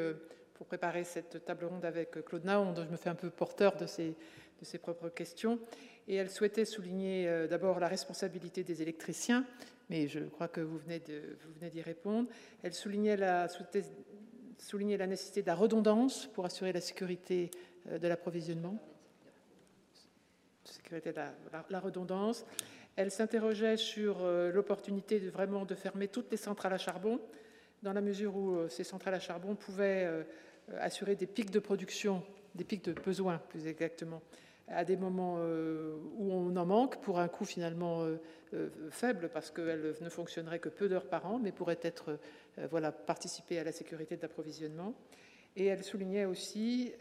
pour 0.54 0.68
préparer 0.68 1.04
cette 1.04 1.46
table 1.46 1.66
ronde 1.66 1.86
avec 1.86 2.24
Claude 2.26 2.46
Naon, 2.46 2.74
dont 2.74 2.84
je 2.84 2.90
me 2.90 2.98
fais 2.98 3.10
un 3.10 3.16
peu 3.16 3.30
porteur 3.30 3.78
de 3.78 3.86
ses, 3.86 4.16
de 4.60 4.66
ses 4.66 4.78
propres 4.78 5.10
questions. 5.10 5.60
Et 6.08 6.16
elle 6.16 6.30
souhaitait 6.30 6.66
souligner 6.66 7.28
euh, 7.28 7.48
d'abord 7.48 7.80
la 7.80 7.88
responsabilité 7.88 8.64
des 8.64 8.82
électriciens, 8.82 9.46
mais 9.90 10.08
je 10.08 10.20
crois 10.20 10.48
que 10.48 10.62
vous 10.62 10.78
venez, 10.78 11.00
d'y 11.00 11.82
répondre. 11.82 12.30
Elle 12.64 12.74
soulignait 12.74 13.18
la, 13.18 13.48
soulignait 14.58 14.98
la 14.98 15.08
nécessité 15.08 15.42
de 15.42 15.48
la 15.48 15.56
redondance 15.56 16.28
pour 16.28 16.46
assurer 16.46 16.72
la 16.72 16.82
sécurité 16.82 17.52
euh, 17.90 18.00
de 18.00 18.08
l'approvisionnement. 18.08 18.78
Sécurité 20.88 21.12
de 21.12 21.20
la, 21.70 21.80
redondance. 21.82 22.46
Elle 22.96 23.12
s'interrogeait 23.12 23.76
sur 23.76 24.20
euh, 24.22 24.54
l'opportunité 24.54 25.20
de 25.20 25.30
vraiment 25.30 25.66
de 25.66 25.76
fermer 25.76 26.08
toutes 26.08 26.32
les 26.32 26.38
centrales 26.38 26.72
à 26.72 26.78
charbon, 26.78 27.20
dans 27.84 27.92
la 27.92 28.00
mesure 28.00 28.38
où 28.38 28.70
ces 28.70 28.86
centrales 28.86 29.16
à 29.16 29.20
charbon 29.20 29.54
pouvaient 29.56 30.24
euh, 30.72 30.78
assurer 30.80 31.18
des 31.18 31.28
pics 31.28 31.52
de 31.52 31.60
production, 31.60 32.24
des 32.56 32.64
pics 32.64 32.86
de 32.86 32.94
besoins 32.94 33.38
plus 33.50 33.68
exactement, 33.68 34.22
à 34.70 34.86
des 34.86 34.96
moments 34.96 35.40
euh, 35.40 35.98
où 36.16 36.32
on 36.32 36.56
en 36.56 36.66
manque 36.66 37.02
pour 37.02 37.20
un 37.20 37.28
coût 37.28 37.44
finalement 37.44 38.06
euh, 38.54 38.70
faible 38.90 39.30
parce 39.34 39.52
qu'elle 39.52 39.94
ne 40.00 40.10
fonctionnerait 40.10 40.60
que 40.60 40.70
peu 40.70 40.88
d'heures 40.88 41.10
par 41.10 41.26
an, 41.26 41.38
mais 41.38 41.52
pourrait 41.52 41.80
être 41.82 42.18
voilà 42.72 42.94
participer 42.94 43.60
à 43.60 43.66
la 43.66 43.74
sécurité 43.74 44.16
d'approvisionnement. 44.16 44.94
Et 45.58 45.66
elle 45.66 45.84
soulignait 45.84 46.26
aussi 46.26 46.94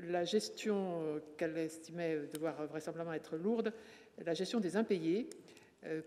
la 0.00 0.24
gestion 0.24 1.20
qu'elle 1.36 1.56
estimait 1.58 2.18
devoir 2.32 2.66
vraisemblablement 2.66 3.14
être 3.14 3.36
lourde, 3.36 3.72
la 4.24 4.34
gestion 4.34 4.60
des 4.60 4.76
impayés, 4.76 5.28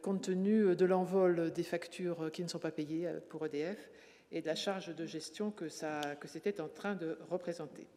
compte 0.02 0.24
tenu 0.24 0.76
de 0.76 0.86
l'envol 0.86 1.52
des 1.52 1.64
factures 1.64 2.32
qui 2.32 2.44
ne 2.44 2.48
sont 2.48 2.60
pas 2.60 2.72
payées 2.72 3.10
pour 3.30 3.46
EDF 3.46 3.90
et 4.32 4.42
de 4.42 4.48
la 4.48 4.56
charge 4.56 4.96
de 4.96 5.06
gestion 5.06 5.52
que, 5.52 5.70
ça, 5.70 6.02
que 6.20 6.28
c'était 6.28 6.62
en 6.62 6.70
train 6.70 6.96
de 6.96 7.18
représenter. 7.30 7.88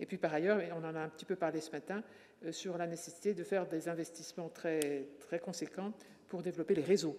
Et 0.00 0.06
puis 0.06 0.18
par 0.18 0.34
ailleurs, 0.34 0.60
on 0.72 0.84
en 0.84 0.94
a 0.94 1.00
un 1.00 1.08
petit 1.08 1.24
peu 1.24 1.36
parlé 1.36 1.60
ce 1.60 1.70
matin, 1.70 2.02
euh, 2.44 2.52
sur 2.52 2.76
la 2.76 2.86
nécessité 2.86 3.34
de 3.34 3.44
faire 3.44 3.66
des 3.66 3.88
investissements 3.88 4.48
très, 4.48 5.08
très 5.20 5.38
conséquents 5.38 5.92
pour 6.26 6.42
développer 6.42 6.74
les 6.74 6.82
réseaux. 6.82 7.16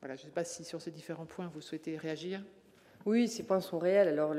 Voilà, 0.00 0.16
je 0.16 0.22
ne 0.22 0.26
sais 0.26 0.32
pas 0.32 0.44
si 0.44 0.64
sur 0.64 0.80
ces 0.80 0.90
différents 0.90 1.26
points 1.26 1.48
vous 1.48 1.60
souhaitez 1.60 1.96
réagir. 1.96 2.44
Oui, 3.04 3.26
ces 3.26 3.42
points 3.42 3.60
sont 3.60 3.78
réels. 3.78 4.08
Alors, 4.08 4.32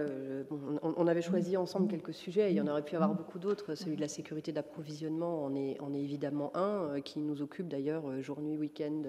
on, 0.81 1.07
avait 1.07 1.21
choisi 1.21 1.57
ensemble 1.57 1.89
quelques 1.89 2.13
sujets. 2.13 2.51
Il 2.51 2.55
y 2.55 2.61
en 2.61 2.67
aurait 2.67 2.83
pu 2.83 2.93
y 2.93 2.95
avoir 2.95 3.13
beaucoup 3.13 3.39
d'autres. 3.39 3.75
Celui 3.75 3.95
de 3.95 4.01
la 4.01 4.07
sécurité 4.07 4.51
d'approvisionnement 4.51 5.43
en 5.43 5.53
est, 5.55 5.77
est, 5.81 6.01
évidemment 6.01 6.55
un, 6.55 6.83
euh, 6.83 6.99
qui 7.01 7.19
nous 7.19 7.41
occupe 7.41 7.67
d'ailleurs 7.67 8.09
euh, 8.09 8.21
jour, 8.21 8.39
nuit, 8.41 8.57
week-end, 8.57 9.03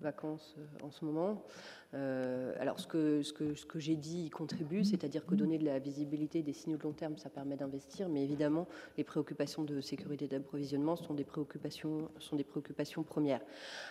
vacances 0.00 0.56
en 0.82 0.90
ce 0.90 1.04
moment. 1.04 1.42
Euh, 1.94 2.52
alors, 2.60 2.78
ce 2.78 2.86
que, 2.86 3.22
ce 3.22 3.32
que, 3.32 3.54
ce 3.54 3.66
que 3.66 3.78
j'ai 3.78 3.96
dit 3.96 4.26
y 4.26 4.30
contribue, 4.30 4.84
c'est-à-dire 4.84 5.26
que 5.26 5.34
donner 5.34 5.58
de 5.58 5.64
la 5.64 5.78
visibilité 5.78 6.42
des 6.42 6.52
signaux 6.52 6.76
de 6.76 6.82
long 6.82 6.92
terme, 6.92 7.16
ça 7.18 7.30
permet 7.30 7.56
d'investir, 7.56 8.08
mais 8.08 8.22
évidemment, 8.22 8.68
les 8.96 9.04
préoccupations 9.04 9.64
de 9.64 9.80
sécurité 9.80 10.28
d'approvisionnement 10.28 10.96
sont 10.96 11.14
des 11.14 11.24
préoccupations, 11.24 12.08
sont 12.18 12.36
des 12.36 12.44
préoccupations 12.44 13.02
premières. 13.02 13.40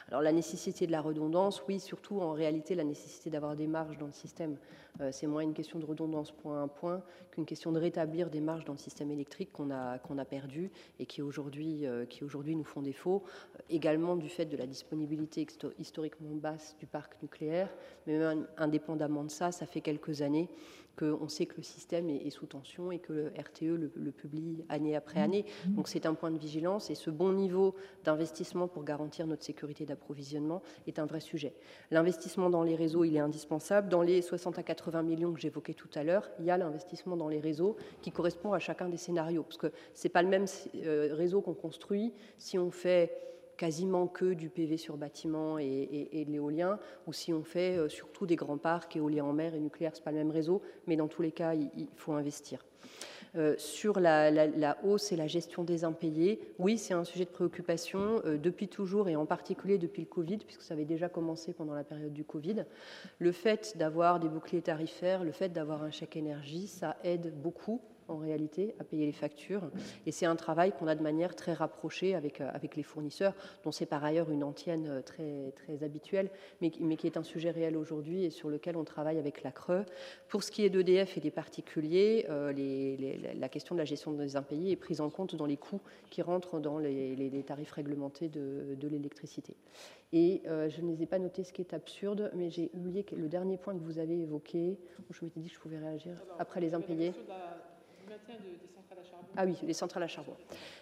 Alors, 0.07 0.21
la 0.21 0.31
nécessité 0.31 0.87
de 0.87 0.91
la 0.91 1.01
redondance, 1.01 1.63
oui, 1.67 1.79
surtout 1.79 2.19
en 2.21 2.31
réalité, 2.31 2.73
la 2.75 2.85
nécessité 2.85 3.29
d'avoir 3.29 3.55
des 3.55 3.67
marges 3.67 3.97
dans 3.97 4.07
le 4.07 4.13
système. 4.13 4.57
Euh, 5.01 5.09
c'est 5.11 5.27
moins 5.27 5.41
une 5.41 5.53
question 5.53 5.79
de 5.79 5.85
redondance 5.85 6.31
point 6.31 6.63
à 6.63 6.67
point 6.67 7.01
qu'une 7.31 7.45
question 7.45 7.71
de 7.71 7.79
rétablir 7.79 8.29
des 8.29 8.41
marges 8.41 8.65
dans 8.65 8.73
le 8.73 8.79
système 8.79 9.11
électrique 9.11 9.51
qu'on 9.51 9.71
a, 9.71 9.99
qu'on 9.99 10.17
a 10.17 10.25
perdu 10.25 10.71
et 10.99 11.05
qui 11.05 11.21
aujourd'hui, 11.21 11.85
euh, 11.85 12.05
qui 12.05 12.23
aujourd'hui 12.23 12.55
nous 12.55 12.63
font 12.63 12.81
défaut, 12.81 13.23
également 13.69 14.15
du 14.15 14.29
fait 14.29 14.45
de 14.45 14.57
la 14.57 14.67
disponibilité 14.67 15.45
historiquement 15.77 16.35
basse 16.35 16.75
du 16.79 16.85
parc 16.85 17.21
nucléaire 17.21 17.69
mais 18.07 18.17
même 18.17 18.47
indépendamment 18.57 19.23
de 19.23 19.31
ça, 19.31 19.51
ça 19.51 19.65
fait 19.65 19.81
quelques 19.81 20.21
années 20.21 20.49
qu'on 20.99 21.29
sait 21.29 21.45
que 21.45 21.55
le 21.57 21.63
système 21.63 22.09
est, 22.09 22.29
sous 22.29 22.45
tension 22.45 22.91
et 22.91 22.99
que 22.99 23.13
le 23.13 23.27
RTE 23.27 23.89
le, 23.95 24.11
publie 24.11 24.65
année 24.67 24.95
après 24.95 25.21
année. 25.21 25.45
Mmh. 25.65 25.75
Donc 25.75 25.87
c'est 25.87 26.05
un 26.05 26.13
point 26.13 26.29
de 26.29 26.37
vigilance 26.37 26.89
et 26.89 26.95
ce 26.95 27.09
bon 27.09 27.31
niveau 27.31 27.73
d'investissement 28.03 28.67
pour 28.67 28.83
garantir 28.83 29.25
notre 29.25 29.43
sécurité 29.43 29.85
d'approvisionnement 29.85 30.61
est 30.87 30.99
un 30.99 31.05
vrai 31.05 31.21
sujet. 31.21 31.53
L'investissement 31.91 32.49
dans 32.49 32.63
les 32.63 32.75
réseaux, 32.75 33.05
il 33.05 33.15
est 33.15 33.19
indispensable. 33.19 33.87
Dans 33.87 34.01
les 34.01 34.21
60 34.21 34.59
à 34.59 34.63
80 34.63 35.03
millions 35.03 35.31
que 35.31 35.39
j'évoquais 35.39 35.73
tout 35.73 35.89
à 35.95 36.03
l'heure, 36.03 36.29
il 36.39 36.45
y 36.45 36.51
a 36.51 36.57
l'investissement 36.57 37.15
dans 37.15 37.29
les 37.29 37.39
réseaux 37.39 37.77
qui 38.01 38.11
correspond 38.11 38.51
à 38.51 38.59
chacun 38.59 38.89
des 38.89 38.97
scénarios, 38.97 39.43
parce 39.43 39.57
que 39.57 39.71
c'est 39.93 40.09
pas 40.09 40.21
le 40.21 40.29
même 40.29 40.45
euh, 40.83 41.09
réseau 41.13 41.41
qu'on 41.41 41.53
construit 41.53 42.13
si 42.37 42.59
on 42.59 42.71
fait 42.71 43.29
quasiment 43.59 44.07
que 44.07 44.33
du 44.33 44.49
PV 44.49 44.77
sur 44.77 44.97
bâtiment 44.97 45.59
et, 45.59 46.25
de 46.25 46.31
l'éolien, 46.31 46.79
ou 47.05 47.13
si 47.13 47.33
on 47.33 47.43
fait 47.43 47.77
surtout 47.89 48.25
des 48.25 48.37
grands 48.37 48.57
parcs 48.57 48.95
éoliens 48.95 49.25
en 49.25 49.33
mer 49.33 49.53
et 49.53 49.59
nucléaire, 49.59 49.93
ce 49.93 49.99
n'est 49.99 50.05
pas 50.05 50.11
le 50.11 50.17
même 50.17 50.31
réseau, 50.31 50.61
mais 50.87 50.95
dans 50.95 51.09
tous 51.09 51.21
les 51.21 51.31
cas, 51.31 51.53
il 51.53 51.87
faut 51.97 52.13
investir. 52.13 52.63
Euh, 53.35 53.53
sur 53.57 53.99
la, 53.99 54.77
hausse 54.83 55.11
et 55.11 55.15
la 55.15 55.27
gestion 55.27 55.63
des 55.63 55.83
impayés, 55.83 56.39
oui, 56.57 56.77
c'est 56.77 56.95
un 56.95 57.03
sujet 57.03 57.25
de 57.25 57.29
préoccupation 57.29 58.21
euh, 58.25 58.37
depuis 58.37 58.67
toujours 58.67 59.07
et 59.07 59.15
en 59.15 59.27
particulier 59.27 59.77
depuis 59.77 60.01
le 60.01 60.07
Covid, 60.07 60.37
puisque 60.37 60.63
ça 60.63 60.73
avait 60.73 60.85
déjà 60.85 61.09
commencé 61.09 61.53
pendant 61.53 61.75
la 61.75 61.83
période 61.83 62.13
du 62.13 62.23
Covid. 62.23 62.65
Le 63.19 63.31
fait 63.31 63.77
d'avoir 63.77 64.19
des 64.19 64.29
boucliers 64.29 64.63
tarifaires, 64.63 65.23
le 65.23 65.31
fait 65.31 65.49
d'avoir 65.49 65.83
un 65.83 65.91
chèque 65.91 66.15
énergie, 66.15 66.67
ça 66.67 66.97
aide 67.03 67.33
beaucoup 67.39 67.81
en 68.09 68.17
réalité 68.17 68.75
à 68.79 68.83
payer 68.83 69.05
les 69.05 69.11
factures. 69.11 69.69
Et 70.05 70.11
c'est 70.11 70.25
un 70.25 70.35
travail 70.35 70.71
qu'on 70.71 70.87
a 70.87 70.95
de 70.95 71.03
manière 71.03 71.35
très 71.35 71.53
rapprochée 71.53 72.15
avec, 72.15 72.41
euh, 72.41 72.49
avec 72.53 72.75
les 72.75 72.83
fournisseurs, 72.83 73.33
dont 73.63 73.71
c'est 73.71 73.85
par 73.85 74.03
ailleurs 74.03 74.29
une 74.31 74.43
antienne 74.43 74.87
euh, 74.87 75.01
très, 75.01 75.53
très 75.55 75.83
habituelle, 75.83 76.29
mais, 76.61 76.71
mais 76.79 76.95
qui 76.97 77.07
est 77.07 77.17
un 77.17 77.23
sujet 77.23 77.51
réel 77.51 77.77
aujourd'hui 77.77 78.25
et 78.25 78.29
sur 78.29 78.49
lequel 78.49 78.75
on 78.75 78.83
travaille 78.83 79.17
avec 79.17 79.43
la 79.43 79.51
Creux. 79.51 79.85
Pour 80.27 80.43
ce 80.43 80.51
qui 80.51 80.63
est 80.65 80.69
d'EDF 80.69 81.17
et 81.17 81.21
des 81.21 81.31
particuliers, 81.31 82.25
euh, 82.29 82.53
la 83.35 83.49
question 83.49 83.75
de 83.75 83.79
la 83.79 83.85
gestion 83.85 84.11
des 84.11 84.35
impayés 84.35 84.71
est 84.71 84.75
prise 84.75 85.01
en 85.01 85.09
compte 85.09 85.35
dans 85.35 85.45
les 85.45 85.57
coûts 85.57 85.81
qui 86.09 86.21
rentrent 86.21 86.59
dans 86.59 86.79
les, 86.79 87.43
tarifs 87.45 87.71
réglementés 87.71 88.27
de, 88.27 88.75
de 88.75 88.87
l'électricité. 88.87 89.55
Et 90.11 90.41
je 90.45 90.81
ne 90.81 90.91
les 90.91 91.03
ai 91.03 91.05
pas 91.05 91.19
notés, 91.19 91.43
ce 91.43 91.53
qui 91.53 91.61
est 91.61 91.73
absurde, 91.73 92.31
mais 92.33 92.49
j'ai 92.49 92.71
oublié 92.73 93.05
le 93.15 93.27
dernier 93.27 93.57
point 93.57 93.73
que 93.73 93.83
vous 93.83 93.99
avez 93.99 94.19
évoqué. 94.21 94.77
Je 95.09 95.25
m'étais 95.25 95.39
dit 95.39 95.49
que 95.49 95.55
je 95.55 95.59
pouvais 95.59 95.77
réagir 95.77 96.13
après 96.39 96.59
les 96.59 96.73
impayés 96.73 97.13
maintien 98.27 98.39
de, 98.43 98.78
ah 99.37 99.45
oui, 99.45 99.55
les 99.63 99.73
centrales 99.73 100.03
à 100.03 100.07
charbon. 100.07 100.33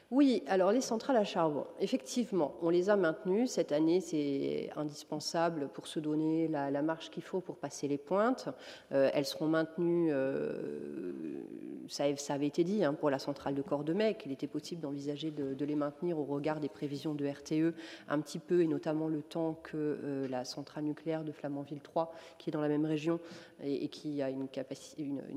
Oui, 0.10 0.42
alors 0.48 0.72
les 0.72 0.80
centrales 0.80 1.18
à 1.18 1.26
charbon, 1.26 1.66
effectivement, 1.82 2.56
on 2.62 2.70
les 2.70 2.90
a 2.90 2.96
maintenues. 2.96 3.46
Cette 3.46 3.74
année, 3.74 4.00
c'est 4.00 4.70
indispensable 4.78 5.68
pour 5.74 5.86
se 5.86 6.00
donner 6.00 6.48
la, 6.48 6.82
marge 6.82 7.10
qu'il 7.10 7.24
faut 7.24 7.42
pour 7.42 7.58
passer 7.58 7.90
les 7.90 7.98
pointes. 7.98 8.48
Euh, 8.94 9.10
elles 9.14 9.26
seront 9.26 9.48
maintenues, 9.48 10.08
euh, 10.14 11.12
ça, 11.90 12.06
avait 12.30 12.48
été 12.48 12.64
dit, 12.64 12.86
hein, 12.86 12.94
pour 12.94 13.10
la 13.10 13.20
centrale 13.20 13.54
de 13.54 13.62
Cordemais, 13.62 14.16
qu'il 14.16 14.32
était 14.32 14.48
possible 14.48 14.82
d'envisager 14.82 15.30
de, 15.30 15.66
les 15.66 15.76
maintenir 15.76 16.18
au 16.18 16.24
regard 16.24 16.62
des 16.62 16.70
prévisions 16.70 17.14
de 17.14 17.28
RTE 17.28 17.76
un 18.08 18.22
petit 18.22 18.40
peu, 18.40 18.62
et 18.62 18.68
notamment 18.68 19.10
le 19.10 19.22
temps 19.22 19.60
que 19.62 19.76
euh, 19.76 20.28
la 20.30 20.46
centrale 20.46 20.86
nucléaire 20.86 21.26
de 21.26 21.34
Flamanville 21.34 21.82
3, 21.82 22.14
qui 22.38 22.50
est 22.50 22.54
dans 22.54 22.62
la 22.62 22.70
même 22.70 22.86
région 22.86 23.20
et, 23.62 23.90
qui 23.90 24.22
a 24.22 24.30
une 24.30 24.48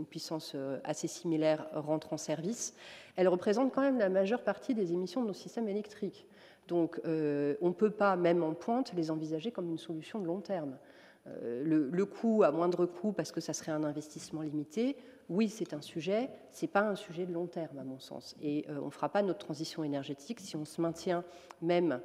puissance 0.09 0.55
assez 0.85 1.09
similaire, 1.09 1.67
rentre 1.73 2.13
en 2.13 2.17
service 2.17 2.75
elle 3.21 3.29
représente 3.29 3.71
quand 3.75 3.83
même 3.83 3.99
la 3.99 4.09
majeure 4.09 4.43
partie 4.43 4.75
des 4.75 4.95
émissions 4.95 5.21
de 5.21 5.27
nos 5.27 5.35
systèmes 5.35 5.69
électriques. 5.69 6.27
Donc 6.69 6.99
euh, 7.05 7.55
on 7.61 7.69
ne 7.69 7.75
peut 7.75 7.91
pas, 7.91 8.17
même 8.17 8.43
en 8.43 8.55
pointe, 8.55 8.95
les 8.95 9.11
envisager 9.11 9.53
comme 9.53 9.69
une 9.69 9.77
solution 9.77 10.21
de 10.21 10.27
long 10.27 10.41
terme. 10.41 10.79
Euh, 11.27 11.63
le, 11.93 12.07
coût 12.07 12.45
à 12.45 12.51
moindre 12.51 12.87
coût, 12.87 13.13
parce 13.13 13.31
que 13.31 13.43
ça 13.43 13.53
serait 13.53 13.73
un 13.73 13.85
investissement 13.85 14.41
limité, 14.41 14.97
oui, 15.29 15.51
c'est 15.51 15.75
un 15.75 15.83
sujet, 15.83 16.31
ce 16.51 16.65
n'est 16.65 16.71
pas 16.71 16.81
un 16.81 16.95
sujet 16.95 17.27
de 17.27 17.33
long 17.35 17.47
terme, 17.47 17.77
à 17.79 17.85
mon 17.85 17.99
sens. 17.99 18.35
Et 18.41 18.65
euh, 18.71 18.79
on 18.81 18.87
ne 18.87 18.91
fera 18.91 19.11
pas 19.11 19.21
notre 19.21 19.41
transition 19.41 19.85
énergétique 19.85 20.41
si 20.41 20.57
on 20.57 20.65
se 20.65 20.81
maintient 20.81 21.23
même 21.61 22.01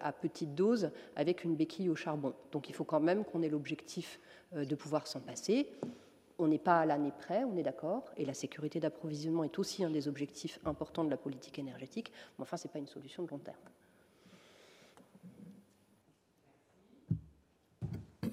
à 0.00 0.12
petite 0.12 0.54
dose 0.54 0.92
avec 1.16 1.42
une 1.42 1.56
béquille 1.56 1.90
au 1.90 1.96
charbon. 1.96 2.32
Donc 2.52 2.68
il 2.70 2.74
faut 2.76 2.84
quand 2.84 3.00
même 3.00 3.24
qu'on 3.24 3.42
ait 3.42 3.48
l'objectif 3.48 4.20
de 4.52 4.74
pouvoir 4.76 5.08
s'en 5.08 5.18
passer 5.18 5.68
on 6.38 6.48
n'est 6.48 6.58
pas 6.58 6.80
à 6.80 6.86
l'année 6.86 7.12
près, 7.16 7.44
on 7.44 7.56
est 7.56 7.62
d'accord, 7.62 8.10
et 8.16 8.24
la 8.24 8.34
sécurité 8.34 8.80
d'approvisionnement 8.80 9.44
est 9.44 9.58
aussi 9.58 9.84
un 9.84 9.90
des 9.90 10.08
objectifs 10.08 10.58
importants 10.64 11.04
de 11.04 11.10
la 11.10 11.16
politique 11.16 11.58
énergétique, 11.58 12.12
mais 12.38 12.42
enfin, 12.42 12.56
ce 12.56 12.66
n'est 12.66 12.72
pas 12.72 12.78
une 12.78 12.86
solution 12.86 13.24
de 13.24 13.30
long 13.30 13.38
terme. 13.38 13.56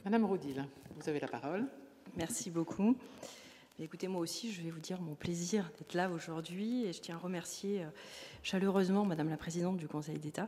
Madame 0.03 0.25
Rodil, 0.25 0.63
vous 0.97 1.09
avez 1.09 1.19
la 1.19 1.27
parole. 1.27 1.65
Merci 2.15 2.51
beaucoup. 2.51 2.95
Écoutez, 3.77 4.07
moi 4.07 4.21
aussi, 4.21 4.53
je 4.53 4.61
vais 4.61 4.69
vous 4.69 4.79
dire 4.79 5.01
mon 5.01 5.15
plaisir 5.15 5.69
d'être 5.77 5.95
là 5.95 6.09
aujourd'hui 6.09 6.85
et 6.85 6.93
je 6.93 7.01
tiens 7.01 7.15
à 7.15 7.17
remercier 7.17 7.83
euh, 7.83 7.87
chaleureusement 8.41 9.03
Madame 9.03 9.29
la 9.29 9.35
Présidente 9.35 9.75
du 9.75 9.87
Conseil 9.89 10.17
d'État 10.17 10.47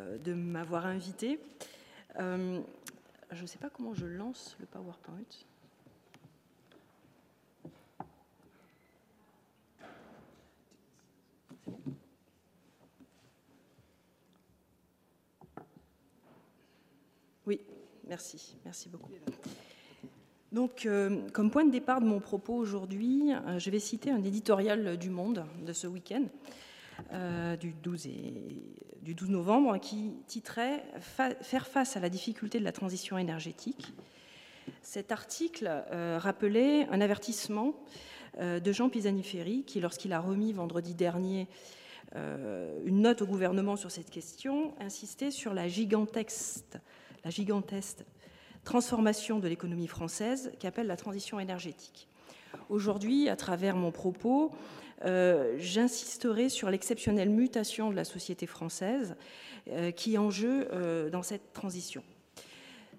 euh, 0.00 0.18
de 0.18 0.34
m'avoir 0.34 0.86
invitée. 0.86 1.38
Euh, 2.18 2.60
je 3.30 3.42
ne 3.42 3.46
sais 3.46 3.58
pas 3.58 3.70
comment 3.70 3.94
je 3.94 4.06
lance 4.06 4.56
le 4.58 4.66
PowerPoint. 4.66 5.14
Oui, 17.46 17.60
merci, 18.10 18.56
merci 18.64 18.88
beaucoup. 18.88 19.12
Donc, 20.50 20.84
euh, 20.84 21.28
comme 21.32 21.50
point 21.50 21.64
de 21.64 21.70
départ 21.70 22.00
de 22.00 22.06
mon 22.06 22.18
propos 22.18 22.54
aujourd'hui, 22.54 23.32
euh, 23.32 23.60
je 23.60 23.70
vais 23.70 23.78
citer 23.78 24.10
un 24.10 24.22
éditorial 24.24 24.96
du 24.96 25.08
Monde 25.08 25.46
de 25.64 25.72
ce 25.72 25.86
week-end, 25.86 26.24
euh, 27.12 27.56
du, 27.56 27.72
12 27.72 28.08
du 29.00 29.14
12 29.14 29.30
novembre, 29.30 29.78
qui 29.78 30.12
titrait 30.26 30.84
Faire 31.40 31.68
face 31.68 31.96
à 31.96 32.00
la 32.00 32.08
difficulté 32.08 32.58
de 32.58 32.64
la 32.64 32.72
transition 32.72 33.16
énergétique. 33.16 33.94
Cet 34.82 35.12
article 35.12 35.70
rappelait 36.18 36.86
un 36.88 37.00
avertissement 37.00 37.74
de 38.38 38.72
Jean 38.72 38.88
Pisani-Ferry, 38.88 39.64
qui, 39.64 39.80
lorsqu'il 39.80 40.12
a 40.12 40.20
remis 40.20 40.52
vendredi 40.52 40.94
dernier 40.94 41.48
une 42.14 43.00
note 43.00 43.22
au 43.22 43.26
gouvernement 43.26 43.76
sur 43.76 43.90
cette 43.90 44.10
question, 44.10 44.74
insistait 44.78 45.30
sur 45.30 45.54
la 45.54 45.66
gigantesque 45.66 46.76
la 47.24 47.30
gigantesque 47.30 48.04
transformation 48.64 49.38
de 49.38 49.48
l'économie 49.48 49.86
française 49.86 50.52
qu'appelle 50.58 50.86
la 50.86 50.96
transition 50.96 51.40
énergétique. 51.40 52.08
Aujourd'hui, 52.68 53.28
à 53.28 53.36
travers 53.36 53.76
mon 53.76 53.90
propos, 53.90 54.52
euh, 55.04 55.54
j'insisterai 55.58 56.48
sur 56.48 56.70
l'exceptionnelle 56.70 57.30
mutation 57.30 57.90
de 57.90 57.96
la 57.96 58.04
société 58.04 58.46
française 58.46 59.16
euh, 59.68 59.90
qui 59.90 60.14
est 60.14 60.18
en 60.18 60.30
jeu 60.30 60.68
euh, 60.72 61.08
dans 61.10 61.22
cette 61.22 61.52
transition. 61.52 62.02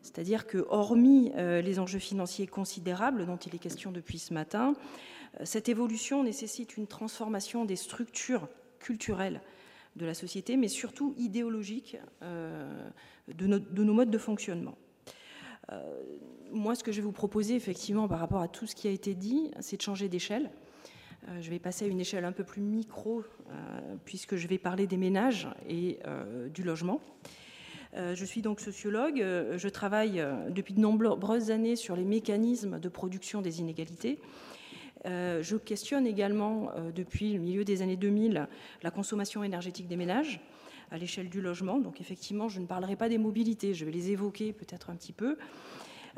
C'est-à-dire 0.02 0.48
que, 0.48 0.66
hormis 0.70 1.32
les 1.38 1.78
enjeux 1.78 2.00
financiers 2.00 2.48
considérables 2.48 3.28
dont 3.28 3.38
il 3.38 3.54
est 3.54 3.60
question 3.60 3.92
depuis 3.92 4.18
ce 4.18 4.34
matin, 4.34 4.74
cette 5.44 5.70
évolution 5.70 6.24
nécessite 6.24 6.76
une 6.76 6.88
transformation 6.88 7.66
des 7.66 7.76
structures 7.76 8.48
culturelles 8.80 9.42
de 9.96 10.06
la 10.06 10.14
société, 10.14 10.58
mais 10.58 10.68
surtout 10.68 11.14
idéologique 11.18 11.98
euh, 12.22 12.90
de, 13.28 13.48
nos 13.48 13.94
modes 13.94 14.10
de 14.10 14.18
fonctionnement. 14.18 14.78
Euh, 15.72 16.04
moi, 16.52 16.76
ce 16.76 16.84
que 16.84 16.92
je 16.92 16.98
vais 16.98 17.06
vous 17.06 17.12
proposer, 17.12 17.56
effectivement, 17.56 18.08
par 18.08 18.20
rapport 18.20 18.42
à 18.42 18.48
tout 18.48 18.68
ce 18.68 18.76
qui 18.76 18.88
a 18.88 18.92
été 18.92 19.14
dit, 19.14 19.52
c'est 19.60 19.78
de 19.78 19.82
changer 19.82 20.10
d'échelle. 20.10 20.50
Euh, 21.28 21.42
je 21.42 21.50
vais 21.50 21.60
passer 21.60 21.86
à 21.86 21.88
une 21.88 22.00
échelle 22.00 22.26
un 22.26 22.32
peu 22.32 22.44
plus 22.44 22.62
micro, 22.62 23.24
puisque 24.06 24.38
je 24.38 24.48
vais 24.48 24.58
parler 24.58 24.88
des 24.88 24.98
ménages 24.98 25.50
et 25.68 26.00
du 26.54 26.64
logement. 26.64 27.02
Je 27.94 28.24
suis 28.24 28.42
donc 28.42 28.62
sociologue. 28.62 29.18
Je 29.18 29.68
travaille 29.68 30.26
depuis 30.50 30.74
de 30.74 30.80
nombreuses 30.80 31.52
années 31.52 31.76
sur 31.76 31.98
les 31.98 32.06
mécanismes 32.06 32.80
de 32.80 32.88
production 32.88 33.42
des 33.42 33.60
inégalités 33.60 34.20
euh, 35.06 35.42
je 35.42 35.58
questionne 35.58 36.06
également, 36.06 36.70
euh, 36.76 36.92
depuis 36.92 37.34
le 37.34 37.40
milieu 37.40 37.64
des 37.66 37.82
années 37.82 37.98
2000, 37.98 38.48
la 38.84 38.92
consommation 38.92 39.44
énergétique 39.44 39.88
des 39.88 39.96
ménages 39.96 40.40
à 40.92 40.98
l'échelle 40.98 41.30
du 41.30 41.42
logement. 41.42 41.80
Donc 41.80 42.02
effectivement, 42.02 42.50
je 42.50 42.60
ne 42.60 42.66
parlerai 42.66 42.96
pas 42.96 43.10
des 43.10 43.18
mobilités, 43.18 43.74
je 43.74 43.86
vais 43.86 43.92
les 43.92 44.12
évoquer 44.12 44.54
peut-être 44.54 44.90
un 44.90 44.96
petit 44.96 45.14
peu. 45.14 45.38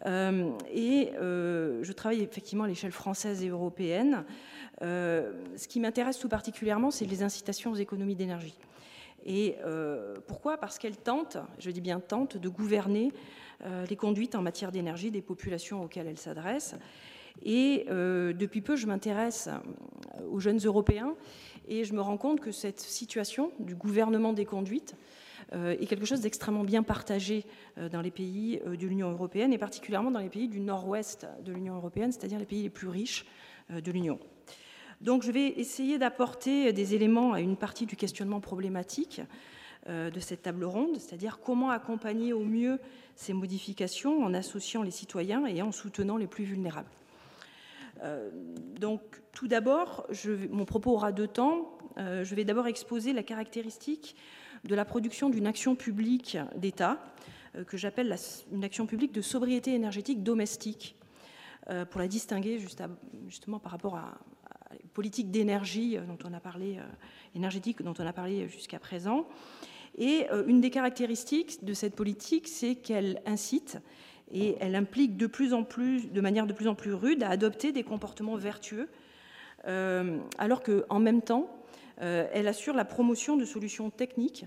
Euh, 0.07 0.49
et 0.73 1.11
je 1.19 1.91
travaille 1.91 2.21
effectivement 2.21 2.63
à 2.63 2.67
l'échelle 2.67 2.91
française 2.91 3.43
et 3.43 3.49
européenne. 3.49 4.25
ce 4.81 5.67
qui 5.67 5.79
m'intéresse 5.79 6.17
tout 6.17 6.29
particulièrement, 6.29 6.91
c'est 6.91 7.05
les 7.05 7.23
incitations 7.23 7.71
aux 7.71 7.75
économies 7.75 8.15
d'énergie. 8.15 8.57
Et 9.25 9.55
pourquoi? 10.27 10.57
Parce 10.57 10.79
qu'elles 10.79 10.97
tentent, 10.97 11.37
je 11.59 11.69
dis 11.69 11.79
bien 11.79 11.99
tentent, 11.99 12.37
de 12.37 12.49
gouverner 12.49 13.13
les 13.87 13.95
conduites 13.95 14.33
en 14.33 14.41
matière 14.41 14.71
d'énergie 14.71 15.11
des 15.11 15.21
populations 15.21 15.83
auxquelles 15.83 16.07
elles 16.07 16.17
s'adressent. 16.17 16.75
Et 17.41 17.85
euh, 17.89 18.33
depuis 18.33 18.61
peu, 18.61 18.75
je 18.75 18.87
m'intéresse 18.87 19.49
euh, 19.49 20.27
aux 20.29 20.39
jeunes 20.39 20.59
Européens 20.63 21.15
et 21.67 21.83
je 21.83 21.93
me 21.93 22.01
rends 22.01 22.17
compte 22.17 22.39
que 22.39 22.51
cette 22.51 22.79
situation 22.79 23.51
du 23.59 23.75
gouvernement 23.75 24.33
des 24.33 24.45
conduites 24.45 24.95
euh, 25.53 25.75
est 25.79 25.85
quelque 25.85 26.05
chose 26.05 26.21
d'extrêmement 26.21 26.63
bien 26.63 26.83
partagé 26.83 27.45
dans 27.91 28.01
les 28.01 28.11
pays 28.11 28.61
de 28.65 28.87
l'Union 28.87 29.11
européenne 29.11 29.53
et 29.53 29.57
particulièrement 29.57 30.11
dans 30.11 30.19
les 30.19 30.29
pays 30.29 30.47
du 30.47 30.59
nord-ouest 30.59 31.27
de 31.43 31.51
l'Union 31.51 31.75
européenne, 31.75 32.11
c'est-à-dire 32.11 32.39
les 32.39 32.45
pays 32.45 32.63
les 32.63 32.69
plus 32.69 32.87
riches 32.87 33.25
de 33.69 33.91
l'Union. 33.91 34.19
Donc 35.01 35.23
je 35.23 35.31
vais 35.31 35.47
essayer 35.47 35.97
d'apporter 35.97 36.71
des 36.71 36.95
éléments 36.95 37.33
à 37.33 37.41
une 37.41 37.57
partie 37.57 37.85
du 37.85 37.95
questionnement 37.95 38.39
problématique 38.39 39.21
de 39.87 40.19
cette 40.19 40.43
table 40.43 40.63
ronde, 40.63 40.97
c'est-à-dire 40.97 41.39
comment 41.43 41.71
accompagner 41.71 42.31
au 42.31 42.43
mieux 42.43 42.79
ces 43.15 43.33
modifications 43.33 44.23
en 44.23 44.33
associant 44.33 44.83
les 44.83 44.91
citoyens 44.91 45.45
et 45.45 45.61
en 45.61 45.71
soutenant 45.71 46.17
les 46.17 46.27
plus 46.27 46.45
vulnérables. 46.45 46.89
Euh, 48.03 48.29
donc, 48.79 49.01
tout 49.31 49.47
d'abord, 49.47 50.07
mon 50.49 50.65
propos 50.65 50.91
aura 50.91 51.11
deux 51.11 51.27
temps. 51.27 51.77
je 51.97 52.35
vais 52.35 52.43
d'abord 52.43 52.67
exposer 52.67 53.13
la 53.13 53.23
caractéristique 53.23 54.15
de 54.63 54.75
la 54.75 54.85
production 54.85 55.29
d'une 55.29 55.47
action 55.47 55.75
publique 55.75 56.37
d'État, 56.55 57.03
que 57.67 57.77
j'appelle 57.77 58.15
une 58.51 58.63
action 58.63 58.87
publique 58.87 59.11
de 59.11 59.21
sobriété 59.21 59.73
énergétique 59.73 60.23
domestique, 60.23 60.95
pour 61.91 62.01
la 62.01 62.07
distinguer 62.07 62.59
justement 63.27 63.59
par 63.59 63.71
rapport 63.71 63.95
à, 63.95 64.17
la 64.71 64.77
politique 64.93 65.31
d'énergie 65.31 65.97
dont 66.07 66.17
on 66.25 66.33
a 66.33 66.39
parlé, 66.39 66.79
énergétique 67.35 67.81
dont 67.83 67.93
on 67.99 68.05
a 68.05 68.13
parlé 68.13 68.47
jusqu'à 68.47 68.79
présent. 68.79 69.27
Et 69.97 70.27
une 70.47 70.61
des 70.61 70.71
caractéristiques 70.71 71.63
de 71.63 71.73
cette 71.73 71.95
politique, 71.95 72.47
c'est 72.47 72.75
qu'elle 72.75 73.21
incite 73.25 73.77
elle 74.59 74.75
implique 74.75 75.15
de 75.15 76.21
manière 76.21 76.47
de 76.47 76.53
plus 76.53 76.67
en 76.67 76.75
plus 76.75 76.93
rude, 76.93 77.23
à 77.23 77.29
adopter 77.29 77.71
des 77.71 77.83
comportements 77.83 78.35
vertueux, 78.35 78.89
euh, 79.67 80.19
alors 80.37 80.61
qu'en 80.63 80.99
même 80.99 81.21
temps, 81.21 81.49
euh, 82.01 82.27
elle 82.33 82.47
assure 82.47 82.73
la 82.73 82.85
promotion 82.85 83.37
de 83.37 83.45
solutions 83.45 83.89
techniques 83.89 84.45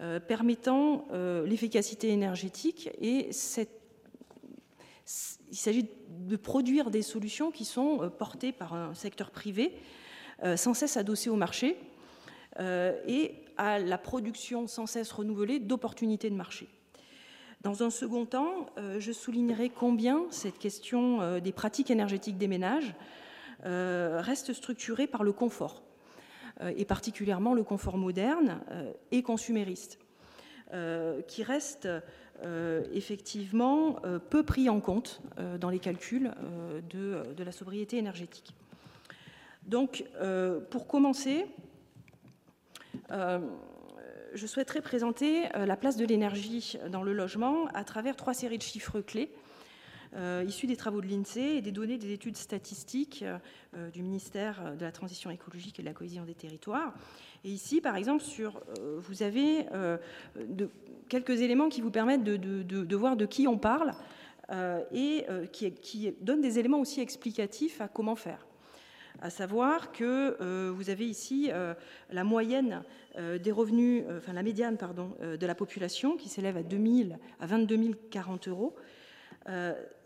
euh, 0.00 0.20
permettant 0.20 1.06
l'efficacité 1.44 2.08
énergétique 2.10 2.90
et 3.00 3.28
il 3.28 3.34
s'agit 5.56 5.88
de 6.08 6.36
produire 6.36 6.90
des 6.90 7.02
solutions 7.02 7.50
qui 7.50 7.64
sont 7.64 8.10
portées 8.18 8.52
par 8.52 8.74
un 8.74 8.94
secteur 8.94 9.30
privé 9.30 9.74
sans 10.56 10.74
cesse 10.74 10.96
adossé 10.96 11.30
au 11.30 11.36
marché 11.36 11.76
et 12.58 13.34
à 13.56 13.78
la 13.78 13.98
production 13.98 14.66
sans 14.66 14.86
cesse 14.86 15.12
renouvelée 15.12 15.58
d'opportunités 15.58 16.30
de 16.30 16.34
marché. 16.34 16.68
Dans 17.62 17.84
un 17.84 17.90
second 17.90 18.26
temps, 18.26 18.66
euh, 18.76 18.98
je 18.98 19.12
soulignerai 19.12 19.68
combien 19.68 20.24
cette 20.30 20.58
question 20.58 21.20
euh, 21.20 21.38
des 21.38 21.52
pratiques 21.52 21.92
énergétiques 21.92 22.36
des 22.36 22.48
ménages 22.48 22.92
euh, 23.64 24.20
reste 24.20 24.52
structurée 24.52 25.06
par 25.06 25.22
le 25.22 25.32
confort, 25.32 25.84
et 26.76 26.84
particulièrement 26.84 27.54
le 27.54 27.62
confort 27.62 27.96
moderne 27.96 28.60
et 29.10 29.22
consumériste, 29.22 29.98
qui 31.26 31.42
reste 31.42 31.88
effectivement 32.92 33.96
peu 34.28 34.42
pris 34.42 34.68
en 34.68 34.80
compte 34.80 35.22
dans 35.58 35.70
les 35.70 35.78
calculs 35.78 36.32
de, 36.90 37.22
de, 37.34 37.44
la 37.44 37.52
sobriété 37.52 37.96
énergétique. 37.96 38.54
Donc, 39.64 40.04
pour 40.70 40.86
commencer, 40.86 41.46
je 44.34 44.46
souhaiterais 44.46 44.80
présenter 44.80 45.44
euh, 45.54 45.66
la 45.66 45.76
place 45.76 45.96
de 45.96 46.04
l'énergie 46.04 46.78
dans 46.90 47.02
le 47.02 47.12
logement 47.12 47.66
à 47.74 47.84
travers 47.84 48.16
trois 48.16 48.34
séries 48.34 48.58
de 48.58 48.62
chiffres 48.62 49.00
clés 49.00 49.30
euh, 50.14 50.44
issus 50.46 50.66
des 50.66 50.76
travaux 50.76 51.00
de 51.00 51.06
l'INSEE 51.06 51.56
et 51.56 51.62
des 51.62 51.72
données 51.72 51.96
des 51.96 52.12
études 52.12 52.36
statistiques 52.36 53.24
euh, 53.74 53.90
du 53.90 54.02
ministère 54.02 54.74
de 54.76 54.84
la 54.84 54.92
Transition 54.92 55.30
écologique 55.30 55.78
et 55.78 55.82
de 55.82 55.86
la 55.86 55.94
cohésion 55.94 56.24
des 56.24 56.34
territoires. 56.34 56.94
Et 57.44 57.48
ici, 57.48 57.80
par 57.80 57.96
exemple, 57.96 58.22
vous 58.98 59.22
avez 59.22 59.66
quelques 61.08 61.40
éléments 61.40 61.68
qui 61.68 61.80
vous 61.80 61.90
permettent 61.90 62.22
de, 62.22 62.96
voir 62.96 63.16
de 63.16 63.26
qui 63.26 63.48
on 63.48 63.58
parle 63.58 63.94
et 64.92 65.26
qui 65.50 66.14
donnent 66.20 66.40
des 66.40 66.60
éléments 66.60 66.78
aussi 66.78 67.00
explicatifs 67.00 67.80
à 67.80 67.88
comment 67.88 68.14
faire 68.14 68.46
à 69.22 69.30
savoir 69.30 69.92
que 69.92 70.36
euh, 70.40 70.72
vous 70.74 70.90
avez 70.90 71.06
ici 71.06 71.48
euh, 71.52 71.74
la 72.10 72.24
moyenne 72.24 72.82
euh, 73.16 73.38
des 73.38 73.52
revenus, 73.52 74.04
enfin 74.16 74.32
la 74.32 74.42
médiane 74.42 74.76
pardon, 74.76 75.12
de 75.20 75.46
la 75.46 75.54
population 75.54 76.16
qui 76.16 76.28
s'élève 76.28 76.56
à, 76.56 76.62
2000, 76.62 77.18
à 77.40 77.46
22 77.46 77.94
040 78.10 78.48
euros. 78.48 78.74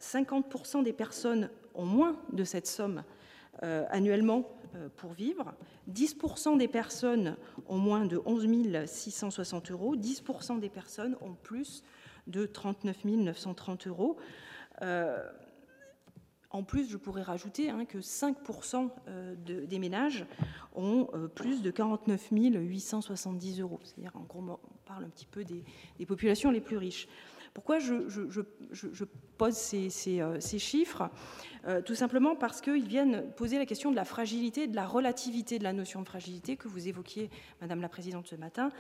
50% 0.01 0.83
des 0.83 0.95
personnes 0.95 1.51
ont 1.75 1.85
moins 1.85 2.19
de 2.33 2.43
cette 2.43 2.67
somme 2.67 3.03
annuellement 3.61 4.49
pour 4.97 5.13
vivre. 5.13 5.53
10% 5.93 6.57
des 6.57 6.69
personnes 6.69 7.37
ont 7.69 7.77
moins 7.77 8.07
de 8.07 8.19
11 8.25 8.47
660 8.87 9.73
euros. 9.73 9.95
10% 9.95 10.59
des 10.59 10.71
personnes 10.71 11.17
ont 11.21 11.35
plus 11.43 11.83
de 12.29 12.47
39 12.47 13.05
930 13.05 13.87
euros. 13.89 14.17
En 16.57 16.63
plus, 16.63 16.89
je 16.89 16.97
pourrais 16.97 17.23
rajouter 17.23 17.69
hein, 17.69 17.85
que 17.85 17.99
5% 17.99 18.89
euh, 19.09 19.35
des 19.37 19.79
ménages 19.79 20.25
ont 20.75 21.07
euh, 21.13 21.29
plus 21.29 21.61
de 21.61 21.71
49 21.71 22.29
870 22.31 23.61
euros. 23.61 23.79
C'est-à-dire, 23.85 24.13
en 24.15 24.23
gros, 24.23 24.41
on 24.41 24.59
parle 24.87 25.05
un 25.05 25.11
petit 25.11 25.27
peu 25.27 25.45
des, 25.45 25.63
populations 26.07 26.51
les 26.51 26.63
plus 26.63 26.79
riches. 26.79 27.09
Pourquoi 27.53 27.79
je, 27.79 28.33
pose 29.37 29.53
ces, 29.53 30.21
euh, 30.23 30.41
chiffres? 30.41 31.11
Tout 31.85 31.95
simplement 31.95 32.37
parce 32.37 32.63
qu'ils 32.63 32.87
viennent 32.87 33.25
poser 33.37 33.59
la 33.59 33.67
question 33.67 33.91
de 33.91 33.97
la 33.97 34.07
fragilité, 34.07 34.67
de 34.67 34.77
la 34.77 34.87
relativité 34.87 35.59
de 35.59 35.65
la 35.65 35.75
notion 35.75 36.01
de 36.01 36.07
fragilité 36.07 36.57
que 36.57 36.69
vous 36.69 36.89
évoquiez, 36.89 37.29
Madame 37.61 37.83
la 37.83 37.89
Présidente, 37.89 38.29
ce 38.29 38.37
matin. 38.37 38.71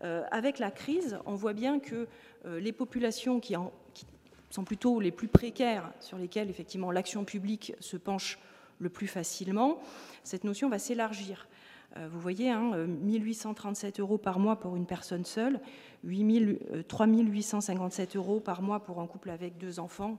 avec 0.00 0.58
la 0.58 0.70
crise, 0.70 1.18
on 1.26 1.34
voit 1.34 1.52
bien 1.52 1.78
que 1.78 2.08
les 2.46 2.72
populations 2.72 3.38
qui, 3.38 3.54
en, 3.54 3.70
qui 3.92 4.06
sont 4.52 4.64
plutôt 4.64 5.00
les 5.00 5.10
plus 5.10 5.28
précaires, 5.28 5.90
sur 6.00 6.18
lesquels 6.18 6.50
effectivement 6.50 6.90
l'action 6.90 7.24
publique 7.24 7.74
se 7.80 7.96
penche 7.96 8.38
le 8.78 8.88
plus 8.88 9.06
facilement, 9.06 9.78
cette 10.24 10.44
notion 10.44 10.68
va 10.68 10.78
s'élargir. 10.78 11.48
Euh, 11.96 12.08
vous 12.10 12.20
voyez, 12.20 12.50
hein, 12.50 12.76
1837 12.86 14.00
euros 14.00 14.18
par 14.18 14.38
mois 14.38 14.56
pour 14.56 14.76
une 14.76 14.86
personne 14.86 15.24
seule, 15.24 15.60
8 16.04 16.86
3857 16.88 18.16
euros 18.16 18.40
par 18.40 18.62
mois 18.62 18.80
pour 18.80 19.00
un 19.00 19.06
couple 19.06 19.30
avec 19.30 19.56
deux 19.58 19.78
enfants 19.78 20.18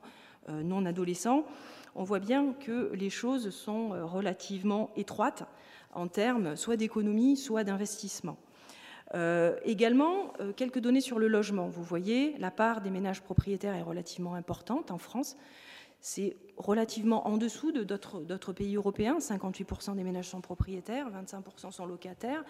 euh, 0.49 0.63
non 0.63 0.85
adolescents. 0.85 1.45
On 1.95 2.03
voit 2.03 2.19
bien 2.19 2.53
que 2.53 2.91
les 2.93 3.09
choses 3.09 3.49
sont 3.51 3.93
euh, 3.93 4.05
relativement 4.05 4.91
étroites 4.95 5.43
en 5.93 6.07
termes 6.07 6.55
soit 6.55 6.77
d'économie, 6.77 7.37
soit 7.37 7.63
d'investissement. 7.63 8.37
Euh, 9.15 9.55
également, 9.63 10.33
euh, 10.39 10.53
quelques 10.53 10.79
données 10.79 11.01
sur 11.01 11.19
le 11.19 11.27
logement. 11.27 11.67
Vous 11.67 11.83
voyez, 11.83 12.35
la 12.39 12.49
part 12.49 12.81
des 12.81 12.89
ménages 12.89 13.21
propriétaires 13.21 13.75
est 13.75 13.83
relativement 13.83 14.33
importante 14.33 14.89
en 14.89 14.97
France. 14.97 15.37
C'est 16.01 16.35
relativement 16.57 17.27
en 17.27 17.37
dessous 17.37 17.71
de 17.71 17.83
d'autres 17.83 18.53
pays 18.53 18.75
européens. 18.75 19.19
58% 19.19 19.95
des 19.95 20.03
ménages 20.03 20.29
sont 20.29 20.41
propriétaires, 20.41 21.09
25% 21.11 21.71
sont 21.71 21.85
locataires, 21.85 22.43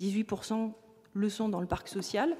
18% 0.00 0.72
le 1.14 1.28
sont 1.28 1.48
dans 1.48 1.60
le 1.60 1.66
parc 1.66 1.88
social. 1.88 2.36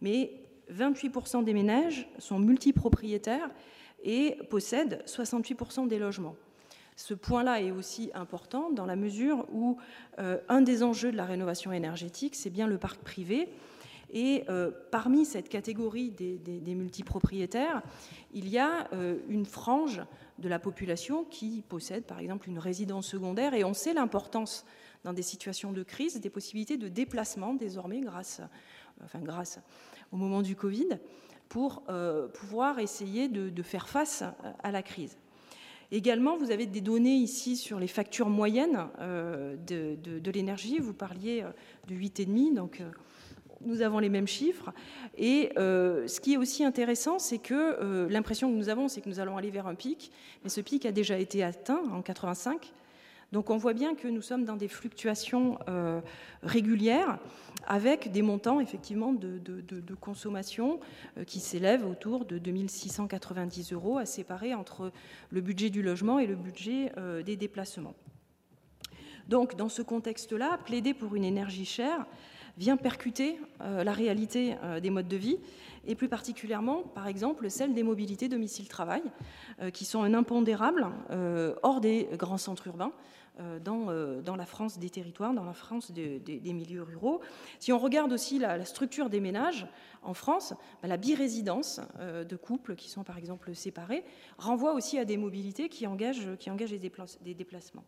Mais 0.00 0.32
28% 0.72 1.44
des 1.44 1.54
ménages 1.54 2.08
sont 2.18 2.38
multipropriétaires 2.38 3.50
et 4.02 4.38
possèdent 4.50 5.02
68% 5.06 5.86
des 5.86 5.98
logements. 5.98 6.34
Ce 6.96 7.14
point-là 7.14 7.60
est 7.60 7.70
aussi 7.70 8.10
important 8.14 8.70
dans 8.70 8.86
la 8.86 8.96
mesure 8.96 9.46
où 9.52 9.78
euh, 10.18 10.38
un 10.48 10.60
des 10.60 10.82
enjeux 10.82 11.10
de 11.10 11.16
la 11.16 11.24
rénovation 11.24 11.72
énergétique, 11.72 12.34
c'est 12.34 12.50
bien 12.50 12.66
le 12.66 12.78
parc 12.78 13.00
privé. 13.02 13.48
Et 14.14 14.44
euh, 14.50 14.70
parmi 14.90 15.24
cette 15.24 15.48
catégorie 15.48 16.10
des, 16.10 16.74
multipropriétaires, 16.74 17.82
il 18.34 18.48
y 18.48 18.58
a 18.58 18.88
euh, 18.92 19.18
une 19.28 19.46
frange 19.46 20.02
de 20.38 20.48
la 20.50 20.58
population 20.58 21.24
qui 21.24 21.62
possède 21.66 22.04
par 22.04 22.18
exemple 22.18 22.48
une 22.48 22.58
résidence 22.58 23.06
secondaire. 23.06 23.54
Et 23.54 23.64
on 23.64 23.72
sait 23.72 23.94
l'importance 23.94 24.66
dans 25.02 25.14
des 25.14 25.22
situations 25.22 25.72
de 25.72 25.82
crise 25.82 26.20
des 26.20 26.30
possibilités 26.30 26.76
de 26.76 26.88
déplacement 26.88 27.54
désormais 27.54 28.00
grâce, 28.00 28.40
au 30.12 30.16
moment 30.16 30.42
du 30.42 30.56
Covid 30.56 30.98
pour 31.48 31.82
pouvoir 32.32 32.78
essayer 32.78 33.28
de 33.28 33.62
faire 33.62 33.88
face 33.88 34.24
à 34.62 34.70
la 34.70 34.82
crise. 34.82 35.18
Également, 35.92 36.38
vous 36.38 36.50
avez 36.50 36.64
des 36.64 36.80
données 36.80 37.16
ici 37.16 37.54
sur 37.54 37.78
les 37.78 37.86
factures 37.86 38.30
moyennes 38.30 38.88
euh, 38.98 39.56
de, 39.66 40.30
l'énergie. 40.30 40.78
Vous 40.78 40.94
parliez 40.94 41.42
euh, 41.42 41.50
de 41.86 41.94
8,5, 41.94 42.54
donc 42.54 42.80
euh, 42.80 42.90
nous 43.66 43.82
avons 43.82 43.98
les 43.98 44.08
mêmes 44.08 44.26
chiffres. 44.26 44.72
Et 45.18 45.50
ce 45.54 46.20
qui 46.20 46.32
est 46.32 46.36
aussi 46.38 46.64
intéressant, 46.64 47.18
c'est 47.18 47.38
que 47.38 48.08
l'impression 48.08 48.50
que 48.50 48.56
nous 48.56 48.70
avons, 48.70 48.88
c'est 48.88 49.02
que 49.02 49.08
nous 49.08 49.20
allons 49.20 49.36
aller 49.36 49.50
vers 49.50 49.68
un 49.68 49.76
pic, 49.76 50.10
mais 50.42 50.48
ce 50.50 50.60
pic 50.62 50.84
a 50.84 50.90
déjà 50.90 51.16
été 51.16 51.44
atteint 51.44 51.82
en 51.92 52.02
85. 52.02 52.72
Donc 53.32 53.50
on 53.50 53.56
voit 53.56 53.72
bien 53.72 53.94
que 53.94 54.08
nous 54.08 54.22
sommes 54.22 54.44
dans 54.44 54.56
des 54.56 54.68
fluctuations 54.68 55.58
régulières 56.42 57.18
avec 57.66 58.10
des 58.10 58.22
montants 58.22 58.60
effectivement 58.60 59.12
de, 59.12 59.94
consommation 60.00 60.80
euh, 61.16 61.24
qui 61.24 61.40
s'élèvent 61.40 61.86
autour 61.86 62.24
de 62.24 62.38
2690 62.38 63.72
euros 63.72 63.98
à 63.98 64.06
séparer 64.06 64.54
entre 64.54 64.92
le 65.30 65.40
budget 65.40 65.70
du 65.70 65.82
logement 65.82 66.18
et 66.18 66.26
le 66.26 66.34
budget 66.34 66.92
euh, 66.96 67.22
des 67.22 67.36
déplacements. 67.36 67.94
Donc 69.28 69.56
dans 69.56 69.68
ce 69.68 69.82
contexte-là, 69.82 70.58
plaider 70.64 70.94
pour 70.94 71.14
une 71.14 71.24
énergie 71.24 71.64
chère 71.64 72.06
vient 72.58 72.76
percuter 72.76 73.38
euh, 73.60 73.84
la 73.84 73.92
réalité 73.92 74.56
des 74.82 74.90
modes 74.90 75.08
de 75.08 75.16
vie 75.16 75.38
et 75.86 75.94
plus 75.94 76.08
particulièrement, 76.08 76.82
par 76.82 77.06
exemple, 77.06 77.50
celle 77.50 77.74
des 77.74 77.82
mobilités 77.82 78.28
domicile-travail, 78.28 79.02
qui 79.72 79.84
sont 79.84 80.02
un 80.02 80.14
impondérable 80.14 80.86
hors 81.62 81.80
des 81.80 82.08
grands 82.16 82.38
centres 82.38 82.66
urbains, 82.68 82.92
euh, 83.40 83.58
euh, 83.66 84.20
dans, 84.20 84.36
la 84.36 84.44
France 84.44 84.78
des 84.78 84.90
territoires, 84.90 85.32
dans 85.32 85.44
la 85.44 85.54
France 85.54 85.90
des 85.90 86.52
milieux 86.52 86.82
ruraux. 86.82 87.22
Si 87.60 87.72
on 87.72 87.78
regarde 87.78 88.12
aussi 88.12 88.38
la, 88.38 88.62
structure 88.66 89.08
des 89.08 89.20
ménages 89.20 89.66
en 90.02 90.12
France, 90.12 90.52
bah, 90.82 90.88
la 90.88 90.98
birésidence 90.98 91.80
euh, 91.98 92.24
de 92.24 92.36
couples 92.36 92.76
qui 92.76 92.90
sont 92.90 93.04
par 93.04 93.16
exemple 93.16 93.54
séparés 93.54 94.04
renvoie 94.36 94.74
aussi 94.74 94.98
à 94.98 95.06
des 95.06 95.16
mobilités 95.16 95.70
qui 95.70 95.86
engagent, 95.86 96.36
qui 96.38 96.50
engagent 96.50 96.72
des, 96.72 97.34
déplacements. 97.34 97.84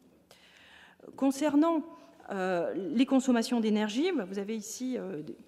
Concernant 1.17 1.83
les 2.31 3.07
consommations 3.07 3.61
d'énergie, 3.61 4.11
bah, 4.13 4.25
vous 4.25 4.39
avez 4.39 4.57
ici 4.57 4.97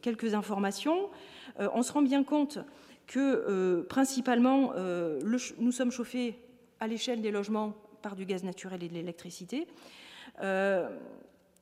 quelques 0.03 0.35
informations. 0.35 1.11
on 1.59 1.83
se 1.83 1.93
rend 1.93 2.03
bien 2.03 2.25
compte 2.25 2.59
que 3.07 3.81
principalement 3.89 4.73
nous 5.25 5.73
sommes 5.73 5.91
chauffés 5.91 6.39
à 6.81 6.87
l'échelle 6.87 7.23
des 7.23 7.31
logements 7.31 7.75
par 8.03 8.17
du 8.17 8.27
gaz 8.27 8.45
naturel 8.45 8.83
et 8.83 8.89
de 8.89 8.95
l'électricité. 8.95 9.67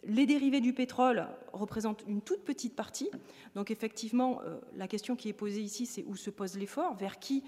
Les 0.06 0.26
dérivés 0.26 0.60
du 0.60 0.72
pétrole 0.72 1.26
représentent 1.52 2.04
une 2.06 2.20
toute 2.20 2.44
petite 2.44 2.76
partie. 2.76 3.08
Donc 3.54 3.70
effectivement, 3.70 4.40
euh, 4.42 4.58
la 4.76 4.86
question 4.86 5.16
qui 5.16 5.28
est 5.28 5.34
posée 5.34 5.62
ici, 5.62 5.86
c'est 5.86 6.04
où 6.06 6.14
se 6.14 6.30
pose 6.30 6.58
l'effort? 6.58 6.94
Vers 6.96 7.18
qui 7.18 7.42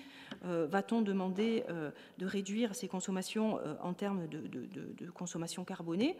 euh, 0.44 0.66
va-t-on 0.70 1.02
demander 1.02 1.64
euh, 1.68 1.90
de 2.18 2.26
réduire 2.26 2.74
ses 2.74 2.88
consommations 2.88 3.58
en 3.82 3.92
termes 3.92 4.26
de, 4.28 5.10
consommation 5.10 5.64
carbonée 5.64 6.16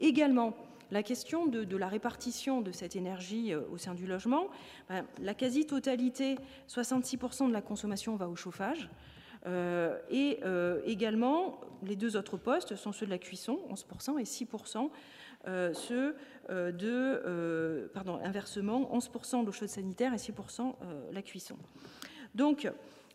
Également, 0.00 0.54
la 0.90 1.02
question 1.02 1.46
de, 1.46 1.76
la 1.76 1.88
répartition 1.88 2.60
de 2.60 2.72
cette 2.72 2.96
énergie 2.96 3.54
au 3.54 3.76
sein 3.76 3.94
du 3.94 4.06
logement. 4.06 4.48
Ben, 4.88 5.04
la 5.20 5.34
quasi-totalité, 5.34 6.36
66% 6.68 7.48
de 7.48 7.52
la 7.52 7.60
consommation 7.62 8.16
va 8.16 8.28
au 8.28 8.36
chauffage. 8.36 8.88
et 10.10 10.40
également, 10.84 11.60
les 11.82 11.96
deux 11.96 12.16
autres 12.16 12.36
postes 12.36 12.76
sont 12.76 12.92
ceux 12.92 13.06
de 13.06 13.10
la 13.10 13.18
cuisson, 13.18 13.58
11%, 13.70 14.18
et 14.18 14.24
6% 14.24 14.90
euh, 15.46 15.72
ceux 15.72 16.16
euh, 16.50 16.72
de, 16.72 17.22
euh, 17.24 17.88
pardon, 17.94 18.18
inversement, 18.24 18.90
11% 18.92 19.46
l'eau 19.46 19.52
chaude 19.52 19.68
sanitaire 19.68 20.12
et 20.12 20.16
6% 20.16 20.74
la 21.12 21.22
cuisson. 21.22 21.56
Donc, 22.34 22.70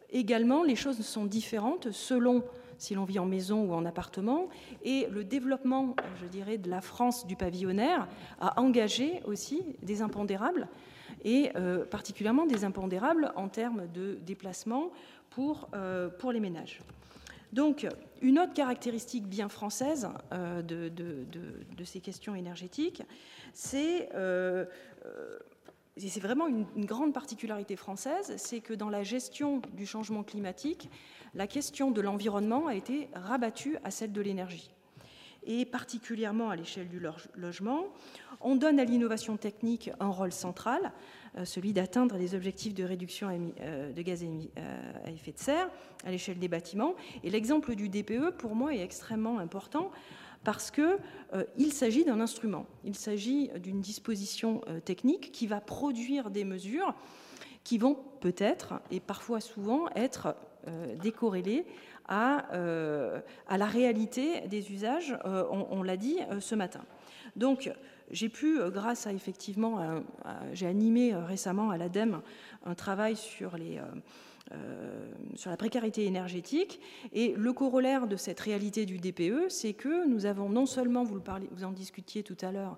également, 0.10 0.64
les 0.64 0.76
choses 0.76 1.00
sont 1.02 1.26
différentes 1.26 1.92
selon 1.92 2.44
si 2.84 2.96
l'on 2.96 3.06
vit 3.06 3.20
en 3.20 3.26
maison 3.26 3.64
ou 3.64 3.74
en 3.74 3.86
appartement. 3.86 4.50
Et 4.84 5.08
le 5.10 5.24
développement, 5.24 5.96
je 6.22 6.28
dirais, 6.28 6.58
de 6.58 6.70
la 6.70 6.82
France 6.82 7.26
du 7.26 7.36
pavillonnaire 7.36 8.08
a 8.42 8.60
engagé 8.60 9.22
aussi 9.26 9.64
des 9.82 10.02
impondérables, 10.02 10.68
et 11.24 11.52
particulièrement 11.90 12.46
des 12.46 12.66
impondérables 12.66 13.32
en 13.38 13.48
termes 13.48 13.88
de 13.94 14.18
déplacement 14.26 14.92
pour, 15.30 15.70
pour 16.20 16.32
les 16.34 16.42
ménages. 16.42 16.82
Donc, 17.54 17.88
une 18.24 18.40
autre 18.40 18.54
caractéristique 18.54 19.28
bien 19.28 19.48
française 19.48 20.10
euh, 20.34 20.64
de, 20.64 21.84
ces 21.84 22.00
questions 22.00 22.34
énergétiques, 22.34 23.04
c'est 23.54 24.10
c'est 25.98 26.20
vraiment 26.20 26.48
une, 26.48 26.86
grande 26.86 27.14
particularité 27.14 27.76
française, 27.76 28.34
c'est 28.38 28.62
que 28.62 28.74
dans 28.74 28.90
la 28.90 29.04
gestion 29.04 29.62
du 29.74 29.86
changement 29.86 30.24
climatique, 30.24 30.90
la 31.36 31.48
question 31.48 31.92
de 31.92 32.02
l'environnement 32.02 32.68
a 32.68 32.76
été 32.76 33.10
rabattue 33.14 33.78
à 33.84 33.92
celle 33.92 34.12
de 34.12 34.22
l'énergie. 34.22 34.72
Et 35.46 35.66
particulièrement 35.66 36.50
à 36.50 36.56
l'échelle 36.56 36.88
du 36.88 37.02
logement, 37.36 37.86
on 38.40 38.56
donne 38.56 38.80
à 38.80 38.86
l'innovation 38.86 39.38
technique 39.38 39.92
un 40.00 40.08
rôle 40.08 40.32
central, 40.32 40.94
euh, 41.38 41.46
celui 41.46 41.74
d'atteindre 41.74 42.18
les 42.18 42.34
objectifs 42.34 42.74
de 42.74 42.84
réduction 42.84 43.30
euh, 43.60 43.92
de 43.92 44.02
gaz 44.02 44.24
euh, 44.24 44.94
à 45.06 45.10
effet 45.10 45.32
de 45.32 45.40
serre 45.40 45.70
à 46.06 46.12
l'échelle 46.12 46.40
des 46.40 46.48
bâtiments. 46.48 46.96
Et 47.24 47.30
l'exemple 47.30 47.76
du 47.76 47.90
DPE, 47.90 48.32
pour 48.38 48.56
moi, 48.56 48.74
est 48.74 48.82
extrêmement 48.82 49.40
important 49.40 49.92
parce 50.44 50.72
qu'il 50.72 51.74
s'agit 51.74 52.04
d'un 52.04 52.20
instrument, 52.20 52.66
il 52.84 52.96
s'agit 52.96 53.50
d'une 53.60 53.82
disposition 53.82 54.62
technique 54.86 55.32
qui 55.32 55.48
va 55.48 55.62
produire 55.62 56.30
des 56.30 56.44
mesures 56.44 56.94
qui 57.64 57.78
vont 57.78 57.98
peut-être, 58.20 58.74
et 58.92 59.00
parfois 59.00 59.40
souvent, 59.40 59.88
être 59.96 60.36
décorrélées 61.02 61.66
à, 62.08 62.46
à, 63.48 63.58
la 63.58 63.66
réalité 63.66 64.42
des 64.48 64.72
usages, 64.72 65.18
on, 65.24 65.68
on 65.72 65.82
l'a 65.84 65.96
dit 65.98 66.18
ce 66.40 66.56
matin. 66.56 66.82
Donc, 67.36 67.72
j'ai 68.12 68.30
pu, 68.30 68.60
euh, 68.60 68.70
grâce 68.70 69.08
à 69.08 69.14
effectivement, 69.14 70.04
j'ai 70.54 70.68
animé 70.68 71.14
euh, 71.14 71.26
récemment 71.26 71.72
à 71.72 71.78
l'ADEME 71.78 72.22
un 72.66 72.76
travail 72.76 73.16
sur 73.16 73.58
les. 73.58 73.80
Euh, 74.54 75.06
sur 75.36 75.50
la 75.50 75.58
précarité 75.58 76.06
énergétique. 76.06 76.80
Et 77.12 77.34
le 77.36 77.54
corollaire 77.54 78.08
de 78.08 78.16
cette 78.16 78.40
réalité 78.40 78.86
du 78.86 79.00
DPE, 79.00 79.50
c'est 79.50 79.74
que 79.74 80.08
nous 80.08 80.28
avons 80.28 80.48
non 80.48 80.68
seulement, 80.68 81.04
vous, 81.04 81.20
en 81.64 81.72
discutiez 81.72 82.22
tout 82.22 82.38
à 82.42 82.52
l'heure, 82.52 82.78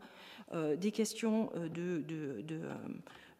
des 0.77 0.91
questions 0.91 1.49
de, 1.73 2.01
de 2.01 2.61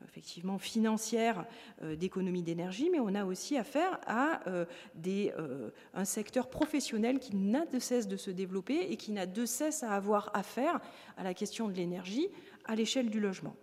effectivement 0.08 0.58
financière 0.58 1.46
euh, 1.82 1.96
d'économie 1.96 2.42
d'énergie, 2.42 2.90
mais 2.92 3.00
on 3.00 3.14
a 3.16 3.26
aussi 3.26 3.58
affaire 3.58 4.00
à 4.06 4.48
euh, 4.48 4.66
euh, 5.08 5.70
un 5.94 6.06
secteur 6.06 6.50
professionnel 6.50 7.20
qui 7.20 7.36
n'a 7.36 7.66
de 7.66 7.80
cesse 7.80 8.08
de 8.08 8.18
se 8.18 8.32
développer 8.32 8.92
et 8.92 8.98
qui 8.98 9.12
n'a 9.12 9.26
de 9.26 9.46
cesse 9.46 9.84
à 9.84 9.92
avoir 9.92 10.32
affaire 10.34 10.80
à 11.18 11.24
la 11.24 11.34
question 11.34 11.68
de 11.68 11.74
l'énergie 11.74 12.28
à 12.66 12.76
l'échelle 12.76 13.10
du 13.10 13.20
logement. 13.20 13.56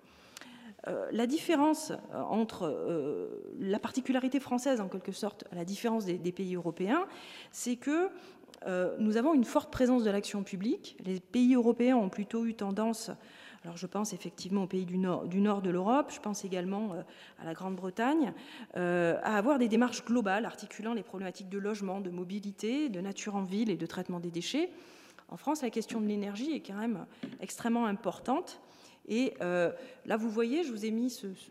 La 1.12 1.26
différence 1.26 1.92
entre 2.12 3.30
la 3.60 3.78
particularité 3.78 4.40
française, 4.40 4.80
en 4.80 4.88
quelque 4.88 5.12
sorte, 5.12 5.44
la 5.52 5.64
différence 5.64 6.06
des, 6.06 6.32
pays 6.32 6.56
européens, 6.56 7.06
c'est 7.52 7.76
que 7.76 8.08
nous 8.98 9.16
avons 9.16 9.32
une 9.34 9.44
forte 9.44 9.70
présence 9.70 10.02
de 10.02 10.10
l'action 10.10 10.42
publique. 10.42 10.96
Les 11.04 11.20
pays 11.20 11.54
européens 11.54 11.96
ont 11.96 12.08
plutôt 12.08 12.46
eu 12.46 12.54
tendance 12.54 13.12
alors 13.64 13.76
je 13.76 13.86
pense 13.86 14.12
effectivement 14.12 14.64
aux 14.64 14.66
pays 14.66 14.84
du 14.84 14.98
nord, 14.98 15.26
de 15.26 15.70
l'Europe, 15.70 16.10
je 16.12 16.20
pense 16.20 16.44
également 16.44 16.94
euh, 16.94 17.02
à 17.40 17.44
la 17.44 17.54
Grande-Bretagne, 17.54 18.32
euh, 18.76 19.18
à 19.22 19.36
avoir 19.36 19.58
des 19.58 19.68
démarches 19.68 20.04
globales 20.04 20.44
articulant 20.44 20.94
les 20.94 21.04
problématiques 21.04 21.48
de 21.48 21.58
logement, 21.58 22.00
de 22.00 22.10
mobilité, 22.10 22.88
de 22.88 23.00
nature 23.00 23.36
en 23.36 23.44
ville 23.44 23.70
et 23.70 23.76
de 23.76 23.86
traitement 23.86 24.18
des 24.18 24.30
déchets. 24.30 24.70
En 25.28 25.36
France, 25.36 25.62
la 25.62 25.70
question 25.70 26.00
de 26.00 26.06
l'énergie 26.06 26.52
est 26.52 26.60
quand 26.60 26.74
même 26.74 27.06
extrêmement 27.40 27.86
importante. 27.86 28.60
Et 29.08 29.34
euh, 29.40 29.72
là, 30.06 30.16
vous 30.16 30.30
voyez, 30.30 30.62
je 30.64 30.70
vous 30.70 30.84
ai 30.84 30.90
mis 30.90 31.10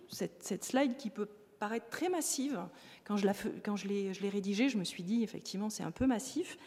cette, 0.09 0.63
slide 0.63 0.97
qui 0.97 1.09
peut 1.09 1.27
paraître 1.59 1.89
très 1.89 2.09
massive. 2.09 2.59
Quand 3.05 3.17
je, 3.17 3.27
l'ai 3.87 4.29
rédigée, 4.29 4.69
je 4.69 4.77
me 4.77 4.83
suis 4.83 5.03
dit, 5.03 5.23
effectivement, 5.23 5.69
c'est 5.69 5.83
un 5.83 5.91
peu 5.91 6.07
massif. 6.07 6.57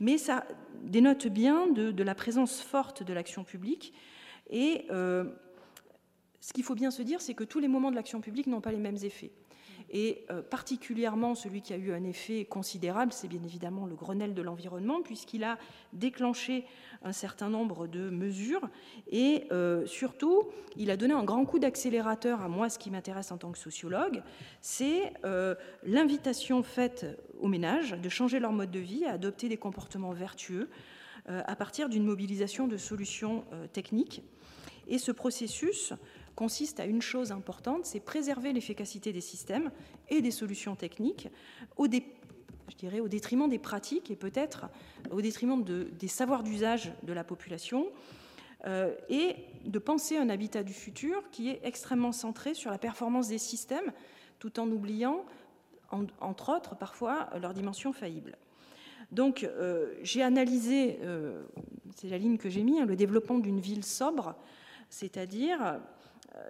Mais 0.00 0.16
ça 0.16 0.46
dénote 0.82 1.26
bien 1.26 1.66
de, 1.66 1.90
de 1.92 2.02
la 2.02 2.14
présence 2.14 2.62
forte 2.62 3.02
de 3.02 3.12
l'action 3.12 3.44
publique 3.44 3.92
et 4.50 4.86
euh, 4.90 5.24
ce 6.40 6.52
qu'il 6.52 6.64
faut 6.64 6.74
bien 6.74 6.90
se 6.90 7.02
dire, 7.02 7.20
c'est 7.22 7.34
que 7.34 7.44
tous 7.44 7.60
les 7.60 7.68
moments 7.68 7.90
de 7.90 7.96
l'action 7.96 8.20
publique 8.20 8.48
n'ont 8.48 8.60
pas 8.60 8.72
les 8.72 8.78
mêmes 8.78 8.98
effets. 9.02 9.30
Et 9.92 10.24
euh, 10.30 10.40
particulièrement 10.40 11.34
celui 11.34 11.62
qui 11.62 11.72
a 11.72 11.76
eu 11.76 11.92
un 11.92 12.04
effet 12.04 12.44
considérable, 12.44 13.12
c'est 13.12 13.26
bien 13.26 13.42
évidemment 13.42 13.86
le 13.86 13.96
Grenelle 13.96 14.34
de 14.34 14.42
l'environnement, 14.42 15.02
puisqu'il 15.02 15.42
a 15.42 15.58
déclenché 15.92 16.64
un 17.02 17.12
certain 17.12 17.48
nombre 17.48 17.88
de 17.88 18.08
mesures. 18.08 18.68
Et 19.10 19.46
euh, 19.50 19.84
surtout, 19.86 20.44
il 20.76 20.92
a 20.92 20.96
donné 20.96 21.12
un 21.12 21.24
grand 21.24 21.44
coup 21.44 21.58
d'accélérateur 21.58 22.40
à 22.40 22.48
moi, 22.48 22.68
ce 22.68 22.78
qui 22.78 22.90
m'intéresse 22.90 23.32
en 23.32 23.38
tant 23.38 23.50
que 23.50 23.58
sociologue, 23.58 24.22
c'est 24.60 25.12
l'invitation 25.84 26.62
faite 26.62 27.06
aux 27.40 27.48
ménages 27.48 27.92
de 27.92 28.08
changer 28.08 28.38
leur 28.38 28.52
mode 28.52 28.70
de 28.70 28.78
vie, 28.78 29.04
à 29.04 29.12
adopter 29.12 29.48
des 29.48 29.56
comportements 29.56 30.12
vertueux 30.12 30.68
à 31.26 31.56
partir 31.56 31.88
d'une 31.88 32.04
mobilisation 32.04 32.68
de 32.68 32.76
solutions 32.76 33.44
techniques. 33.72 34.22
Et 34.86 34.98
ce 34.98 35.12
processus 35.12 35.92
consiste 36.40 36.80
à 36.80 36.86
une 36.86 37.02
chose 37.02 37.32
importante, 37.32 37.84
c'est 37.84 38.00
préserver 38.00 38.54
l'efficacité 38.54 39.12
des 39.12 39.20
systèmes 39.20 39.70
et 40.08 40.22
des 40.22 40.30
solutions 40.30 40.74
techniques 40.74 41.28
au, 41.76 41.86
détriment 41.86 43.46
des 43.46 43.58
pratiques 43.58 44.10
et 44.10 44.16
peut-être 44.16 44.64
au 45.10 45.20
détriment 45.20 45.62
des 45.62 46.08
savoirs 46.08 46.42
d'usage 46.42 46.92
de 47.02 47.12
la 47.12 47.24
population, 47.24 47.88
euh, 48.64 48.94
et 49.10 49.36
de 49.66 49.78
penser 49.78 50.16
un 50.16 50.30
habitat 50.30 50.62
du 50.62 50.72
futur 50.72 51.28
qui 51.30 51.50
est 51.50 51.60
extrêmement 51.62 52.12
centré 52.12 52.54
sur 52.54 52.70
la 52.70 52.78
performance 52.78 53.28
des 53.28 53.36
systèmes, 53.36 53.92
tout 54.38 54.58
en 54.60 54.70
oubliant, 54.70 55.26
entre 56.22 56.56
autres, 56.56 56.74
parfois 56.74 57.28
leur 57.38 57.52
dimension 57.52 57.92
faillible. 57.92 58.38
Donc, 59.12 59.44
euh, 59.44 59.92
j'ai 60.02 60.22
analysé, 60.22 61.00
euh, 61.02 61.42
c'est 61.96 62.08
la 62.08 62.16
ligne 62.16 62.38
que 62.38 62.48
j'ai 62.48 62.62
mis, 62.62 62.80
hein, 62.80 62.86
le 62.86 62.96
développement 62.96 63.38
d'une 63.38 63.60
ville 63.60 63.84
sobre 63.84 64.36
c'est-à-dire 64.90 65.80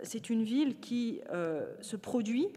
c'est 0.02 0.30
une 0.30 0.42
ville 0.42 0.78
qui 0.80 1.20
euh, 1.30 1.66
se 1.80 1.96
produit 1.96 2.48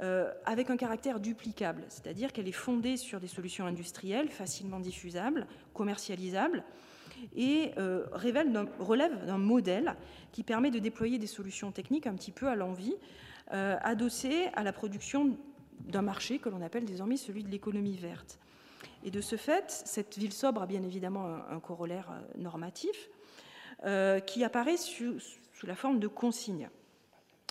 euh, 0.00 0.32
avec 0.44 0.70
un 0.70 0.76
caractère 0.76 1.20
duplicable, 1.20 1.84
c'est-à-dire 1.88 2.32
qu'elle 2.32 2.48
est 2.48 2.52
fondée 2.52 2.96
sur 2.96 3.20
des 3.20 3.26
solutions 3.26 3.66
industrielles 3.66 4.28
facilement 4.28 4.80
diffusables, 4.80 5.46
commercialisables, 5.74 6.64
et 7.34 7.72
relève 8.12 9.26
d'un 9.26 9.38
modèle 9.38 9.96
qui 10.30 10.44
permet 10.44 10.70
de 10.70 10.78
déployer 10.78 11.18
des 11.18 11.26
solutions 11.26 11.72
techniques 11.72 12.06
un 12.06 12.14
petit 12.14 12.30
peu 12.30 12.46
à 12.46 12.54
l'envie, 12.54 12.94
adossées 13.50 14.46
à 14.54 14.62
la 14.62 14.72
production 14.72 15.36
d'un 15.80 16.02
marché 16.02 16.38
que 16.38 16.48
l'on 16.48 16.62
appelle 16.62 16.84
désormais 16.84 17.16
celui 17.16 17.42
de 17.42 17.48
l'économie 17.48 17.96
verte. 17.96 18.38
Et 19.02 19.10
de 19.10 19.20
ce 19.20 19.34
fait, 19.34 19.64
cette 19.68 20.16
ville 20.16 20.32
sobre 20.32 20.62
a 20.62 20.66
bien 20.66 20.84
évidemment 20.84 21.38
un 21.50 21.58
corollaire 21.58 22.08
normatif, 22.36 23.10
euh, 23.84 24.18
qui 24.18 24.42
apparaît 24.42 24.76
sous, 24.76 25.20
la 25.66 25.74
forme 25.74 25.98
de 25.98 26.08
consignes. 26.08 26.68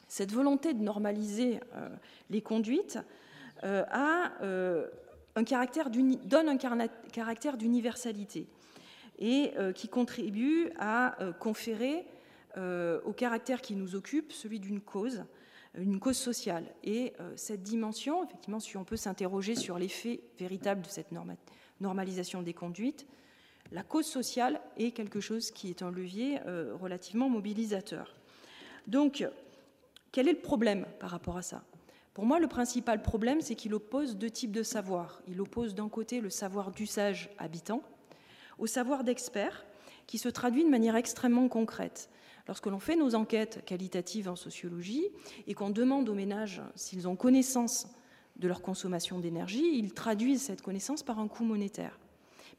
Cette 0.07 0.31
volonté 0.31 0.73
de 0.73 0.81
normaliser 0.81 1.59
euh, 1.75 1.89
les 2.29 2.41
conduites 2.41 2.99
euh, 3.63 3.83
caractère 5.45 5.89
donne 5.89 6.49
un 6.49 6.57
caractère 7.11 7.57
d'universalité 7.57 8.47
et 9.19 9.53
qui 9.73 9.87
contribue 9.87 10.69
à 10.79 11.15
conférer 11.39 12.05
au 12.55 13.13
caractère 13.13 13.61
qui 13.61 13.75
nous 13.75 13.95
occupe, 13.95 14.31
celui 14.31 14.59
d'une 14.59 14.81
cause, 14.81 15.25
une 15.75 15.99
cause 15.99 16.17
sociale. 16.17 16.65
Et 16.83 17.13
cette 17.35 17.63
dimension, 17.63 18.23
effectivement, 18.23 18.59
si 18.59 18.77
on 18.77 18.83
peut 18.83 18.95
s'interroger 18.95 19.55
sur 19.55 19.79
l'effet 19.79 20.21
véritable 20.39 20.81
de 20.81 20.87
cette 20.87 21.11
normalisation 21.81 22.41
des 22.41 22.53
conduites, 22.53 23.07
la 23.71 23.83
cause 23.83 24.05
sociale 24.05 24.61
est 24.77 24.91
quelque 24.91 25.19
chose 25.19 25.51
qui 25.51 25.69
est 25.69 25.81
un 25.81 25.91
levier 25.91 26.39
relativement 26.79 27.29
mobilisateur. 27.29 28.15
Donc, 28.87 29.27
quel 30.11 30.27
est 30.27 30.33
le 30.33 30.39
problème 30.39 30.85
par 30.99 31.09
rapport 31.09 31.37
à 31.37 31.41
ça? 31.41 31.63
Pour 32.13 32.25
moi, 32.25 32.39
le 32.39 32.47
principal 32.47 33.01
problème, 33.03 33.41
c'est 33.41 33.55
qu'il 33.55 33.73
oppose 33.75 34.15
deux 34.15 34.31
types 34.31 34.51
de 34.51 34.63
savoir. 34.63 35.21
Il 35.27 35.39
oppose 35.41 35.75
d'un 35.75 35.89
côté 35.89 36.19
le 36.21 36.29
savoir 36.29 36.71
d'usage 36.71 37.29
habitant 37.37 37.83
au 38.57 38.65
savoir 38.65 39.03
d'expert, 39.03 39.65
qui 40.07 40.17
se 40.17 40.29
traduit 40.29 40.63
de 40.63 40.69
manière 40.69 40.95
extrêmement 40.95 41.47
concrète. 41.47 42.09
Lorsque 42.47 42.65
l'on 42.65 42.79
fait 42.79 42.95
nos 42.95 43.13
enquêtes 43.13 43.63
qualitatives 43.65 44.29
en 44.29 44.35
sociologie 44.35 45.05
et 45.45 45.53
qu'on 45.53 45.69
demande 45.69 46.09
aux 46.09 46.15
ménages 46.15 46.61
s'ils 46.75 47.07
ont 47.07 47.15
connaissance 47.15 47.87
de 48.37 48.47
leur 48.47 48.61
consommation 48.61 49.19
d'énergie, 49.19 49.77
ils 49.77 49.93
traduisent 49.93 50.41
cette 50.41 50.61
connaissance 50.61 51.03
par 51.03 51.19
un 51.19 51.27
coût 51.27 51.43
monétaire. 51.43 51.99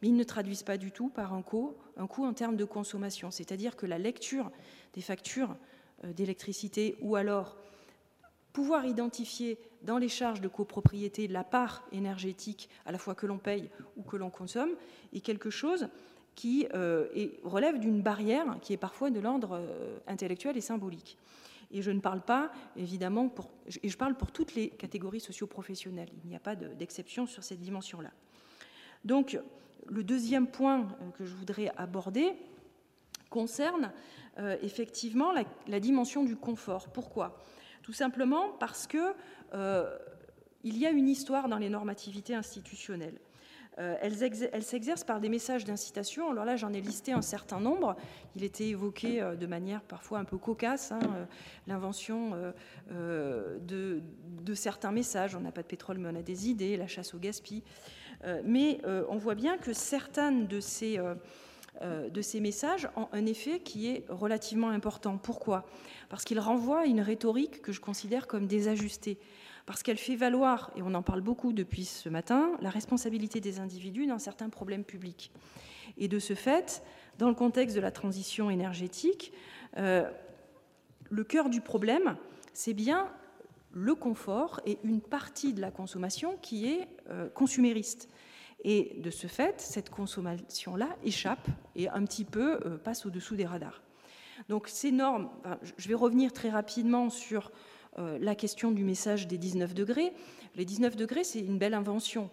Mais 0.01 0.09
ils 0.09 0.17
ne 0.17 0.25
traduisent 0.25 0.63
pas 0.63 0.77
du 0.77 0.93
tout 0.93 1.09
par 1.09 1.33
un 1.33 1.43
coût, 1.43 1.75
un 1.97 2.07
coût 2.07 2.25
en 2.25 2.33
termes 2.33 2.57
de 2.57 2.65
consommation. 2.65 3.31
C'est-à-dire 3.31 3.77
que 3.77 3.87
la 3.87 3.99
lecture 3.99 4.51
des 4.95 5.01
factures 5.01 5.57
euh, 6.05 6.13
d'électricité 6.13 6.97
ou 7.01 7.17
alors 7.17 7.57
pouvoir 8.53 8.87
identifier 8.87 9.59
dans 9.83 9.99
les 9.99 10.09
charges 10.09 10.41
de 10.41 10.49
copropriété 10.49 11.29
la 11.29 11.45
part 11.45 11.85
énergétique 11.93 12.69
à 12.87 12.93
la 12.93 12.99
fois 12.99 13.15
que 13.15 13.27
l'on 13.27 13.39
paye 13.39 13.71
ou 13.97 14.03
que 14.03 14.17
l'on 14.17 14.31
consomme 14.31 14.71
est 15.13 15.21
quelque 15.21 15.51
chose 15.51 15.89
qui 16.35 16.69
euh, 16.75 17.09
relève 17.43 17.81
d'une 17.81 18.01
barrière 18.01 18.59
qui 18.63 18.73
est 18.73 18.79
parfois 18.79 19.11
de 19.11 19.19
l'ordre 19.19 19.59
euh, 19.61 19.99
intellectuel 20.07 20.57
et 20.57 20.61
symbolique. 20.61 21.19
Et 21.71 21.83
je 21.83 21.91
ne 21.91 22.01
parle 22.01 22.23
pas, 22.23 22.51
évidemment, 22.77 23.29
pour, 23.29 23.51
et 23.83 23.89
je 23.89 23.97
parle 23.97 24.15
pour 24.15 24.33
toutes 24.33 24.55
les 24.55 24.71
catégories 24.71 25.21
socio-professionnelles. 25.21 26.09
Il 26.25 26.31
n'y 26.31 26.37
a 26.37 26.41
pas 26.41 26.55
d'exception 26.57 27.27
sur 27.27 27.45
cette 27.45 27.61
dimension-là. 27.61 28.11
Donc, 29.05 29.39
le 29.91 30.05
deuxième 30.05 30.47
point 30.47 30.87
que 31.17 31.25
je 31.25 31.35
voudrais 31.35 31.73
aborder 31.77 32.35
concerne 33.31 33.93
euh, 34.39 34.57
effectivement 34.63 35.33
la, 35.67 35.81
dimension 35.81 36.25
du 36.25 36.37
confort. 36.37 36.89
Pourquoi? 36.89 37.43
Tout 37.83 37.93
simplement 37.93 38.51
parce 38.61 38.87
que 38.87 39.15
euh, 39.55 39.97
il 40.63 40.79
y 40.79 40.87
a 40.87 40.91
une 40.91 41.09
histoire 41.09 41.49
dans 41.49 41.59
les 41.59 41.69
normativités 41.69 42.35
institutionnelles. 42.35 43.19
Euh, 43.79 43.97
elles, 44.01 44.63
s'exercent 44.65 45.05
par 45.05 45.21
des 45.21 45.29
messages 45.29 45.65
d'incitation. 45.65 46.31
Alors 46.31 46.45
là, 46.45 46.57
j'en 46.57 46.73
ai 46.73 46.81
listé 46.81 47.13
un 47.13 47.23
certain 47.23 47.61
nombre. 47.61 47.97
Il 48.35 48.43
était 48.43 48.67
évoqué 48.67 49.21
de 49.39 49.47
manière 49.47 49.83
parfois 49.83 50.19
un 50.19 50.25
peu 50.25 50.37
cocasse 50.37 50.91
hein, 50.91 51.01
l'invention 51.69 52.33
de, 52.91 54.03
de, 54.43 54.55
certains 54.55 54.91
messages. 54.91 55.37
On 55.37 55.41
n'a 55.41 55.53
pas 55.53 55.63
de 55.63 55.69
pétrole, 55.69 55.99
mais 55.99 56.09
on 56.13 56.17
a 56.17 56.23
des 56.23 56.49
idées, 56.49 56.77
la 56.77 56.89
chasse 56.89 57.15
au 57.15 57.19
gaspillage. 57.19 57.63
Mais 58.45 58.81
on 59.09 59.17
voit 59.17 59.35
bien 59.35 59.59
que 59.59 59.73
certaines 59.73 60.47
de 60.47 60.61
ces 60.61 60.99
euh, 61.81 62.09
de 62.09 62.23
ces 62.23 62.41
messages 62.41 62.89
ont 62.97 63.07
un 63.13 63.25
effet 63.25 63.61
qui 63.61 63.89
est 63.89 64.05
relativement 64.09 64.71
important. 64.71 65.17
Pourquoi? 65.17 65.65
Parce 66.09 66.25
qu'il 66.25 66.41
renvoie 66.41 66.81
à 66.81 66.87
une 66.87 67.01
rhétorique 67.01 67.63
que 67.63 67.71
je 67.71 67.81
considère 67.81 68.27
comme 68.27 68.49
désajustée, 68.49 69.17
parce 69.65 69.85
qu'elle 69.85 69.99
fait 69.99 70.17
valoir, 70.17 70.73
et 70.75 70.83
on 70.83 70.93
en 70.95 71.03
parle 71.03 71.21
beaucoup 71.21 71.53
depuis 71.53 71.85
ce 71.85 72.09
matin, 72.09 72.51
la 72.61 72.71
responsabilité 72.71 73.41
des 73.41 73.61
individus 73.61 74.07
dans 74.07 74.19
certains 74.19 74.49
problèmes 74.49 74.83
publics. 74.83 75.31
Et 75.99 76.09
de 76.09 76.19
ce 76.19 76.35
fait, 76.35 76.83
dans 77.19 77.29
le 77.29 77.35
contexte 77.35 77.77
de 77.77 77.81
la 77.81 77.93
transition 77.93 78.51
énergétique, 78.51 79.33
euh, 79.77 80.11
le 81.11 81.23
cœur 81.23 81.49
du 81.49 81.61
problème, 81.61 82.17
c'est 82.55 82.75
bien 82.75 83.09
le 83.73 83.95
confort 83.95 84.61
et 84.67 84.79
une 84.83 85.01
partie 85.01 85.53
de 85.53 85.61
la 85.61 85.71
consommation 85.71 86.37
qui 86.41 86.67
est 86.67 86.89
euh, 87.11 87.29
consumériste. 87.29 88.09
Et 88.65 88.97
de 88.99 89.11
ce 89.11 89.27
fait, 89.27 89.61
cette 89.61 89.91
consommation-là 89.91 90.89
échappe 91.05 91.47
et 91.77 91.89
un 91.89 92.05
petit 92.05 92.25
peu 92.25 92.59
euh, 92.65 92.77
passe 92.77 93.07
au-dessous 93.07 93.37
des 93.37 93.47
radars. 93.47 93.83
Donc 94.49 94.69
ces 94.69 94.93
normes, 94.93 95.31
je 95.77 95.89
vais 95.89 95.95
revenir 95.95 96.33
très 96.33 96.49
rapidement 96.49 97.11
sur 97.11 97.51
euh, 97.99 98.19
la 98.21 98.35
question 98.35 98.71
du 98.71 98.85
message 98.85 99.27
des 99.27 99.39
19 99.39 99.75
degrés. 99.75 100.13
Les 100.55 100.65
19 100.65 100.97
degrés, 100.97 101.25
c'est 101.25 101.41
une 101.41 101.59
belle 101.59 101.75
invention. 101.75 102.31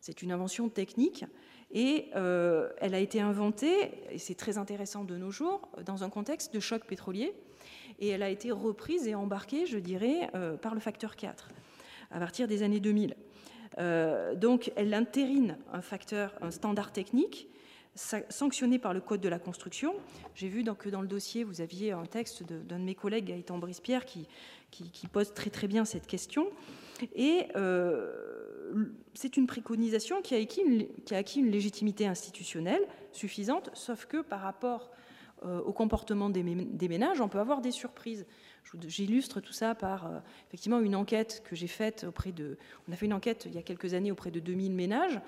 C'est 0.00 0.22
une 0.22 0.32
invention 0.32 0.68
technique 0.68 1.24
et 1.70 2.10
elle 2.12 2.94
a 2.94 3.00
été 3.00 3.20
inventée, 3.20 3.90
et 4.10 4.18
c'est 4.18 4.36
très 4.36 4.58
intéressant 4.58 5.02
de 5.02 5.16
nos 5.16 5.32
jours, 5.32 5.68
dans 5.84 6.04
un 6.04 6.08
contexte 6.08 6.54
de 6.54 6.60
choc 6.60 6.84
pétrolier. 6.84 7.34
Et 7.98 8.08
elle 8.08 8.22
a 8.22 8.30
été 8.30 8.50
reprise 8.50 9.06
et 9.06 9.14
embarquée, 9.14 9.66
je 9.66 9.78
dirais, 9.78 10.30
par 10.62 10.74
le 10.74 10.80
facteur 10.80 11.16
4 11.16 11.48
à 12.10 12.18
partir 12.18 12.48
des 12.48 12.62
années 12.62 12.80
2000. 12.80 13.16
Euh, 13.78 14.34
donc, 14.34 14.72
elle 14.76 14.94
intérine 14.94 15.58
un 15.72 15.82
facteur, 15.82 16.34
un 16.40 16.50
standard 16.50 16.92
technique 16.92 17.48
sanctionné 17.96 18.80
par 18.80 18.92
le 18.92 19.00
Code 19.00 19.20
de 19.20 19.28
la 19.28 19.38
construction. 19.38 19.94
J'ai 20.34 20.48
vu 20.48 20.64
que 20.76 20.88
dans 20.88 21.00
le 21.00 21.06
dossier, 21.06 21.44
vous 21.44 21.60
aviez 21.60 21.92
un 21.92 22.06
texte 22.06 22.42
d'un 22.42 22.78
de, 22.78 22.84
mes 22.84 22.96
collègues, 22.96 23.26
Gaëtan 23.26 23.58
Brispierre, 23.58 24.04
qui, 24.04 24.26
qui, 24.72 25.06
pose 25.06 25.32
très 25.32 25.50
très 25.50 25.68
bien 25.68 25.84
cette 25.84 26.08
question. 26.08 26.48
Et 27.14 27.46
euh, 27.54 28.12
c'est 29.14 29.36
une 29.36 29.46
préconisation 29.46 30.22
qui 30.22 30.34
a, 30.34 30.38
acquis 30.38 31.40
une, 31.40 31.50
légitimité 31.50 32.08
institutionnelle 32.08 32.82
suffisante, 33.12 33.70
sauf 33.74 34.06
que 34.06 34.22
par 34.22 34.40
rapport 34.40 34.90
euh, 34.90 35.03
au 35.44 35.72
comportement 35.72 36.30
des, 36.30 36.42
ménages, 36.42 37.20
on 37.20 37.28
peut 37.28 37.38
avoir 37.38 37.60
des 37.60 37.70
surprises. 37.70 38.26
J'illustre 38.86 39.40
tout 39.40 39.52
ça 39.52 39.74
par 39.74 40.06
euh, 40.06 40.18
effectivement 40.48 40.80
une 40.80 40.96
enquête 40.96 41.42
que 41.48 41.54
j'ai 41.54 41.66
faite 41.66 42.04
auprès 42.08 42.32
de. 42.32 42.56
On 42.88 42.92
a 42.92 42.96
fait 42.96 43.06
une 43.06 43.14
enquête 43.14 43.44
il 43.46 43.54
y 43.54 43.58
a 43.58 43.62
quelques 43.62 43.94
années 43.94 44.10
auprès 44.10 44.30
de 44.30 44.40
2000 44.40 44.72
ménages. 44.72 45.20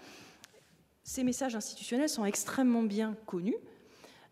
Ces 1.05 1.23
messages 1.23 1.55
institutionnels 1.55 2.09
sont 2.09 2.25
extrêmement 2.25 2.83
bien 2.83 3.15
connus. 3.27 3.57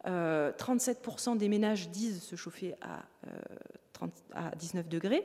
37% 0.05 0.07
euh, 0.07 1.37
des 1.37 1.49
ménages 1.49 1.89
disent 1.89 2.23
se 2.23 2.37
chauffer 2.37 2.75
à, 2.83 3.05
euh, 3.29 4.07
à 4.35 4.51
19 4.57 4.89
degrés, 4.89 5.25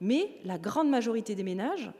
mais 0.00 0.38
la 0.44 0.58
grande 0.58 0.90
majorité 0.90 1.34
des 1.34 1.44
ménages 1.44 1.90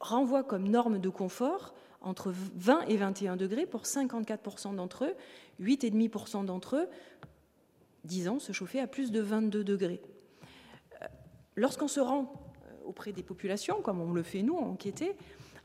renvoient 0.00 0.42
comme 0.42 0.68
norme 0.68 0.98
de 0.98 1.08
confort 1.08 1.74
entre 2.00 2.32
20 2.56 2.86
et 2.88 2.96
21 2.96 3.36
degrés 3.36 3.66
pour 3.66 3.82
54% 3.82 4.74
d'entre 4.74 5.04
eux, 5.04 5.14
8,5% 5.60 6.46
d'entre 6.46 6.76
eux 6.76 6.88
disant 8.04 8.38
se 8.38 8.52
chauffer 8.52 8.80
à 8.80 8.86
plus 8.86 9.10
de 9.10 9.20
22 9.20 9.64
degrés. 9.64 10.00
Lorsqu'on 11.56 11.88
se 11.88 12.00
rend 12.00 12.32
euh, 12.64 12.86
auprès 12.86 13.12
des 13.12 13.22
populations, 13.22 13.82
comme 13.82 14.00
on 14.00 14.12
le 14.12 14.22
fait 14.22 14.42
nous, 14.42 14.56
enquêter, 14.56 15.14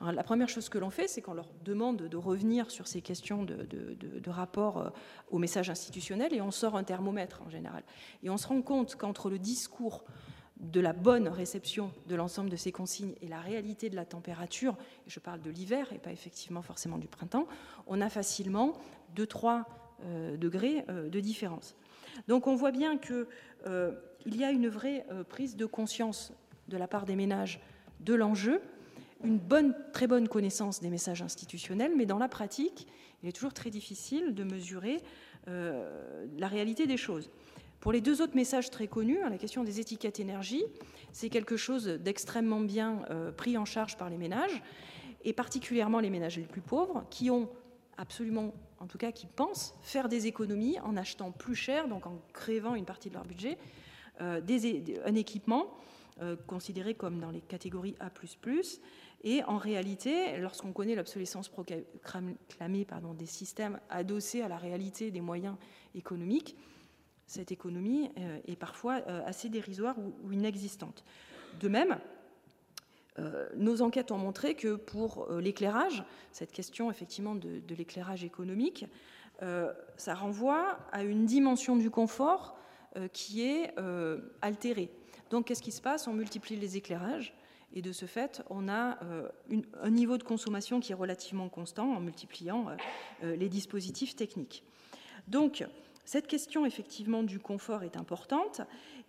la 0.01 0.23
première 0.23 0.49
chose 0.49 0.67
que 0.67 0.77
l'on 0.77 0.89
fait, 0.89 1.07
c'est 1.07 1.21
qu'on 1.21 1.33
leur 1.33 1.49
demande 1.63 1.97
de 1.97 2.17
revenir 2.17 2.69
sur 2.69 2.85
ces 2.85 3.01
questions 3.01 3.45
de, 3.45 4.29
rapport 4.29 4.77
euh, 4.77 4.89
au 5.31 5.37
message 5.37 5.69
institutionnel 5.69 6.33
et 6.33 6.41
on 6.41 6.51
sort 6.51 6.75
un 6.75 6.83
thermomètre 6.83 7.41
en 7.45 7.49
général. 7.49 7.83
Et 8.23 8.29
on 8.29 8.37
se 8.37 8.47
rend 8.47 8.61
compte 8.61 8.95
qu'entre 8.95 9.29
le 9.29 9.39
discours 9.39 10.03
de 10.57 10.81
la 10.81 10.93
bonne 10.93 11.29
réception 11.29 11.91
de 12.07 12.15
l'ensemble 12.15 12.49
de 12.49 12.55
ces 12.55 12.71
consignes 12.71 13.15
et 13.21 13.27
la 13.27 13.39
réalité 13.39 13.89
de 13.89 13.95
la 13.95 14.05
température, 14.05 14.75
je 15.07 15.19
parle 15.19 15.41
de 15.41 15.49
l'hiver 15.49 15.91
et 15.93 15.97
pas 15.97 16.11
effectivement 16.11 16.61
forcément 16.61 16.97
du 16.97 17.07
printemps, 17.07 17.47
on 17.87 18.01
a 18.01 18.09
facilement 18.09 18.73
2-3 19.15 19.63
euh, 20.03 20.37
degrés 20.37 20.85
de 20.87 21.19
différence. 21.21 21.75
Donc 22.27 22.47
on 22.47 22.55
voit 22.55 22.71
bien 22.71 22.97
que 22.97 23.27
il 24.25 24.35
y 24.35 24.43
a 24.43 24.51
une 24.51 24.67
vraie 24.67 25.05
euh, 25.11 25.23
prise 25.23 25.55
de 25.55 25.65
conscience 25.65 26.33
de 26.67 26.77
la 26.77 26.87
part 26.87 27.05
des 27.05 27.15
ménages 27.15 27.59
de 27.99 28.13
l'enjeu, 28.13 28.61
une 29.23 29.37
bonne, 29.37 29.75
très 29.93 30.07
bonne 30.07 30.27
connaissance 30.27 30.81
des 30.81 30.89
messages 30.89 31.21
institutionnels, 31.21 31.93
mais 31.95 32.05
dans 32.05 32.17
la 32.17 32.27
pratique, 32.27 32.87
il 33.23 33.29
est 33.29 33.31
toujours 33.31 33.53
très 33.53 33.69
difficile 33.69 34.33
de 34.33 34.43
mesurer 34.43 35.01
euh, 35.47 36.25
la 36.37 36.47
réalité 36.47 36.87
des 36.87 36.97
choses. 36.97 37.29
Pour 37.79 37.91
les 37.91 38.01
deux 38.01 38.21
autres 38.21 38.35
messages 38.35 38.71
très 38.71 38.87
connus, 38.87 39.19
hein, 39.23 39.29
la 39.29 39.37
question 39.37 39.63
des 39.63 39.79
étiquettes 39.79 40.19
énergie, 40.19 40.63
c'est 41.11 41.29
quelque 41.29 41.55
chose 41.55 41.85
d'extrêmement 41.85 42.59
bien 42.59 43.05
euh, 43.09 43.31
pris 43.31 43.57
en 43.57 43.65
charge 43.65 43.95
par 43.95 44.09
les 44.09 44.17
ménages, 44.17 44.63
et 45.23 45.33
particulièrement 45.33 45.99
les 45.99 46.09
ménages 46.09 46.37
les 46.37 46.43
plus 46.43 46.61
pauvres, 46.61 47.05
qui 47.09 47.29
ont 47.29 47.49
absolument, 47.97 48.53
en 48.79 48.87
tout 48.87 48.97
cas 48.97 49.11
qui 49.11 49.27
pensent 49.27 49.75
faire 49.81 50.09
des 50.09 50.27
économies 50.27 50.79
en 50.81 50.97
achetant 50.97 51.31
plus 51.31 51.55
cher, 51.55 51.87
donc 51.87 52.05
en 52.07 52.21
crevant 52.33 52.75
une 52.75 52.85
partie 52.85 53.09
de 53.09 53.15
leur 53.15 53.25
budget, 53.25 53.57
euh, 54.21 54.41
un 55.05 55.15
équipement 55.15 55.77
euh, 56.21 56.35
considéré 56.47 56.93
comme 56.93 57.19
dans 57.19 57.31
les 57.31 57.41
catégories 57.41 57.95
A++. 57.99 58.11
Et 59.23 59.43
en 59.43 59.57
réalité, 59.57 60.37
lorsqu'on 60.37 60.71
connaît 60.71 60.95
l'obsolescence 60.95 61.49
proclamée 61.49 62.87
des 63.17 63.25
systèmes 63.25 63.79
adossés 63.89 64.41
à 64.41 64.47
la 64.47 64.57
réalité 64.57 65.11
des 65.11 65.21
moyens 65.21 65.55
économiques, 65.95 66.55
cette 67.27 67.51
économie 67.51 68.11
euh, 68.19 68.39
est 68.45 68.55
parfois 68.55 68.95
assez 69.25 69.49
dérisoire 69.49 69.95
ou, 69.97 70.31
inexistante. 70.31 71.03
De 71.59 71.67
même, 71.67 71.97
nos 73.55 73.81
enquêtes 73.81 74.11
ont 74.11 74.17
montré 74.17 74.55
que 74.55 74.75
pour 74.75 75.27
l'éclairage, 75.31 76.03
cette 76.31 76.51
question 76.51 76.91
effectivement 76.91 77.35
de, 77.35 77.61
l'éclairage 77.75 78.23
économique, 78.23 78.85
ça 79.39 80.13
renvoie 80.13 80.77
à 80.91 81.03
une 81.03 81.25
dimension 81.25 81.75
du 81.75 81.89
confort 81.89 82.57
qui 83.13 83.43
est 83.43 83.73
altéré. 84.41 84.91
Donc 85.29 85.45
qu'est-ce 85.45 85.61
qui 85.61 85.71
se 85.71 85.81
passe? 85.81 86.07
On 86.07 86.13
multiplie 86.13 86.55
les 86.57 86.77
éclairages 86.77 87.33
et 87.73 87.81
de 87.81 87.91
ce 87.91 88.05
fait, 88.05 88.41
on 88.49 88.69
a 88.69 88.99
un 89.81 89.89
niveau 89.89 90.17
de 90.17 90.23
consommation 90.23 90.79
qui 90.79 90.91
est 90.91 90.95
relativement 90.95 91.49
constant 91.49 91.93
en 91.93 91.99
multipliant 91.99 92.67
les 93.21 93.49
dispositifs 93.49 94.15
techniques. 94.15 94.63
Donc, 95.27 95.65
cette 96.05 96.27
question 96.27 96.65
effectivement 96.65 97.23
du 97.23 97.39
confort 97.39 97.83
est 97.83 97.97
importante 97.97 98.61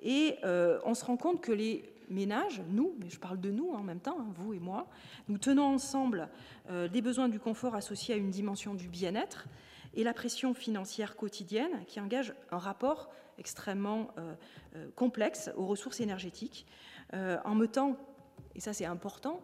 et 0.03 0.37
on 0.45 0.95
se 0.95 1.05
rend 1.05 1.17
compte 1.17 1.41
que 1.41 1.53
les 1.53 1.96
ménages, 2.09 2.63
nous, 2.69 2.95
mais 2.99 3.09
je 3.09 3.19
parle 3.19 3.41
de 3.41 3.51
nous 3.51 3.71
en 3.71 3.83
même 3.83 4.01
temps, 4.01 4.17
hein, 4.21 4.27
vous 4.35 4.53
et 4.53 4.59
moi, 4.59 4.89
nous 5.29 5.39
tenons 5.39 5.65
ensemble 5.65 6.29
euh, 6.71 6.89
les 6.89 7.03
besoins 7.03 7.29
du 7.29 7.39
confort 7.39 7.75
associés 7.75 8.15
à 8.15 8.17
une 8.17 8.31
dimension 8.31 8.75
du 8.75 8.89
bien-être 8.89 9.47
et 9.95 10.05
la 10.05 10.13
pression 10.13 10.55
financière 10.55 11.17
quotidienne 11.17 11.85
qui 11.87 12.01
engage 12.01 12.35
un 12.51 12.59
rapport 12.59 13.11
extrêmement 13.39 14.09
euh, 14.19 14.35
euh, 14.77 14.89
complexe 14.95 15.51
aux 15.57 15.67
ressources 15.67 16.01
énergétiques, 16.01 16.67
en 17.13 17.55
mettant, 17.55 17.97
et 18.57 18.61
ça 18.61 18.73
c'est 18.73 18.85
important, 18.85 19.41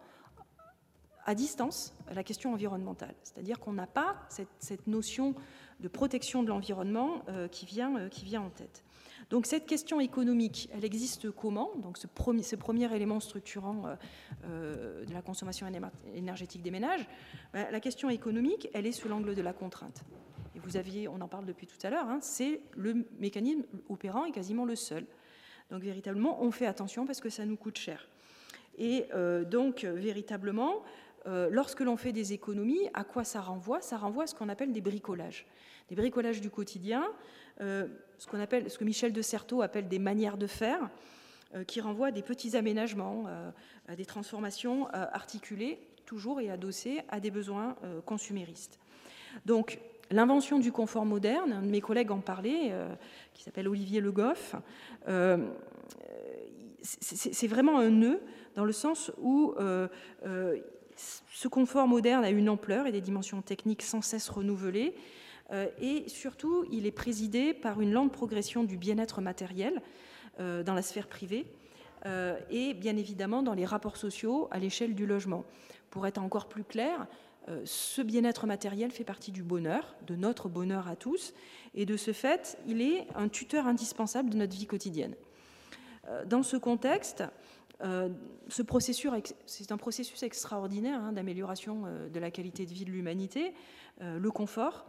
à 1.24 1.36
distance 1.36 1.94
la 2.12 2.24
question 2.24 2.52
environnementale. 2.52 3.14
C'est-à-dire 3.22 3.60
qu'on 3.60 3.72
n'a 3.72 3.86
pas 3.86 4.16
cette, 4.28 4.88
notion 4.88 5.36
de 5.78 5.86
protection 5.86 6.42
de 6.42 6.48
l'environnement 6.48 7.24
qui 7.52 7.64
vient 7.64 8.10
en 8.42 8.50
tête. 8.50 8.82
Donc 9.32 9.46
cette 9.46 9.64
question 9.64 9.98
économique, 9.98 10.68
elle 10.74 10.84
existe 10.84 11.30
comment? 11.30 11.70
Donc 11.76 11.96
ce 11.96 12.06
premier, 12.06 12.94
élément 12.94 13.18
structurant 13.18 13.86
euh, 13.86 13.94
euh, 14.44 15.04
de 15.06 15.14
la 15.14 15.22
consommation 15.22 15.66
énergétique 16.14 16.60
des 16.60 16.70
ménages, 16.70 17.08
ben, 17.54 17.66
la 17.72 17.80
question 17.80 18.10
économique, 18.10 18.68
elle 18.74 18.86
est 18.86 18.92
sous 18.92 19.08
l'angle 19.08 19.34
de 19.34 19.40
la 19.40 19.54
contrainte. 19.54 20.04
Et 20.54 20.58
vous 20.58 20.76
aviez, 20.76 21.08
on 21.08 21.18
en 21.22 21.28
parle 21.28 21.46
depuis 21.46 21.66
tout 21.66 21.78
à 21.82 21.88
l'heure, 21.88 22.06
hein, 22.08 22.18
c'est 22.20 22.60
le 22.76 23.06
mécanisme 23.20 23.62
opérant 23.88 24.26
et 24.26 24.32
quasiment 24.32 24.66
le 24.66 24.76
seul. 24.76 25.06
Donc 25.70 25.82
véritablement, 25.82 26.42
on 26.42 26.50
fait 26.50 26.66
attention 26.66 27.06
parce 27.06 27.22
que 27.22 27.30
ça 27.30 27.46
nous 27.46 27.56
coûte 27.56 27.78
cher. 27.78 28.10
Et 28.76 29.06
euh, 29.14 29.46
donc 29.46 29.84
véritablement, 29.84 30.82
lorsque 31.24 31.80
l'on 31.80 31.96
fait 31.96 32.12
des 32.12 32.34
économies, 32.34 32.90
à 32.92 33.04
quoi 33.04 33.24
ça 33.24 33.40
renvoie? 33.40 33.80
Ça 33.80 33.96
renvoie 33.96 34.24
à 34.24 34.26
ce 34.26 34.34
qu'on 34.34 34.50
appelle 34.50 34.72
des 34.72 34.82
bricolages. 34.82 35.46
Des 35.88 35.94
bricolages 35.94 36.42
du 36.42 36.50
quotidien 36.50 37.08
ce, 37.60 38.26
qu'on 38.26 38.40
appelle, 38.40 38.70
ce 38.70 38.78
que 38.78 38.84
Michel 38.84 39.12
de 39.12 39.22
Certeau 39.22 39.62
appelle 39.62 39.88
des 39.88 39.98
manières 39.98 40.36
de 40.36 40.46
faire, 40.46 40.90
euh, 41.54 41.64
qui 41.64 41.80
renvoient 41.80 42.08
à 42.08 42.12
des 42.12 42.22
petits 42.22 42.56
aménagements, 42.56 43.24
euh, 43.26 43.50
à 43.88 43.96
des 43.96 44.06
transformations 44.06 44.88
articulées, 44.88 45.78
toujours 46.06 46.40
et 46.40 46.50
adossées 46.50 47.00
à 47.08 47.20
des 47.20 47.30
besoins 47.30 47.76
consuméristes. 48.04 48.78
Donc, 49.46 49.78
l'invention 50.10 50.58
du 50.58 50.72
confort 50.72 51.06
moderne, 51.06 51.52
un 51.52 51.62
de 51.62 51.70
mes 51.70 51.80
collègues 51.80 52.10
en 52.10 52.20
parlait, 52.20 52.72
qui 53.32 53.42
s'appelle 53.42 53.66
Olivier 53.66 54.00
Le 54.00 54.12
Goff, 54.12 54.54
c'est 56.82 57.46
vraiment 57.46 57.78
un 57.78 57.90
nœud 57.90 58.20
dans 58.54 58.64
le 58.64 58.72
sens 58.72 59.10
où 59.20 59.54
ce 60.96 61.48
confort 61.48 61.88
moderne 61.88 62.24
a 62.24 62.30
une 62.30 62.48
ampleur 62.48 62.86
et 62.86 62.92
des 62.92 63.00
dimensions 63.00 63.42
techniques 63.42 63.82
sans 63.82 64.02
cesse 64.02 64.28
renouvelées 64.28 64.94
euh, 64.94 64.98
et 65.80 66.08
surtout, 66.08 66.64
il 66.70 66.86
est 66.86 66.92
présidé 66.92 67.52
par 67.52 67.80
une 67.80 67.92
lente 67.92 68.12
progression 68.12 68.64
du 68.64 68.76
bien-être 68.78 69.20
matériel 69.20 69.82
euh, 70.40 70.62
dans 70.62 70.72
la 70.72 70.80
sphère 70.80 71.08
privée 71.08 71.44
euh, 72.06 72.38
et 72.48 72.72
bien 72.72 72.96
évidemment 72.96 73.42
dans 73.42 73.52
les 73.52 73.66
rapports 73.66 73.98
sociaux 73.98 74.48
à 74.50 74.58
l'échelle 74.58 74.94
du 74.94 75.04
logement. 75.04 75.44
Pour 75.90 76.06
être 76.06 76.16
encore 76.16 76.48
plus 76.48 76.64
clair, 76.64 77.06
ce 77.64 78.00
bien-être 78.00 78.46
matériel 78.46 78.92
fait 78.92 79.04
partie 79.04 79.32
du 79.32 79.42
bonheur, 79.42 79.94
de 80.06 80.14
notre 80.14 80.48
bonheur 80.48 80.88
à 80.88 80.96
tous, 80.96 81.34
et 81.74 81.84
de 81.84 81.96
ce 81.96 82.12
fait, 82.12 82.56
il 82.66 82.80
est 82.80 83.06
un 83.16 83.28
tuteur 83.28 83.66
indispensable 83.66 84.30
de 84.30 84.36
notre 84.36 84.56
vie 84.56 84.66
quotidienne. 84.66 85.16
Dans 86.26 86.44
ce 86.44 86.56
contexte, 86.56 87.24
ce 87.80 88.62
processus, 88.62 89.10
c'est 89.44 89.72
un 89.72 89.76
processus 89.76 90.22
extraordinaire 90.22 91.02
hein, 91.02 91.12
d'amélioration 91.12 91.82
de 92.10 92.20
la 92.20 92.30
qualité 92.30 92.64
de 92.64 92.72
vie 92.72 92.84
de 92.84 92.92
l'humanité, 92.92 93.52
le 94.00 94.30
confort, 94.30 94.86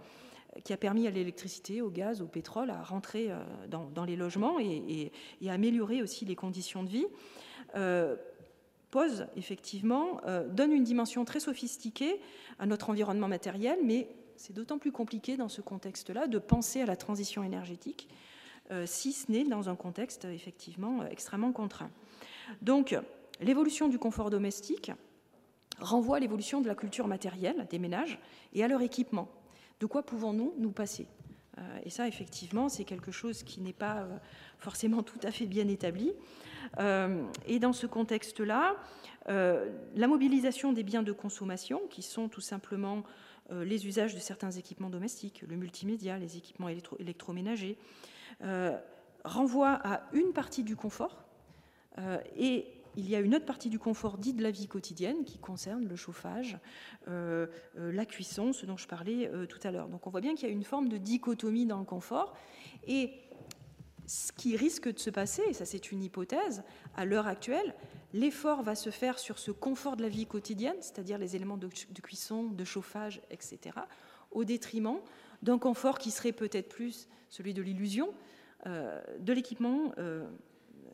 qui 0.64 0.74
a 0.74 0.78
permis 0.78 1.08
à 1.08 1.12
l'électricité, 1.12 1.82
au 1.82 1.90
gaz, 1.90 2.22
au 2.22 2.28
pétrole 2.28 2.70
à 2.70 2.82
rentrer 2.84 3.32
euh, 3.32 3.38
dans, 3.68 4.06
les 4.06 4.16
logements 4.16 4.60
et, 4.60 5.12
à 5.48 5.54
améliorer 5.54 6.02
aussi 6.02 6.26
les 6.26 6.36
conditions 6.36 6.84
de 6.84 6.90
vie, 6.90 7.06
euh, 7.76 8.16
pose 8.92 9.26
effectivement, 9.36 10.22
euh, 10.26 10.48
donne 10.48 10.72
une 10.72 10.84
dimension 10.84 11.26
très 11.26 11.40
sophistiquée 11.40 12.20
à 12.60 12.66
notre 12.66 12.90
environnement 12.90 13.28
matériel, 13.28 13.80
mais 13.84 14.08
c'est 14.36 14.54
d'autant 14.54 14.78
plus 14.78 14.92
compliqué 14.92 15.38
dans 15.38 15.50
ce 15.50 15.62
contexte-là 15.62 16.28
de 16.28 16.38
penser 16.38 16.82
à 16.82 16.86
la 16.86 16.96
transition 16.96 17.44
énergétique, 17.44 18.10
si 18.86 19.12
ce 19.12 19.32
n'est 19.32 19.44
dans 19.44 19.70
un 19.70 19.76
contexte 19.76 20.26
effectivement 20.26 21.06
extrêmement 21.06 21.52
contraint. 21.52 21.92
Donc, 22.62 22.98
l'évolution 23.40 23.88
du 23.88 24.00
confort 24.00 24.32
domestique 24.32 24.92
renvoie 25.80 26.18
à 26.18 26.20
l'évolution 26.20 26.62
de 26.62 26.68
la 26.68 26.74
culture 26.74 27.08
matérielle 27.08 27.68
des 27.70 27.78
ménages 27.78 28.20
et 28.54 28.64
à 28.64 28.68
leur 28.68 28.82
équipement 28.82 29.28
de 29.80 29.86
quoi 29.86 30.04
pouvons-nous 30.04 30.54
nous 30.58 30.72
passer 30.72 31.08
euh, 31.58 31.80
Et 31.84 31.90
ça, 31.90 32.08
effectivement, 32.08 32.70
c'est 32.70 32.84
quelque 32.84 33.12
chose 33.12 33.44
qui 33.44 33.62
n'est 33.62 33.74
pas 33.74 34.02
euh, 34.02 34.18
forcément 34.58 35.04
tout 35.04 35.20
à 35.24 35.32
fait 35.32 35.45
bien 35.45 35.68
établi. 35.68 36.12
Euh, 36.80 37.24
et 37.45 37.60
dans 37.60 37.74
ce 37.74 37.88
contexte-là, 37.88 38.76
la 39.26 40.08
mobilisation 40.08 40.74
des 40.74 40.84
biens 40.84 41.04
de 41.04 41.14
consommation, 41.14 41.82
qui 41.90 42.02
sont 42.02 42.28
tout 42.28 42.41
simplement 42.41 43.04
les 43.52 43.88
usages 43.88 44.14
de 44.14 44.20
certains 44.20 44.52
équipements 44.52 44.90
domestiques, 44.90 45.45
le 45.48 45.56
multimédia, 45.56 46.18
les 46.18 46.36
équipements 46.36 46.68
électroménagers, 46.68 47.78
renvoie 49.24 49.80
à 49.82 50.10
une 50.12 50.34
partie 50.34 50.64
du 50.64 50.76
confort 50.76 51.24
et 52.36 52.68
il 52.95 53.10
y 53.10 53.15
a 53.15 53.20
une 53.20 53.36
autre 53.36 53.45
partie 53.45 53.70
du 53.70 53.80
confort 53.80 54.18
dit 54.18 54.34
de 54.34 54.44
la 54.44 54.52
vie 54.52 54.68
quotidienne 54.68 55.24
qui 55.24 55.38
concerne 55.38 55.88
le 55.88 55.95
chauffage, 55.95 56.57
euh, 57.07 57.48
euh, 57.78 57.91
la 57.91 58.06
cuisson, 58.06 58.53
ce 58.53 58.65
dont 58.65 58.78
je 58.78 58.88
parlais 58.88 59.28
euh, 59.28 59.45
tout 59.45 59.60
à 59.64 59.72
l'heure. 59.72 59.88
Donc 59.88 60.06
on 60.07 60.10
voit 60.10 60.22
bien 60.22 60.36
qu'il 60.36 60.48
y 60.48 60.52
a 60.52 60.53
une 60.53 60.64
forme 60.64 60.90
de 60.90 60.98
dichotomie 60.98 61.65
dans 61.65 61.80
le 61.80 61.86
confort. 61.86 62.36
Et 62.88 63.14
ce 64.06 64.32
qui 64.32 64.56
risque 64.57 64.91
de 64.91 64.99
se 64.99 65.10
passer, 65.10 65.41
et 65.49 65.53
ça 65.53 65.65
c'est 65.65 65.91
une 65.91 66.03
hypothèse, 66.03 66.64
à 66.95 67.06
l'heure 67.06 67.28
actuelle, 67.28 67.74
l'effort 68.14 68.61
va 68.61 68.76
se 68.76 68.90
faire 68.90 69.18
sur 69.18 69.40
ce 69.40 69.52
confort 69.52 69.95
de 69.95 70.03
la 70.03 70.10
vie 70.10 70.26
quotidienne, 70.26 70.76
c'est-à-dire 70.82 71.18
les 71.18 71.36
éléments 71.36 71.57
de, 71.57 71.68
cuisson, 71.68 72.44
de 72.44 72.64
chauffage, 72.64 73.22
etc., 73.32 73.78
au 74.32 74.44
détriment 74.44 74.99
d'un 75.41 75.57
confort 75.57 75.98
qui 75.98 76.11
serait 76.11 76.32
peut-être 76.32 76.70
plus 76.70 77.07
celui 77.30 77.53
de 77.53 77.61
l'illusion, 77.61 78.14
de 78.65 79.34
l'équipement 79.34 79.94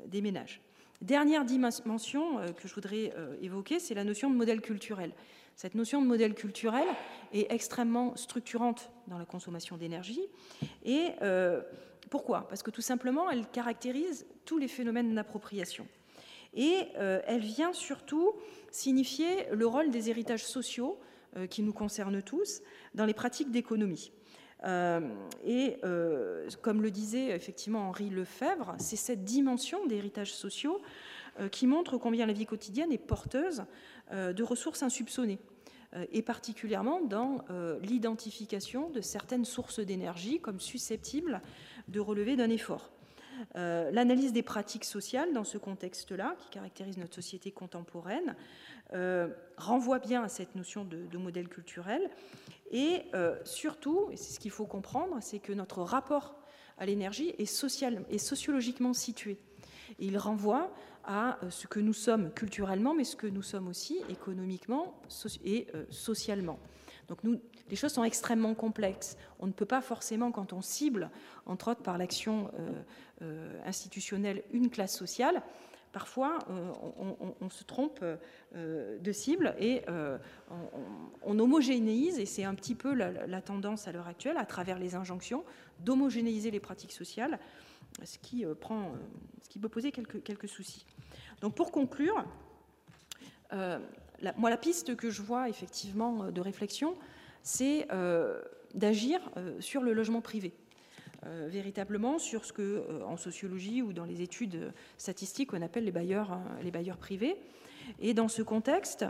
des 0.07 0.21
ménages. 0.21 0.61
Dernière 1.01 1.45
dimension 1.45 2.39
euh, 2.39 2.51
que 2.51 2.67
je 2.67 2.75
voudrais 2.75 3.13
euh, 3.15 3.37
évoquer, 3.41 3.79
c'est 3.79 3.93
la 3.93 4.03
notion 4.03 4.29
de 4.29 4.35
modèle 4.35 4.59
culturel. 4.59 5.13
Cette 5.55 5.73
notion 5.73 6.01
de 6.01 6.07
modèle 6.07 6.33
culturel 6.33 6.87
est 7.31 7.49
extrêmement 7.51 8.17
structurante 8.17 8.91
dans 9.07 9.17
la 9.17 9.23
consommation 9.23 9.77
d'énergie. 9.77 10.27
Et 10.83 11.11
euh, 11.21 11.61
pourquoi? 12.09 12.47
Parce 12.49 12.63
que 12.63 12.71
tout 12.71 12.81
simplement, 12.81 13.29
elle 13.29 13.47
caractérise 13.47 14.25
tous 14.43 14.57
les 14.57 14.67
phénomènes 14.67 15.15
d'appropriation. 15.15 15.87
Et 16.55 16.87
elle 16.95 17.41
vient 17.41 17.73
surtout 17.73 18.33
signifier 18.71 19.45
le 19.51 19.67
rôle 19.67 19.91
des 19.91 20.09
héritages 20.09 20.43
sociaux 20.43 20.99
qui 21.51 21.61
nous 21.61 21.73
concernent 21.73 22.23
tous 22.23 22.61
dans 22.95 23.05
les 23.05 23.13
pratiques 23.13 23.51
d'économie. 23.51 24.11
Et 24.65 25.77
comme 26.61 26.81
le 26.81 26.91
disait 26.91 27.29
effectivement 27.29 27.87
Henri 27.89 28.09
Lefebvre, 28.09 28.75
c'est 28.77 28.95
cette 28.95 29.23
dimension 29.23 29.85
d'héritage 29.85 30.33
sociaux 30.33 30.81
euh, 31.39 31.47
qui 31.47 31.67
montre 31.67 31.97
combien 31.97 32.25
la 32.25 32.33
vie 32.33 32.45
quotidienne 32.45 32.91
est 32.91 32.97
porteuse 32.97 33.63
euh, 34.11 34.33
de 34.33 34.43
ressources 34.43 34.83
insoupçonnées 34.83 35.39
euh, 35.93 36.05
et 36.11 36.21
particulièrement 36.21 37.01
dans 37.01 37.43
l'identification 37.81 38.89
de 38.89 39.01
certaines 39.01 39.45
sources 39.45 39.79
d'énergie 39.79 40.39
comme 40.39 40.59
susceptibles 40.59 41.41
de 41.87 41.99
relever 41.99 42.35
d'un 42.35 42.49
effort. 42.49 42.91
L'analyse 43.55 44.33
des 44.33 44.43
pratiques 44.43 44.85
sociales 44.85 45.33
dans 45.33 45.43
ce 45.43 45.57
contexte-là, 45.57 46.35
qui 46.39 46.49
caractérise 46.49 46.97
notre 46.97 47.15
société 47.15 47.51
contemporaine, 47.51 48.35
renvoie 49.57 49.99
bien 49.99 50.23
à 50.23 50.29
cette 50.29 50.55
notion 50.55 50.85
de, 50.85 51.17
modèle 51.17 51.47
culturel. 51.47 52.09
Et 52.71 53.03
surtout, 53.43 54.09
et 54.11 54.17
c'est 54.17 54.33
ce 54.33 54.39
qu'il 54.39 54.51
faut 54.51 54.65
comprendre, 54.65 55.17
c'est 55.21 55.39
que 55.39 55.53
notre 55.53 55.81
rapport 55.81 56.35
à 56.79 56.85
l'énergie 56.85 57.35
est, 57.37 57.45
sociologiquement 57.45 58.93
situé. 58.93 59.37
il 59.99 60.17
renvoie 60.17 60.71
à 61.03 61.43
euh, 61.43 61.49
ce 61.49 61.67
que 61.67 61.79
nous 61.79 61.93
sommes 61.93 62.31
culturellement, 62.31 62.93
mais 62.93 63.03
ce 63.03 63.15
que 63.15 63.27
nous 63.27 63.41
sommes 63.41 63.67
aussi 63.67 64.01
économiquement 64.09 64.99
et 65.43 65.67
euh, 65.73 65.85
socialement. 65.89 66.59
Donc 67.07 67.23
nous, 67.23 67.41
les 67.69 67.75
choses 67.75 67.93
sont 67.93 68.03
extrêmement 68.03 68.53
complexes. 68.53 69.17
On 69.39 69.47
ne 69.47 69.51
peut 69.51 69.65
pas 69.65 69.81
forcément, 69.81 70.31
quand 70.31 70.53
on 70.53 70.61
cible, 70.61 71.09
entre 71.45 71.71
autres 71.71 71.83
par 71.83 71.97
l'action 71.97 72.51
euh, 73.21 73.59
institutionnelle, 73.65 74.43
une 74.51 74.69
classe 74.69 74.95
sociale, 74.95 75.41
parfois 75.91 76.37
on, 77.41 77.49
se 77.49 77.63
trompe 77.63 78.05
de 78.53 79.11
cible 79.11 79.55
et 79.57 79.81
on, 81.23 81.39
homogénéise, 81.39 82.19
et 82.19 82.27
c'est 82.27 82.43
un 82.43 82.53
petit 82.53 82.75
peu 82.75 82.93
la, 82.93 83.41
tendance 83.41 83.87
à 83.87 83.91
l'heure 83.91 84.07
actuelle, 84.07 84.37
à 84.37 84.45
travers 84.45 84.77
les 84.77 84.93
injonctions, 84.93 85.43
d'homogénéiser 85.79 86.51
les 86.51 86.59
pratiques 86.59 86.91
sociales 86.91 87.39
ce 88.03 88.19
qui, 88.19 88.45
prend, 88.59 88.93
ce 89.41 89.49
qui 89.49 89.57
peut 89.57 89.67
poser 89.67 89.91
quelques, 89.91 90.21
quelques 90.21 90.47
soucis. 90.47 90.85
Donc 91.41 91.55
pour 91.55 91.71
conclure, 91.71 92.23
moi 93.51 94.49
la 94.49 94.57
piste 94.57 94.95
que 94.95 95.09
je 95.09 95.21
vois 95.21 95.49
effectivement 95.49 96.31
de 96.31 96.41
réflexion, 96.41 96.95
c'est 97.43 97.87
d'agir 98.73 99.19
sur 99.59 99.81
le 99.81 99.93
logement 99.93 100.21
privé. 100.21 100.53
véritablement 101.47 102.19
sur 102.19 102.45
ce 102.45 102.53
que, 102.53 103.03
en 103.03 103.17
sociologie 103.17 103.81
ou 103.81 103.93
dans 103.93 104.05
les 104.05 104.21
études 104.21 104.71
statistiques, 104.97 105.53
on 105.53 105.61
appelle 105.61 105.83
les 105.83 105.91
bailleurs, 105.91 106.39
les 106.63 106.71
bailleurs 106.71 106.97
privés. 106.97 107.35
Et 107.99 108.13
dans 108.13 108.27
ce 108.27 108.41
contexte, 108.41 109.05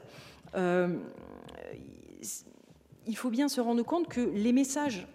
il 0.56 1.00
faut 3.16 3.30
bien 3.30 3.48
se 3.48 3.62
rendre 3.62 3.84
compte 3.84 4.08
que 4.08 4.22
les 4.22 4.54
messages 4.54 5.08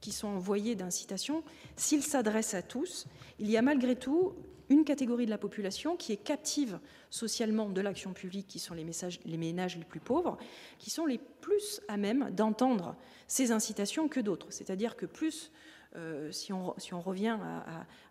qui 0.00 0.12
sont 0.12 0.28
envoyés 0.28 0.74
d'incitation, 0.74 1.42
s'ils 1.76 2.02
s'adressent 2.02 2.54
à 2.54 2.62
tous, 2.62 3.06
il 3.38 3.50
y 3.50 3.56
a 3.56 3.62
malgré 3.62 3.96
tout 3.96 4.34
une 4.70 4.84
catégorie 4.84 5.26
de 5.26 5.30
la 5.30 5.38
population 5.38 5.96
qui 5.96 6.12
est 6.12 6.16
captive 6.16 6.78
socialement 7.10 7.68
de 7.68 7.80
l'action 7.80 8.12
publique, 8.12 8.46
qui 8.46 8.60
sont 8.60 8.72
les, 8.72 8.84
messages, 8.84 9.20
les 9.26 9.36
ménages 9.36 9.76
les 9.76 9.84
plus 9.84 10.00
pauvres, 10.00 10.38
qui 10.78 10.90
sont 10.90 11.06
les 11.06 11.18
plus 11.18 11.82
à 11.88 11.96
même 11.96 12.30
d'entendre 12.30 12.96
ces 13.26 13.50
incitations 13.52 14.08
que 14.08 14.20
d'autres. 14.20 14.46
C'est-à-dire 14.50 14.96
que 14.96 15.06
plus 15.06 15.50
euh, 15.96 16.30
si, 16.30 16.52
on, 16.52 17.00
revient 17.00 17.36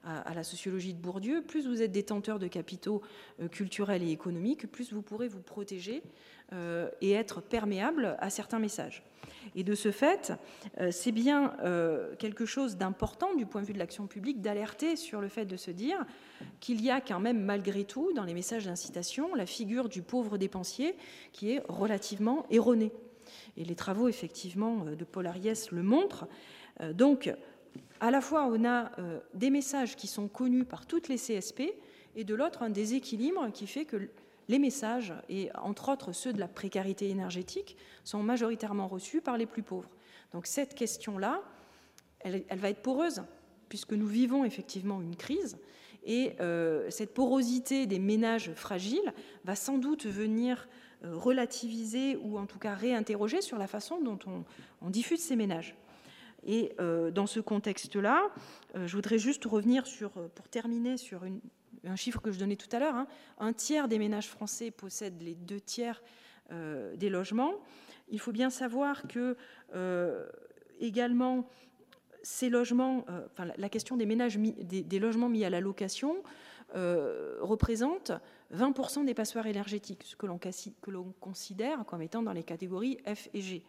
à, 0.03 0.33
la 0.33 0.43
sociologie 0.43 0.93
de 0.93 0.99
Bourdieu, 0.99 1.41
plus 1.41 1.65
vous 1.65 1.81
êtes 1.81 1.93
détenteur 1.93 2.37
de 2.37 2.47
capitaux 2.47 3.01
euh, 3.41 3.47
culturels 3.47 4.03
et 4.03 4.11
économiques, 4.11 4.69
plus 4.69 4.91
vous 4.91 5.01
pourrez 5.01 5.29
vous 5.29 5.41
protéger 5.41 6.03
euh, 6.51 6.89
et 6.99 7.13
être 7.13 7.41
perméable 7.41 8.17
à 8.19 8.29
certains 8.29 8.59
messages. 8.59 9.03
Et 9.55 9.63
de 9.63 9.75
ce 9.75 9.91
fait, 9.91 10.33
c'est 10.91 11.11
bien 11.11 11.55
quelque 12.19 12.45
chose 12.45 12.77
d'important 12.77 13.33
du 13.35 13.45
point 13.45 13.61
de 13.61 13.67
vue 13.67 13.73
de 13.73 13.79
l'action 13.79 14.05
publique 14.05 14.41
d'alerter 14.41 14.95
sur 14.95 15.21
le 15.21 15.27
fait 15.27 15.45
de 15.45 15.55
se 15.55 15.71
dire 15.71 16.05
qu'il 16.59 16.83
y 16.83 16.91
a 16.91 16.99
quand 16.99 17.19
même 17.19 17.41
malgré 17.41 17.85
tout 17.85 18.11
dans 18.13 18.25
les 18.25 18.33
messages 18.33 18.65
d'incitation 18.65 19.33
la 19.35 19.45
figure 19.45 19.87
du 19.87 20.01
pauvre 20.01 20.37
dépensier 20.37 20.95
qui 21.31 21.53
est 21.53 21.63
relativement 21.69 22.45
erronée. 22.49 22.91
Et 23.55 23.63
les 23.63 23.75
travaux 23.75 24.07
effectivement 24.07 24.85
de 24.85 25.03
Paul 25.05 25.25
Ariès 25.25 25.71
le 25.71 25.83
montrent. 25.83 26.27
Donc, 26.93 27.31
à 27.99 28.11
la 28.11 28.21
fois 28.21 28.45
on 28.45 28.65
a 28.65 28.91
euh, 28.99 29.19
des 29.33 29.49
messages 29.49 29.95
qui 29.95 30.07
sont 30.07 30.27
connus 30.27 30.65
par 30.65 30.85
toutes 30.85 31.07
les 31.07 31.17
CSP 31.17 31.73
et 32.15 32.23
de 32.23 32.35
l'autre 32.35 32.63
un 32.63 32.69
déséquilibre 32.69 33.51
qui 33.51 33.67
fait 33.67 33.85
que 33.85 34.09
les 34.47 34.59
messages, 34.59 35.13
et 35.29 35.49
entre 35.61 35.89
autres 35.89 36.11
ceux 36.11 36.33
de 36.33 36.39
la 36.39 36.47
précarité 36.47 37.09
énergétique, 37.09 37.77
sont 38.03 38.23
majoritairement 38.23 38.87
reçus 38.87 39.21
par 39.21 39.37
les 39.37 39.45
plus 39.45 39.61
pauvres. 39.61 39.89
Donc 40.31 40.47
cette 40.47 40.73
question-là, 40.73 41.43
elle, 42.21 42.43
va 42.49 42.69
être 42.69 42.81
poreuse, 42.81 43.21
puisque 43.69 43.93
nous 43.93 44.07
vivons 44.07 44.43
effectivement 44.43 45.01
une 45.01 45.15
crise, 45.15 45.59
et 46.03 46.33
euh, 46.39 46.89
cette 46.89 47.13
porosité 47.13 47.85
des 47.85 47.99
ménages 47.99 48.51
fragiles 48.53 49.13
va 49.43 49.55
sans 49.55 49.77
doute 49.77 50.07
venir 50.07 50.67
euh, 51.03 51.15
relativiser 51.15 52.17
ou 52.17 52.39
en 52.39 52.47
tout 52.47 52.57
cas 52.57 52.73
réinterroger 52.73 53.41
sur 53.41 53.59
la 53.59 53.67
façon 53.67 54.01
dont 54.01 54.17
on 54.81 54.89
diffuse 54.89 55.19
ces 55.19 55.35
ménages. 55.35 55.75
Et 56.45 56.73
euh, 56.79 57.11
dans 57.11 57.27
ce 57.27 57.39
contexte-là, 57.39 58.29
euh, 58.75 58.87
je 58.87 58.95
voudrais 58.95 59.17
juste 59.17 59.45
revenir 59.45 59.85
sur, 59.87 60.11
euh, 60.17 60.27
pour 60.33 60.47
terminer 60.47 60.97
sur 60.97 61.21
un 61.83 61.95
chiffre 61.95 62.21
que 62.21 62.31
je 62.31 62.39
donnais 62.39 62.55
tout 62.55 62.69
à 62.71 62.79
l'heure. 62.79 62.95
Hein. 62.95 63.07
un 63.37 63.53
tiers 63.53 63.87
des 63.87 63.99
ménages 63.99 64.27
français 64.27 64.71
possèdent 64.71 65.21
les 65.21 65.35
deux 65.35 65.59
tiers 65.59 66.01
des 66.95 67.11
logements. 67.11 67.53
Il 68.09 68.19
faut 68.19 68.31
bien 68.31 68.49
savoir 68.49 69.03
que 69.07 69.37
également 70.79 71.47
ces 72.23 72.49
logements, 72.49 73.05
enfin, 73.27 73.51
la 73.55 73.69
question 73.69 73.97
des 73.97 74.07
ménages, 74.07 74.39
des, 74.39 74.99
logements 74.99 75.29
mis 75.29 75.45
à 75.45 75.51
la 75.51 75.61
location 75.61 76.23
représente 76.73 78.11
20% 78.51 79.05
des 79.05 79.13
passoires 79.13 79.45
énergétiques, 79.45 80.03
ce 80.03 80.15
que 80.15 80.25
l'on 80.25 81.13
considère 81.19 81.85
comme 81.85 82.01
étant 82.01 82.23
dans 82.23 82.33
les 82.33 82.43
catégories 82.43 82.97
F 83.05 83.29
et 83.35 83.41
G. 83.41 83.63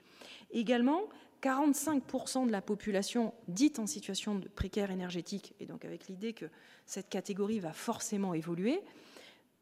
Également, 0.51 1.03
45% 1.43 2.47
de 2.47 2.53
la 2.53 2.63
population 2.63 3.35
dite 3.49 3.79
en 3.79 3.87
situation 3.87 4.35
de 4.35 4.49
précaire 4.49 4.91
énergétique, 4.91 5.55
et 5.61 5.67
donc 5.67 5.85
avec 5.85 6.09
l'idée 6.09 6.33
que 6.33 6.47
cette 6.87 7.09
catégorie 7.09 7.61
va 7.61 7.73
forcément 7.73 8.35
évoluer, 8.35 8.81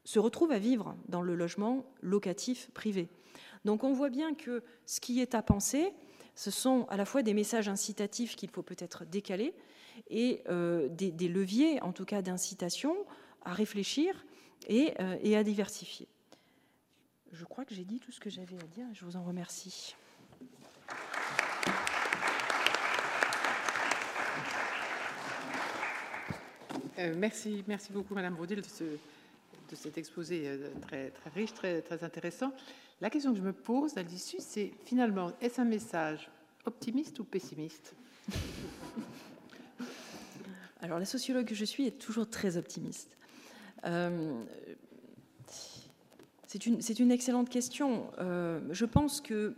se 0.05 0.19
retrouve 0.19 0.53
à 0.53 0.59
vivre 0.59 0.97
dans 1.09 1.23
le 1.23 1.35
logement 1.35 1.85
locatif 2.01 2.71
privé. 2.73 3.09
Donc 3.65 3.85
on 3.85 3.93
voit 3.93 4.11
bien 4.11 4.35
que 4.35 4.63
ce 4.87 5.01
qui 5.01 5.21
est 5.21 5.35
à 5.35 5.43
penser, 5.43 5.93
ce 6.35 6.51
sont 6.51 6.87
à 6.89 6.97
la 6.97 7.05
fois 7.05 7.23
des 7.23 7.35
messages 7.35 7.69
incitatifs 7.69 8.37
qu'il 8.37 8.49
faut 8.49 8.63
peut-être 8.63 9.05
décaler 9.05 9.55
et 10.09 10.43
euh, 10.49 10.89
des, 10.89 11.29
leviers, 11.29 11.83
en 11.83 11.93
tout 11.93 12.05
cas 12.05 12.23
d'incitation, 12.23 12.97
à 13.45 13.53
réfléchir 13.53 14.25
et, 14.69 14.95
euh, 15.01 15.19
et 15.21 15.37
à 15.37 15.45
diversifier. 15.45 16.09
Je 17.33 17.45
crois 17.45 17.65
que 17.65 17.75
j'ai 17.75 17.85
dit 17.85 18.01
tout 18.01 18.13
ce 18.13 18.21
que 18.21 18.31
j'avais 18.31 18.57
à 18.57 18.67
dire. 18.67 18.87
Je 18.95 19.05
vous 19.05 19.17
en 19.17 19.25
remercie. 19.25 19.95
Euh, 26.99 27.15
merci, 27.17 27.65
beaucoup, 27.93 28.15
Madame 28.15 28.35
Baudil, 28.35 28.61
de, 28.61 28.67
cet 29.77 29.99
exposé 29.99 30.43
euh, 30.47 30.69
très, 30.81 31.13
riche, 31.33 31.55
très, 31.55 31.85
intéressant. 32.03 32.53
La 33.01 33.09
question 33.09 33.31
que 33.31 33.39
je 33.39 33.43
me 33.43 33.53
pose 33.53 33.97
à 33.97 34.03
l'issue, 34.03 34.39
c'est 34.41 34.73
finalement, 34.85 35.31
est-ce 35.41 35.61
un 35.61 35.65
message 35.65 36.29
optimiste 36.65 37.21
ou 37.21 37.25
pessimiste? 37.25 37.95
Alors, 40.81 40.99
la 40.99 41.05
sociologue 41.05 41.45
que 41.47 41.55
je 41.55 41.65
suis 41.65 41.87
est 41.87 41.99
toujours 41.99 42.29
très 42.29 42.57
optimiste. 42.57 43.17
Euh, 43.85 44.43
c'est 46.49 46.67
une, 46.67 47.13
excellente 47.13 47.49
question. 47.49 48.11
je 48.19 48.85
pense 48.87 49.21
que 49.21 49.55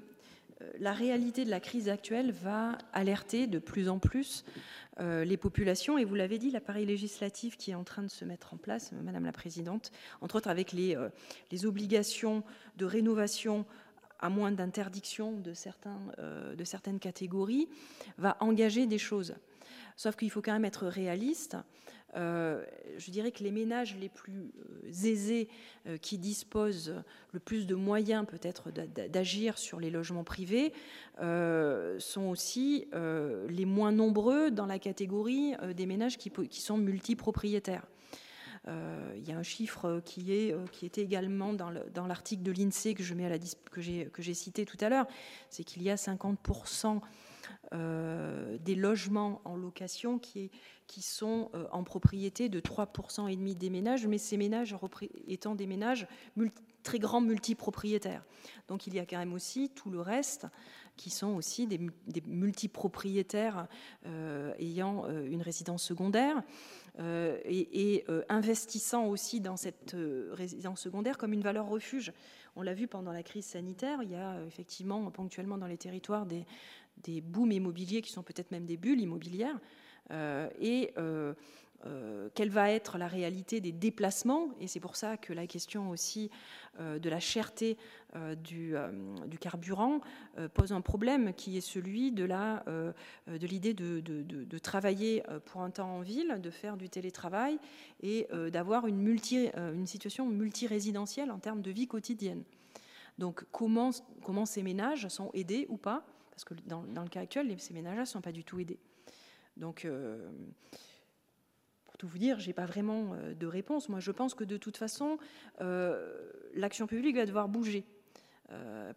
la 0.78 0.92
réalité 0.92 1.44
de 1.44 1.50
la 1.50 1.60
crise 1.60 1.88
actuelle 1.88 2.32
va 2.32 2.76
alerter 2.92 3.46
de 3.46 3.58
plus 3.60 3.88
en 3.88 3.98
plus 3.98 4.44
les 5.00 5.36
populations. 5.36 5.98
Et 5.98 6.04
vous 6.04 6.14
l'avez 6.14 6.38
dit, 6.38 6.50
l'appareil 6.50 6.86
législatif 6.86 7.56
qui 7.56 7.70
est 7.70 7.74
en 7.74 7.84
train 7.84 8.02
de 8.02 8.10
se 8.10 8.24
mettre 8.24 8.54
en 8.54 8.56
place, 8.56 8.92
Madame 8.92 9.24
la 9.24 9.32
Présidente, 9.32 9.92
entre 10.20 10.36
autres 10.36 10.50
avec 10.50 10.72
les, 10.72 10.96
euh, 10.96 11.08
obligations 11.64 12.42
de 12.76 12.84
rénovation 12.84 13.64
à 14.20 14.28
moins 14.28 14.52
d'interdiction 14.52 15.32
de, 15.32 15.52
euh, 16.18 16.54
de 16.54 16.64
certaines 16.64 16.98
catégories, 16.98 17.68
va 18.18 18.36
engager 18.40 18.86
des 18.86 18.98
choses. 18.98 19.34
Sauf 19.96 20.16
qu'il 20.16 20.30
faut 20.30 20.42
quand 20.42 20.52
même 20.52 20.64
être 20.64 20.86
réaliste. 20.86 21.56
Euh, 22.16 22.64
je 22.98 23.10
dirais 23.10 23.30
que 23.30 23.44
les 23.44 23.50
ménages 23.50 23.96
les 23.96 24.08
plus 24.08 24.50
euh, 24.84 24.88
aisés, 24.88 25.48
euh, 25.86 25.96
qui 25.96 26.18
disposent 26.18 26.94
le 27.32 27.40
plus 27.40 27.66
de 27.66 27.74
moyens 27.74 28.26
peut-être 28.26 28.70
d'agir 28.70 29.58
sur 29.58 29.78
les 29.80 29.90
logements 29.90 30.24
privés, 30.24 30.72
sont 31.18 32.28
aussi 32.28 32.86
les 33.48 33.64
moins 33.64 33.92
nombreux 33.92 34.50
dans 34.50 34.66
la 34.66 34.78
catégorie 34.78 35.54
des 35.76 35.86
ménages 35.86 36.18
qui, 36.18 36.30
sont 36.60 36.78
multipropriétaires. 36.78 37.86
il 38.66 39.28
y 39.28 39.32
a 39.32 39.38
un 39.38 39.42
chiffre 39.42 40.00
qui, 40.04 40.32
est, 40.32 40.54
qui 40.72 40.86
était 40.86 41.02
également 41.02 41.52
dans 41.52 42.06
l'article 42.06 42.42
de 42.42 42.52
l'INSEE 42.52 42.94
que 42.94 43.02
j'ai 44.22 44.34
cité 44.34 44.64
tout 44.64 44.78
à 44.80 44.88
l'heure, 44.88 45.06
c'est 45.50 45.62
qu'il 45.62 45.82
y 45.82 45.90
a 45.90 45.94
50% 45.94 47.00
des 47.72 48.74
logements 48.74 49.40
en 49.44 49.56
location 49.56 50.18
qui, 50.18 50.50
sont 51.00 51.50
euh, 51.54 51.66
en 51.72 51.84
propriété 51.84 52.48
de 52.48 52.60
3% 52.60 53.30
et 53.30 53.36
demi 53.36 53.54
des 53.54 53.70
ménages, 53.70 54.06
mais 54.06 54.18
ces 54.18 54.36
ménages 54.36 54.76
étant 55.26 55.54
des 55.54 55.66
ménages 55.66 56.06
très 56.82 56.98
grands 56.98 57.20
multipropriétaires. 57.20 58.24
Donc 58.68 58.86
il 58.86 58.94
y 58.94 58.98
a 58.98 59.06
quand 59.06 59.18
même 59.18 59.32
aussi 59.32 59.70
tout 59.70 59.90
le 59.90 60.00
reste 60.00 60.46
qui 60.96 61.10
sont 61.10 61.28
aussi 61.28 61.66
des, 61.66 61.80
multipropriétaires 62.26 63.66
euh, 64.06 64.52
ayant 64.58 65.04
euh, 65.06 65.26
une 65.26 65.42
résidence 65.42 65.82
secondaire 65.82 66.42
et, 66.98 68.04
investissant 68.28 69.06
aussi 69.06 69.40
dans 69.40 69.56
cette 69.56 69.96
résidence 70.32 70.80
secondaire 70.80 71.16
comme 71.16 71.32
une 71.32 71.40
valeur 71.40 71.66
refuge. 71.66 72.12
On 72.56 72.62
l'a 72.62 72.74
vu 72.74 72.88
pendant 72.88 73.12
la 73.12 73.22
crise 73.22 73.46
sanitaire, 73.46 74.02
il 74.02 74.10
y 74.10 74.16
a 74.16 74.42
effectivement 74.46 75.10
ponctuellement 75.10 75.56
dans 75.56 75.68
les 75.68 75.78
territoires 75.78 76.26
des, 76.26 76.44
des 77.04 77.20
booms 77.20 77.52
immobiliers 77.52 78.02
qui 78.02 78.12
sont 78.12 78.22
peut-être 78.22 78.50
même 78.50 78.66
des 78.66 78.76
bulles 78.76 79.00
immobilières. 79.00 79.58
Euh, 80.10 80.48
et 80.60 80.92
euh, 80.98 81.34
euh, 81.86 82.28
quelle 82.34 82.50
va 82.50 82.70
être 82.70 82.98
la 82.98 83.08
réalité 83.08 83.60
des 83.60 83.72
déplacements. 83.72 84.50
Et 84.60 84.66
c'est 84.66 84.80
pour 84.80 84.96
ça 84.96 85.16
que 85.16 85.32
la 85.32 85.46
question 85.46 85.90
aussi 85.90 86.30
de 86.78 87.10
la 87.10 87.20
cherté 87.20 87.76
du, 88.42 88.74
carburant 89.38 90.00
pose 90.54 90.72
un 90.72 90.80
problème 90.80 91.34
qui 91.34 91.58
est 91.58 91.62
celui 91.62 92.10
de, 92.12 92.26
de 92.26 93.46
l'idée 93.46 93.74
de, 93.74 94.58
travailler 94.58 95.22
pour 95.46 95.62
un 95.62 95.70
temps 95.70 95.96
en 95.96 96.00
ville, 96.00 96.38
de 96.40 96.50
faire 96.50 96.76
du 96.76 96.88
télétravail 96.88 97.58
et 98.02 98.28
d'avoir 98.50 98.86
une, 98.86 99.06
une 99.06 99.86
situation 99.86 100.26
multirésidentielle 100.26 101.30
en 101.30 101.38
termes 101.38 101.60
de 101.60 101.70
vie 101.70 101.86
quotidienne. 101.86 102.44
Donc 103.18 103.44
comment, 103.52 103.90
comment 104.22 104.46
ces 104.46 104.62
ménages 104.62 105.08
sont 105.08 105.30
aidés 105.34 105.66
ou 105.68 105.76
pas 105.76 106.06
Parce 106.44 106.58
que 106.58 106.68
dans, 106.68 107.02
le 107.02 107.08
cas 107.08 107.20
actuel, 107.20 107.54
ces 107.58 107.74
ménages 107.74 107.98
ne 107.98 108.04
sont 108.04 108.20
pas 108.20 108.32
du 108.32 108.44
tout 108.44 108.58
aidés. 108.58 108.78
Donc, 109.56 109.84
euh, 109.84 110.30
tout 111.98 112.08
vous 112.08 112.18
dire, 112.18 112.40
j'ai 112.40 112.54
pas 112.54 112.64
vraiment 112.64 113.14
de 113.38 113.46
réponse. 113.46 113.90
Moi, 113.90 114.00
je 114.00 114.10
pense 114.10 114.34
que 114.34 114.44
de 114.44 114.56
toute 114.56 114.78
façon, 114.78 115.18
l'action 116.54 116.86
publique 116.86 117.16
va 117.16 117.26
devoir 117.26 117.46
bouger. 117.48 117.84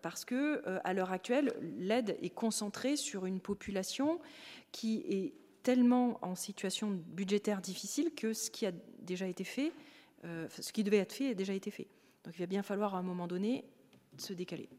parce 0.02 0.24
que 0.24 0.64
à 0.86 0.94
l'heure 0.94 1.11
actuelle, 1.11 1.53
l'aide 1.61 2.18
est 2.22 2.30
concentrée 2.30 2.95
sur 2.95 3.26
une 3.26 3.41
population 3.41 4.22
qui 4.72 5.03
est 5.10 5.34
tellement 5.64 6.18
en 6.22 6.36
situation 6.36 6.91
budgétaire 6.91 7.60
difficile 7.60 8.15
que 8.15 8.32
ce 8.32 8.49
qui 8.49 8.65
a 8.65 8.72
déjà 8.99 9.28
été 9.28 9.44
fait, 9.44 9.74
ce 10.24 10.72
qui 10.72 10.86
devait 10.86 10.99
être 10.99 11.11
fait, 11.11 11.32
a 11.32 11.34
déjà 11.34 11.53
été 11.53 11.72
fait. 11.72 11.88
Donc 12.24 12.36
il 12.38 12.40
va 12.40 12.45
bien 12.45 12.64
falloir 12.64 12.95
à 12.95 12.99
un 12.99 13.03
moment 13.03 13.28
donné 13.28 13.65
se 14.18 14.32
décaler. 14.32 14.70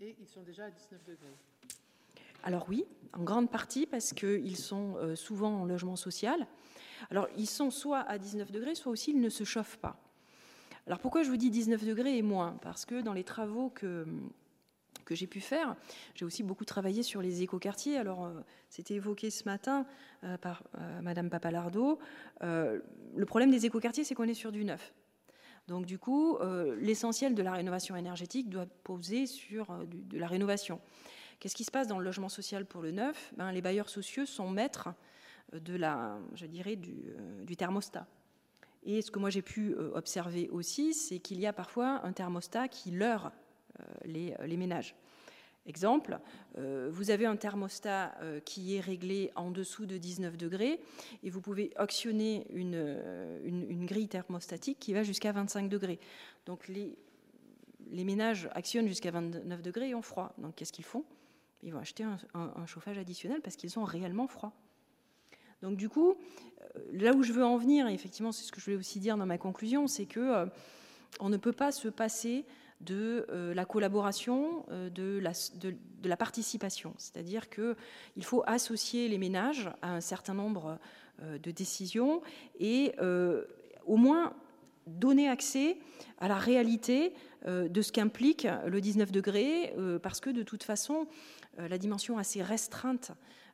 Et 0.00 0.14
ils 0.20 0.28
sont 0.28 0.42
déjà 0.42 0.66
à 0.66 0.70
19 0.70 1.04
degrés 1.04 1.34
Alors 2.44 2.66
oui, 2.68 2.84
en 3.14 3.24
grande 3.24 3.50
partie 3.50 3.84
parce 3.84 4.12
qu'ils 4.12 4.56
sont 4.56 4.94
euh, 4.96 5.16
souvent 5.16 5.62
en 5.62 5.64
logement 5.64 5.96
social. 5.96 6.46
Alors 7.10 7.26
ils 7.36 7.48
sont 7.48 7.72
soit 7.72 8.00
à 8.00 8.16
19 8.16 8.52
degrés, 8.52 8.76
soit 8.76 8.92
aussi 8.92 9.10
ils 9.10 9.20
ne 9.20 9.28
se 9.28 9.42
chauffent 9.42 9.78
pas. 9.78 10.00
Alors 10.86 11.00
pourquoi 11.00 11.24
je 11.24 11.30
vous 11.30 11.36
dis 11.36 11.50
19 11.50 11.84
degrés 11.84 12.16
et 12.16 12.22
moins? 12.22 12.58
Parce 12.62 12.84
que 12.84 13.00
dans 13.00 13.12
les 13.12 13.24
travaux 13.24 13.70
que, 13.70 14.06
que 15.04 15.16
j'ai 15.16 15.26
pu 15.26 15.40
faire, 15.40 15.74
j'ai 16.14 16.24
aussi 16.24 16.44
beaucoup 16.44 16.64
travaillé 16.64 17.02
sur 17.02 17.20
les 17.20 17.42
écoquartiers. 17.42 17.98
Alors 17.98 18.24
euh, 18.24 18.40
c'était 18.68 18.94
évoqué 18.94 19.30
ce 19.30 19.46
matin 19.46 19.84
euh, 20.22 20.38
par 20.38 20.62
Madame 21.02 21.28
Papalardo. 21.28 21.98
le 22.40 23.24
problème 23.26 23.50
des 23.50 23.66
écoquartiers, 23.66 24.04
c'est 24.04 24.14
qu'on 24.14 24.28
est 24.28 24.34
sur 24.34 24.52
du 24.52 24.64
neuf. 24.64 24.94
Donc 25.68 25.84
du 25.84 25.98
coup, 25.98 26.38
euh, 26.38 26.74
l'essentiel 26.80 27.34
de 27.34 27.42
la 27.42 27.52
rénovation 27.52 27.94
énergétique 27.94 28.48
doit 28.48 28.64
poser 28.84 29.26
sur 29.26 29.70
euh, 29.70 29.84
de 29.86 30.18
la 30.18 30.26
rénovation. 30.26 30.80
Qu'est-ce 31.38 31.54
qui 31.54 31.62
se 31.62 31.70
passe 31.70 31.86
dans 31.86 31.98
le 31.98 32.04
logement 32.04 32.30
social 32.30 32.64
pour 32.64 32.80
le 32.80 32.90
neuf? 32.90 33.32
Ben, 33.36 33.52
Les 33.52 33.60
bailleurs 33.60 33.90
sociaux 33.90 34.24
sont 34.24 34.48
maîtres 34.48 34.88
euh, 35.52 35.60
de 35.60 35.76
la, 35.76 36.18
je 36.34 36.46
dirais, 36.46 36.74
du, 36.74 37.54
thermostat. 37.54 38.06
Et 38.82 39.02
ce 39.02 39.10
que 39.10 39.18
moi 39.18 39.28
j'ai 39.28 39.42
pu 39.42 39.74
observer 39.74 40.48
aussi, 40.48 40.94
c'est 40.94 41.18
qu'il 41.18 41.38
y 41.38 41.46
a 41.46 41.52
parfois 41.52 42.00
un 42.06 42.12
thermostat 42.12 42.68
qui 42.68 42.92
leurre 42.92 43.32
les 44.04 44.56
ménages. 44.56 44.94
Exemple, 45.68 46.18
euh, 46.56 46.88
vous 46.90 47.10
avez 47.10 47.26
un 47.26 47.36
thermostat 47.36 48.14
euh, 48.22 48.40
qui 48.40 48.74
est 48.74 48.80
réglé 48.80 49.30
en 49.36 49.50
dessous 49.50 49.84
de 49.84 49.98
19 49.98 50.38
degrés 50.38 50.80
et 51.22 51.28
vous 51.28 51.42
pouvez 51.42 51.72
actionner 51.76 52.46
euh, 52.54 53.38
une, 53.44 53.84
grille 53.84 54.08
thermostatique 54.08 54.78
qui 54.78 54.94
va 54.94 55.02
jusqu'à 55.02 55.30
25 55.30 55.68
degrés. 55.68 56.00
Donc 56.46 56.68
les, 56.68 56.96
ménages 57.90 58.48
actionnent 58.52 58.88
jusqu'à 58.88 59.10
29 59.10 59.60
degrés 59.60 59.90
et 59.90 59.94
ont 59.94 60.00
froid. 60.00 60.32
Donc 60.38 60.54
qu'est-ce 60.54 60.72
qu'ils 60.72 60.86
font? 60.86 61.04
Ils 61.62 61.74
vont 61.74 61.80
acheter 61.80 62.02
un, 62.32 62.66
chauffage 62.66 62.96
additionnel 62.96 63.42
parce 63.42 63.56
qu'ils 63.56 63.78
ont 63.78 63.84
réellement 63.84 64.26
froid. 64.26 64.52
Donc 65.60 65.76
du 65.76 65.90
coup, 65.90 66.14
là 66.92 67.12
où 67.12 67.22
je 67.22 67.32
veux 67.34 67.44
en 67.44 67.58
venir, 67.58 67.88
et 67.88 67.92
effectivement 67.92 68.32
c'est 68.32 68.44
ce 68.44 68.52
que 68.52 68.60
je 68.60 68.64
voulais 68.64 68.76
aussi 68.78 69.00
dire 69.00 69.18
dans 69.18 69.26
ma 69.26 69.38
conclusion, 69.38 69.86
c'est 69.86 70.06
que 70.06 70.48
on 71.20 71.28
ne 71.28 71.36
peut 71.36 71.52
pas 71.52 71.72
se 71.72 71.88
passer 71.88 72.46
de 72.80 73.26
euh, 73.30 73.54
la 73.54 73.64
collaboration, 73.64 74.64
euh, 74.70 74.88
de, 74.90 75.18
la, 75.18 75.32
de, 75.56 75.74
la, 76.04 76.16
participation. 76.16 76.94
C'est-à-dire 76.96 77.48
qu'il 77.50 77.74
faut 78.24 78.42
associer 78.46 79.08
les 79.08 79.18
ménages 79.18 79.70
à 79.82 79.94
un 79.94 80.00
certain 80.00 80.34
nombre 80.34 80.78
euh, 81.22 81.38
de 81.38 81.50
décisions 81.50 82.22
et 82.58 82.94
au 83.86 83.96
moins 83.96 84.34
donner 84.86 85.28
accès 85.28 85.78
à 86.18 86.28
la 86.28 86.36
réalité 86.36 87.12
de 87.46 87.82
ce 87.82 87.92
qu'implique 87.92 88.46
le 88.66 88.80
19 88.80 89.12
degrés, 89.12 89.74
parce 90.02 90.20
que 90.20 90.30
de 90.30 90.42
toute 90.42 90.62
façon, 90.62 91.06
la 91.56 91.78
dimension 91.78 92.18
assez 92.18 92.42
restreinte, 92.42 93.12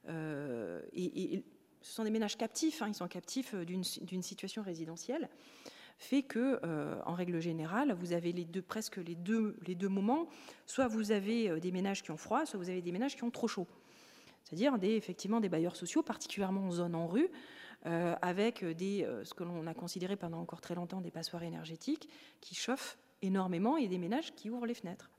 et, 0.08 1.42
ce 1.82 1.92
sont 1.92 2.04
des 2.04 2.10
ménages 2.10 2.36
captifs, 2.36 2.82
hein, 2.82 2.86
ils 2.88 2.94
sont 2.94 3.06
captifs 3.08 3.54
d'une 3.54 4.22
situation 4.22 4.62
résidentielle, 4.62 5.28
fait 5.96 6.22
que, 6.22 6.60
euh, 6.64 7.00
en 7.06 7.14
règle 7.14 7.40
générale, 7.40 7.92
vous 7.92 8.12
avez 8.12 8.32
presque 8.66 8.96
les 8.96 9.14
deux, 9.14 9.88
moments. 9.88 10.28
Soit 10.66 10.88
vous 10.88 11.12
avez 11.12 11.48
euh, 11.48 11.60
des 11.60 11.72
ménages 11.72 12.02
qui 12.02 12.10
ont 12.10 12.16
froid, 12.16 12.46
soit 12.46 12.58
vous 12.58 12.70
avez 12.70 12.82
des 12.82 12.92
ménages 12.92 13.16
qui 13.16 13.24
ont 13.24 13.30
trop 13.30 13.48
chaud. 13.48 13.66
C'est-à-dire 14.42 14.76
effectivement 14.82 15.40
des 15.40 15.48
bailleurs 15.48 15.76
sociaux, 15.76 16.02
particulièrement 16.02 16.66
en 16.66 16.70
zone 16.70 16.94
en 16.94 17.06
rue, 17.06 17.28
euh, 17.86 18.14
avec 18.20 18.64
des, 18.64 19.08
ce 19.24 19.32
que 19.32 19.42
l'on 19.42 19.66
a 19.66 19.74
considéré 19.74 20.16
pendant 20.16 20.38
encore 20.38 20.60
très 20.60 20.74
longtemps 20.74 21.00
des 21.00 21.10
passoires 21.10 21.42
énergétiques 21.42 22.08
qui 22.40 22.54
chauffent 22.54 22.98
énormément 23.22 23.78
et 23.78 23.88
des 23.88 23.98
ménages 23.98 24.34
qui 24.34 24.50
ouvrent 24.50 24.66
les 24.66 24.74
fenêtres. 24.74 25.10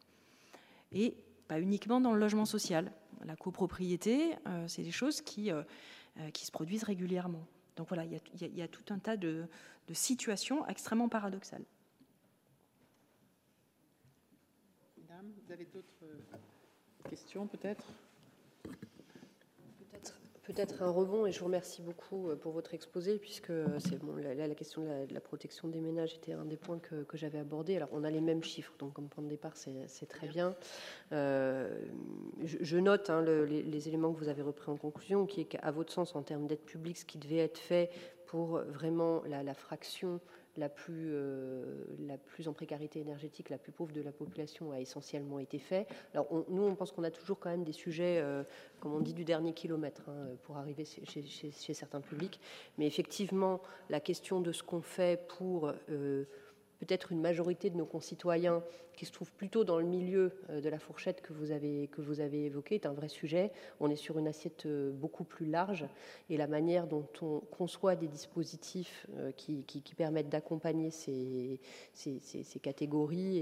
Et 0.91 1.15
pas 1.47 1.60
uniquement 1.60 1.99
dans 2.02 2.14
le 2.14 2.19
logement 2.19 2.45
social. 2.45 2.91
La 3.23 3.35
copropriété, 3.35 4.35
c'est 4.68 4.84
des 4.84 4.91
choses 4.91 5.22
qui 5.22 5.49
se 5.49 6.52
produisent 6.52 6.84
régulièrement. 6.84 7.45
Donc 7.76 7.89
voilà, 7.89 8.06
il 8.06 8.57
y, 8.57 8.61
a, 8.61 8.68
tout 8.68 8.93
un 8.93 8.99
tas 8.99 9.18
de, 9.18 9.45
situations 9.91 10.65
extrêmement 10.68 11.10
paradoxales. 11.10 11.65
Madame, 14.97 15.31
vous 15.45 15.52
avez 15.52 15.65
d'autres 15.65 16.06
questions 17.10 17.47
peut-être? 17.47 17.85
Peut-être 20.45 20.84
un 20.84 20.91
rebond, 20.91 21.26
et 21.26 21.31
je 21.31 21.39
vous 21.39 21.45
remercie 21.45 21.81
beaucoup 21.81 22.30
euh, 22.30 22.35
pour 22.35 22.52
votre 22.52 22.76
exposé, 22.76 23.18
puisque 23.18 23.49
euh, 23.49 23.80
c'est 23.80 23.97
bon, 23.97 24.15
la, 24.15 24.47
question 24.53 24.84
de 24.84 25.11
la, 25.11 25.19
protection 25.19 25.68
des 25.68 25.80
ménages 25.80 26.14
était 26.14 26.34
un 26.34 26.45
des 26.45 26.56
points 26.56 26.77
que, 26.77 27.03
j'avais 27.18 27.39
abordé. 27.39 27.76
Alors, 27.76 27.89
on 27.93 28.03
a 28.03 28.11
les 28.11 28.22
mêmes 28.22 28.43
chiffres, 28.43 28.73
donc 28.77 28.93
comme 28.93 29.10
point 29.10 29.23
de 29.23 29.30
départ, 29.30 29.53
c'est 29.57 30.06
très 30.06 30.27
bien. 30.27 30.56
Euh, 31.14 31.84
je, 32.46 32.78
note 32.78 33.10
hein, 33.10 33.22
les, 33.24 33.88
éléments 33.88 34.14
que 34.14 34.20
vous 34.20 34.30
avez 34.30 34.42
repris 34.42 34.72
en 34.72 34.78
conclusion, 34.78 35.26
qui 35.26 35.42
est 35.42 35.46
qu'à 35.46 35.72
votre 35.72 35.92
sens, 35.92 36.16
en 36.16 36.24
termes 36.24 36.48
d'aide 36.48 36.62
publique, 36.62 36.98
ce 36.98 37.06
qui 37.06 37.18
devait 37.18 37.38
être 37.38 37.58
fait 37.58 37.90
pour 38.26 38.60
vraiment 38.60 39.22
la 39.26 39.54
fraction 39.54 40.20
la 40.58 40.70
plus, 40.70 41.12
euh, 41.14 41.84
la 42.08 42.18
plus 42.18 42.48
en 42.48 42.54
précarité 42.54 43.00
énergétique, 43.00 43.50
la 43.50 43.58
plus 43.58 43.72
pauvre 43.72 43.92
de 43.92 44.02
la 44.02 44.12
population 44.12 44.72
a 44.72 44.80
essentiellement 44.80 45.40
été 45.40 45.60
fait. 45.60 45.88
Alors 46.14 46.28
nous, 46.50 46.64
on 46.64 46.76
pense 46.76 46.92
qu'on 46.92 47.04
a 47.04 47.12
toujours 47.12 47.40
quand 47.40 47.50
même 47.50 47.64
des 47.64 47.74
sujets, 47.74 48.20
euh, 48.22 48.44
comme 48.80 48.94
on 48.94 49.00
dit, 49.00 49.14
du 49.14 49.26
dernier 49.26 49.54
kilomètre 49.54 50.04
hein, 50.08 50.30
pour 50.44 50.58
arriver 50.58 50.86
chez, 50.86 51.74
certains 51.74 52.02
publics. 52.02 52.40
Mais 52.78 52.88
effectivement, 52.88 53.62
la 53.90 54.00
question 54.00 54.42
de 54.42 54.52
ce 54.52 54.64
qu'on 54.64 54.82
fait 54.82 55.28
pour... 55.28 55.72
Euh, 55.90 56.26
peut-être 56.80 57.14
une 57.14 57.22
majorité 57.22 57.70
de 57.70 57.78
nos 57.78 57.86
concitoyens 57.86 58.62
qui 58.96 59.06
se 59.06 59.12
trouvent 59.12 59.32
plutôt 59.32 59.64
dans 59.64 59.80
le 59.80 59.86
milieu 59.86 60.32
euh, 60.50 60.62
de 60.62 60.70
la 60.70 60.80
fourchette 60.80 61.22
que 61.22 61.34
vous 61.34 61.52
avez, 61.52 61.88
que 61.88 62.02
vous 62.02 62.20
avez 62.20 62.46
évoquée 62.46 62.76
est 62.76 62.86
un 62.86 62.94
vrai 62.94 63.08
sujet. 63.08 63.52
On 63.80 63.90
est 63.90 63.96
sur 63.96 64.18
une 64.18 64.28
assiette 64.28 64.66
euh, 64.66 64.92
beaucoup 64.92 65.24
plus 65.24 65.46
large 65.46 65.86
et 66.30 66.38
la 66.38 66.48
manière 66.48 66.88
dont 66.88 67.08
on 67.22 67.40
conçoit 67.40 67.96
des 67.96 68.08
dispositifs 68.08 69.08
euh, 69.18 69.32
qui, 69.32 69.64
qui, 69.64 69.96
permettent 69.96 70.30
d'accompagner 70.30 70.92
ces, 70.92 71.62
ces, 71.94 72.60
catégories 72.62 73.38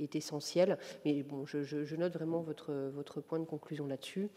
est, 0.00 0.16
essentielle. 0.16 0.78
Mais 1.04 1.22
bon, 1.22 1.44
je, 1.44 1.96
note 1.96 2.14
vraiment 2.14 2.40
votre, 2.40 2.72
votre 2.94 3.20
point 3.20 3.38
de 3.38 3.44
conclusion 3.44 3.86
là-dessus, 3.86 4.30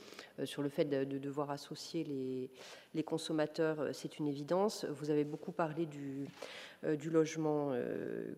sur 0.44 0.62
le 0.62 0.70
fait 0.70 0.86
de, 0.86 1.06
de 1.06 1.18
devoir 1.18 1.50
associer 1.50 2.04
les, 2.04 2.50
les 2.94 3.04
consommateurs, 3.04 3.90
c'est 3.94 4.20
une 4.20 4.28
évidence. 4.28 4.86
Vous 4.86 5.12
avez 5.12 5.24
beaucoup 5.24 5.52
parlé 5.52 5.86
du 5.86 6.26
du 7.00 7.10
logement, 7.10 7.74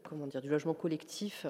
comment 0.03 0.25
dire, 0.25 0.41
du 0.41 0.47
logement 0.47 0.73
collectif, 0.73 1.45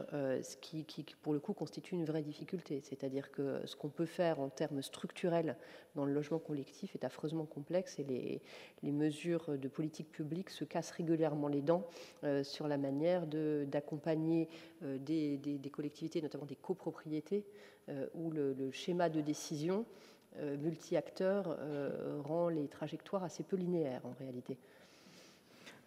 qui, 0.62 0.86
pour 1.22 1.34
le 1.34 1.40
coup 1.40 1.54
constitue 1.54 1.96
une 1.96 2.06
vraie 2.06 2.22
difficulté. 2.22 2.82
C'est-à-dire 2.82 3.32
que 3.32 3.62
ce 3.66 3.76
qu'on 3.76 3.90
peut 3.90 4.06
faire 4.06 4.40
en 4.40 4.50
termes 4.50 4.82
structurels 4.82 5.56
dans 5.96 6.06
le 6.06 6.14
logement 6.14 6.40
collectif 6.40 6.96
est 6.96 7.04
affreusement 7.04 7.46
complexe 7.46 8.00
et 8.00 8.04
les, 8.84 8.92
mesures 8.92 9.58
de 9.58 9.68
politique 9.68 10.12
publique 10.12 10.50
se 10.50 10.64
cassent 10.64 10.92
régulièrement 10.92 11.48
les 11.48 11.62
dents 11.62 11.86
sur 12.44 12.68
la 12.68 12.78
manière 12.78 13.28
d'accompagner 13.28 14.50
des, 14.82 15.38
des, 15.38 15.70
collectivités, 15.70 16.22
notamment 16.22 16.46
des 16.46 16.56
copropriétés, 16.56 17.46
où 18.16 18.32
le, 18.32 18.54
le, 18.54 18.72
schéma 18.72 19.10
de 19.10 19.22
décision 19.22 19.86
multi-acteurs 20.42 21.58
rend 22.24 22.50
les 22.50 22.68
trajectoires 22.68 23.24
assez 23.24 23.44
peu 23.44 23.56
linéaires 23.56 24.06
en 24.06 24.14
réalité. 24.20 24.58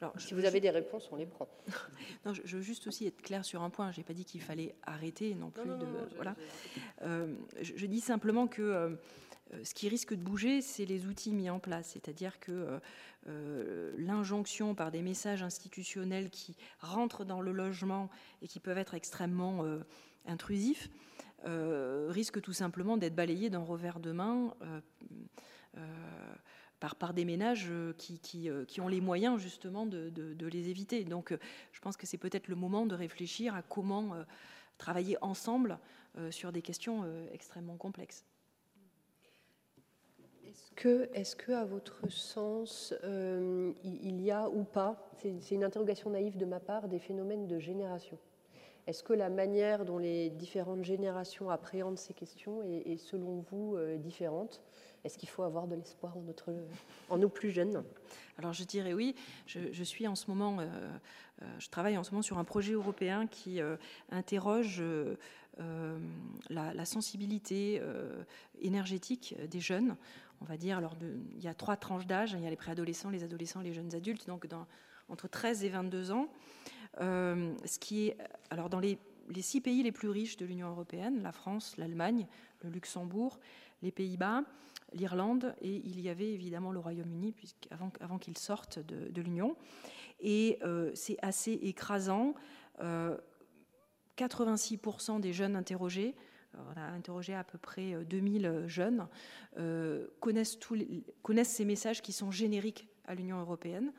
Alors, 0.01 0.19
si 0.19 0.33
vous 0.33 0.47
avez 0.47 0.61
des 0.61 0.71
réponses, 0.71 1.09
on 1.13 1.17
les 1.17 1.27
prend. 1.27 1.47
non, 2.25 2.33
je, 2.33 2.57
veux 2.57 2.63
juste 2.63 2.87
aussi 2.87 3.07
être 3.07 3.21
clair 3.21 3.45
sur 3.45 3.63
un 3.63 3.69
point. 3.69 3.93
Je 3.93 3.99
n'ai 3.99 4.05
pas 4.05 4.15
dit 4.15 4.25
qu'il 4.25 4.41
fallait 4.41 4.75
arrêter 4.83 5.35
non 5.35 5.51
plus 5.51 5.69
de. 5.69 5.87
voilà. 6.15 6.37
Euh, 7.03 7.35
je, 7.61 7.85
dis 7.85 8.01
simplement 8.01 8.47
que 8.47 8.63
euh, 8.63 8.97
ce 9.63 9.75
qui 9.75 9.91
risque 9.91 10.15
de 10.15 10.23
bouger, 10.23 10.63
c'est 10.63 10.87
les 10.87 11.05
outils 11.05 11.35
mis 11.35 11.51
en 11.51 11.59
place. 11.59 11.91
C'est-à-dire 11.93 12.41
que 12.41 12.81
euh, 13.29 13.93
l'injonction 13.99 14.75
par 14.75 14.91
des 14.91 15.03
messages 15.03 15.43
institutionnels 15.43 16.31
qui 16.31 16.57
rentrent 16.79 17.27
dans 17.27 17.43
le 17.43 17.53
logement 17.53 18.09
et 18.41 18.49
qui 18.49 18.59
peuvent 18.59 18.79
être 18.79 18.95
extrêmement 18.95 19.65
intrusifs 20.27 20.89
risque 21.45 22.43
tout 22.43 22.53
simplement 22.53 22.99
d'être 22.99 23.15
balayé 23.15 23.49
d'un 23.49 23.65
revers 23.65 23.99
de 23.99 24.13
main 24.13 24.55
par, 26.81 27.15
des 27.15 27.25
ménages 27.25 27.69
euh, 27.71 27.93
euh, 27.93 28.65
qui, 28.65 28.81
ont 28.81 28.89
les 28.89 29.01
moyens 29.01 29.39
justement 29.39 29.87
de, 29.87 30.11
les 30.47 30.69
éviter. 30.69 31.05
Donc 31.05 31.33
euh, 31.33 31.39
je 31.73 31.81
pense 31.81 31.97
que 31.97 32.07
c'est 32.07 32.19
peut-être 32.19 32.49
le 32.49 32.57
moment 32.57 32.87
de 32.87 32.95
réfléchir 32.95 33.55
à 33.55 33.63
comment 33.63 34.15
travailler 34.79 35.17
ensemble 35.21 35.79
sur 36.31 36.53
des 36.53 36.63
questions 36.63 37.05
extrêmement 37.33 37.77
complexes. 37.77 38.25
Est-ce 41.13 41.37
que, 41.37 41.53
à 41.53 41.65
votre 41.65 42.11
sens, 42.11 42.95
il 43.05 44.21
y 44.21 44.31
a 44.31 44.49
ou 44.49 44.65
pas, 44.65 45.11
c'est 45.19 45.55
une 45.55 45.65
interrogation 45.65 46.11
naïve 46.11 46.39
de 46.39 46.47
ma 46.47 46.59
part, 46.59 46.89
des 46.89 46.99
phénomènes 46.99 47.47
de 47.47 47.59
génération? 47.59 48.19
Est-ce 48.87 49.03
que 49.03 49.13
la 49.13 49.29
manière 49.29 49.85
dont 49.85 49.99
les 49.99 50.31
différentes 50.31 50.85
générations 50.85 51.51
appréhendent 51.51 51.99
ces 51.99 52.15
questions 52.15 52.63
est, 52.63 52.97
selon 52.97 53.45
vous, 53.51 53.77
différente? 53.99 54.63
Est-ce 55.05 55.17
qu'il 55.19 55.29
faut 55.29 55.43
avoir 55.43 55.67
de 55.67 55.75
l'espoir 55.75 56.17
en, 56.17 56.23
notre, 56.23 56.53
en 57.09 57.19
nos 57.19 57.29
plus 57.29 57.51
jeunes? 57.51 57.83
Alors 58.39 58.53
je 58.53 58.65
dirais 58.65 58.93
oui. 58.93 59.15
Je, 59.47 59.83
suis 59.83 60.07
en 60.07 60.15
ce 60.15 60.31
moment, 60.31 60.59
euh, 60.61 60.91
je 61.59 61.69
travaille 61.69 61.97
en 61.97 62.05
ce 62.05 62.11
moment 62.11 62.23
sur 62.23 62.39
un 62.39 62.45
projet 62.45 62.73
européen 62.73 63.27
qui 63.27 63.61
interroge 64.11 64.83
la, 66.49 66.85
sensibilité 66.85 67.83
énergétique 68.61 69.37
des 69.49 69.61
jeunes 69.61 69.97
on 70.41 70.45
va 70.45 70.57
dire, 70.57 70.79
alors 70.79 70.97
il 71.37 71.43
y 71.43 71.49
a 71.49 71.55
trois 71.55 71.77
tranches 71.77 72.07
d'âge, 72.07 72.33
il 72.33 72.43
y 72.43 72.47
a 72.47 72.51
les 72.51 72.57
préadolescents, 72.57 73.11
les 73.11 73.25
adolescents, 73.25 73.61
les 73.61 73.73
jeunes 73.73 73.95
adultes, 73.95 74.27
donc 74.27 74.47
entre 75.09 75.29
13 75.29 75.65
et 75.65 75.69
22 75.69 76.13
ans. 76.13 76.29
Euh, 77.01 77.55
ce 77.65 77.79
qui 77.79 78.09
est, 78.09 78.17
alors 78.51 78.69
dans 78.69 78.81
les, 78.81 78.99
six 79.41 79.61
pays 79.61 79.83
les 79.83 79.93
plus 79.93 80.09
riches 80.09 80.37
de 80.37 80.47
l'Union 80.47 80.71
européenne, 80.71 81.23
la 81.23 81.33
France, 81.33 81.77
l'Allemagne, 81.77 82.27
le 82.63 82.71
Luxembourg, 82.71 83.39
les 83.83 83.93
Pays-Bas, 83.93 84.43
l'Irlande, 84.93 85.55
et 85.61 85.77
il 85.85 86.01
y 86.01 86.09
avait 86.09 86.33
évidemment 86.33 86.73
le 86.73 86.79
Royaume-Uni 86.79 87.35
avant, 87.71 87.91
avant 88.01 88.19
qu'il 88.19 88.37
sorte 88.39 88.79
de, 88.79 89.21
l'Union. 89.21 89.57
Et 90.21 90.59
euh, 90.63 90.91
c'est 90.95 91.17
assez 91.23 91.53
écrasant. 91.53 92.35
86% 92.81 92.83
euh, 95.17 95.19
des 95.19 95.33
jeunes 95.33 95.57
interrogés 95.57 96.15
on 96.55 96.81
a 96.81 96.85
interrogé 96.85 97.35
à 97.35 97.45
peu 97.45 97.59
près 97.59 98.05
2000 98.05 98.47
euh, 98.47 98.69
jeunes, 98.69 99.07
euh, 99.59 100.07
connaissent, 100.21 100.59
ces 101.45 101.65
messages 101.65 102.03
qui 102.03 102.13
sont 102.13 102.31
génériques 102.31 102.89
à 103.07 103.15
l'Union 103.15 103.41
européenne. 103.41 103.93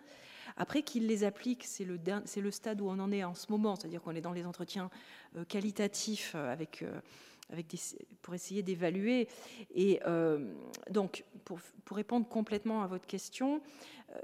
Après 0.57 0.83
qu'ils 0.83 1.07
les 1.07 1.23
appliquent, 1.23 1.63
c'est 1.63 1.85
le, 1.85 1.97
le, 1.97 2.51
stade 2.51 2.81
où 2.81 2.89
on 2.89 2.99
en 2.99 3.11
est 3.11 3.23
en 3.23 3.33
ce 3.33 3.49
moment, 3.49 3.75
c'est-à-dire 3.75 4.01
qu'on 4.01 4.15
est 4.15 4.21
dans 4.21 4.33
les 4.33 4.45
entretiens 4.45 4.89
euh, 5.37 5.45
qualitatifs 5.45 6.35
avec, 6.35 6.83
pour 8.21 8.33
essayer 8.33 8.63
d'évaluer. 8.63 9.27
Et 9.73 9.99
donc, 10.89 11.25
pour, 11.45 11.59
pour, 11.85 11.97
répondre 11.97 12.27
complètement 12.27 12.83
à 12.83 12.87
votre 12.87 13.07
question, 13.07 13.61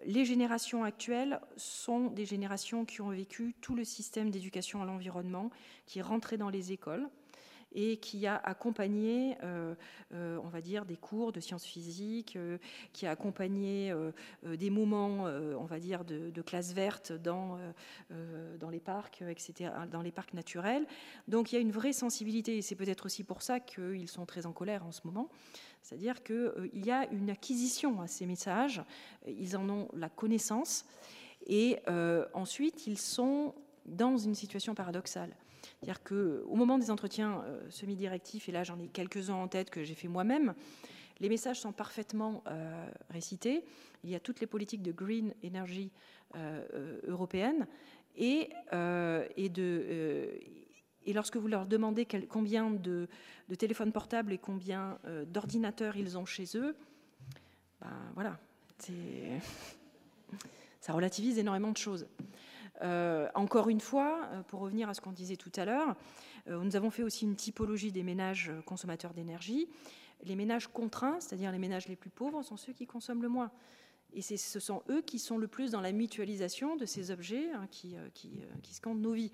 les 0.05 0.25
générations 0.25 0.83
actuelles 0.83 1.39
sont 1.55 2.07
des 2.07 2.25
générations 2.25 2.85
qui 2.85 3.01
ont 3.01 3.09
vécu 3.09 3.55
tout 3.61 3.75
le 3.75 3.83
système 3.83 4.29
d'éducation 4.29 4.81
à 4.81 4.85
l'environnement, 4.85 5.49
qui 5.85 5.99
est 5.99 6.03
rentré 6.03 6.37
dans 6.37 6.49
les 6.49 6.71
écoles 6.71 7.07
et 7.73 7.97
qui 7.97 8.25
a 8.27 8.37
accompagné, 8.37 9.37
euh, 9.43 9.75
euh, 10.13 10.39
on 10.43 10.47
va 10.47 10.61
dire, 10.61 10.85
des 10.85 10.95
cours 10.95 11.31
de 11.31 11.39
sciences 11.39 11.65
physiques, 11.65 12.35
euh, 12.35 12.57
qui 12.93 13.05
a 13.05 13.11
accompagné 13.11 13.93
des 14.43 14.69
moments, 14.69 15.23
on 15.25 15.65
va 15.65 15.79
dire, 15.79 16.05
de, 16.05 16.29
de 16.29 16.41
classe 16.41 16.73
verte 16.73 17.11
dans, 17.11 17.57
les 18.71 18.79
parcs, 18.79 19.21
etc., 19.21 19.71
dans 19.91 20.01
les 20.01 20.11
parcs 20.11 20.33
naturels. 20.33 20.85
Donc 21.27 21.51
il 21.51 21.55
y 21.55 21.57
a 21.57 21.61
une 21.61 21.71
vraie 21.71 21.93
sensibilité, 21.93 22.57
et 22.57 22.61
c'est 22.61 22.75
peut-être 22.75 23.05
aussi 23.05 23.23
pour 23.23 23.41
ça 23.41 23.59
qu'ils 23.59 24.07
sont 24.07 24.25
très 24.25 24.45
en 24.45 24.53
colère 24.53 24.85
en 24.85 24.91
ce 24.91 25.01
moment. 25.05 25.29
C'est-à-dire 25.81 26.23
qu'il 26.23 26.69
y 26.73 26.91
a 26.91 27.07
une 27.11 27.29
acquisition 27.29 28.01
à 28.01 28.07
ces 28.07 28.25
messages, 28.25 28.81
ils 29.27 29.55
en 29.55 29.69
ont 29.69 29.87
la 29.93 30.09
connaissance, 30.09 30.85
et 31.45 31.79
ensuite 32.33 32.87
ils 32.87 32.99
sont 32.99 33.53
dans 33.85 34.17
une 34.17 34.35
situation 34.35 34.75
paradoxale. 34.75 35.35
C'est-à-dire 35.79 36.03
qu'au 36.03 36.55
moment 36.55 36.79
des 36.79 36.89
entretiens 36.89 37.43
euh, 37.45 37.69
semi-directifs, 37.69 38.49
et 38.49 38.51
là 38.51 38.63
j'en 38.63 38.79
ai 38.79 38.87
quelques-uns 38.87 39.35
en 39.35 39.47
tête 39.47 39.69
que 39.69 39.83
j'ai 39.83 39.93
fait 39.93 40.07
moi-même, 40.07 40.55
les 41.19 41.29
messages 41.29 41.59
sont 41.59 41.71
parfaitement 41.71 42.43
euh, 42.47 42.89
récités. 43.09 43.63
Il 44.03 44.09
y 44.09 44.15
a 44.15 44.19
toutes 44.19 44.39
les 44.39 44.47
politiques 44.47 44.81
de 44.81 44.91
green 44.91 45.33
energy 45.45 45.91
euh, 46.35 46.99
européennes. 47.07 47.67
Et, 48.19 48.49
et, 49.35 49.49
de, 49.49 50.39
et, 51.05 51.13
lorsque 51.13 51.37
vous 51.37 51.47
leur 51.47 51.67
demandez 51.67 52.07
combien 52.27 52.71
de, 52.71 53.07
téléphones 53.59 53.91
portables 53.91 54.33
et 54.33 54.39
combien 54.39 54.97
d'ordinateurs 55.27 55.97
ils 55.97 56.17
ont 56.17 56.25
chez 56.25 56.45
eux, 56.55 56.75
ben 57.79 57.93
voilà, 58.15 58.39
ça 60.81 60.93
relativise 60.93 61.37
énormément 61.37 61.71
de 61.71 61.77
choses. 61.77 62.07
Euh, 62.81 63.27
encore 63.33 63.69
une 63.69 63.79
fois, 63.79 64.27
euh, 64.31 64.43
pour 64.43 64.59
revenir 64.59 64.89
à 64.89 64.93
ce 64.93 65.01
qu'on 65.01 65.11
disait 65.11 65.35
tout 65.35 65.51
à 65.55 65.65
l'heure, 65.65 65.95
euh, 66.47 66.63
nous 66.63 66.75
avons 66.75 66.89
fait 66.89 67.03
aussi 67.03 67.25
une 67.25 67.35
typologie 67.35 67.91
des 67.91 68.03
ménages 68.03 68.51
consommateurs 68.65 69.13
d'énergie. 69.13 69.67
Les 70.23 70.35
ménages 70.35 70.67
contraints, 70.67 71.19
c'est-à-dire 71.19 71.51
les 71.51 71.59
ménages 71.59 71.87
les 71.87 71.95
plus 71.95 72.09
pauvres, 72.09 72.43
sont 72.43 72.57
ceux 72.57 72.73
qui 72.73 72.85
consomment 72.85 73.21
le 73.21 73.29
moins. 73.29 73.51
Et 74.13 74.21
ce 74.21 74.59
sont 74.59 74.83
eux 74.89 75.01
qui 75.01 75.19
sont 75.19 75.37
le 75.37 75.47
plus 75.47 75.71
dans 75.71 75.81
la 75.81 75.91
mutualisation 75.91 76.75
de 76.75 76.85
ces 76.85 77.11
objets 77.11 77.51
hein, 77.51 77.67
qui, 77.69 77.95
scandent 78.71 79.01
nos 79.01 79.11
vies. 79.11 79.33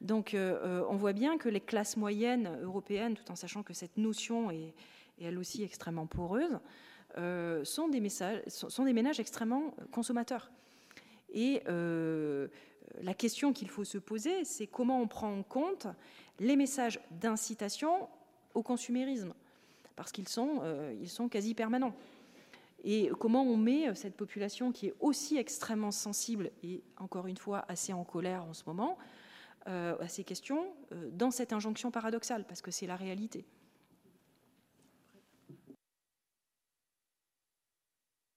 Donc 0.00 0.34
on 0.34 0.96
voit 0.96 1.12
bien 1.12 1.36
que 1.36 1.50
les 1.50 1.60
classes 1.60 1.98
moyennes 1.98 2.58
européennes, 2.62 3.14
tout 3.14 3.30
en 3.30 3.36
sachant 3.36 3.62
que 3.62 3.74
cette 3.74 3.98
notion 3.98 4.50
est, 4.50 4.74
elle 5.20 5.38
aussi 5.38 5.62
extrêmement 5.62 6.06
poreuse, 6.06 6.58
sont 7.62 7.88
des 7.88 8.92
ménages 8.92 9.20
extrêmement 9.20 9.74
consommateurs. 9.92 10.50
Et 11.32 11.62
euh, 11.68 12.48
la 13.02 13.14
question 13.14 13.52
qu'il 13.52 13.68
faut 13.68 13.84
se 13.84 13.98
poser, 13.98 14.44
c'est 14.44 14.66
comment 14.66 15.00
on 15.00 15.06
prend 15.06 15.32
en 15.32 15.42
compte 15.42 15.86
les 16.38 16.56
messages 16.56 17.00
d'incitation 17.10 18.08
au 18.54 18.62
consumérisme, 18.62 19.32
parce 19.96 20.12
qu'ils 20.12 20.28
sont, 20.28 20.60
euh, 20.62 21.06
sont 21.06 21.28
quasi 21.28 21.54
permanents. 21.54 21.94
Et 22.82 23.10
comment 23.18 23.42
on 23.42 23.58
met 23.58 23.94
cette 23.94 24.16
population 24.16 24.72
qui 24.72 24.86
est 24.86 24.94
aussi 25.00 25.36
extrêmement 25.36 25.90
sensible 25.90 26.50
et 26.62 26.82
encore 26.96 27.26
une 27.26 27.36
fois 27.36 27.64
assez 27.68 27.92
en 27.92 28.04
colère 28.04 28.42
en 28.44 28.54
ce 28.54 28.62
moment 28.66 28.96
euh, 29.68 29.98
à 30.00 30.08
ces 30.08 30.24
questions 30.24 30.66
dans 31.12 31.30
cette 31.30 31.52
injonction 31.52 31.90
paradoxale, 31.90 32.46
parce 32.46 32.62
que 32.62 32.70
c'est 32.70 32.86
la 32.86 32.96
réalité. 32.96 33.44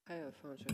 enfin, 0.10 0.56
je 0.58 0.66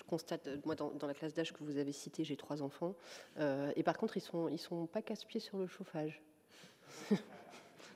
je 0.00 0.04
constate, 0.04 0.46
euh, 0.46 0.56
moi, 0.64 0.74
dans, 0.74 1.06
la 1.06 1.14
classe 1.14 1.34
d'âge 1.34 1.52
que 1.52 1.62
vous 1.62 1.76
avez 1.76 1.92
citée, 1.92 2.24
j'ai 2.24 2.36
trois 2.36 2.62
enfants. 2.62 2.94
Euh, 3.38 3.70
et 3.76 3.82
par 3.82 3.98
contre, 3.98 4.16
ils 4.16 4.50
ne 4.50 4.56
sont, 4.56 4.86
pas 4.86 5.02
casse-pieds 5.02 5.40
sur 5.40 5.58
le 5.58 5.66
chauffage. 5.66 6.22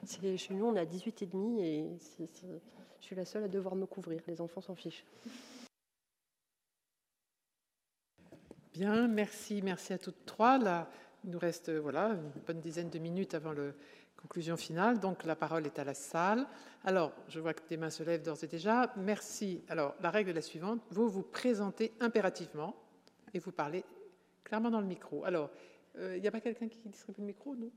chez 0.06 0.54
nous, 0.54 0.66
on 0.66 0.76
a 0.76 0.84
18 0.84 1.22
et 1.22 1.26
demi 1.26 1.62
et 1.62 1.88
je 2.20 3.04
suis 3.04 3.16
la 3.16 3.24
seule 3.24 3.44
à 3.44 3.48
devoir 3.48 3.74
me 3.74 3.86
couvrir. 3.86 4.20
Les 4.26 4.40
enfants 4.40 4.60
s'en 4.60 4.74
fichent. 4.74 5.04
Bien, 8.74 9.08
merci, 9.08 9.62
merci 9.62 9.94
à 9.94 9.98
toutes 9.98 10.26
trois. 10.26 10.58
Là, 10.58 10.90
il 11.24 11.30
nous 11.30 11.38
reste 11.38 11.70
voilà, 11.70 12.08
une 12.10 12.42
bonne 12.46 12.60
dizaine 12.60 12.90
de 12.90 12.98
minutes 12.98 13.34
avant 13.34 13.52
le, 13.52 13.74
Conclusion 14.24 14.56
finale. 14.56 15.00
Donc 15.00 15.24
la 15.24 15.36
parole 15.36 15.66
est 15.66 15.78
à 15.78 15.84
la 15.84 15.92
salle. 15.92 16.46
Alors, 16.82 17.12
je 17.28 17.40
vois 17.40 17.52
que 17.52 17.60
des 17.68 17.76
mains 17.76 17.90
se 17.90 18.02
lèvent 18.02 18.22
d'ores 18.22 18.42
et 18.42 18.46
déjà. 18.46 18.90
Merci. 18.96 19.62
Alors, 19.68 19.94
la 20.00 20.10
règle 20.10 20.30
est 20.30 20.34
la 20.34 20.40
suivante. 20.40 20.80
Vous 20.90 21.10
vous 21.10 21.22
présentez 21.22 21.92
impérativement 22.00 22.74
et 23.34 23.38
vous 23.38 23.52
parlez 23.52 23.84
clairement 24.42 24.70
dans 24.70 24.80
le 24.80 24.86
micro. 24.86 25.26
Alors, 25.26 25.50
il 25.96 26.00
euh, 26.00 26.18
n'y 26.18 26.26
a 26.26 26.30
pas 26.30 26.40
quelqu'un 26.40 26.68
qui 26.68 26.78
distribue 26.86 27.20
le 27.20 27.26
micro, 27.26 27.54
non? 27.54 27.70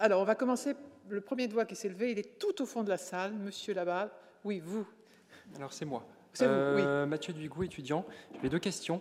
Alors, 0.00 0.20
on 0.20 0.24
va 0.24 0.34
commencer. 0.34 0.74
Le 1.08 1.20
premier 1.20 1.46
doigt 1.46 1.64
qui 1.64 1.76
s'est 1.76 1.88
levé, 1.88 2.10
il 2.10 2.18
est 2.18 2.36
tout 2.40 2.60
au 2.60 2.66
fond 2.66 2.82
de 2.82 2.88
la 2.88 2.98
salle. 2.98 3.32
Monsieur 3.34 3.74
là-bas. 3.74 4.10
Oui, 4.44 4.58
vous. 4.58 4.86
Alors, 5.56 5.72
c'est 5.72 5.84
moi. 5.84 6.04
C'est 6.32 6.46
vous, 6.46 6.52
oui. 6.52 6.82
Euh, 6.84 7.06
Mathieu 7.06 7.32
Duigou, 7.32 7.62
étudiant. 7.62 8.04
J'ai 8.42 8.48
deux 8.48 8.58
questions. 8.58 9.00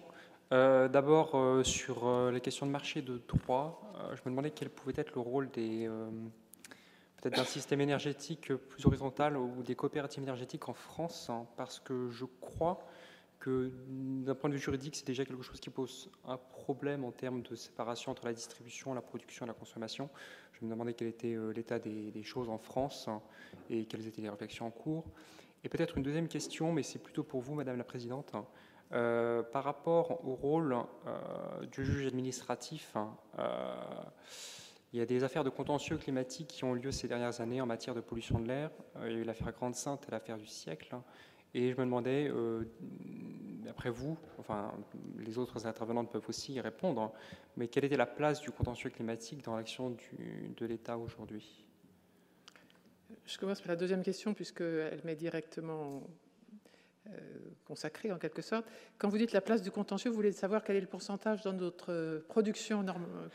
Euh, 0.54 0.88
d'abord, 0.88 1.36
euh, 1.36 1.64
sur 1.64 2.08
euh, 2.08 2.32
les 2.32 2.40
questions 2.40 2.66
de 2.66 2.72
marché 2.72 3.02
de 3.02 3.22
droit, 3.28 3.82
je 4.14 4.22
me 4.26 4.30
demandais 4.30 4.52
quel 4.52 4.70
pouvait 4.70 4.94
être 4.96 5.14
le 5.14 5.22
rôle 5.22 5.50
d'un 5.50 7.44
système 7.44 7.82
énergétique 7.82 8.54
plus 8.54 8.86
horizontal 8.86 9.36
ou 9.36 9.62
des 9.64 9.76
coopératives 9.76 10.24
énergétiques 10.24 10.70
en 10.70 10.74
France, 10.74 11.30
hein, 11.30 11.46
parce 11.58 11.80
que 11.80 12.10
je 12.10 12.26
crois 12.40 12.88
que 13.40 13.72
d'un 14.26 14.36
point 14.36 14.50
de 14.50 14.56
vue 14.56 14.62
juridique, 14.62 14.96
c'est 14.96 15.06
déjà 15.06 15.26
quelque 15.26 15.44
chose 15.44 15.60
qui 15.60 15.70
pose 15.70 16.10
un 16.26 16.38
problème 16.38 17.04
en 17.04 17.12
termes 17.12 17.42
de 17.42 17.56
séparation 17.56 18.12
entre 18.12 18.26
la 18.26 18.34
distribution, 18.34 18.94
la 18.94 19.02
production 19.02 19.46
et 19.46 19.48
la 19.48 19.54
consommation. 19.54 20.10
Je 20.54 20.64
me 20.66 20.70
demandais 20.70 20.94
quel 20.94 21.10
était 21.10 21.36
l'état 21.54 21.80
des, 21.80 22.24
choses 22.24 22.50
en 22.50 22.58
France 22.58 23.08
hein, 23.08 23.22
et 23.70 23.86
quelles 23.86 24.08
étaient 24.08 24.22
les 24.22 24.30
réflexions 24.30 24.68
en 24.68 24.72
cours. 24.72 25.06
Et 25.64 25.70
peut-être 25.70 25.98
une 25.98 26.04
deuxième 26.04 26.28
question, 26.28 26.72
mais 26.72 26.84
c'est 26.84 27.00
plutôt 27.00 27.24
pour 27.24 27.42
vous, 27.42 27.56
Madame 27.56 27.78
la 27.78 27.84
Présidente. 27.84 28.34
Euh, 28.94 29.44
par 29.44 29.66
rapport 29.66 30.26
au 30.26 30.36
rôle 30.36 30.74
euh, 31.08 31.66
du 31.66 31.84
juge 31.84 32.08
administratif, 32.08 32.96
hein, 32.96 33.14
euh, 33.38 33.76
il 34.94 35.00
y 35.00 35.02
a 35.02 35.06
des 35.06 35.26
affaires 35.26 35.44
de 35.44 35.50
contentieux 35.50 35.98
climatique 35.98 36.48
qui 36.48 36.64
ont 36.64 36.74
lieu 36.74 36.94
ces 36.94 37.10
dernières 37.10 37.42
années 37.42 37.60
en 37.60 37.66
matière 37.66 37.96
de 37.96 38.00
pollution 38.00 38.40
de 38.40 38.48
l'air. 38.48 38.72
il 39.04 39.12
y 39.12 39.16
a 39.16 39.18
eu 39.18 39.24
l'affaire 39.24 39.52
Grande 39.52 39.76
Sainte 39.76 40.06
et 40.08 40.12
l'affaire 40.12 40.38
du 40.38 40.48
siècle. 40.48 40.96
Et 41.54 41.72
je 41.72 41.78
me 41.78 41.84
demandais, 41.86 42.32
d'après 43.66 43.90
vous, 43.90 44.18
enfin 44.38 44.74
les 45.18 45.38
autres 45.38 45.66
intervenantes 45.66 46.12
peuvent 46.12 46.28
aussi 46.28 46.54
y 46.54 46.62
répondre, 46.62 47.12
mais 47.56 47.68
quelle 47.68 47.86
était 47.86 47.98
la 47.98 48.06
place 48.06 48.42
du 48.42 48.52
contentieux 48.52 48.90
climatique 48.90 49.44
dans 49.44 49.56
l'action 49.56 49.96
de 50.58 50.66
l'État 50.66 50.98
aujourd'hui? 50.98 51.66
Je 53.26 53.38
commence 53.38 53.60
par 53.60 53.70
la 53.70 53.76
deuxième 53.76 54.04
question, 54.04 54.34
puisqu'elle 54.34 55.02
m'est 55.04 55.16
directement 55.16 56.04
euh, 57.14 57.38
consacrée 57.66 58.12
en 58.12 58.18
quelque 58.18 58.42
sorte. 58.42 58.66
Quand 58.98 59.10
vous 59.10 59.18
dites 59.18 59.34
la 59.34 59.42
place 59.42 59.62
du 59.62 59.72
contentieux, 59.72 60.10
vous 60.10 60.16
voulez 60.16 60.32
savoir 60.32 60.64
quel 60.64 60.76
est 60.76 60.82
le 60.82 60.88
pourcentage 60.88 61.42
dans 61.44 61.54
notre 61.54 62.24
production 62.28 62.86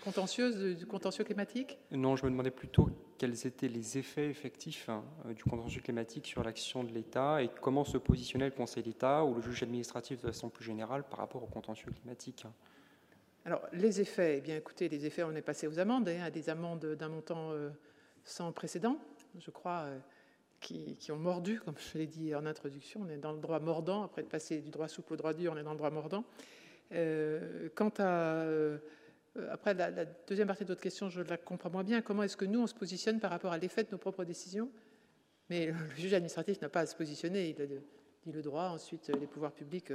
contentieuse 0.05 0.77
du 0.77 0.87
contentieux 0.87 1.25
climatique? 1.25 1.79
Non, 1.91 2.17
je 2.17 2.25
me 2.25 2.31
demandais 2.31 2.51
plutôt 2.51 2.91
quels 3.19 3.47
étaient 3.47 3.69
les 3.69 3.99
effets 3.99 4.29
effectifs 4.29 4.89
hein, 4.89 5.05
du 5.35 5.45
contentieux 5.45 5.81
climatique 5.81 6.27
sur 6.27 6.43
l'action 6.43 6.83
de 6.83 6.93
l'État 6.93 7.43
et 7.43 7.51
comment 7.61 7.85
se 7.85 7.99
positionnait 7.99 8.47
le 8.47 8.53
Conseil 8.53 8.83
d'État 8.83 9.25
ou 9.25 9.35
le 9.35 9.43
juge 9.43 9.63
administratif 9.63 10.21
de 10.21 10.27
façon 10.27 10.49
plus 10.49 10.65
générale 10.65 11.05
par 11.05 11.21
rapport 11.21 11.43
au 11.43 11.47
contentieux 11.47 11.93
climatique. 11.93 12.47
Alors, 13.45 13.63
les 13.73 14.01
effets, 14.01 14.39
eh 14.39 14.41
bien 14.41 14.57
écoutez, 14.57 14.89
les 14.89 15.05
effets, 15.05 15.25
on 15.25 15.35
est 15.35 15.43
passé 15.43 15.67
aux 15.67 15.79
amendes, 15.79 16.09
hein, 16.09 16.23
à 16.23 16.31
des 16.31 16.49
amendes 16.49 16.95
d'un 16.95 17.09
montant 17.09 17.51
euh, 17.51 17.71
sans 18.25 18.53
précédent, 18.53 18.99
je 19.39 19.51
crois, 19.51 19.83
euh, 19.87 19.99
qui, 20.63 21.13
ont 21.13 21.17
mordu, 21.17 21.61
comme 21.61 21.75
je 21.77 21.99
l'ai 21.99 22.07
dit 22.07 22.35
en 22.35 22.47
introduction. 22.47 23.03
On 23.03 23.09
est 23.11 23.19
dans 23.19 23.33
le 23.33 23.41
droit 23.41 23.61
mordant, 23.61 24.05
après 24.05 24.23
de 24.23 24.29
passer 24.29 24.61
du 24.61 24.71
droit 24.71 24.89
souple 24.89 25.15
au 25.15 25.17
droit 25.17 25.35
dur, 25.35 25.53
on 25.55 25.59
est 25.59 25.63
dans 25.63 25.73
le 25.73 25.77
droit 25.77 25.91
mordant. 25.91 26.25
Euh, 26.93 27.69
quant 27.75 27.93
à. 27.99 28.45
après, 29.51 29.75
la, 29.75 30.05
deuxième 30.05 30.47
partie 30.47 30.65
de 30.65 30.69
votre 30.69 30.81
question, 30.81 31.11
je 31.11 31.21
la 31.21 31.37
comprends 31.37 31.71
moins 31.71 31.85
bien. 31.85 32.01
Comment 32.01 32.23
est-ce 32.23 32.37
que 32.37 32.45
nous, 32.45 32.61
on 32.61 32.67
se 32.67 32.75
positionne 32.75 33.21
par 33.21 33.31
rapport 33.31 33.53
à 33.53 33.59
l'effet 33.59 33.85
de 33.85 33.91
nos 33.91 33.99
propres 33.99 34.25
décisions? 34.25 34.71
Mais 35.51 35.67
le 35.67 35.75
juge 35.97 36.15
administratif 36.15 36.61
n'a 36.63 36.69
pas 36.69 36.81
à 36.81 36.87
se 36.87 36.97
positionner. 36.97 37.51
Il 37.51 37.61
a 37.61 37.67
dit 37.67 38.33
le 38.33 38.43
droit, 38.43 38.69
ensuite 38.69 39.09
les 39.09 39.27
pouvoirs 39.27 39.53
publics. 39.53 39.93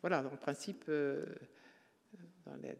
voilà, 0.00 0.24
en 0.24 0.36
principe 0.36 0.84
dans 2.46 2.54
le 2.54 2.76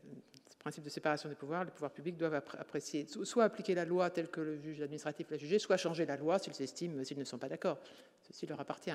principe 0.62 0.84
de 0.84 0.89
séparation 0.90 1.28
des 1.28 1.34
pouvoirs, 1.34 1.64
les 1.64 1.70
pouvoirs 1.70 1.90
publics 1.90 2.16
doivent 2.16 2.34
apprécier, 2.34 3.06
soit 3.06 3.44
appliquer 3.44 3.74
la 3.74 3.84
loi 3.84 4.10
telle 4.10 4.28
que 4.28 4.40
le 4.40 4.56
juge 4.56 4.80
administratif 4.80 5.28
l'a 5.30 5.36
jugée, 5.36 5.59
soit 5.59 5.76
changer 5.76 6.06
la 6.06 6.16
loi 6.16 6.39
s'ils 6.39 6.62
estiment, 6.62 7.02
s'ils 7.05 7.18
ne 7.18 7.24
sont 7.24 7.39
pas 7.39 7.48
d'accord. 7.48 7.78
Ceci 8.22 8.47
leur 8.47 8.60
appartient. 8.60 8.90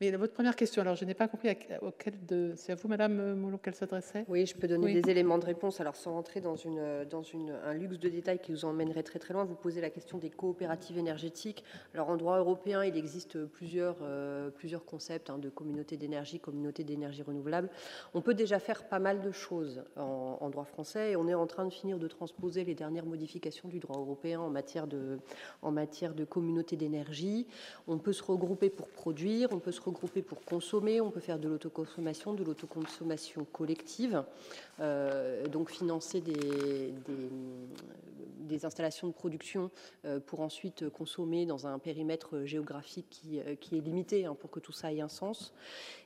Mais 0.00 0.10
votre 0.10 0.32
première 0.32 0.56
question, 0.56 0.82
alors 0.82 0.96
je 0.96 1.04
n'ai 1.04 1.14
pas 1.14 1.28
compris 1.28 1.56
auquel 1.80 2.14
de. 2.26 2.52
C'est 2.56 2.72
à 2.72 2.74
vous, 2.74 2.88
Madame 2.88 3.34
Moulon, 3.34 3.58
qu'elle 3.58 3.74
s'adressait? 3.74 4.24
Oui, 4.28 4.46
je 4.46 4.56
peux 4.56 4.66
donner 4.66 5.00
des 5.00 5.10
éléments 5.10 5.38
de 5.38 5.44
réponse. 5.44 5.80
Alors, 5.80 5.94
sans 5.94 6.12
rentrer 6.12 6.40
dans, 6.40 6.56
une, 6.56 7.04
dans 7.08 7.22
une, 7.22 7.50
un 7.64 7.74
luxe 7.74 7.98
de 7.98 8.08
détails 8.08 8.40
qui 8.40 8.50
vous 8.50 8.64
emmènerait 8.64 9.04
très 9.04 9.20
très 9.20 9.32
loin, 9.32 9.44
vous 9.44 9.54
posez 9.54 9.80
la 9.80 9.90
question 9.90 10.18
des 10.18 10.30
coopératives 10.30 10.98
énergétiques. 10.98 11.62
Alors, 11.94 12.08
en 12.08 12.16
droit 12.16 12.38
européen, 12.38 12.84
il 12.84 12.96
existe 12.96 13.44
plusieurs, 13.44 13.98
euh, 14.02 14.50
plusieurs 14.50 14.84
concepts 14.84 15.30
hein, 15.30 15.38
de 15.38 15.48
communauté 15.48 15.96
d'énergie, 15.96 16.40
communauté 16.40 16.82
d'énergie 16.82 17.22
renouvelable. 17.22 17.70
On 18.14 18.22
peut 18.22 18.34
déjà 18.34 18.58
faire 18.58 18.88
pas 18.88 18.98
mal 18.98 19.20
de 19.20 19.30
choses 19.30 19.84
en, 19.96 20.38
en, 20.40 20.50
droit 20.50 20.64
français 20.64 21.12
et 21.12 21.16
on 21.16 21.28
est 21.28 21.34
en 21.34 21.46
train 21.46 21.64
de 21.64 21.72
finir 21.72 21.98
de 21.98 22.08
transposer 22.08 22.64
les 22.64 22.74
dernières 22.74 23.06
modifications 23.06 23.68
du 23.68 23.78
droit 23.78 23.98
européen 23.98 24.40
en 24.40 24.50
matière 24.50 24.86
de, 24.86 25.18
en 25.62 25.70
matière 25.70 26.14
de 26.14 26.24
communauté 26.24 26.76
d'énergie. 26.76 27.46
On 27.86 27.98
peut 27.98 28.12
se 28.12 28.22
regrouper 28.22 28.68
pour 28.68 28.88
produire, 28.88 29.50
on 29.52 29.60
peut 29.60 29.70
se 29.70 29.80
regrouper 29.82 30.22
pour 30.22 30.44
consommer, 30.44 31.00
on 31.00 31.10
peut 31.10 31.20
faire 31.20 31.38
de 31.38 31.48
l'autoconsommation, 31.48 32.34
de 32.34 32.44
l'autoconsommation 32.44 33.44
collective, 33.52 34.24
euh, 34.80 35.46
donc 35.46 35.70
financer 35.70 36.20
des, 36.20 36.94
des, 38.38 38.64
installations 38.64 39.08
de 39.08 39.12
production 39.12 39.70
euh, 40.04 40.20
pour 40.20 40.40
ensuite 40.40 40.88
consommer 40.90 41.46
dans 41.46 41.66
un 41.66 41.78
périmètre 41.78 42.44
géographique 42.44 43.06
qui, 43.10 43.40
euh, 43.40 43.54
qui 43.56 43.76
est 43.76 43.80
limité 43.80 44.26
hein, 44.26 44.36
pour 44.38 44.50
que 44.50 44.60
tout 44.60 44.72
ça 44.72 44.92
ait 44.92 45.00
un 45.00 45.08
sens. 45.08 45.52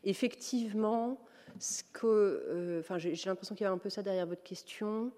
Effectivement, 0.05 1.19
ce 1.59 1.82
que, 1.93 2.78
enfin, 2.81 2.98
j'ai 2.98 3.15
l'impression 3.27 3.55
qu'il 3.55 3.65
y 3.65 3.66
a 3.66 3.73
un 3.73 3.78
peu 3.78 3.90
ça 3.90 4.03
derrière 4.03 4.27
votre 4.27 4.43
question. 4.43 5.11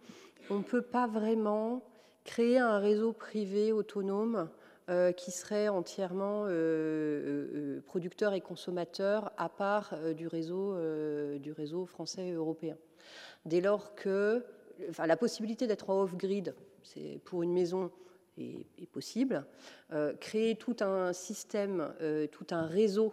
On 0.51 0.59
ne 0.59 0.63
peut 0.63 0.83
pas 0.83 1.07
vraiment 1.07 1.83
créer 2.25 2.59
un 2.59 2.79
réseau 2.79 3.13
privé 3.13 3.73
autonome 3.73 4.49
euh, 4.91 5.13
qui 5.13 5.33
serait 5.33 5.69
entièrement 5.69 6.47
euh, 6.47 6.49
euh, 6.49 7.81
producteur 7.85 8.33
et 8.33 8.41
consommateur 8.41 9.31
à 9.37 9.51
part 9.51 9.95
du, 10.17 10.27
réseau, 10.27 11.85
français 11.85 12.29
et 12.29 12.33
européen. 12.33 12.75
Dès 13.45 13.61
lors 13.61 13.95
que 13.95 14.47
enfin, 14.89 15.07
la 15.07 15.19
possibilité 15.19 15.67
d'être 15.67 15.91
off-grid, 15.91 16.55
c'est 16.83 17.21
pour 17.27 17.43
une 17.43 17.53
maison 17.53 17.91
est, 18.39 18.87
possible. 18.91 19.45
créer 20.21 20.55
tout 20.55 20.77
un 20.81 21.13
système, 21.13 21.93
tout 22.33 22.47
un 22.51 22.67
réseau 22.67 23.13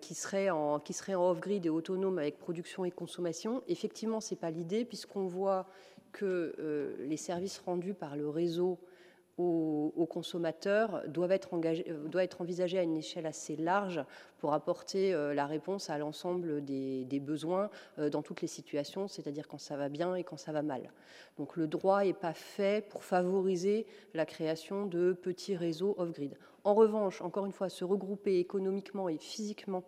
qui 0.00 0.14
serait 0.14 0.50
en, 0.50 0.80
qui 0.80 0.94
serait 0.94 1.14
en 1.14 1.30
off-grid 1.30 1.64
et 1.64 1.70
autonome 1.70 2.18
avec 2.18 2.38
production 2.38 2.84
et 2.84 2.90
consommation. 2.90 3.62
Effectivement, 3.68 4.20
ce 4.20 4.34
n'est 4.34 4.40
pas 4.40 4.50
l'idée, 4.50 4.84
puisqu'on 4.84 5.26
voit 5.26 5.68
que 6.10 6.96
les 6.98 7.16
services 7.16 7.60
rendus 7.60 7.94
par 7.94 8.16
le 8.16 8.28
réseau 8.28 8.80
aux, 9.38 10.06
consommateurs 10.08 11.02
doivent 11.08 11.32
être, 11.32 11.52
engagés, 11.52 11.84
euh, 11.88 12.18
être 12.18 12.42
à 12.42 12.82
une 12.82 12.96
échelle 12.96 13.26
assez 13.26 13.56
large 13.56 14.02
pour 14.38 14.54
apporter 14.54 15.12
euh, 15.12 15.34
la 15.34 15.46
réponse 15.46 15.90
à 15.90 15.98
l'ensemble 15.98 16.64
des, 16.64 17.20
besoins 17.20 17.70
euh, 17.98 18.08
dans 18.08 18.22
toutes 18.22 18.40
les 18.40 18.48
situations, 18.48 19.08
c'est-à-dire 19.08 19.46
quand 19.48 19.58
ça 19.58 19.76
va 19.76 19.88
bien 19.88 20.14
et 20.14 20.24
quand 20.24 20.38
ça 20.38 20.52
va 20.52 20.62
mal. 20.62 20.90
Donc 21.38 21.56
le 21.56 21.66
droit 21.66 22.04
n'est 22.04 22.14
pas 22.14 22.34
fait 22.34 22.88
pour 22.88 23.04
favoriser 23.04 23.86
la 24.14 24.24
création 24.24 24.86
de 24.86 25.12
petits 25.12 25.56
réseaux 25.56 25.94
off-grid. 25.98 26.36
En 26.64 26.74
revanche, 26.74 27.20
encore 27.20 27.46
une 27.46 27.52
fois, 27.52 27.68
se 27.68 27.84
regrouper 27.84 28.38
économiquement 28.38 29.08
et 29.08 29.18
physiquement 29.18 29.84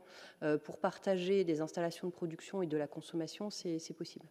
pour 0.63 0.79
partager 0.79 1.43
des 1.43 1.61
installations 1.61 2.07
de 2.07 2.13
production 2.13 2.63
et 2.63 2.69
de 2.69 2.77
la 2.77 2.87
consommation, 2.87 3.51
c'est 3.51 3.97
possible. 3.97 4.27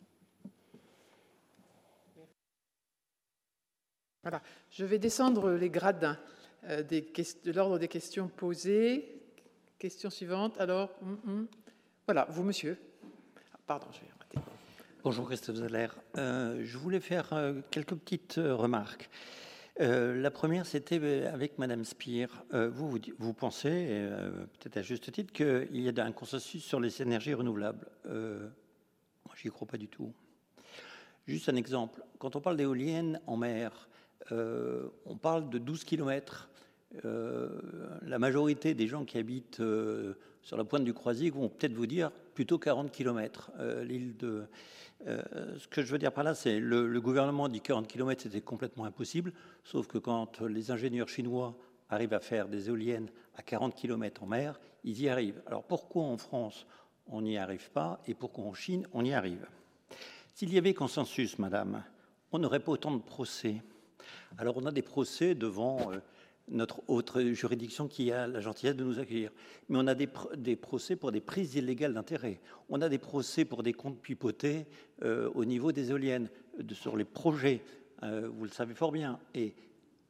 Je 4.72 4.86
vais 4.86 5.00
descendre 5.00 5.52
les 5.52 5.70
grades 5.70 6.18
euh, 6.66 6.84
de 6.84 7.52
l'ordre 7.52 7.80
des 7.80 7.88
questions 7.88 8.28
posées. 8.28 9.22
Question 9.80 10.10
suivante. 10.10 10.60
Alors, 10.60 10.90
hum, 11.02 11.20
hum. 11.26 11.48
voilà, 12.06 12.28
vous, 12.30 12.44
monsieur. 12.44 12.78
Ah, 13.54 13.60
pardon, 13.66 13.88
je 13.92 14.00
vais 14.00 14.12
arrêter. 14.18 14.52
Bonjour, 15.04 15.28
Christophe 15.28 15.58
Zeller. 15.58 15.88
Euh, 16.18 16.62
je 16.64 16.78
voulais 16.78 17.00
faire 17.00 17.32
euh, 17.34 17.62
quelques 17.72 17.96
petites 17.96 18.36
remarques. 18.38 19.10
la 19.80 20.32
première, 20.32 20.66
c'était 20.66 21.28
avec 21.28 21.60
Madame 21.60 21.86
Spire. 21.86 22.44
vous, 22.52 22.98
vous, 23.20 23.34
pensez, 23.34 24.10
peut-être 24.60 24.78
à 24.78 24.82
juste 24.82 25.12
titre, 25.12 25.32
qu'il 25.32 25.82
y 25.82 25.88
a 25.88 26.04
un 26.04 26.12
consensus 26.12 26.64
sur 26.64 26.80
les 26.80 27.02
énergies 27.02 27.36
renouvelables. 27.36 27.88
moi, 28.06 29.36
j'y 29.36 29.50
crois 29.50 29.68
pas 29.68 29.78
du 29.78 29.88
tout. 29.88 30.12
Juste 31.28 31.48
un 31.50 31.56
exemple. 31.56 32.04
Quand 32.18 32.36
on 32.36 32.42
parle 32.42 32.58
d'éoliennes 32.58 33.22
en 33.28 33.38
mer, 33.38 33.88
on 34.32 35.18
parle 35.18 35.50
de 35.50 35.58
12 35.58 35.84
km. 35.84 36.50
Euh, 37.06 37.50
la 38.04 38.18
majorité 38.18 38.74
des 38.74 38.88
gens 38.88 39.04
qui 39.04 39.18
habitent 39.18 39.60
euh, 39.60 40.14
sur 40.42 40.56
la 40.56 40.64
pointe 40.64 40.86
du 40.86 40.94
Croisic 40.94 41.36
vont 41.36 41.50
peut-être 41.50 41.74
vous 41.74 41.86
dire 41.86 42.12
plutôt 42.34 42.58
40 42.58 42.92
km. 42.92 43.52
L'île 43.84 44.16
de. 44.18 44.46
ce 45.06 45.68
que 45.68 45.82
je 45.82 45.92
veux 45.92 45.98
dire 45.98 46.12
par 46.12 46.24
là, 46.24 46.34
c'est 46.34 46.60
le, 46.60 46.88
le 46.88 47.02
gouvernement 47.02 47.50
dit 47.50 47.62
40 47.62 47.88
km, 47.88 48.24
c'était 48.24 48.42
complètement 48.42 48.86
impossible. 48.86 49.34
Sauf 49.64 49.88
que 49.88 49.98
quand 49.98 50.42
les 50.42 50.72
ingénieurs 50.72 51.10
chinois 51.10 51.56
arrivent 51.90 52.14
à 52.14 52.20
faire 52.20 52.48
des 52.48 52.70
éoliennes 52.70 53.10
à 53.36 53.42
40 53.42 53.76
km 53.76 54.24
en 54.24 54.28
mer, 54.28 54.60
ils 54.84 55.02
y 55.02 55.10
arrivent. 55.10 55.42
Alors 55.46 55.64
pourquoi 55.64 56.04
en 56.04 56.18
France 56.18 56.66
on 57.08 57.22
n'y 57.22 57.38
arrive 57.38 57.72
pas 57.72 58.02
et 58.06 58.14
pourquoi 58.14 58.46
en 58.46 58.54
Chine 58.54 58.88
on 58.94 59.04
y 59.04 59.14
arrive? 59.14 59.48
S'il 60.34 60.54
y 60.54 60.58
avait 60.58 60.74
consensus, 60.74 61.40
madame, 61.40 61.84
on 62.32 62.40
n'aurait 62.40 62.60
pas 62.60 62.72
autant 62.72 62.92
de 62.92 63.02
procès. 63.02 63.62
Alors 64.38 64.58
on 64.58 64.66
a 64.66 64.72
des 64.72 64.82
procès 64.82 65.36
devant 65.36 65.92
euh, 65.92 65.98
notre 66.50 66.82
autre 66.88 67.22
juridiction 67.22 67.88
qui 67.88 68.12
a 68.12 68.28
la 68.28 68.40
gentillesse 68.40 68.76
de 68.76 68.84
nous 68.84 69.00
accueillir. 69.00 69.32
Mais 69.70 69.78
on 69.78 69.88
a 69.88 69.96
des, 69.96 70.56
procès 70.56 70.96
pour 70.96 71.12
des 71.12 71.20
prises 71.20 71.56
illégales 71.56 71.94
d'intérêt. 71.94 72.40
On 72.70 72.82
a 72.82 72.90
des 72.90 72.98
procès 72.98 73.46
pour 73.46 73.64
des 73.64 73.74
comptes 73.74 74.02
pipotés 74.02 74.66
euh, 75.04 75.30
au 75.36 75.46
niveau 75.46 75.72
des 75.72 75.92
éoliennes, 75.92 76.30
sur 76.72 76.96
les 76.96 77.06
projets. 77.06 77.62
Euh, 78.04 78.30
vous 78.32 78.46
le 78.46 78.52
savez 78.52 78.74
fort 78.74 78.92
bien. 78.92 79.20
Et 79.34 79.54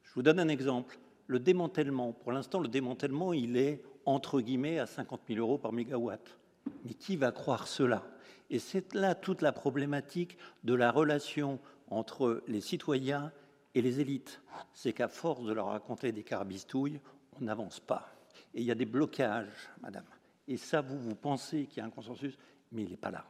je 0.04 0.14
vous 0.14 0.22
donne 0.22 0.40
un 0.40 0.48
exemple. 0.48 1.00
Le 1.26 1.40
démantèlement, 1.40 2.14
pour 2.14 2.32
l'instant, 2.32 2.60
le 2.60 2.68
démantèlement, 2.68 3.34
il 3.34 3.58
est 3.58 3.82
entre 4.06 4.40
guillemets 4.40 4.80
à 4.80 4.86
50 4.86 5.22
000 5.28 5.40
euros 5.40 5.58
par 5.58 5.74
mégawatt. 5.74 6.38
Mais 6.86 6.94
qui 6.94 7.18
va 7.18 7.32
croire 7.32 7.68
cela? 7.68 8.04
Et 8.50 8.60
c'est 8.60 8.94
là 8.94 9.16
toute 9.16 9.42
la 9.42 9.52
problématique 9.52 10.38
de 10.64 10.74
la 10.74 10.92
relation 10.92 11.60
entre 11.90 12.44
les 12.48 12.62
citoyens 12.62 13.32
et 13.78 13.82
les 13.82 14.00
élites. 14.00 14.42
C'est 14.74 14.92
qu'à 14.92 15.08
force 15.08 15.46
de 15.46 15.54
leur 15.54 15.68
raconter 15.68 16.12
des 16.12 16.24
carabistouilles, 16.24 17.00
on 17.40 17.46
n'avance 17.46 17.80
pas. 17.80 18.12
Et 18.54 18.62
il 18.62 18.66
y 18.66 18.72
a 18.72 18.76
des 18.76 18.86
blocages, 18.86 19.70
madame. 19.82 20.06
Et 20.48 20.58
ça, 20.58 20.82
vous, 20.82 20.98
vous 20.98 21.16
pensez 21.16 21.66
qu'il 21.66 21.78
y 21.78 21.82
a 21.82 21.86
un 21.86 21.92
consensus, 21.92 22.38
mais 22.72 22.84
il 22.84 22.90
n'est 22.90 22.98
pas 22.98 23.12
là. 23.12 23.26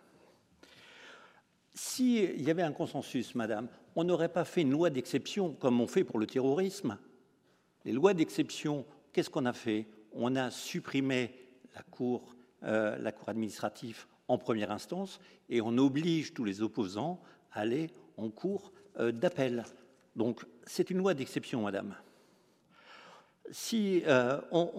S'il 1.74 2.42
y 2.42 2.50
avait 2.50 2.64
un 2.64 2.72
consensus, 2.72 3.36
madame, 3.36 3.68
on 3.96 4.04
n'aurait 4.04 4.32
pas 4.32 4.46
fait 4.46 4.62
une 4.62 4.72
loi 4.72 4.90
d'exception 4.90 5.54
comme 5.54 5.82
on 5.82 5.88
fait 5.88 6.04
pour 6.04 6.18
le 6.18 6.26
terrorisme. 6.26 6.98
Les 7.84 7.92
lois 7.92 8.14
d'exception, 8.14 8.86
qu'est-ce 9.12 9.30
qu'on 9.30 9.46
a 9.46 9.54
fait? 9.54 9.86
On 10.14 10.36
a 10.36 10.50
supprimé 10.50 11.36
la 11.76 11.84
cour, 11.84 12.36
euh, 12.64 12.98
la 12.98 13.12
cour 13.12 13.30
administrative 13.30 14.06
en 14.28 14.38
première 14.38 14.72
instance 14.72 15.20
et 15.50 15.62
on 15.62 15.78
oblige 15.78 16.34
tous 16.34 16.46
les 16.46 16.62
opposants 16.62 17.22
à 17.52 17.62
aller 17.62 17.92
en 18.18 18.30
cours 18.30 18.72
euh, 19.00 19.12
d'appel. 19.12 19.66
Donc, 20.18 20.44
c'est 20.66 20.90
une 20.90 20.98
loi 20.98 21.14
d'exception, 21.14 21.62
madame. 21.62 21.96
si 23.52 24.04
on, 24.52 24.72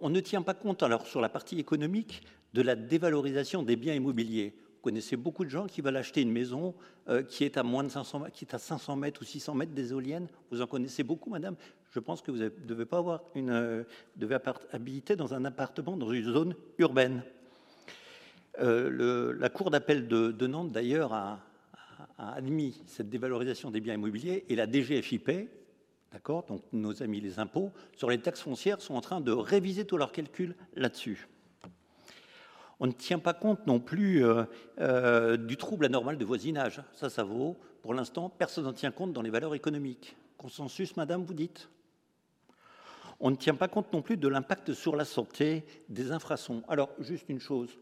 on, 0.00 0.10
ne 0.10 0.20
tient 0.20 0.42
pas 0.42 0.54
compte, 0.54 0.82
alors 0.82 1.06
sur 1.06 1.20
la 1.20 1.28
partie 1.28 1.58
économique, 1.58 2.22
de 2.54 2.62
la 2.62 2.76
dévalorisation 2.76 3.62
des 3.62 3.76
biens 3.76 3.92
immobiliers. 3.92 4.54
Vous 4.56 4.82
connaissez 4.82 5.16
beaucoup 5.16 5.44
de 5.44 5.50
gens 5.50 5.66
qui 5.66 5.80
veulent 5.80 5.96
acheter 5.96 6.22
une 6.22 6.30
maison 6.30 6.74
qui 7.28 7.42
est 7.42 7.56
à 7.56 7.64
moins 7.64 7.82
de 7.82 7.88
500, 7.88 8.26
qui 8.32 8.44
est 8.44 8.54
à 8.54 8.58
500 8.58 8.94
mètres 8.94 9.20
ou 9.20 9.24
600 9.24 9.54
mètres 9.56 9.72
des 9.72 9.90
éoliennes. 9.90 10.28
Vous 10.52 10.62
en 10.62 10.68
connaissez 10.68 11.02
beaucoup, 11.02 11.28
madame. 11.28 11.56
Je 11.90 11.98
pense 11.98 12.22
que 12.22 12.30
vous 12.30 12.38
ne 12.38 12.48
devez 12.48 12.86
pas 12.86 12.98
avoir 12.98 13.22
une, 13.34 13.84
devez 14.16 14.38
habiter 14.70 15.16
dans 15.16 15.34
un 15.34 15.44
appartement 15.44 15.96
dans 15.96 16.12
une 16.12 16.24
zone 16.24 16.54
urbaine. 16.78 17.22
Le, 18.60 19.32
la 19.32 19.48
Cour 19.50 19.70
d'appel 19.70 20.06
de, 20.06 20.46
Nantes, 20.46 20.70
d'ailleurs, 20.70 21.12
a, 21.12 21.40
a 22.18 22.34
admis 22.34 22.82
cette 22.86 23.08
dévalorisation 23.08 23.70
des 23.70 23.80
biens 23.80 23.94
immobiliers 23.94 24.44
et 24.48 24.56
la 24.56 24.66
DGFIP, 24.66 25.50
d'accord, 26.12 26.44
donc 26.44 26.62
nos 26.72 27.02
amis 27.02 27.20
les 27.20 27.38
impôts, 27.38 27.72
sur 27.96 28.10
les 28.10 28.18
taxes 28.18 28.42
foncières 28.42 28.80
sont 28.80 28.94
en 28.94 29.00
train 29.00 29.20
de 29.20 29.32
réviser 29.32 29.84
tous 29.84 29.96
leurs 29.96 30.12
calculs 30.12 30.54
là-dessus. 30.74 31.28
On 32.78 32.86
ne 32.86 32.92
tient 32.92 33.18
pas 33.18 33.32
compte 33.32 33.66
non 33.66 33.80
plus 33.80 34.24
euh, 34.24 34.44
euh, 34.80 35.36
du 35.36 35.56
trouble 35.56 35.86
anormal 35.86 36.18
de 36.18 36.24
voisinage. 36.24 36.82
Ça, 36.92 37.08
ça 37.08 37.24
vaut. 37.24 37.56
Pour 37.80 37.94
l'instant, 37.94 38.28
personne 38.28 38.64
n'en 38.64 38.74
tient 38.74 38.90
compte 38.90 39.12
dans 39.12 39.22
les 39.22 39.30
valeurs 39.30 39.54
économiques. 39.54 40.16
Consensus, 40.36 40.96
madame, 40.96 41.24
vous 41.24 41.32
dites? 41.32 41.70
On 43.18 43.30
ne 43.30 43.36
tient 43.36 43.54
pas 43.54 43.68
compte 43.68 43.90
non 43.94 44.02
plus 44.02 44.18
de 44.18 44.28
l'impact 44.28 44.74
sur 44.74 44.94
la 44.94 45.06
santé 45.06 45.64
des 45.88 46.12
infrasons. 46.12 46.62
Alors, 46.68 46.90
juste 46.98 47.30
une 47.30 47.40
chose. 47.40 47.78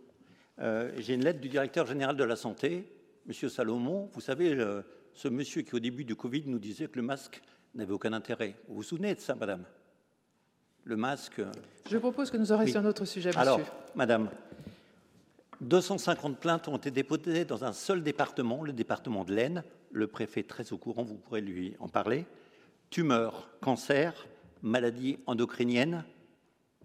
Euh, 0.61 0.93
J'ai 0.99 1.15
une 1.15 1.25
lettre 1.25 1.41
du 1.41 1.49
directeur 1.49 1.87
général 1.87 2.17
de 2.17 2.23
la 2.23 2.37
santé 2.37 2.89
Monsieur 3.27 3.49
Salomon, 3.49 4.11
vous 4.13 4.21
savez, 4.21 4.57
ce 5.15 5.29
monsieur 5.29 5.63
qui 5.63 5.75
au 5.75 5.79
début 5.79 6.05
du 6.05 6.15
Covid 6.15 6.45
nous 6.47 6.59
disait 6.59 6.89
que 6.89 6.97
le 6.97 7.03
masque 7.03 7.41
n'avait 7.75 7.93
aucun 7.93 8.13
intérêt. 8.13 8.55
Vous 8.69 8.77
vous 8.77 8.83
souvenez 8.83 9.15
de 9.15 9.21
ça, 9.21 9.35
madame? 9.35 9.65
Le 10.85 10.97
masque. 10.97 11.39
Euh, 11.39 11.51
Je 11.91 11.97
propose 11.97 12.31
que 12.31 12.37
nous 12.37 12.53
en 12.53 12.59
restions 12.59 12.81
oui. 12.81 12.87
un 12.87 12.91
autre 12.91 13.07
sujet, 13.07 13.29
monsieur. 13.31 13.41
Alors, 13.41 13.61
madame, 13.95 14.29
250 15.63 16.39
plaintes 16.39 16.69
ont 16.69 16.77
été 16.77 16.91
déposées 16.91 17.47
dans 17.47 17.65
un 17.65 17.73
seul 17.73 18.03
département, 18.03 18.63
le 18.63 18.75
département 18.75 19.25
de 19.25 19.33
l'Aisne. 19.35 19.65
Le 19.91 20.07
préfet 20.07 20.41
est 20.41 20.49
très 20.49 20.73
au 20.75 20.77
courant, 20.77 21.03
vous 21.03 21.15
pourrez 21.15 21.41
lui 21.41 21.75
en 21.79 21.89
parler. 21.89 22.27
Tumeurs, 22.91 23.49
cancer, 23.63 24.27
maladies 24.61 25.19
endocriniennes 25.27 26.05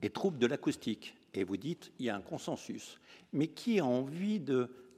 et 0.01 0.09
troubles 0.09 0.37
de 0.37 0.47
l'acoustique. 0.47 1.15
Et 1.33 1.43
vous 1.43 1.57
dites, 1.57 1.91
il 1.99 2.05
y 2.05 2.09
a 2.09 2.15
un 2.15 2.21
consensus. 2.21 2.97
Mais 3.33 3.47
qui 3.47 3.79
a 3.79 3.85
envie 3.85 4.39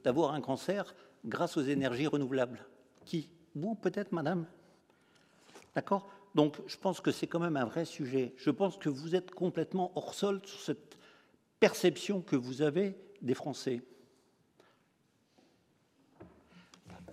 d'avoir 0.04 0.34
un 0.34 0.40
cancer 0.40 0.94
grâce 1.24 1.56
aux 1.56 1.62
énergies 1.62 2.06
renouvelables. 2.06 2.64
Qui 3.04 3.28
Vous, 3.54 3.74
peut-être, 3.74 4.12
madame 4.12 4.46
D'accord 5.74 6.08
Donc, 6.34 6.58
je 6.66 6.76
pense 6.76 7.00
que 7.00 7.10
c'est 7.10 7.26
quand 7.26 7.40
même 7.40 7.56
un 7.56 7.64
vrai 7.64 7.84
sujet. 7.84 8.34
Je 8.36 8.50
pense 8.50 8.76
que 8.76 8.88
vous 8.88 9.14
êtes 9.14 9.30
complètement 9.30 9.92
hors 9.94 10.14
sol 10.14 10.40
sur 10.44 10.60
cette 10.60 10.96
perception 11.60 12.20
que 12.20 12.36
vous 12.36 12.62
avez 12.62 12.94
des 13.20 13.34
Français. 13.34 13.82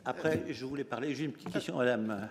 Après, 0.06 0.44
je 0.50 0.66
voulais 0.66 0.84
parler, 0.84 1.14
j'ai 1.14 1.26
une 1.26 1.34
petite 1.34 1.52
question, 1.52 1.78
madame, 1.78 2.30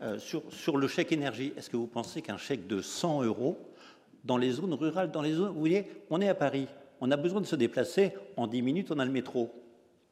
euh, 0.00 0.18
sur, 0.18 0.42
sur, 0.52 0.76
le 0.76 0.88
chèque 0.88 1.12
énergie. 1.12 1.52
Est-ce 1.56 1.68
que 1.68 1.76
vous 1.76 1.86
pensez 1.86 2.22
qu'un 2.22 2.38
chèque 2.38 2.66
de 2.66 2.80
100 2.80 3.24
euros 3.24 3.58
dans 4.24 4.36
les 4.36 4.52
zones 4.52 4.74
rurales, 4.74 5.10
dans 5.10 5.22
les 5.22 5.32
zones, 5.32 5.52
vous 5.52 5.58
voyez, 5.58 5.86
on 6.10 6.20
est 6.20 6.28
à 6.28 6.34
Paris, 6.34 6.68
on 7.00 7.10
a 7.10 7.16
besoin 7.16 7.40
de 7.40 7.46
se 7.46 7.56
déplacer, 7.56 8.12
en 8.36 8.46
10 8.46 8.62
minutes, 8.62 8.90
on 8.90 8.98
a 8.98 9.04
le 9.04 9.10
métro. 9.10 9.52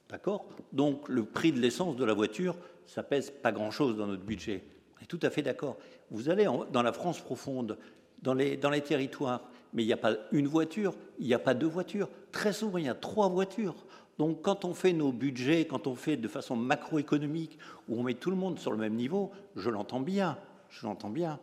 D'accord 0.08 0.46
Donc 0.72 1.08
le 1.08 1.24
prix 1.24 1.52
de 1.52 1.60
l'essence 1.60 1.96
de 1.96 2.04
la 2.04 2.14
voiture, 2.14 2.56
ça 2.86 3.02
pèse 3.02 3.30
pas 3.30 3.52
grand-chose 3.52 3.96
dans 3.96 4.06
notre 4.06 4.22
budget. 4.22 4.62
On 4.98 5.02
est 5.02 5.06
tout 5.06 5.20
à 5.22 5.30
fait 5.30 5.42
d'accord. 5.42 5.76
Vous 6.10 6.30
allez 6.30 6.46
en, 6.46 6.64
dans 6.64 6.82
la 6.82 6.92
France 6.92 7.20
profonde, 7.20 7.78
dans 8.22 8.34
les, 8.34 8.56
dans 8.56 8.70
les 8.70 8.82
territoires, 8.82 9.42
mais 9.72 9.82
il 9.82 9.86
n'y 9.86 9.92
a 9.92 9.98
pas 9.98 10.14
une 10.32 10.46
voiture, 10.46 10.94
il 11.18 11.26
n'y 11.26 11.34
a 11.34 11.38
pas 11.38 11.54
deux 11.54 11.66
voitures. 11.66 12.08
Très 12.32 12.52
souvent, 12.52 12.78
il 12.78 12.86
y 12.86 12.88
a 12.88 12.94
trois 12.94 13.28
voitures. 13.28 13.74
Donc 14.18 14.42
quand 14.42 14.64
on 14.64 14.74
fait 14.74 14.92
nos 14.92 15.12
budgets, 15.12 15.66
quand 15.66 15.86
on 15.86 15.94
fait 15.94 16.16
de 16.16 16.28
façon 16.28 16.56
macroéconomique, 16.56 17.58
où 17.88 17.98
on 17.98 18.02
met 18.02 18.14
tout 18.14 18.30
le 18.30 18.36
monde 18.36 18.58
sur 18.58 18.70
le 18.70 18.78
même 18.78 18.94
niveau, 18.94 19.32
je 19.56 19.68
l'entends 19.68 20.00
bien, 20.00 20.38
je 20.70 20.86
l'entends 20.86 21.10
bien, 21.10 21.38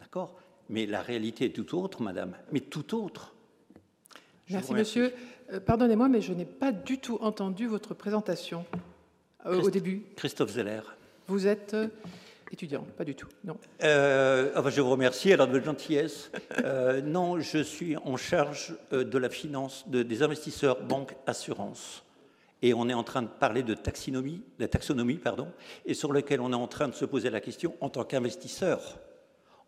d'accord 0.00 0.36
Mais 0.68 0.86
la 0.86 1.02
réalité 1.02 1.46
est 1.46 1.50
tout 1.50 1.76
autre, 1.76 2.02
madame, 2.02 2.36
mais 2.52 2.60
tout 2.60 2.94
autre. 2.94 3.34
Merci, 4.50 4.72
monsieur. 4.74 5.12
Euh, 5.52 5.60
pardonnez-moi, 5.60 6.08
mais 6.08 6.20
je 6.20 6.32
n'ai 6.32 6.44
pas 6.44 6.72
du 6.72 6.98
tout 6.98 7.18
entendu 7.20 7.66
votre 7.66 7.94
présentation 7.94 8.64
euh, 9.46 9.60
au 9.60 9.70
début. 9.70 10.02
Christophe 10.16 10.52
Zeller. 10.52 10.80
Vous 11.26 11.46
êtes 11.46 11.74
euh, 11.74 11.88
étudiant, 12.50 12.86
pas 12.96 13.04
du 13.04 13.14
tout, 13.14 13.28
non 13.44 13.56
euh, 13.82 14.52
enfin, 14.56 14.70
Je 14.70 14.80
vous 14.80 14.90
remercie, 14.90 15.32
alors 15.32 15.48
de 15.48 15.60
gentillesse. 15.60 16.30
Non, 17.04 17.40
je 17.40 17.58
suis 17.58 17.96
en 17.96 18.16
charge 18.16 18.74
de 18.90 19.18
la 19.18 19.28
finance 19.28 19.84
de, 19.88 20.02
des 20.02 20.22
investisseurs, 20.22 20.82
banque, 20.82 21.14
assurance. 21.26 22.04
Et 22.62 22.72
on 22.72 22.88
est 22.88 22.94
en 22.94 23.02
train 23.02 23.20
de 23.20 23.28
parler 23.28 23.62
de 23.62 23.74
taxonomie, 23.74 24.42
la 24.58 24.68
taxonomie, 24.68 25.18
pardon, 25.18 25.48
et 25.84 25.92
sur 25.92 26.12
lequel 26.12 26.40
on 26.40 26.52
est 26.52 26.56
en 26.56 26.68
train 26.68 26.88
de 26.88 26.94
se 26.94 27.04
poser 27.04 27.28
la 27.28 27.40
question 27.40 27.74
en 27.82 27.90
tant 27.90 28.04
qu'investisseur, 28.04 28.98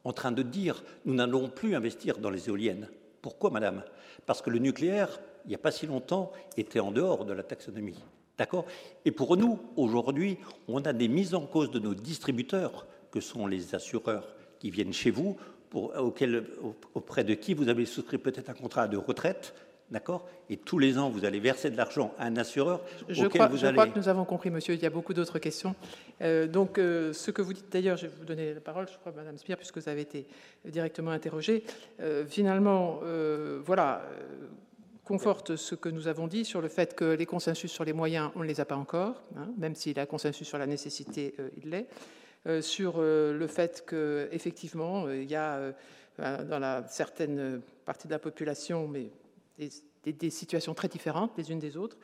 en 0.05 0.15
train 0.15 0.32
de 0.32 0.43
dire 0.43 0.82
nous 1.05 1.15
n'allons 1.15 1.51
plus 1.51 1.77
investir 1.77 2.16
dans 2.16 2.31
les 2.31 2.48
éoliennes. 2.48 2.89
Pourquoi, 3.20 3.51
madame? 3.51 3.82
Parce 4.24 4.40
que 4.40 4.48
le 4.48 4.59
nucléaire, 4.59 5.20
il 5.47 5.51
n'y 5.51 5.55
a 5.55 5.59
pas 5.59 5.70
si 5.70 5.86
longtemps, 5.86 6.32
était 6.56 6.81
en 6.81 6.90
dehors 6.90 7.24
de 7.24 7.32
la 7.32 7.43
taxonomie. 7.43 7.98
D'accord? 8.39 8.66
Et 9.05 9.12
pour 9.12 9.36
nous, 9.36 9.59
aujourd'hui, 9.77 10.39
on 10.68 10.82
a 10.82 10.93
des 10.93 11.09
mises 11.09 11.35
en 11.35 11.47
cause 11.47 11.70
de 11.70 11.78
nos 11.78 11.94
distributeurs, 11.94 12.86
que 13.10 13.20
sont 13.20 13.47
les 13.47 13.74
assureurs 13.74 14.35
qui 14.59 14.70
viennent 14.70 14.93
chez 14.93 15.10
vous, 15.10 15.36
pour, 15.70 15.97
auquel, 15.98 16.44
auprès 16.94 17.24
de 17.24 17.35
qui 17.35 17.55
vous 17.55 17.68
avez 17.68 17.86
souscrit 17.86 18.18
peut-être 18.18 18.51
un 18.51 18.55
contrat 18.55 18.89
de 18.89 18.97
retraite, 18.97 19.55
D'accord? 19.90 20.27
Et 20.51 20.56
tous 20.56 20.81
les 20.81 20.98
ans, 20.98 21.10
vous 21.10 21.24
allez 21.24 21.39
verser 21.39 21.70
de 21.70 21.77
l'argent 21.77 22.12
à 22.18 22.27
un 22.27 22.36
assureur 22.36 22.81
je 23.09 23.24
auquel 23.24 23.40
crois, 23.40 23.47
vous 23.47 23.56
je 23.56 23.66
allez... 23.66 23.77
crois 23.77 23.86
que 23.86 23.97
nous 23.97 24.09
avons 24.09 24.24
compris, 24.24 24.51
monsieur. 24.51 24.74
Il 24.74 24.82
y 24.82 24.86
a 24.86 24.90
beaucoup 24.90 25.14
d'autres 25.14 25.39
questions. 25.39 25.77
Euh, 26.23 26.48
donc, 26.48 26.78
euh, 26.78 27.12
ce 27.12 27.31
que 27.31 27.40
vous 27.40 27.52
dites 27.52 27.70
d'ailleurs, 27.70 27.97
je 27.97 28.06
vais 28.06 28.12
vous 28.18 28.24
donner 28.24 28.52
la 28.52 28.60
parole, 28.60 28.89
je 28.93 28.98
crois, 28.98 29.12
madame 29.12 29.36
Spire, 29.36 29.56
puisque 29.56 29.78
vous 29.78 29.89
avez 29.89 30.01
été 30.01 30.27
directement 30.64 31.12
interrogée. 31.12 31.62
Euh, 32.01 32.27
finalement, 32.27 33.01
voilà, 33.64 34.02
conforte 35.07 35.55
ce 35.55 35.77
que 35.77 35.89
nous 35.89 36.09
avons 36.09 36.27
dit 36.27 36.45
sur 36.45 36.61
le 36.61 36.69
fait 36.69 36.97
que 36.97 37.05
les 37.05 37.27
consensus 37.27 37.70
sur 37.70 37.85
les 37.85 37.93
moyens, 37.93 38.33
on 38.35 38.41
ne 38.41 38.45
les 38.45 38.61
a 38.61 38.65
pas 38.65 38.77
encore, 38.77 39.23
hein, 39.37 39.49
même 39.57 39.77
s'il 39.77 39.97
y 39.97 40.01
a 40.01 40.05
consensus 40.05 40.47
sur 40.47 40.59
la 40.59 40.66
nécessité, 40.66 41.35
euh, 41.39 41.49
il 41.62 41.70
l'est. 41.70 41.87
Euh, 42.47 42.61
sur 42.61 42.97
euh, 42.99 43.33
le 43.33 43.47
fait 43.47 43.85
qu'effectivement, 43.89 45.09
il 45.09 45.31
y 45.31 45.37
a 45.37 45.73
dans 46.19 46.59
la 46.59 46.87
certaine 46.89 47.61
partie 47.85 48.09
de 48.09 48.12
la 48.12 48.19
population, 48.19 48.89
mais 48.89 49.11
des, 50.05 50.31
situations 50.31 50.73
très 50.74 50.89
différentes 50.89 51.33
les 51.37 51.53
unes 51.53 51.59
des 51.59 51.77
autres, 51.77 51.99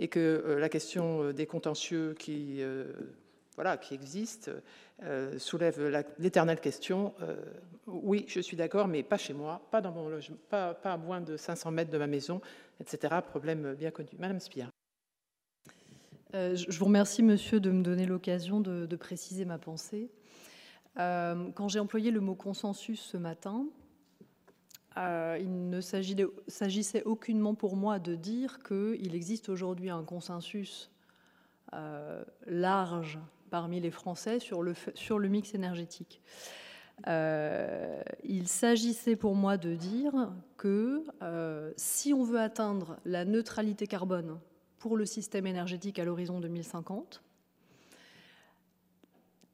et 0.00 0.08
que 0.08 0.56
la 0.58 0.68
question 0.68 1.30
des 1.30 1.46
contentieux 1.46 2.16
qui 2.18 2.60
voilà, 3.54 3.76
qui 3.76 3.94
existe, 3.94 4.50
euh, 5.02 5.38
soulève 5.38 5.80
l'éternelle 6.18 6.60
question. 6.60 7.14
Euh, 7.20 7.36
oui, 7.86 8.24
je 8.28 8.40
suis 8.40 8.56
d'accord, 8.56 8.88
mais 8.88 9.02
pas 9.02 9.18
chez 9.18 9.34
moi, 9.34 9.60
pas 9.70 9.80
dans 9.80 9.92
mon 9.92 10.08
logement, 10.08 10.36
pas, 10.48 10.76
à 10.84 10.96
moins 10.96 11.20
de 11.20 11.36
500 11.36 11.70
mètres 11.70 11.90
de 11.90 11.98
ma 11.98 12.06
maison, 12.06 12.40
etc. 12.80 13.16
Problème 13.26 13.74
bien 13.74 13.90
connu. 13.90 14.10
Madame 14.18 14.40
Spire. 14.40 14.68
Euh, 16.34 16.56
je 16.56 16.78
vous 16.78 16.86
remercie, 16.86 17.22
monsieur, 17.22 17.60
de 17.60 17.70
me 17.70 17.82
donner 17.82 18.06
l'occasion 18.06 18.60
de, 18.60 18.96
préciser 18.96 19.44
ma 19.44 19.58
pensée. 19.58 20.10
Quand 20.96 21.68
j'ai 21.68 21.78
employé 21.78 22.10
le 22.10 22.20
mot 22.20 22.34
consensus 22.34 23.00
ce 23.00 23.16
matin, 23.16 23.66
il 24.96 25.70
ne 25.70 25.80
s'agissait 25.80 27.02
aucunement 27.04 27.54
pour 27.54 27.76
moi 27.76 27.98
de 27.98 28.14
dire 28.14 28.58
qu'il 28.62 29.14
existe 29.14 29.48
aujourd'hui 29.48 29.88
un 29.88 30.04
consensus 30.04 30.90
large 32.46 33.18
parmi 33.52 33.80
les 33.80 33.90
Français 33.90 34.40
sur 34.40 34.62
le, 34.62 35.28
mix 35.28 35.54
énergétique. 35.54 36.22
Euh, 37.06 38.02
il 38.24 38.48
s'agissait 38.48 39.14
pour 39.14 39.34
moi 39.34 39.58
de 39.58 39.74
dire 39.74 40.32
que 40.56 41.04
euh, 41.20 41.70
si 41.76 42.14
on 42.14 42.22
veut 42.22 42.40
atteindre 42.40 42.96
la 43.04 43.26
neutralité 43.26 43.86
carbone 43.86 44.38
pour 44.78 44.96
le 44.96 45.04
système 45.04 45.46
énergétique 45.46 45.98
à 45.98 46.06
l'horizon 46.06 46.40
2050, 46.40 47.22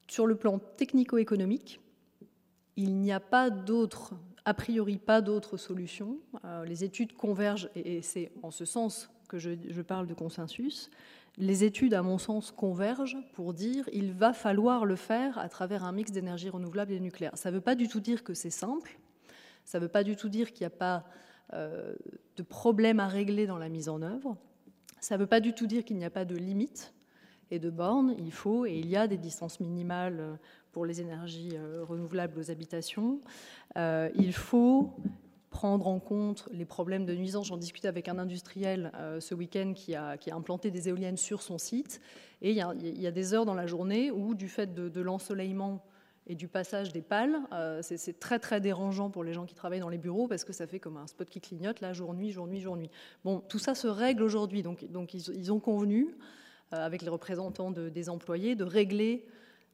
sur 0.07 0.25
le 0.25 0.35
plan 0.35 0.59
technico-économique, 0.77 1.81
il 2.77 2.95
n'y 3.01 3.11
a 3.11 3.19
pas 3.19 3.49
d'autre, 3.49 4.13
a 4.45 4.53
priori 4.53 4.97
pas 4.97 5.19
d'autre 5.19 5.57
solution. 5.57 6.19
Euh, 6.45 6.63
les 6.63 6.85
études 6.85 7.17
convergent, 7.17 7.69
et, 7.75 8.01
c'est 8.01 8.31
en 8.43 8.51
ce 8.51 8.63
sens 8.63 9.09
que 9.27 9.37
je 9.37 9.81
parle 9.81 10.07
de 10.07 10.13
consensus, 10.13 10.89
les 11.37 11.63
études, 11.63 11.93
à 11.93 12.01
mon 12.01 12.17
sens, 12.17 12.51
convergent 12.51 13.17
pour 13.33 13.53
dire 13.53 13.85
qu'il 13.85 14.13
va 14.13 14.33
falloir 14.33 14.85
le 14.85 14.95
faire 14.95 15.37
à 15.37 15.49
travers 15.49 15.83
un 15.83 15.91
mix 15.91 16.11
d'énergie 16.11 16.49
renouvelable 16.49 16.91
et 16.91 16.99
nucléaire. 16.99 17.37
Ça 17.37 17.49
ne 17.49 17.55
veut 17.55 17.61
pas 17.61 17.75
du 17.75 17.87
tout 17.87 17.99
dire 17.99 18.23
que 18.23 18.33
c'est 18.33 18.49
simple, 18.49 18.99
ça 19.65 19.79
ne 19.79 19.83
veut 19.83 19.89
pas 19.89 20.03
du 20.03 20.15
tout 20.15 20.29
dire 20.29 20.51
qu'il 20.51 20.61
n'y 20.61 20.73
a 20.73 20.77
pas 20.77 21.05
euh, 21.53 21.93
de 22.35 22.43
problème 22.43 22.99
à 22.99 23.07
régler 23.07 23.47
dans 23.47 23.57
la 23.57 23.69
mise 23.69 23.89
en 23.89 24.01
œuvre, 24.01 24.37
ça 24.99 25.15
ne 25.15 25.21
veut 25.21 25.27
pas 25.27 25.39
du 25.39 25.53
tout 25.53 25.67
dire 25.67 25.85
qu'il 25.85 25.97
n'y 25.97 26.05
a 26.05 26.09
pas 26.09 26.25
de 26.25 26.35
limites, 26.35 26.93
et 27.51 27.59
de 27.59 27.69
bornes. 27.69 28.15
Il 28.19 28.31
faut, 28.31 28.65
et 28.65 28.77
il 28.77 28.87
y 28.87 28.95
a 28.95 29.07
des 29.07 29.17
distances 29.17 29.59
minimales 29.59 30.37
pour 30.71 30.85
les 30.85 31.01
énergies 31.01 31.57
renouvelables 31.87 32.37
aux 32.37 32.51
habitations. 32.51 33.21
il 33.75 34.33
faut 34.33 34.93
prendre 35.49 35.87
en 35.87 35.99
compte 35.99 36.47
les 36.51 36.65
problèmes 36.65 37.05
de 37.05 37.15
nuisance. 37.15 37.47
J'en 37.47 37.57
discutais 37.57 37.87
avec 37.87 38.07
un 38.07 38.19
industriel 38.19 38.91
ce 39.19 39.33
week-end 39.33 39.73
qui 39.75 39.95
a, 39.95 40.17
implanté 40.31 40.71
des 40.71 40.89
éoliennes 40.89 41.17
sur 41.17 41.41
son 41.41 41.57
site. 41.57 42.01
Et 42.41 42.51
il 42.51 42.55
y, 42.55 43.07
a, 43.07 43.11
des 43.11 43.33
heures 43.33 43.45
dans 43.45 43.53
la 43.53 43.67
journée 43.67 44.11
où, 44.11 44.33
du 44.33 44.47
fait 44.47 44.73
de, 44.73 45.01
l'ensoleillement 45.01 45.83
et 46.27 46.35
du 46.35 46.47
passage 46.47 46.93
des 46.93 47.01
pales. 47.01 47.35
Euh, 47.51 47.81
c'est 47.81 48.19
très 48.19 48.39
très 48.39 48.61
dérangeant 48.61 49.09
pour 49.09 49.23
les 49.23 49.33
gens 49.33 49.45
qui 49.45 49.55
travaillent 49.55 49.79
dans 49.79 49.89
les 49.89 49.97
bureaux 49.97 50.27
parce 50.27 50.45
que 50.45 50.53
ça 50.53 50.67
fait 50.67 50.79
comme 50.79 50.95
un 50.95 51.07
spot 51.07 51.27
qui 51.29 51.41
clignote 51.41 51.81
là 51.81 51.91
jour 51.91 52.13
nuit 52.13 52.31
jour 52.31 52.47
nuit 52.47 52.61
jour 52.61 52.77
nuit. 52.77 52.91
Bon, 53.25 53.39
tout 53.39 53.59
ça 53.59 53.73
se 53.75 53.87
règle 53.87 54.23
aujourd'hui, 54.23 54.61
donc, 54.61 54.83
ils, 55.13 55.51
ont 55.51 55.59
convenu 55.59 56.15
euh, 56.73 56.85
avec 56.85 57.01
les 57.01 57.09
représentants 57.09 57.71
de, 57.71 57.89
des 57.89 58.09
employés 58.09 58.55
de 58.55 58.63
régler 58.63 59.25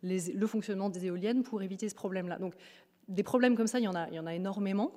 le 0.02 0.48
fonctionnement 0.48 0.90
des 0.90 1.06
éoliennes 1.06 1.44
pour 1.44 1.62
éviter 1.62 1.90
ce 1.90 1.96
problème-là. 1.96 2.38
Donc 2.40 2.54
des 3.08 3.24
problèmes 3.24 3.56
comme 3.56 3.68
ça, 3.68 3.80
il 3.80 3.84
y 3.84 3.88
en 3.88 4.26
a 4.26 4.34
énormément. 4.34 4.92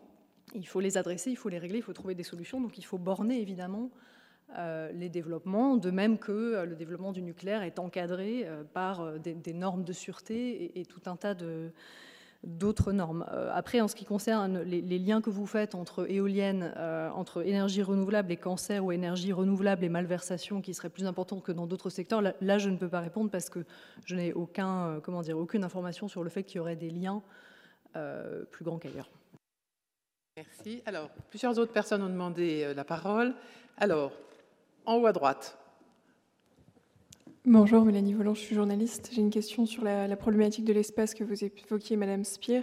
Il 0.55 0.67
faut 0.67 0.81
les 0.81 0.97
adresser, 0.97 1.31
il 1.31 1.37
faut 1.37 1.49
les 1.49 1.59
régler, 1.59 1.79
il 1.79 1.83
faut 1.83 1.93
trouver 1.93 2.15
des 2.15 2.23
solutions. 2.23 2.61
Donc 2.61 2.79
il 2.79 2.85
faut 2.85 2.99
borner 2.99 3.41
évidemment 3.41 3.91
euh, 4.57 4.91
les 4.93 5.11
développements, 5.11 5.77
de 5.77 5.91
même 5.91 6.17
que 6.17 6.33
euh, 6.33 6.65
le 6.65 6.75
développement 6.75 7.13
du 7.13 7.21
nucléaire 7.21 7.63
est 7.63 7.79
encadré 7.79 8.45
euh, 8.47 8.65
par 8.65 9.19
des, 9.19 9.53
normes 9.53 9.85
de 9.85 9.93
sûreté 9.93 10.81
et, 10.81 10.87
tout 10.87 11.03
un 11.05 11.17
tas 11.17 11.35
d'autres 12.45 12.93
normes. 12.93 13.27
Après, 13.53 13.81
en 13.81 13.89
ce 13.89 13.95
qui 13.95 14.05
concerne 14.07 14.61
les, 14.63 14.99
liens 14.99 15.21
que 15.21 15.29
vous 15.29 15.47
faites 15.47 15.75
entre 15.75 16.11
éoliennes, 16.11 16.73
entre 17.15 17.45
énergie 17.45 17.83
renouvelable 17.83 18.31
et 18.31 18.37
cancer 18.37 18.85
ou 18.85 18.93
énergie 18.93 19.33
renouvelable 19.33 19.85
et 19.85 19.89
malversation, 19.89 20.63
qui 20.63 20.73
serait 20.73 20.89
plus 20.89 21.05
important 21.05 21.41
que 21.41 21.53
dans 21.53 21.67
d'autres 21.67 21.91
secteurs, 21.91 22.23
là, 22.23 22.35
là, 22.41 22.57
je 22.57 22.71
ne 22.71 22.77
peux 22.77 22.89
pas 22.89 23.01
répondre 23.01 23.31
parce 23.31 23.51
que 23.51 23.67
je 24.05 24.15
n'ai 24.15 24.33
aucun, 24.33 25.01
comment 25.03 25.23
dire, 25.23 25.37
aucune 25.37 25.65
information 25.65 26.07
sur 26.07 26.23
le 26.23 26.31
fait 26.31 26.45
qu'il 26.45 26.59
y 26.59 26.61
aurait 26.61 26.77
des 26.77 26.91
liens 26.91 27.23
plus 28.53 28.65
grands 28.65 28.79
qu'ailleurs. 28.79 29.11
Merci. 30.39 30.83
Alors, 30.87 31.11
plusieurs 31.31 31.59
autres 31.59 31.73
personnes 31.73 32.01
ont 32.01 32.09
demandé 32.09 32.73
la 32.73 32.85
parole. 32.85 33.35
Alors, 33.77 34.13
en 34.87 34.95
haut 34.95 35.07
à 35.07 35.13
droite. 35.13 35.59
Bonjour, 37.45 37.85
Mélanie 37.85 38.13
Volant, 38.13 38.35
je 38.35 38.41
suis 38.41 38.55
journaliste. 38.55 39.11
J'ai 39.13 39.21
une 39.21 39.31
question 39.31 39.67
sur 39.67 39.83
la, 39.83 40.07
la 40.07 40.15
problématique 40.15 40.65
de 40.65 40.73
l'espace 40.73 41.13
que 41.15 41.25
vous 41.25 41.43
évoquiez, 41.43 41.97
Madame 41.97 42.23
Spire. 42.23 42.63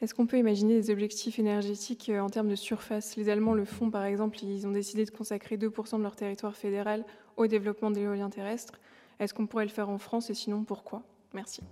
Est-ce 0.00 0.14
qu'on 0.14 0.26
peut 0.26 0.38
imaginer 0.38 0.74
des 0.74 0.90
objectifs 0.90 1.40
énergétiques 1.40 2.12
en 2.16 2.28
termes 2.28 2.48
de 2.48 2.54
surface? 2.54 3.16
Les 3.16 3.28
Allemands 3.28 3.54
le 3.54 3.64
font, 3.64 3.90
par 3.90 4.04
exemple, 4.04 4.44
ils 4.44 4.64
ont 4.64 4.72
décidé 4.72 5.04
de 5.04 5.10
consacrer 5.10 5.56
2% 5.56 5.98
de 5.98 6.02
leur 6.04 6.14
territoire 6.14 6.54
fédéral 6.54 7.04
au 7.36 7.48
développement 7.48 7.90
de 7.90 7.96
l'éolien 7.96 8.30
terrestre. 8.30 8.74
Est-ce 9.18 9.34
qu'on 9.34 9.48
pourrait 9.48 9.64
le 9.64 9.70
faire 9.70 9.88
en 9.88 9.98
France? 9.98 10.30
Et 10.30 10.34
sinon 10.34 10.62
pourquoi? 10.62 11.02
Merci. 11.34 11.62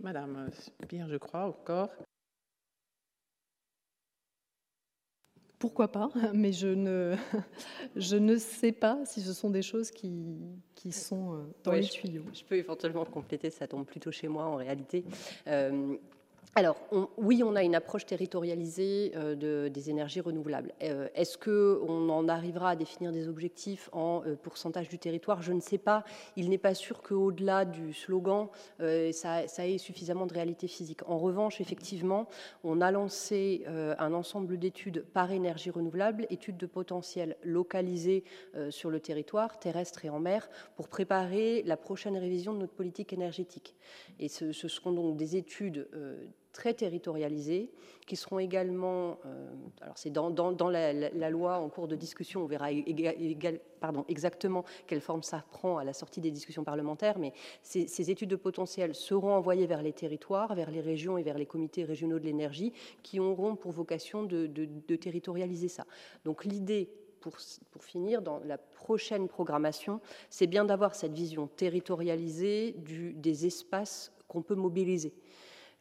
Madame 0.00 0.50
Spire, 0.52 1.08
je 1.08 1.16
crois, 1.16 1.46
encore. 1.46 1.88
Pourquoi 5.58 5.88
pas, 5.88 6.10
mais 6.34 6.52
je 6.52 6.68
ne, 6.68 7.14
je 7.96 8.16
ne 8.16 8.36
sais 8.36 8.72
pas 8.72 8.98
si 9.04 9.20
ce 9.20 9.32
sont 9.32 9.50
des 9.50 9.62
choses 9.62 9.90
qui, 9.90 10.36
qui 10.74 10.92
sont 10.92 11.46
dans 11.62 11.72
ouais, 11.72 11.80
les 11.80 11.88
tuyaux. 11.88 12.24
Je, 12.32 12.40
je, 12.40 12.44
peux 12.44 12.56
éventuellement 12.56 13.04
compléter, 13.04 13.50
ça 13.50 13.66
tombe 13.66 13.86
plutôt 13.86 14.10
chez 14.10 14.28
moi 14.28 14.44
en 14.44 14.56
réalité. 14.56 15.04
Euh, 15.46 15.96
alors, 16.56 16.76
oui, 17.16 17.42
on 17.42 17.56
a 17.56 17.64
une 17.64 17.74
approche 17.74 18.06
territorialisée 18.06 19.10
euh, 19.16 19.34
de, 19.34 19.68
des 19.68 19.90
énergies 19.90 20.20
renouvelables. 20.20 20.72
Euh, 20.82 21.08
Est-ce 21.16 21.36
qu'on 21.36 22.08
en 22.08 22.28
arrivera 22.28 22.70
à 22.70 22.76
définir 22.76 23.10
des 23.10 23.26
objectifs 23.26 23.90
en 23.92 24.22
euh, 24.24 24.36
pourcentage 24.36 24.88
du 24.88 24.98
territoire? 24.98 25.42
Je 25.42 25.52
ne 25.52 25.60
sais 25.60 25.78
pas. 25.78 26.04
Il 26.36 26.48
n'est 26.48 26.58
pas 26.58 26.74
sûr 26.74 27.02
qu'au-delà 27.02 27.64
du 27.64 27.92
slogan, 27.92 28.48
ça, 28.78 29.42
ait 29.66 29.78
suffisamment 29.78 30.26
de 30.26 30.34
réalité 30.34 30.68
physique. 30.68 31.00
En 31.08 31.18
revanche, 31.18 31.60
effectivement, 31.60 32.28
on 32.62 32.80
a 32.80 32.90
lancé 32.90 33.64
un 33.66 34.12
ensemble 34.12 34.58
d'études 34.58 35.04
par 35.12 35.32
énergie 35.32 35.70
renouvelable, 35.70 36.26
études 36.30 36.56
de 36.56 36.66
potentiel 36.66 37.36
localisées 37.42 38.24
sur 38.70 38.90
le 38.90 39.00
territoire, 39.00 39.58
terrestre 39.58 40.04
et 40.04 40.10
en 40.10 40.20
mer, 40.20 40.48
pour 40.76 40.88
préparer 40.88 41.62
la 41.62 41.76
prochaine 41.76 42.16
révision 42.16 42.52
de 42.54 42.58
notre 42.58 42.74
politique 42.74 43.12
énergétique. 43.12 43.74
Et 44.18 44.28
ce 44.28 44.52
seront 44.52 44.92
donc 44.92 45.16
des 45.16 45.36
études 45.36 45.88
très 46.54 46.72
territorialisées, 46.72 47.70
qui 48.06 48.16
seront 48.16 48.38
également, 48.38 49.18
euh, 49.26 49.52
alors 49.82 49.98
c'est 49.98 50.10
dans, 50.10 50.30
la, 50.70 51.30
loi 51.30 51.58
en 51.58 51.68
cours 51.68 51.88
de 51.88 51.96
discussion, 51.96 52.42
on 52.42 52.46
verra 52.46 52.68
exactement 54.08 54.64
quelle 54.86 55.00
forme 55.00 55.22
ça 55.22 55.44
prend 55.50 55.78
à 55.78 55.84
la 55.84 55.92
sortie 55.92 56.20
des 56.20 56.30
discussions 56.30 56.64
parlementaires, 56.64 57.18
mais 57.18 57.32
ces, 57.62 58.10
études 58.10 58.30
de 58.30 58.36
potentiel 58.36 58.94
seront 58.94 59.34
envoyées 59.34 59.66
vers 59.66 59.82
les 59.82 59.92
territoires, 59.92 60.54
vers 60.54 60.70
les 60.70 60.80
régions 60.80 61.18
et 61.18 61.22
vers 61.22 61.36
les 61.38 61.46
comités 61.46 61.84
régionaux 61.84 62.20
de 62.20 62.24
l'énergie, 62.24 62.72
qui 63.02 63.18
auront 63.18 63.56
pour 63.56 63.72
vocation 63.72 64.22
de, 64.22 64.46
territorialiser 64.96 65.68
ça. 65.68 65.84
Donc 66.24 66.44
l'idée 66.44 66.88
pour, 67.20 67.36
finir, 67.80 68.22
dans 68.22 68.38
la 68.44 68.58
prochaine 68.58 69.28
programmation, 69.28 70.00
c'est 70.30 70.46
bien 70.46 70.64
d'avoir 70.64 70.94
cette 70.94 71.14
vision 71.14 71.48
territorialisée 71.48 72.76
des 72.76 73.46
espaces 73.46 74.12
qu'on 74.28 74.42
peut 74.42 74.54
mobiliser. 74.54 75.14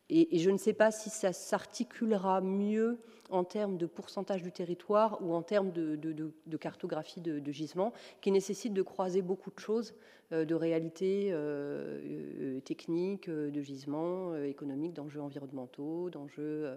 Et, 0.09 0.38
je 0.38 0.49
ne 0.49 0.57
sais 0.57 0.73
pas 0.73 0.91
si 0.91 1.09
ça 1.09 1.34
s'articulera 1.34 2.41
mieux 2.41 2.99
en 3.30 3.43
termes 3.43 3.77
de 3.77 3.85
pourcentage 3.85 4.43
du 4.43 4.51
territoire 4.51 5.19
ou 5.21 5.34
en 5.34 5.41
termes 5.41 5.71
de, 5.71 6.57
cartographie 6.57 7.21
de, 7.21 7.51
gisements, 7.51 7.93
qui 8.21 8.31
nécessite 8.31 8.73
de 8.73 8.81
croiser 8.81 9.21
beaucoup 9.21 9.49
de 9.49 9.59
choses, 9.59 9.95
euh, 10.31 10.45
de 10.45 10.55
réalités 10.55 11.30
euh, 11.31 11.99
euh, 12.05 12.59
techniques, 12.61 13.30
de 13.30 13.61
gisements 13.61 14.35
économiques, 14.35 14.93
d'enjeux 14.93 15.21
environnementaux, 15.21 16.09
d'enjeux 16.09 16.73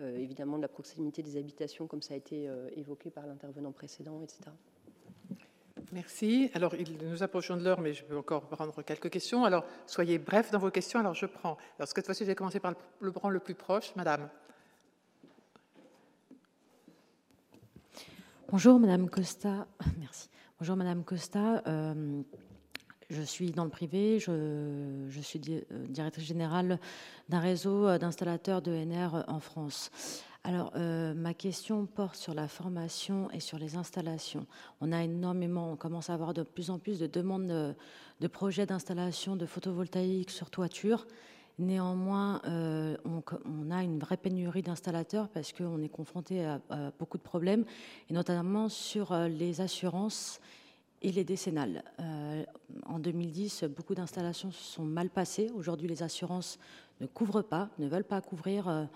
évidemment 0.00 0.56
de 0.56 0.62
la 0.62 0.68
proximité 0.68 1.22
des 1.22 1.36
habitations, 1.36 1.86
comme 1.86 2.02
ça 2.02 2.14
a 2.14 2.16
été 2.16 2.48
évoqué 2.76 3.10
par 3.10 3.26
l'intervenant 3.26 3.72
précédent, 3.72 4.22
etc. 4.22 4.50
Merci. 5.92 6.50
Alors, 6.54 6.74
nous 7.02 7.22
approchons 7.24 7.56
de 7.56 7.64
l'heure, 7.64 7.80
mais 7.80 7.92
je 7.92 8.04
peux 8.04 8.16
encore 8.16 8.42
prendre 8.42 8.80
quelques 8.82 9.10
questions. 9.10 9.44
Alors, 9.44 9.64
soyez 9.86 10.18
bref 10.18 10.52
dans 10.52 10.60
vos 10.60 10.70
questions. 10.70 11.00
Alors, 11.00 11.14
je 11.14 11.26
prends. 11.26 11.58
Alors, 11.78 11.88
cette 11.88 12.06
fois-ci, 12.06 12.24
j'ai 12.24 12.36
commencé 12.36 12.60
par 12.60 12.74
le 13.00 13.10
rang 13.10 13.28
le 13.28 13.40
plus 13.40 13.56
proche. 13.56 13.94
Madame. 13.96 14.28
Bonjour, 18.48 18.78
Madame 18.78 19.10
Costa. 19.10 19.66
Merci. 19.98 20.28
Bonjour, 20.60 20.76
Madame 20.76 21.02
Costa. 21.02 21.62
Euh, 21.66 22.22
je 23.08 23.22
suis 23.22 23.50
dans 23.50 23.64
le 23.64 23.70
privé. 23.70 24.20
Je, 24.20 25.20
suis 25.20 25.40
di 25.40 25.60
directrice 25.88 26.24
générale 26.24 26.78
d'un 27.28 27.40
réseau 27.40 27.98
d'installateurs 27.98 28.62
d'ENR 28.62 29.24
en 29.26 29.40
France. 29.40 29.90
Alors, 30.42 30.72
euh, 30.76 31.12
ma 31.12 31.34
question 31.34 31.84
porte 31.84 32.16
sur 32.16 32.32
la 32.32 32.48
formation 32.48 33.30
et 33.30 33.40
sur 33.40 33.58
les 33.58 33.76
installations. 33.76 34.46
On 34.80 34.90
a 34.90 35.02
énormément, 35.04 35.70
on 35.70 35.76
commence 35.76 36.08
à 36.08 36.14
avoir 36.14 36.32
de 36.32 36.42
plus 36.42 36.70
en 36.70 36.78
plus 36.78 36.98
de 36.98 37.06
demandes 37.06 37.46
de, 37.46 38.26
projets 38.26 38.64
d'installation 38.64 39.36
de 39.36 39.44
photovoltaïque 39.44 40.30
sur 40.30 40.48
toiture. 40.48 41.06
Néanmoins, 41.58 42.40
euh, 42.46 42.96
on, 43.04 43.70
a 43.70 43.82
une 43.82 43.98
vraie 43.98 44.16
pénurie 44.16 44.62
d'installateurs 44.62 45.28
parce 45.28 45.52
qu'on 45.52 45.82
est 45.82 45.90
confronté 45.90 46.42
à, 46.42 46.58
beaucoup 46.98 47.18
de 47.18 47.22
problèmes, 47.22 47.66
et 48.08 48.14
notamment 48.14 48.70
sur 48.70 49.12
euh, 49.12 49.28
les 49.28 49.60
assurances 49.60 50.40
et 51.02 51.12
les 51.12 51.24
décennales. 51.24 51.82
En 52.84 52.98
2010, 52.98 53.64
beaucoup 53.64 53.94
d'installations 53.94 54.52
se 54.52 54.62
sont 54.62 54.84
mal 54.84 55.08
passées. 55.08 55.50
Aujourd'hui, 55.54 55.88
les 55.88 56.02
assurances 56.02 56.58
ne 57.00 57.06
couvrent 57.06 57.40
pas, 57.40 57.70
ne 57.78 57.88
veulent 57.88 58.04
pas 58.04 58.20
couvrir 58.20 58.88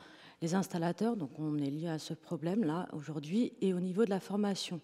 les 0.45 0.55
installateurs, 0.55 1.17
donc 1.17 1.31
on 1.39 1.57
est 1.57 1.71
lié 1.71 1.89
à 1.89 1.99
ce 1.99 2.13
problème-là 2.13 2.87
aujourd'hui. 2.93 3.55
Et 3.63 3.73
au 3.73 3.81
niveau 3.81 4.05
de 4.05 4.11
la 4.11 4.21
formation, 4.21 4.79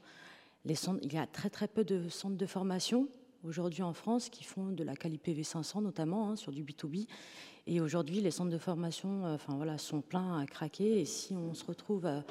les 0.65 0.75
centres, 0.75 1.01
il 1.03 1.13
y 1.13 1.19
a 1.19 1.27
très 1.27 1.51
très 1.51 1.69
peu 1.69 1.85
de 1.85 2.09
centres 2.09 2.39
de 2.39 2.47
formation 2.47 3.09
aujourd'hui 3.45 3.83
en 3.83 3.93
France 3.93 4.31
qui 4.31 4.43
font 4.43 4.69
de 4.71 4.83
la 4.83 4.97
qualité 4.97 5.33
PV 5.33 5.45
500 5.45 5.83
notamment 5.83 6.31
hein, 6.31 6.37
sur 6.37 6.51
du 6.51 6.65
B2B. 6.65 7.07
Et 7.67 7.79
aujourd'hui, 7.83 8.23
les 8.23 8.31
centres 8.31 8.51
de 8.51 8.57
formation 8.57 9.27
euh, 9.27 9.35
enfin, 9.35 9.55
voilà, 9.57 9.77
sont 9.77 10.01
pleins 10.01 10.39
à 10.39 10.47
craquer. 10.47 11.03
Et 11.03 11.05
si 11.05 11.35
on 11.35 11.53
se 11.53 11.67
retrouve 11.67 12.07
euh, 12.07 12.23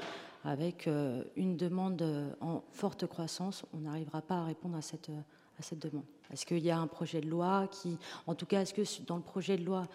avec 0.44 0.88
euh, 0.88 1.24
une 1.36 1.56
demande 1.56 2.04
en 2.42 2.64
forte 2.72 3.06
croissance, 3.06 3.64
on 3.76 3.82
n'arrivera 3.82 4.24
pas 4.24 4.38
à 4.38 4.46
répondre 4.46 4.76
à 4.76 4.82
cette, 4.82 5.12
à 5.12 5.62
cette 5.62 5.84
demande. 5.84 6.06
Est-ce 6.34 6.48
qu'il 6.48 6.66
y 6.66 6.72
a 6.72 6.80
un 6.80 6.88
projet 6.88 7.22
de 7.22 7.30
loi 7.30 7.68
qui, 7.68 7.96
en 8.26 8.34
tout 8.34 8.48
cas, 8.48 8.62
est-ce 8.62 8.74
que 8.74 9.04
dans 9.06 9.18
le 9.18 9.22
projet 9.22 9.56
de 9.56 9.66
loi, 9.66 9.88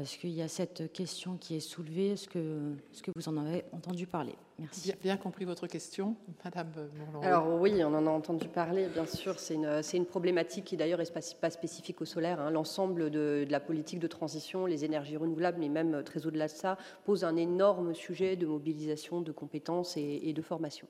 est-ce 0.00 0.18
qu'il 0.18 0.30
y 0.30 0.42
a 0.42 0.48
cette 0.48 0.92
question 0.92 1.36
qui 1.36 1.56
est 1.56 1.60
soulevée? 1.60 2.10
Est-ce 2.10 2.28
que, 2.28 2.38
est 2.38 2.96
-ce 2.96 3.02
que 3.02 3.10
vous 3.14 3.28
en 3.28 3.36
avez 3.36 3.64
entendu 3.72 4.06
parler? 4.06 4.36
Merci. 4.60 4.92
Bien, 5.00 5.16
compris 5.16 5.44
votre 5.44 5.68
question, 5.68 6.16
Madame 6.44 6.72
Mourlon. 6.98 7.22
Alors 7.22 7.60
oui, 7.60 7.80
on 7.84 7.94
en 7.94 8.06
a 8.08 8.10
entendu 8.10 8.48
parler, 8.48 8.88
bien 8.88 9.06
sûr. 9.06 9.38
C'est 9.38 9.54
une, 9.54 9.82
une, 9.94 10.04
problématique 10.04 10.64
qui 10.64 10.76
d'ailleurs 10.76 10.98
n'est 10.98 11.22
pas 11.40 11.50
spécifique 11.50 12.00
au 12.00 12.04
solaire. 12.04 12.40
Hein. 12.40 12.50
L'ensemble 12.50 13.08
de, 13.10 13.46
la 13.48 13.60
politique 13.60 14.00
de 14.00 14.08
transition, 14.08 14.66
les 14.66 14.84
énergies 14.84 15.16
renouvelables, 15.16 15.58
mais 15.60 15.68
même 15.68 16.02
très 16.02 16.26
au-delà 16.26 16.46
de 16.48 16.52
ça, 16.52 16.76
pose 17.04 17.22
un 17.22 17.36
énorme 17.36 17.94
sujet 17.94 18.34
de 18.34 18.46
mobilisation, 18.46 19.20
de 19.20 19.30
compétences 19.30 19.96
et, 19.96 20.32
de 20.32 20.42
formation. 20.42 20.88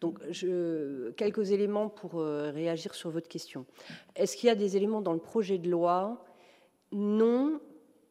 Donc 0.00 0.20
je, 0.30 1.10
quelques 1.10 1.50
éléments 1.50 1.88
pour 1.88 2.20
euh, 2.20 2.52
réagir 2.52 2.94
sur 2.94 3.10
votre 3.10 3.28
question. 3.28 3.66
Est-ce 4.14 4.36
qu'il 4.36 4.46
y 4.46 4.50
a 4.50 4.54
des 4.54 4.76
éléments 4.76 5.00
dans 5.00 5.12
le 5.12 5.18
projet 5.18 5.58
de 5.58 5.68
loi 5.68 6.24
Non, 6.92 7.60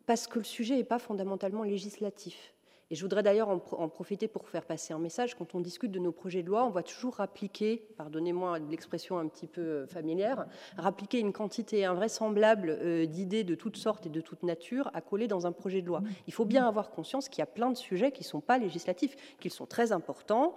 parce 0.08 0.26
que 0.26 0.40
le 0.40 0.46
sujet 0.46 0.78
n'est 0.78 0.84
pas 0.84 0.98
fondamentalement 0.98 1.64
législatif. 1.64 2.56
Et 2.90 2.96
je 2.96 3.02
voudrais 3.02 3.22
d'ailleurs 3.22 3.50
en, 3.50 3.90
profiter 3.90 4.30
pour 4.30 4.48
faire 4.48 4.66
passer 4.66 4.94
un 4.94 5.00
message. 5.00 5.36
Quand 5.36 5.56
on 5.56 5.60
discute 5.60 5.92
de 5.92 6.00
nos 6.00 6.14
projets 6.14 6.42
de 6.42 6.48
loi, 6.48 6.64
on 6.64 6.70
va 6.70 6.84
toujours 6.84 7.20
appliquer, 7.20 7.86
pardonnez-moi 7.98 8.60
l'expression 8.60 9.18
un 9.18 9.28
petit 9.28 9.46
peu 9.46 9.62
euh, 9.62 9.88
familière, 9.88 10.48
rappliquer 10.78 11.20
une 11.20 11.34
quantité 11.34 11.84
invraisemblable 11.84 12.70
euh, 12.70 13.06
d'idées 13.06 13.44
de 13.44 13.56
toutes 13.56 13.76
sortes 13.76 14.06
et 14.06 14.10
de 14.10 14.22
toute 14.22 14.44
nature 14.44 14.90
à 14.94 15.02
coller 15.02 15.28
dans 15.28 15.46
un 15.46 15.52
projet 15.52 15.82
de 15.82 15.88
loi. 15.88 16.02
Il 16.28 16.34
faut 16.34 16.46
bien 16.46 16.66
avoir 16.66 16.90
conscience 16.92 17.28
qu'il 17.28 17.40
y 17.40 17.44
a 17.44 17.48
plein 17.48 17.72
de 17.72 17.78
sujets 17.78 18.14
qui 18.14 18.22
ne 18.22 18.28
sont 18.28 18.42
pas 18.42 18.58
législatifs, 18.58 19.18
qu'ils 19.42 19.52
sont 19.52 19.66
très 19.66 19.92
importants, 19.92 20.56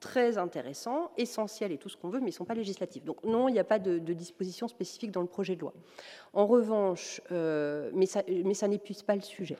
très 0.00 0.38
intéressants, 0.38 1.10
essentiels 1.16 1.72
et 1.72 1.78
tout 1.78 1.88
ce 1.88 1.96
qu'on 1.96 2.08
veut, 2.08 2.20
mais 2.20 2.26
ils 2.26 2.34
ne 2.34 2.36
sont 2.36 2.44
pas 2.44 2.54
législatifs. 2.54 3.04
Donc 3.04 3.22
non, 3.24 3.48
il 3.48 3.52
n'y 3.52 3.58
a 3.58 3.64
pas 3.64 3.78
de, 3.78 3.98
disposition 3.98 4.68
spécifique 4.68 5.10
dans 5.10 5.22
le 5.22 5.26
projet 5.26 5.56
de 5.56 5.60
loi. 5.60 5.72
En 6.32 6.46
revanche, 6.46 7.20
euh, 7.32 7.90
mais 7.94 8.06
ça, 8.06 8.22
mais 8.28 8.54
ça 8.54 8.68
n'épuise 8.68 9.02
pas 9.02 9.14
le 9.14 9.22
sujet 9.22 9.56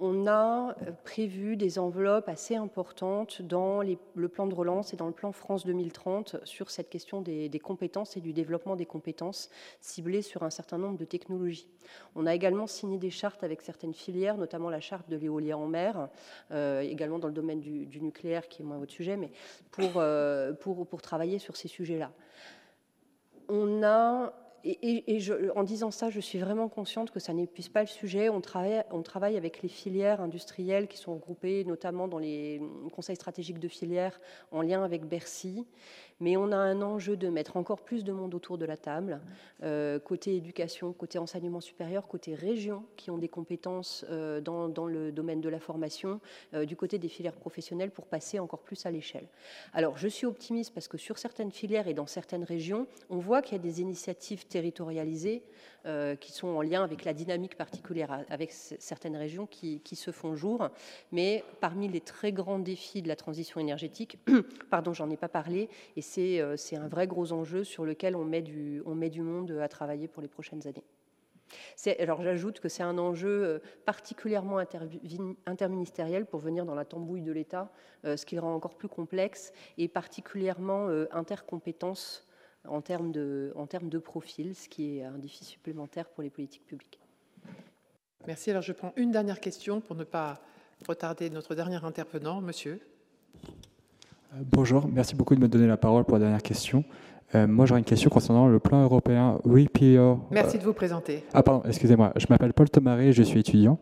on 0.00 0.26
a 0.26 0.70
euh, 0.70 0.92
prévu 1.04 1.56
des 1.56 1.78
enveloppes 1.78 2.28
assez 2.28 2.56
importantes 2.56 3.42
dans 3.42 3.82
le 3.82 4.28
plan 4.28 4.46
de 4.46 4.54
relance 4.54 4.94
et 4.94 4.96
dans 4.96 5.06
le 5.06 5.12
plan 5.12 5.30
France 5.30 5.66
2030 5.66 6.36
sur 6.44 6.70
cette 6.70 6.88
question 6.88 7.20
des, 7.20 7.50
compétences 7.62 8.16
et 8.16 8.20
du 8.20 8.32
développement 8.32 8.76
des 8.76 8.86
compétences 8.86 9.50
ciblées 9.80 10.22
sur 10.22 10.42
un 10.42 10.50
certain 10.50 10.78
nombre 10.78 10.96
de 10.96 11.04
technologies. 11.04 11.68
On 12.16 12.26
a 12.26 12.34
également 12.34 12.66
signé 12.66 12.96
des 12.96 13.10
chartes 13.10 13.44
avec 13.44 13.60
certaines 13.60 13.94
filières, 13.94 14.38
notamment 14.38 14.70
la 14.70 14.80
charte 14.80 15.08
de 15.10 15.16
l'éolien 15.16 15.58
en 15.58 15.66
mer, 15.66 16.08
euh, 16.50 16.80
également 16.80 17.18
dans 17.18 17.28
le 17.28 17.34
domaine 17.34 17.60
du, 17.60 18.00
nucléaire, 18.00 18.48
qui 18.48 18.62
est 18.62 18.64
moins 18.64 18.78
votre 18.78 18.92
sujet, 18.92 19.18
mais 19.18 19.30
pour, 19.70 19.92
euh, 19.96 20.54
pour, 20.54 20.86
pour 20.86 21.02
travailler 21.02 21.38
sur 21.38 21.56
ces 21.56 21.68
sujets-là. 21.68 22.10
On 23.48 23.82
a 23.82 24.32
et, 24.64 25.18
en 25.56 25.62
disant 25.62 25.90
ça, 25.90 26.10
je 26.10 26.20
suis 26.20 26.38
vraiment 26.38 26.68
consciente 26.68 27.10
que 27.10 27.20
ça 27.20 27.32
n'épuise 27.32 27.68
pas 27.68 27.80
le 27.80 27.86
sujet. 27.86 28.28
On 28.28 28.40
travaille, 28.40 28.82
on 28.90 29.02
travaille 29.02 29.36
avec 29.36 29.62
les 29.62 29.68
filières 29.68 30.20
industrielles 30.20 30.88
qui 30.88 30.98
sont 30.98 31.14
regroupées 31.14 31.64
notamment 31.64 32.08
dans 32.08 32.18
les 32.18 32.60
conseils 32.92 33.16
stratégiques 33.16 33.58
de 33.58 33.68
filières 33.68 34.20
en 34.50 34.62
lien 34.62 34.84
avec 34.84 35.04
Bercy 35.04 35.66
mais 36.20 36.36
on 36.36 36.52
a 36.52 36.56
un 36.56 36.82
enjeu 36.82 37.16
de 37.16 37.28
mettre 37.28 37.56
encore 37.56 37.80
plus 37.80 38.04
de 38.04 38.12
monde 38.12 38.34
autour 38.34 38.58
de 38.58 38.66
la 38.66 38.76
table, 38.76 39.20
euh, 39.62 39.98
côté 39.98 40.36
éducation, 40.36 40.92
côté 40.92 41.18
enseignement 41.18 41.60
supérieur, 41.60 42.06
côté 42.06 42.34
région, 42.34 42.84
qui 42.96 43.10
ont 43.10 43.18
des 43.18 43.28
compétences 43.28 44.04
euh, 44.10 44.40
dans, 44.40 44.86
le 44.86 45.12
domaine 45.12 45.40
de 45.40 45.48
la 45.48 45.60
formation, 45.60 46.20
euh, 46.54 46.64
du 46.64 46.76
côté 46.76 46.98
des 46.98 47.08
filières 47.08 47.36
professionnelles 47.36 47.90
pour 47.90 48.06
passer 48.06 48.38
encore 48.38 48.60
plus 48.60 48.84
à 48.86 48.90
l'échelle. 48.90 49.26
Alors, 49.72 49.96
je 49.96 50.08
suis 50.08 50.26
optimiste 50.26 50.74
parce 50.74 50.88
que 50.88 50.98
sur 50.98 51.18
certaines 51.18 51.50
filières 51.50 51.88
et 51.88 51.94
dans 51.94 52.06
certaines 52.06 52.44
régions, 52.44 52.86
on 53.08 53.18
voit 53.18 53.40
qu'il 53.42 53.56
y 53.56 53.60
a 53.60 53.62
des 53.62 53.80
initiatives 53.80 54.46
territorialisées 54.46 55.42
qui 56.20 56.32
sont 56.32 56.48
en 56.48 56.60
lien 56.60 56.84
avec 56.84 57.06
la 57.06 57.14
dynamique 57.14 57.56
particulière 57.56 58.26
avec 58.28 58.52
certaines 58.52 59.16
régions 59.16 59.46
qui, 59.46 59.80
qui 59.80 59.96
se 59.96 60.10
font 60.10 60.36
jour. 60.36 60.68
Mais 61.10 61.42
parmi 61.60 61.88
les 61.88 62.02
très 62.02 62.32
grands 62.32 62.58
défis 62.58 63.00
de 63.00 63.08
la 63.08 63.16
transition 63.16 63.60
énergétique, 63.60 64.18
pardon, 64.70 64.92
j'en 64.92 65.08
ai 65.08 65.16
pas 65.16 65.28
parlé, 65.28 65.70
et 65.96 66.02
c'est 66.10 66.76
un 66.76 66.88
vrai 66.88 67.06
gros 67.06 67.32
enjeu 67.32 67.64
sur 67.64 67.84
lequel 67.84 68.16
on 68.16 68.24
met, 68.24 68.42
du, 68.42 68.82
on 68.86 68.94
met 68.94 69.10
du 69.10 69.22
monde 69.22 69.52
à 69.52 69.68
travailler 69.68 70.08
pour 70.08 70.22
les 70.22 70.28
prochaines 70.28 70.66
années. 70.66 70.84
Alors 71.98 72.22
j'ajoute 72.22 72.60
que 72.60 72.68
c'est 72.68 72.84
un 72.84 72.96
enjeu 72.96 73.44
euh, 73.44 73.58
particulièrement 73.84 74.58
interministériel 75.46 76.26
pour 76.26 76.38
venir 76.38 76.64
dans 76.64 76.76
la 76.76 76.84
tambouille 76.84 77.22
de 77.22 77.32
l'État, 77.32 77.72
euh, 78.04 78.16
ce 78.16 78.24
qui 78.24 78.36
le 78.36 78.40
rend 78.40 78.54
encore 78.54 78.76
plus 78.76 78.88
complexe, 78.88 79.52
et 79.76 79.88
particulièrement 79.88 80.88
intercompétence 81.10 82.28
en 82.68 82.80
termes, 82.80 83.10
de, 83.10 83.52
en 83.56 83.66
termes 83.66 83.88
de 83.88 83.98
profil, 83.98 84.54
ce 84.54 84.68
qui 84.68 84.98
est 84.98 85.02
un 85.04 85.18
défi 85.18 85.44
supplémentaire 85.44 86.08
pour 86.08 86.22
les 86.22 86.30
politiques 86.30 86.66
publiques. 86.66 87.00
Merci. 88.26 88.50
Alors 88.50 88.62
je 88.62 88.72
prends 88.72 88.92
une 88.96 89.10
dernière 89.10 89.40
question 89.40 89.80
pour 89.80 89.96
ne 89.96 90.04
pas 90.04 90.40
retarder 90.86 91.30
notre 91.30 91.54
dernier 91.54 91.82
intervenant, 91.84 92.40
monsieur. 92.40 92.80
Euh, 94.32 94.42
bonjour, 94.52 94.88
merci 94.92 95.16
beaucoup 95.16 95.34
de 95.34 95.40
me 95.40 95.48
donner 95.48 95.66
la 95.66 95.76
parole 95.76 96.04
pour 96.04 96.14
la 96.14 96.20
dernière 96.20 96.42
question. 96.42 96.84
Euh, 97.34 97.46
moi, 97.48 97.66
j'aurais 97.66 97.80
une 97.80 97.84
question 97.84 98.10
concernant 98.10 98.46
le 98.46 98.58
plan 98.60 98.82
européen 98.82 99.38
Repair. 99.44 100.18
Merci 100.30 100.58
de 100.58 100.62
vous 100.62 100.72
présenter. 100.72 101.24
Ah, 101.32 101.42
pardon, 101.42 101.62
excusez-moi. 101.66 102.12
Je 102.16 102.26
m'appelle 102.30 102.52
Paul 102.52 102.70
Tomaré, 102.70 103.12
je 103.12 103.22
suis 103.22 103.40
étudiant. 103.40 103.78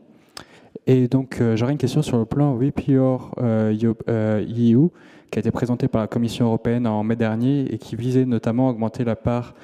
Et 0.87 1.09
donc, 1.09 1.41
euh, 1.41 1.57
j'aurais 1.57 1.73
une 1.73 1.79
question 1.79 2.03
sur 2.03 2.19
le 2.19 2.25
plan 2.25 2.55
Repair 2.55 3.31
EU, 3.39 4.89
qui 5.31 5.39
a 5.39 5.41
été 5.41 5.51
présenté 5.51 5.89
par 5.89 6.01
la 6.01 6.07
Commission 6.07 6.47
européenne 6.47 6.87
en 6.87 7.03
mai 7.03 7.16
dernier 7.16 7.73
et 7.73 7.79
qui 7.79 7.97
visait 7.97 8.25
notamment 8.25 8.69
à 8.69 8.70
augmenter 8.70 9.05
la 9.05 9.16
part 9.16 9.55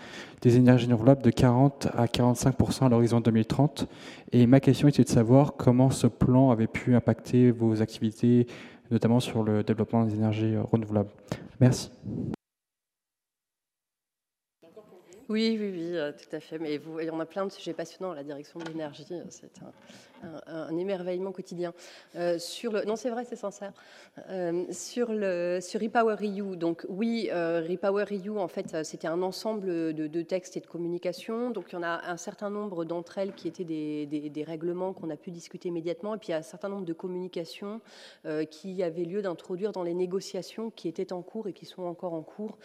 des 0.43 0.57
énergies 0.59 0.87
renouvelables 0.87 1.23
de 1.23 1.31
40 1.31 1.89
à 1.97 2.05
45% 2.05 2.85
à 2.85 2.89
l'horizon 2.91 3.21
2030. 3.21 3.87
Et 4.33 4.47
ma 4.47 4.61
question 4.61 4.89
était 4.89 5.05
de 5.05 5.09
savoir 5.09 5.55
comment 5.57 5.89
ce 5.89 6.07
plan 6.07 6.51
avait 6.51 6.67
pu 6.67 6.95
impacter 6.95 7.51
vos 7.51 7.81
activités 7.81 8.47
notamment 8.91 9.21
sur 9.21 9.43
le 9.43 9.63
développement 9.63 10.05
des 10.05 10.15
énergies 10.15 10.57
renouvelables. 10.57 11.11
Merci. 11.61 11.91
Oui, 15.29 15.57
oui, 15.59 15.71
oui, 15.73 15.97
euh, 15.97 16.13
tout 16.13 16.37
à 16.37 16.41
fait. 16.41 16.59
Mais 16.59 16.77
vous, 16.77 17.01
il 17.01 17.07
y 17.07 17.11
en 17.11 17.19
a 17.19 17.25
plein 17.25 17.47
de 17.47 17.51
sujets 17.51 17.73
passionnants. 17.73 18.13
La 18.13 18.23
direction 18.23 18.61
de 18.61 18.67
l'énergie, 18.67 19.07
euh, 19.11 19.25
c'est 19.31 19.51
un, 19.63 19.73
un, 20.47 20.77
émerveillement 20.77 21.33
quotidien. 21.33 21.73
Euh, 22.17 22.39
non, 22.87 22.97
c'est 22.97 23.11
vrai, 23.11 23.25
c'est 23.25 23.37
sincère. 23.37 23.73
Euh, 24.31 24.65
sur 24.71 25.13
le 25.13 25.59
sur 25.61 25.81
Repower 25.81 26.17
EU, 26.23 26.57
donc 26.57 26.87
oui, 26.89 27.29
euh, 27.33 27.65
Repower 27.69 28.05
EU, 28.11 28.39
en 28.39 28.49
fait, 28.49 28.85
c'était 28.85 29.09
un 29.09 29.23
ensemble 29.23 29.95
de, 29.95 30.23
textes 30.23 30.57
et 30.57 30.61
de 30.61 30.67
communications. 30.67 31.51
Donc 31.51 31.67
il 31.71 31.75
y 31.75 31.79
en 31.79 31.83
a 31.83 32.01
un 32.07 32.17
certain 32.17 32.51
nombre 32.51 32.85
d'entre 32.85 33.19
elles 33.19 33.35
qui 33.35 33.49
étaient 33.49 33.65
des, 33.65 34.45
règlements 34.47 34.93
qu'on 34.93 35.11
a 35.11 35.17
pu 35.17 35.31
discuter 35.31 35.69
immédiatement, 35.69 36.15
et 36.15 36.19
puis 36.19 36.29
il 36.29 36.33
y 36.33 36.35
a 36.35 36.39
un 36.39 36.43
certain 36.43 36.69
nombre 36.69 36.85
de 36.85 36.93
communications 36.93 37.81
qui 38.51 38.83
avaient 38.83 39.05
lieu 39.05 39.23
d'introduire 39.23 39.73
dans 39.73 39.83
les 39.83 39.95
négociations 39.95 40.71
qui 40.71 40.89
étaient 40.89 41.13
en 41.13 41.23
cours 41.23 41.49
et 41.49 41.53
qui 41.53 41.65
sont 41.65 41.83
encore 41.83 42.13
en 42.13 42.23
cours 42.23 42.59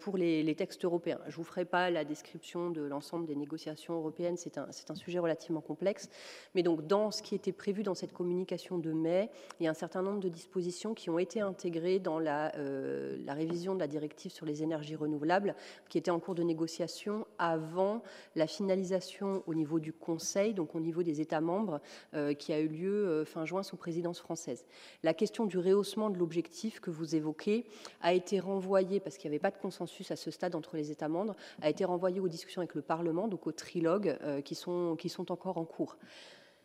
pour 0.00 0.18
les, 0.18 0.54
textes 0.54 0.84
européens. 0.84 1.18
Je 1.28 1.36
vous 1.36 1.44
ferai 1.44 1.64
pas 1.64 1.90
la 1.90 2.04
description 2.04 2.70
de 2.70 2.82
l'ensemble 2.82 3.26
des 3.26 3.34
négociations 3.34 3.94
européennes, 3.94 4.36
c'est 4.36 4.58
un, 4.58 4.68
un 4.88 4.94
sujet 4.94 5.18
relativement 5.18 5.62
complexe, 5.62 6.10
mais 6.54 6.62
donc 6.62 6.86
dans 6.86 7.01
ce 7.10 7.22
qui 7.22 7.34
était 7.34 7.52
prévu 7.52 7.82
dans 7.82 7.94
cette 7.94 8.12
communication 8.12 8.78
de 8.78 8.92
mai, 8.92 9.30
il 9.58 9.64
y 9.64 9.66
a 9.66 9.70
un 9.70 9.74
certain 9.74 10.02
nombre 10.02 10.20
de 10.20 10.28
dispositions 10.28 10.94
qui 10.94 11.10
ont 11.10 11.18
été 11.18 11.40
intégrées 11.40 11.98
dans 11.98 12.18
la, 12.18 12.54
euh, 12.56 13.18
révision 13.28 13.74
de 13.74 13.80
la 13.80 13.86
directive 13.86 14.30
sur 14.30 14.46
les 14.46 14.62
énergies 14.62 14.94
renouvelables, 14.94 15.54
qui 15.88 15.98
était 15.98 16.10
en 16.10 16.20
cours 16.20 16.34
de 16.34 16.42
négociation 16.42 17.26
avant 17.38 18.02
la 18.36 18.46
finalisation 18.46 19.42
au 19.46 19.54
niveau 19.54 19.80
du 19.80 19.92
Conseil, 19.92 20.54
donc 20.54 20.74
au 20.74 20.80
niveau 20.80 21.02
des 21.02 21.20
États 21.20 21.40
membres, 21.40 21.80
euh, 22.14 22.34
qui 22.34 22.52
a 22.52 22.60
eu 22.60 22.68
lieu 22.68 23.08
euh, 23.08 23.24
fin 23.24 23.44
juin 23.44 23.62
sous 23.62 23.76
présidence 23.76 24.20
française. 24.20 24.64
La 25.02 25.14
question 25.14 25.46
du 25.46 25.58
rehaussement 25.58 26.10
de 26.10 26.18
l'objectif 26.18 26.80
que 26.80 26.90
vous 26.90 27.14
évoquez 27.14 27.66
a 28.02 28.12
été 28.12 28.38
renvoyée, 28.38 29.00
parce 29.00 29.16
qu'il 29.16 29.30
n'y 29.30 29.36
avait 29.36 29.42
pas 29.42 29.50
de 29.50 29.58
consensus 29.58 30.10
à 30.10 30.16
ce 30.16 30.30
stade 30.30 30.54
entre 30.54 30.76
les 30.76 30.90
États 30.90 31.08
membres, 31.08 31.34
a 31.62 31.70
été 31.70 31.84
renvoyée 31.84 32.20
aux 32.20 32.28
discussions 32.28 32.60
avec 32.60 32.74
le 32.74 32.82
Parlement, 32.82 33.28
donc 33.28 33.46
au 33.46 33.52
trilogue, 33.52 34.16
qui, 34.44 34.54
sont, 34.54 34.96
qui 34.96 35.08
sont 35.08 35.32
encore 35.32 35.58
en 35.58 35.64
cours. 35.64 35.96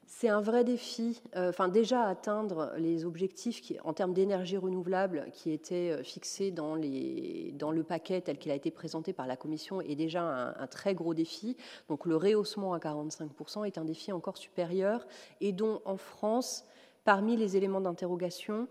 C'est 0.10 0.30
un 0.30 0.40
vrai 0.40 0.64
défi. 0.64 1.22
Euh, 1.36 1.50
enfin, 1.50 1.68
déjà 1.68 2.04
atteindre 2.04 2.72
les 2.78 3.04
objectifs 3.04 3.62
en 3.84 3.92
termes 3.92 4.14
d'énergie 4.14 4.56
renouvelable 4.56 5.28
qui 5.34 5.52
étaient 5.52 5.92
euh, 5.92 6.02
fixés 6.02 6.50
dans, 6.50 6.76
le 6.76 7.84
paquet 7.84 8.22
tel 8.22 8.38
qu'il 8.38 8.50
a 8.52 8.56
été 8.56 8.72
présenté 8.72 9.12
par 9.12 9.28
la 9.28 9.36
Commission 9.36 9.82
est 9.82 9.96
déjà 9.96 10.56
un, 10.58 10.68
très 10.68 10.96
gros 10.96 11.14
défi. 11.14 11.58
Donc, 11.90 12.06
le 12.06 12.16
rehaussement 12.16 12.74
à 12.74 12.80
45% 12.80 13.68
est 13.68 13.78
un 13.78 13.84
défi 13.84 14.14
encore 14.14 14.38
supérieur 14.38 15.06
et 15.42 15.52
dont 15.52 15.82
en 15.84 15.98
France, 15.98 16.64
parmi 17.04 17.36
les 17.36 17.58
éléments 17.58 17.82
d'interrogation, 17.82 18.70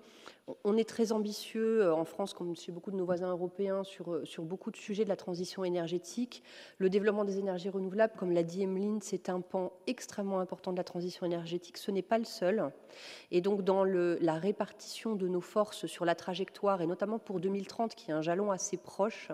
on 0.65 0.77
est 0.77 0.89
très 0.89 1.13
ambitieux 1.13 1.83
euh, 1.83 1.95
en 1.95 2.05
France, 2.05 2.33
comme 2.33 2.55
chez 2.55 2.71
beaucoup 2.71 2.91
de 2.91 2.97
nos 2.97 3.05
voisins 3.05 3.31
européens, 3.31 3.83
sur, 3.83 4.13
euh, 4.13 4.25
sur 4.25 4.45
beaucoup 4.45 4.71
de 4.71 4.77
sujets 4.77 5.05
de 5.05 5.09
la 5.09 5.17
transition 5.17 5.65
énergétique. 5.65 6.43
Le 6.79 6.89
développement 6.89 7.25
des 7.25 7.39
énergies 7.39 7.69
renouvelables, 7.69 8.15
comme 8.17 8.31
l'a 8.31 8.45
dit 8.45 8.63
Emeline, 8.63 9.01
c'est 9.03 9.29
un 9.29 9.41
pan 9.41 9.73
extrêmement 9.87 10.39
important 10.39 10.73
de 10.73 10.77
la 10.77 10.85
transition 10.85 11.27
énergétique. 11.27 11.79
Ce 11.79 11.91
n'est 11.91 12.03
pas 12.03 12.19
le 12.19 12.25
seul. 12.25 12.71
Et 13.31 13.41
donc, 13.41 13.63
dans 13.63 13.85
la 13.85 14.35
répartition 14.35 15.17
de 15.17 15.27
nos 15.29 15.41
forces 15.41 15.87
sur 15.87 16.05
la 16.05 16.15
trajectoire, 16.15 16.81
et 16.81 16.87
notamment 16.87 17.19
pour 17.19 17.41
2030, 17.41 17.95
qui 17.95 18.11
est 18.11 18.15
un 18.15 18.23
jalon 18.23 18.51
assez 18.51 18.77
proche, 18.77 19.31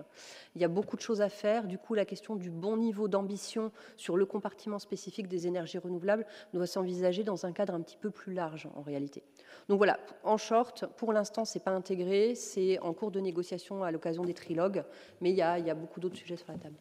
il 0.54 0.62
y 0.62 0.64
a 0.64 0.68
beaucoup 0.68 0.96
de 0.96 1.02
choses 1.02 1.20
à 1.20 1.28
faire. 1.28 1.66
Du 1.66 1.78
coup, 1.78 1.94
la 1.94 2.04
question 2.04 2.36
du 2.36 2.50
bon 2.50 2.76
niveau 2.76 3.08
d'ambition 3.08 3.70
sur 3.96 4.16
le 4.16 4.24
compartiment 4.26 4.78
spécifique 4.78 5.28
des 5.28 5.46
énergies 5.46 5.78
renouvelables 5.78 6.26
doit 6.54 6.66
s'envisager 6.66 7.22
dans 7.22 7.44
un 7.46 7.52
cadre 7.52 7.74
un 7.74 7.82
petit 7.82 7.96
peu 7.96 8.10
plus 8.10 8.32
large, 8.32 8.68
en 8.74 8.82
réalité. 8.82 9.22
Donc 9.68 9.78
voilà, 9.78 9.98
en 10.24 10.36
short, 10.36 10.84
pour 11.02 11.12
l'instant, 11.12 11.44
ce 11.44 11.58
n'est 11.58 11.64
pas 11.64 11.72
intégré. 11.72 12.36
C'est 12.36 12.78
en 12.78 12.92
cours 12.92 13.10
de 13.10 13.18
négociation 13.18 13.82
à 13.82 13.90
l'occasion 13.90 14.24
des 14.24 14.34
trilogues. 14.34 14.84
Mais 15.20 15.30
il 15.30 15.36
y 15.36 15.42
a, 15.42 15.74
beaucoup 15.74 15.98
d'autres 15.98 16.14
sujets 16.14 16.36
sur 16.36 16.46
la 16.46 16.58
table. 16.58 16.76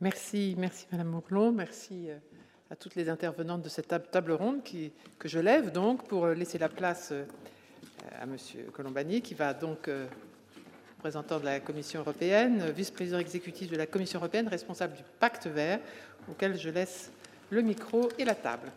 Merci, 0.00 0.54
merci 0.56 0.86
Madame 0.92 1.08
Monclon. 1.08 1.50
Merci 1.50 2.08
euh, 2.08 2.18
à 2.70 2.76
toutes 2.76 2.94
les 2.94 3.08
intervenantes 3.08 3.62
de 3.62 3.68
cette 3.68 3.88
table 4.12 4.30
ronde 4.30 4.62
qui, 4.62 4.92
que 5.18 5.26
je 5.26 5.40
lève 5.40 5.72
donc 5.72 6.06
pour 6.06 6.28
laisser 6.28 6.56
la 6.56 6.68
place 6.68 7.08
euh, 7.10 7.24
à 8.16 8.26
Monsieur 8.26 8.62
Colombani 8.72 9.20
qui 9.22 9.34
va 9.34 9.54
donc 9.54 9.90
représentant 10.98 11.40
de 11.40 11.46
la 11.46 11.58
Commission 11.58 11.98
européenne, 11.98 12.70
vice-président 12.76 13.18
exécutif 13.18 13.68
de 13.72 13.76
la 13.76 13.86
Commission 13.86 14.20
européenne, 14.20 14.46
responsable 14.46 14.94
du 14.94 15.02
pacte 15.18 15.48
vert, 15.48 15.80
auquel 16.30 16.56
je 16.56 16.68
laisse 16.70 17.10
le 17.50 17.62
micro 17.62 18.08
et 18.20 18.24
la 18.24 18.36
table. 18.36 18.70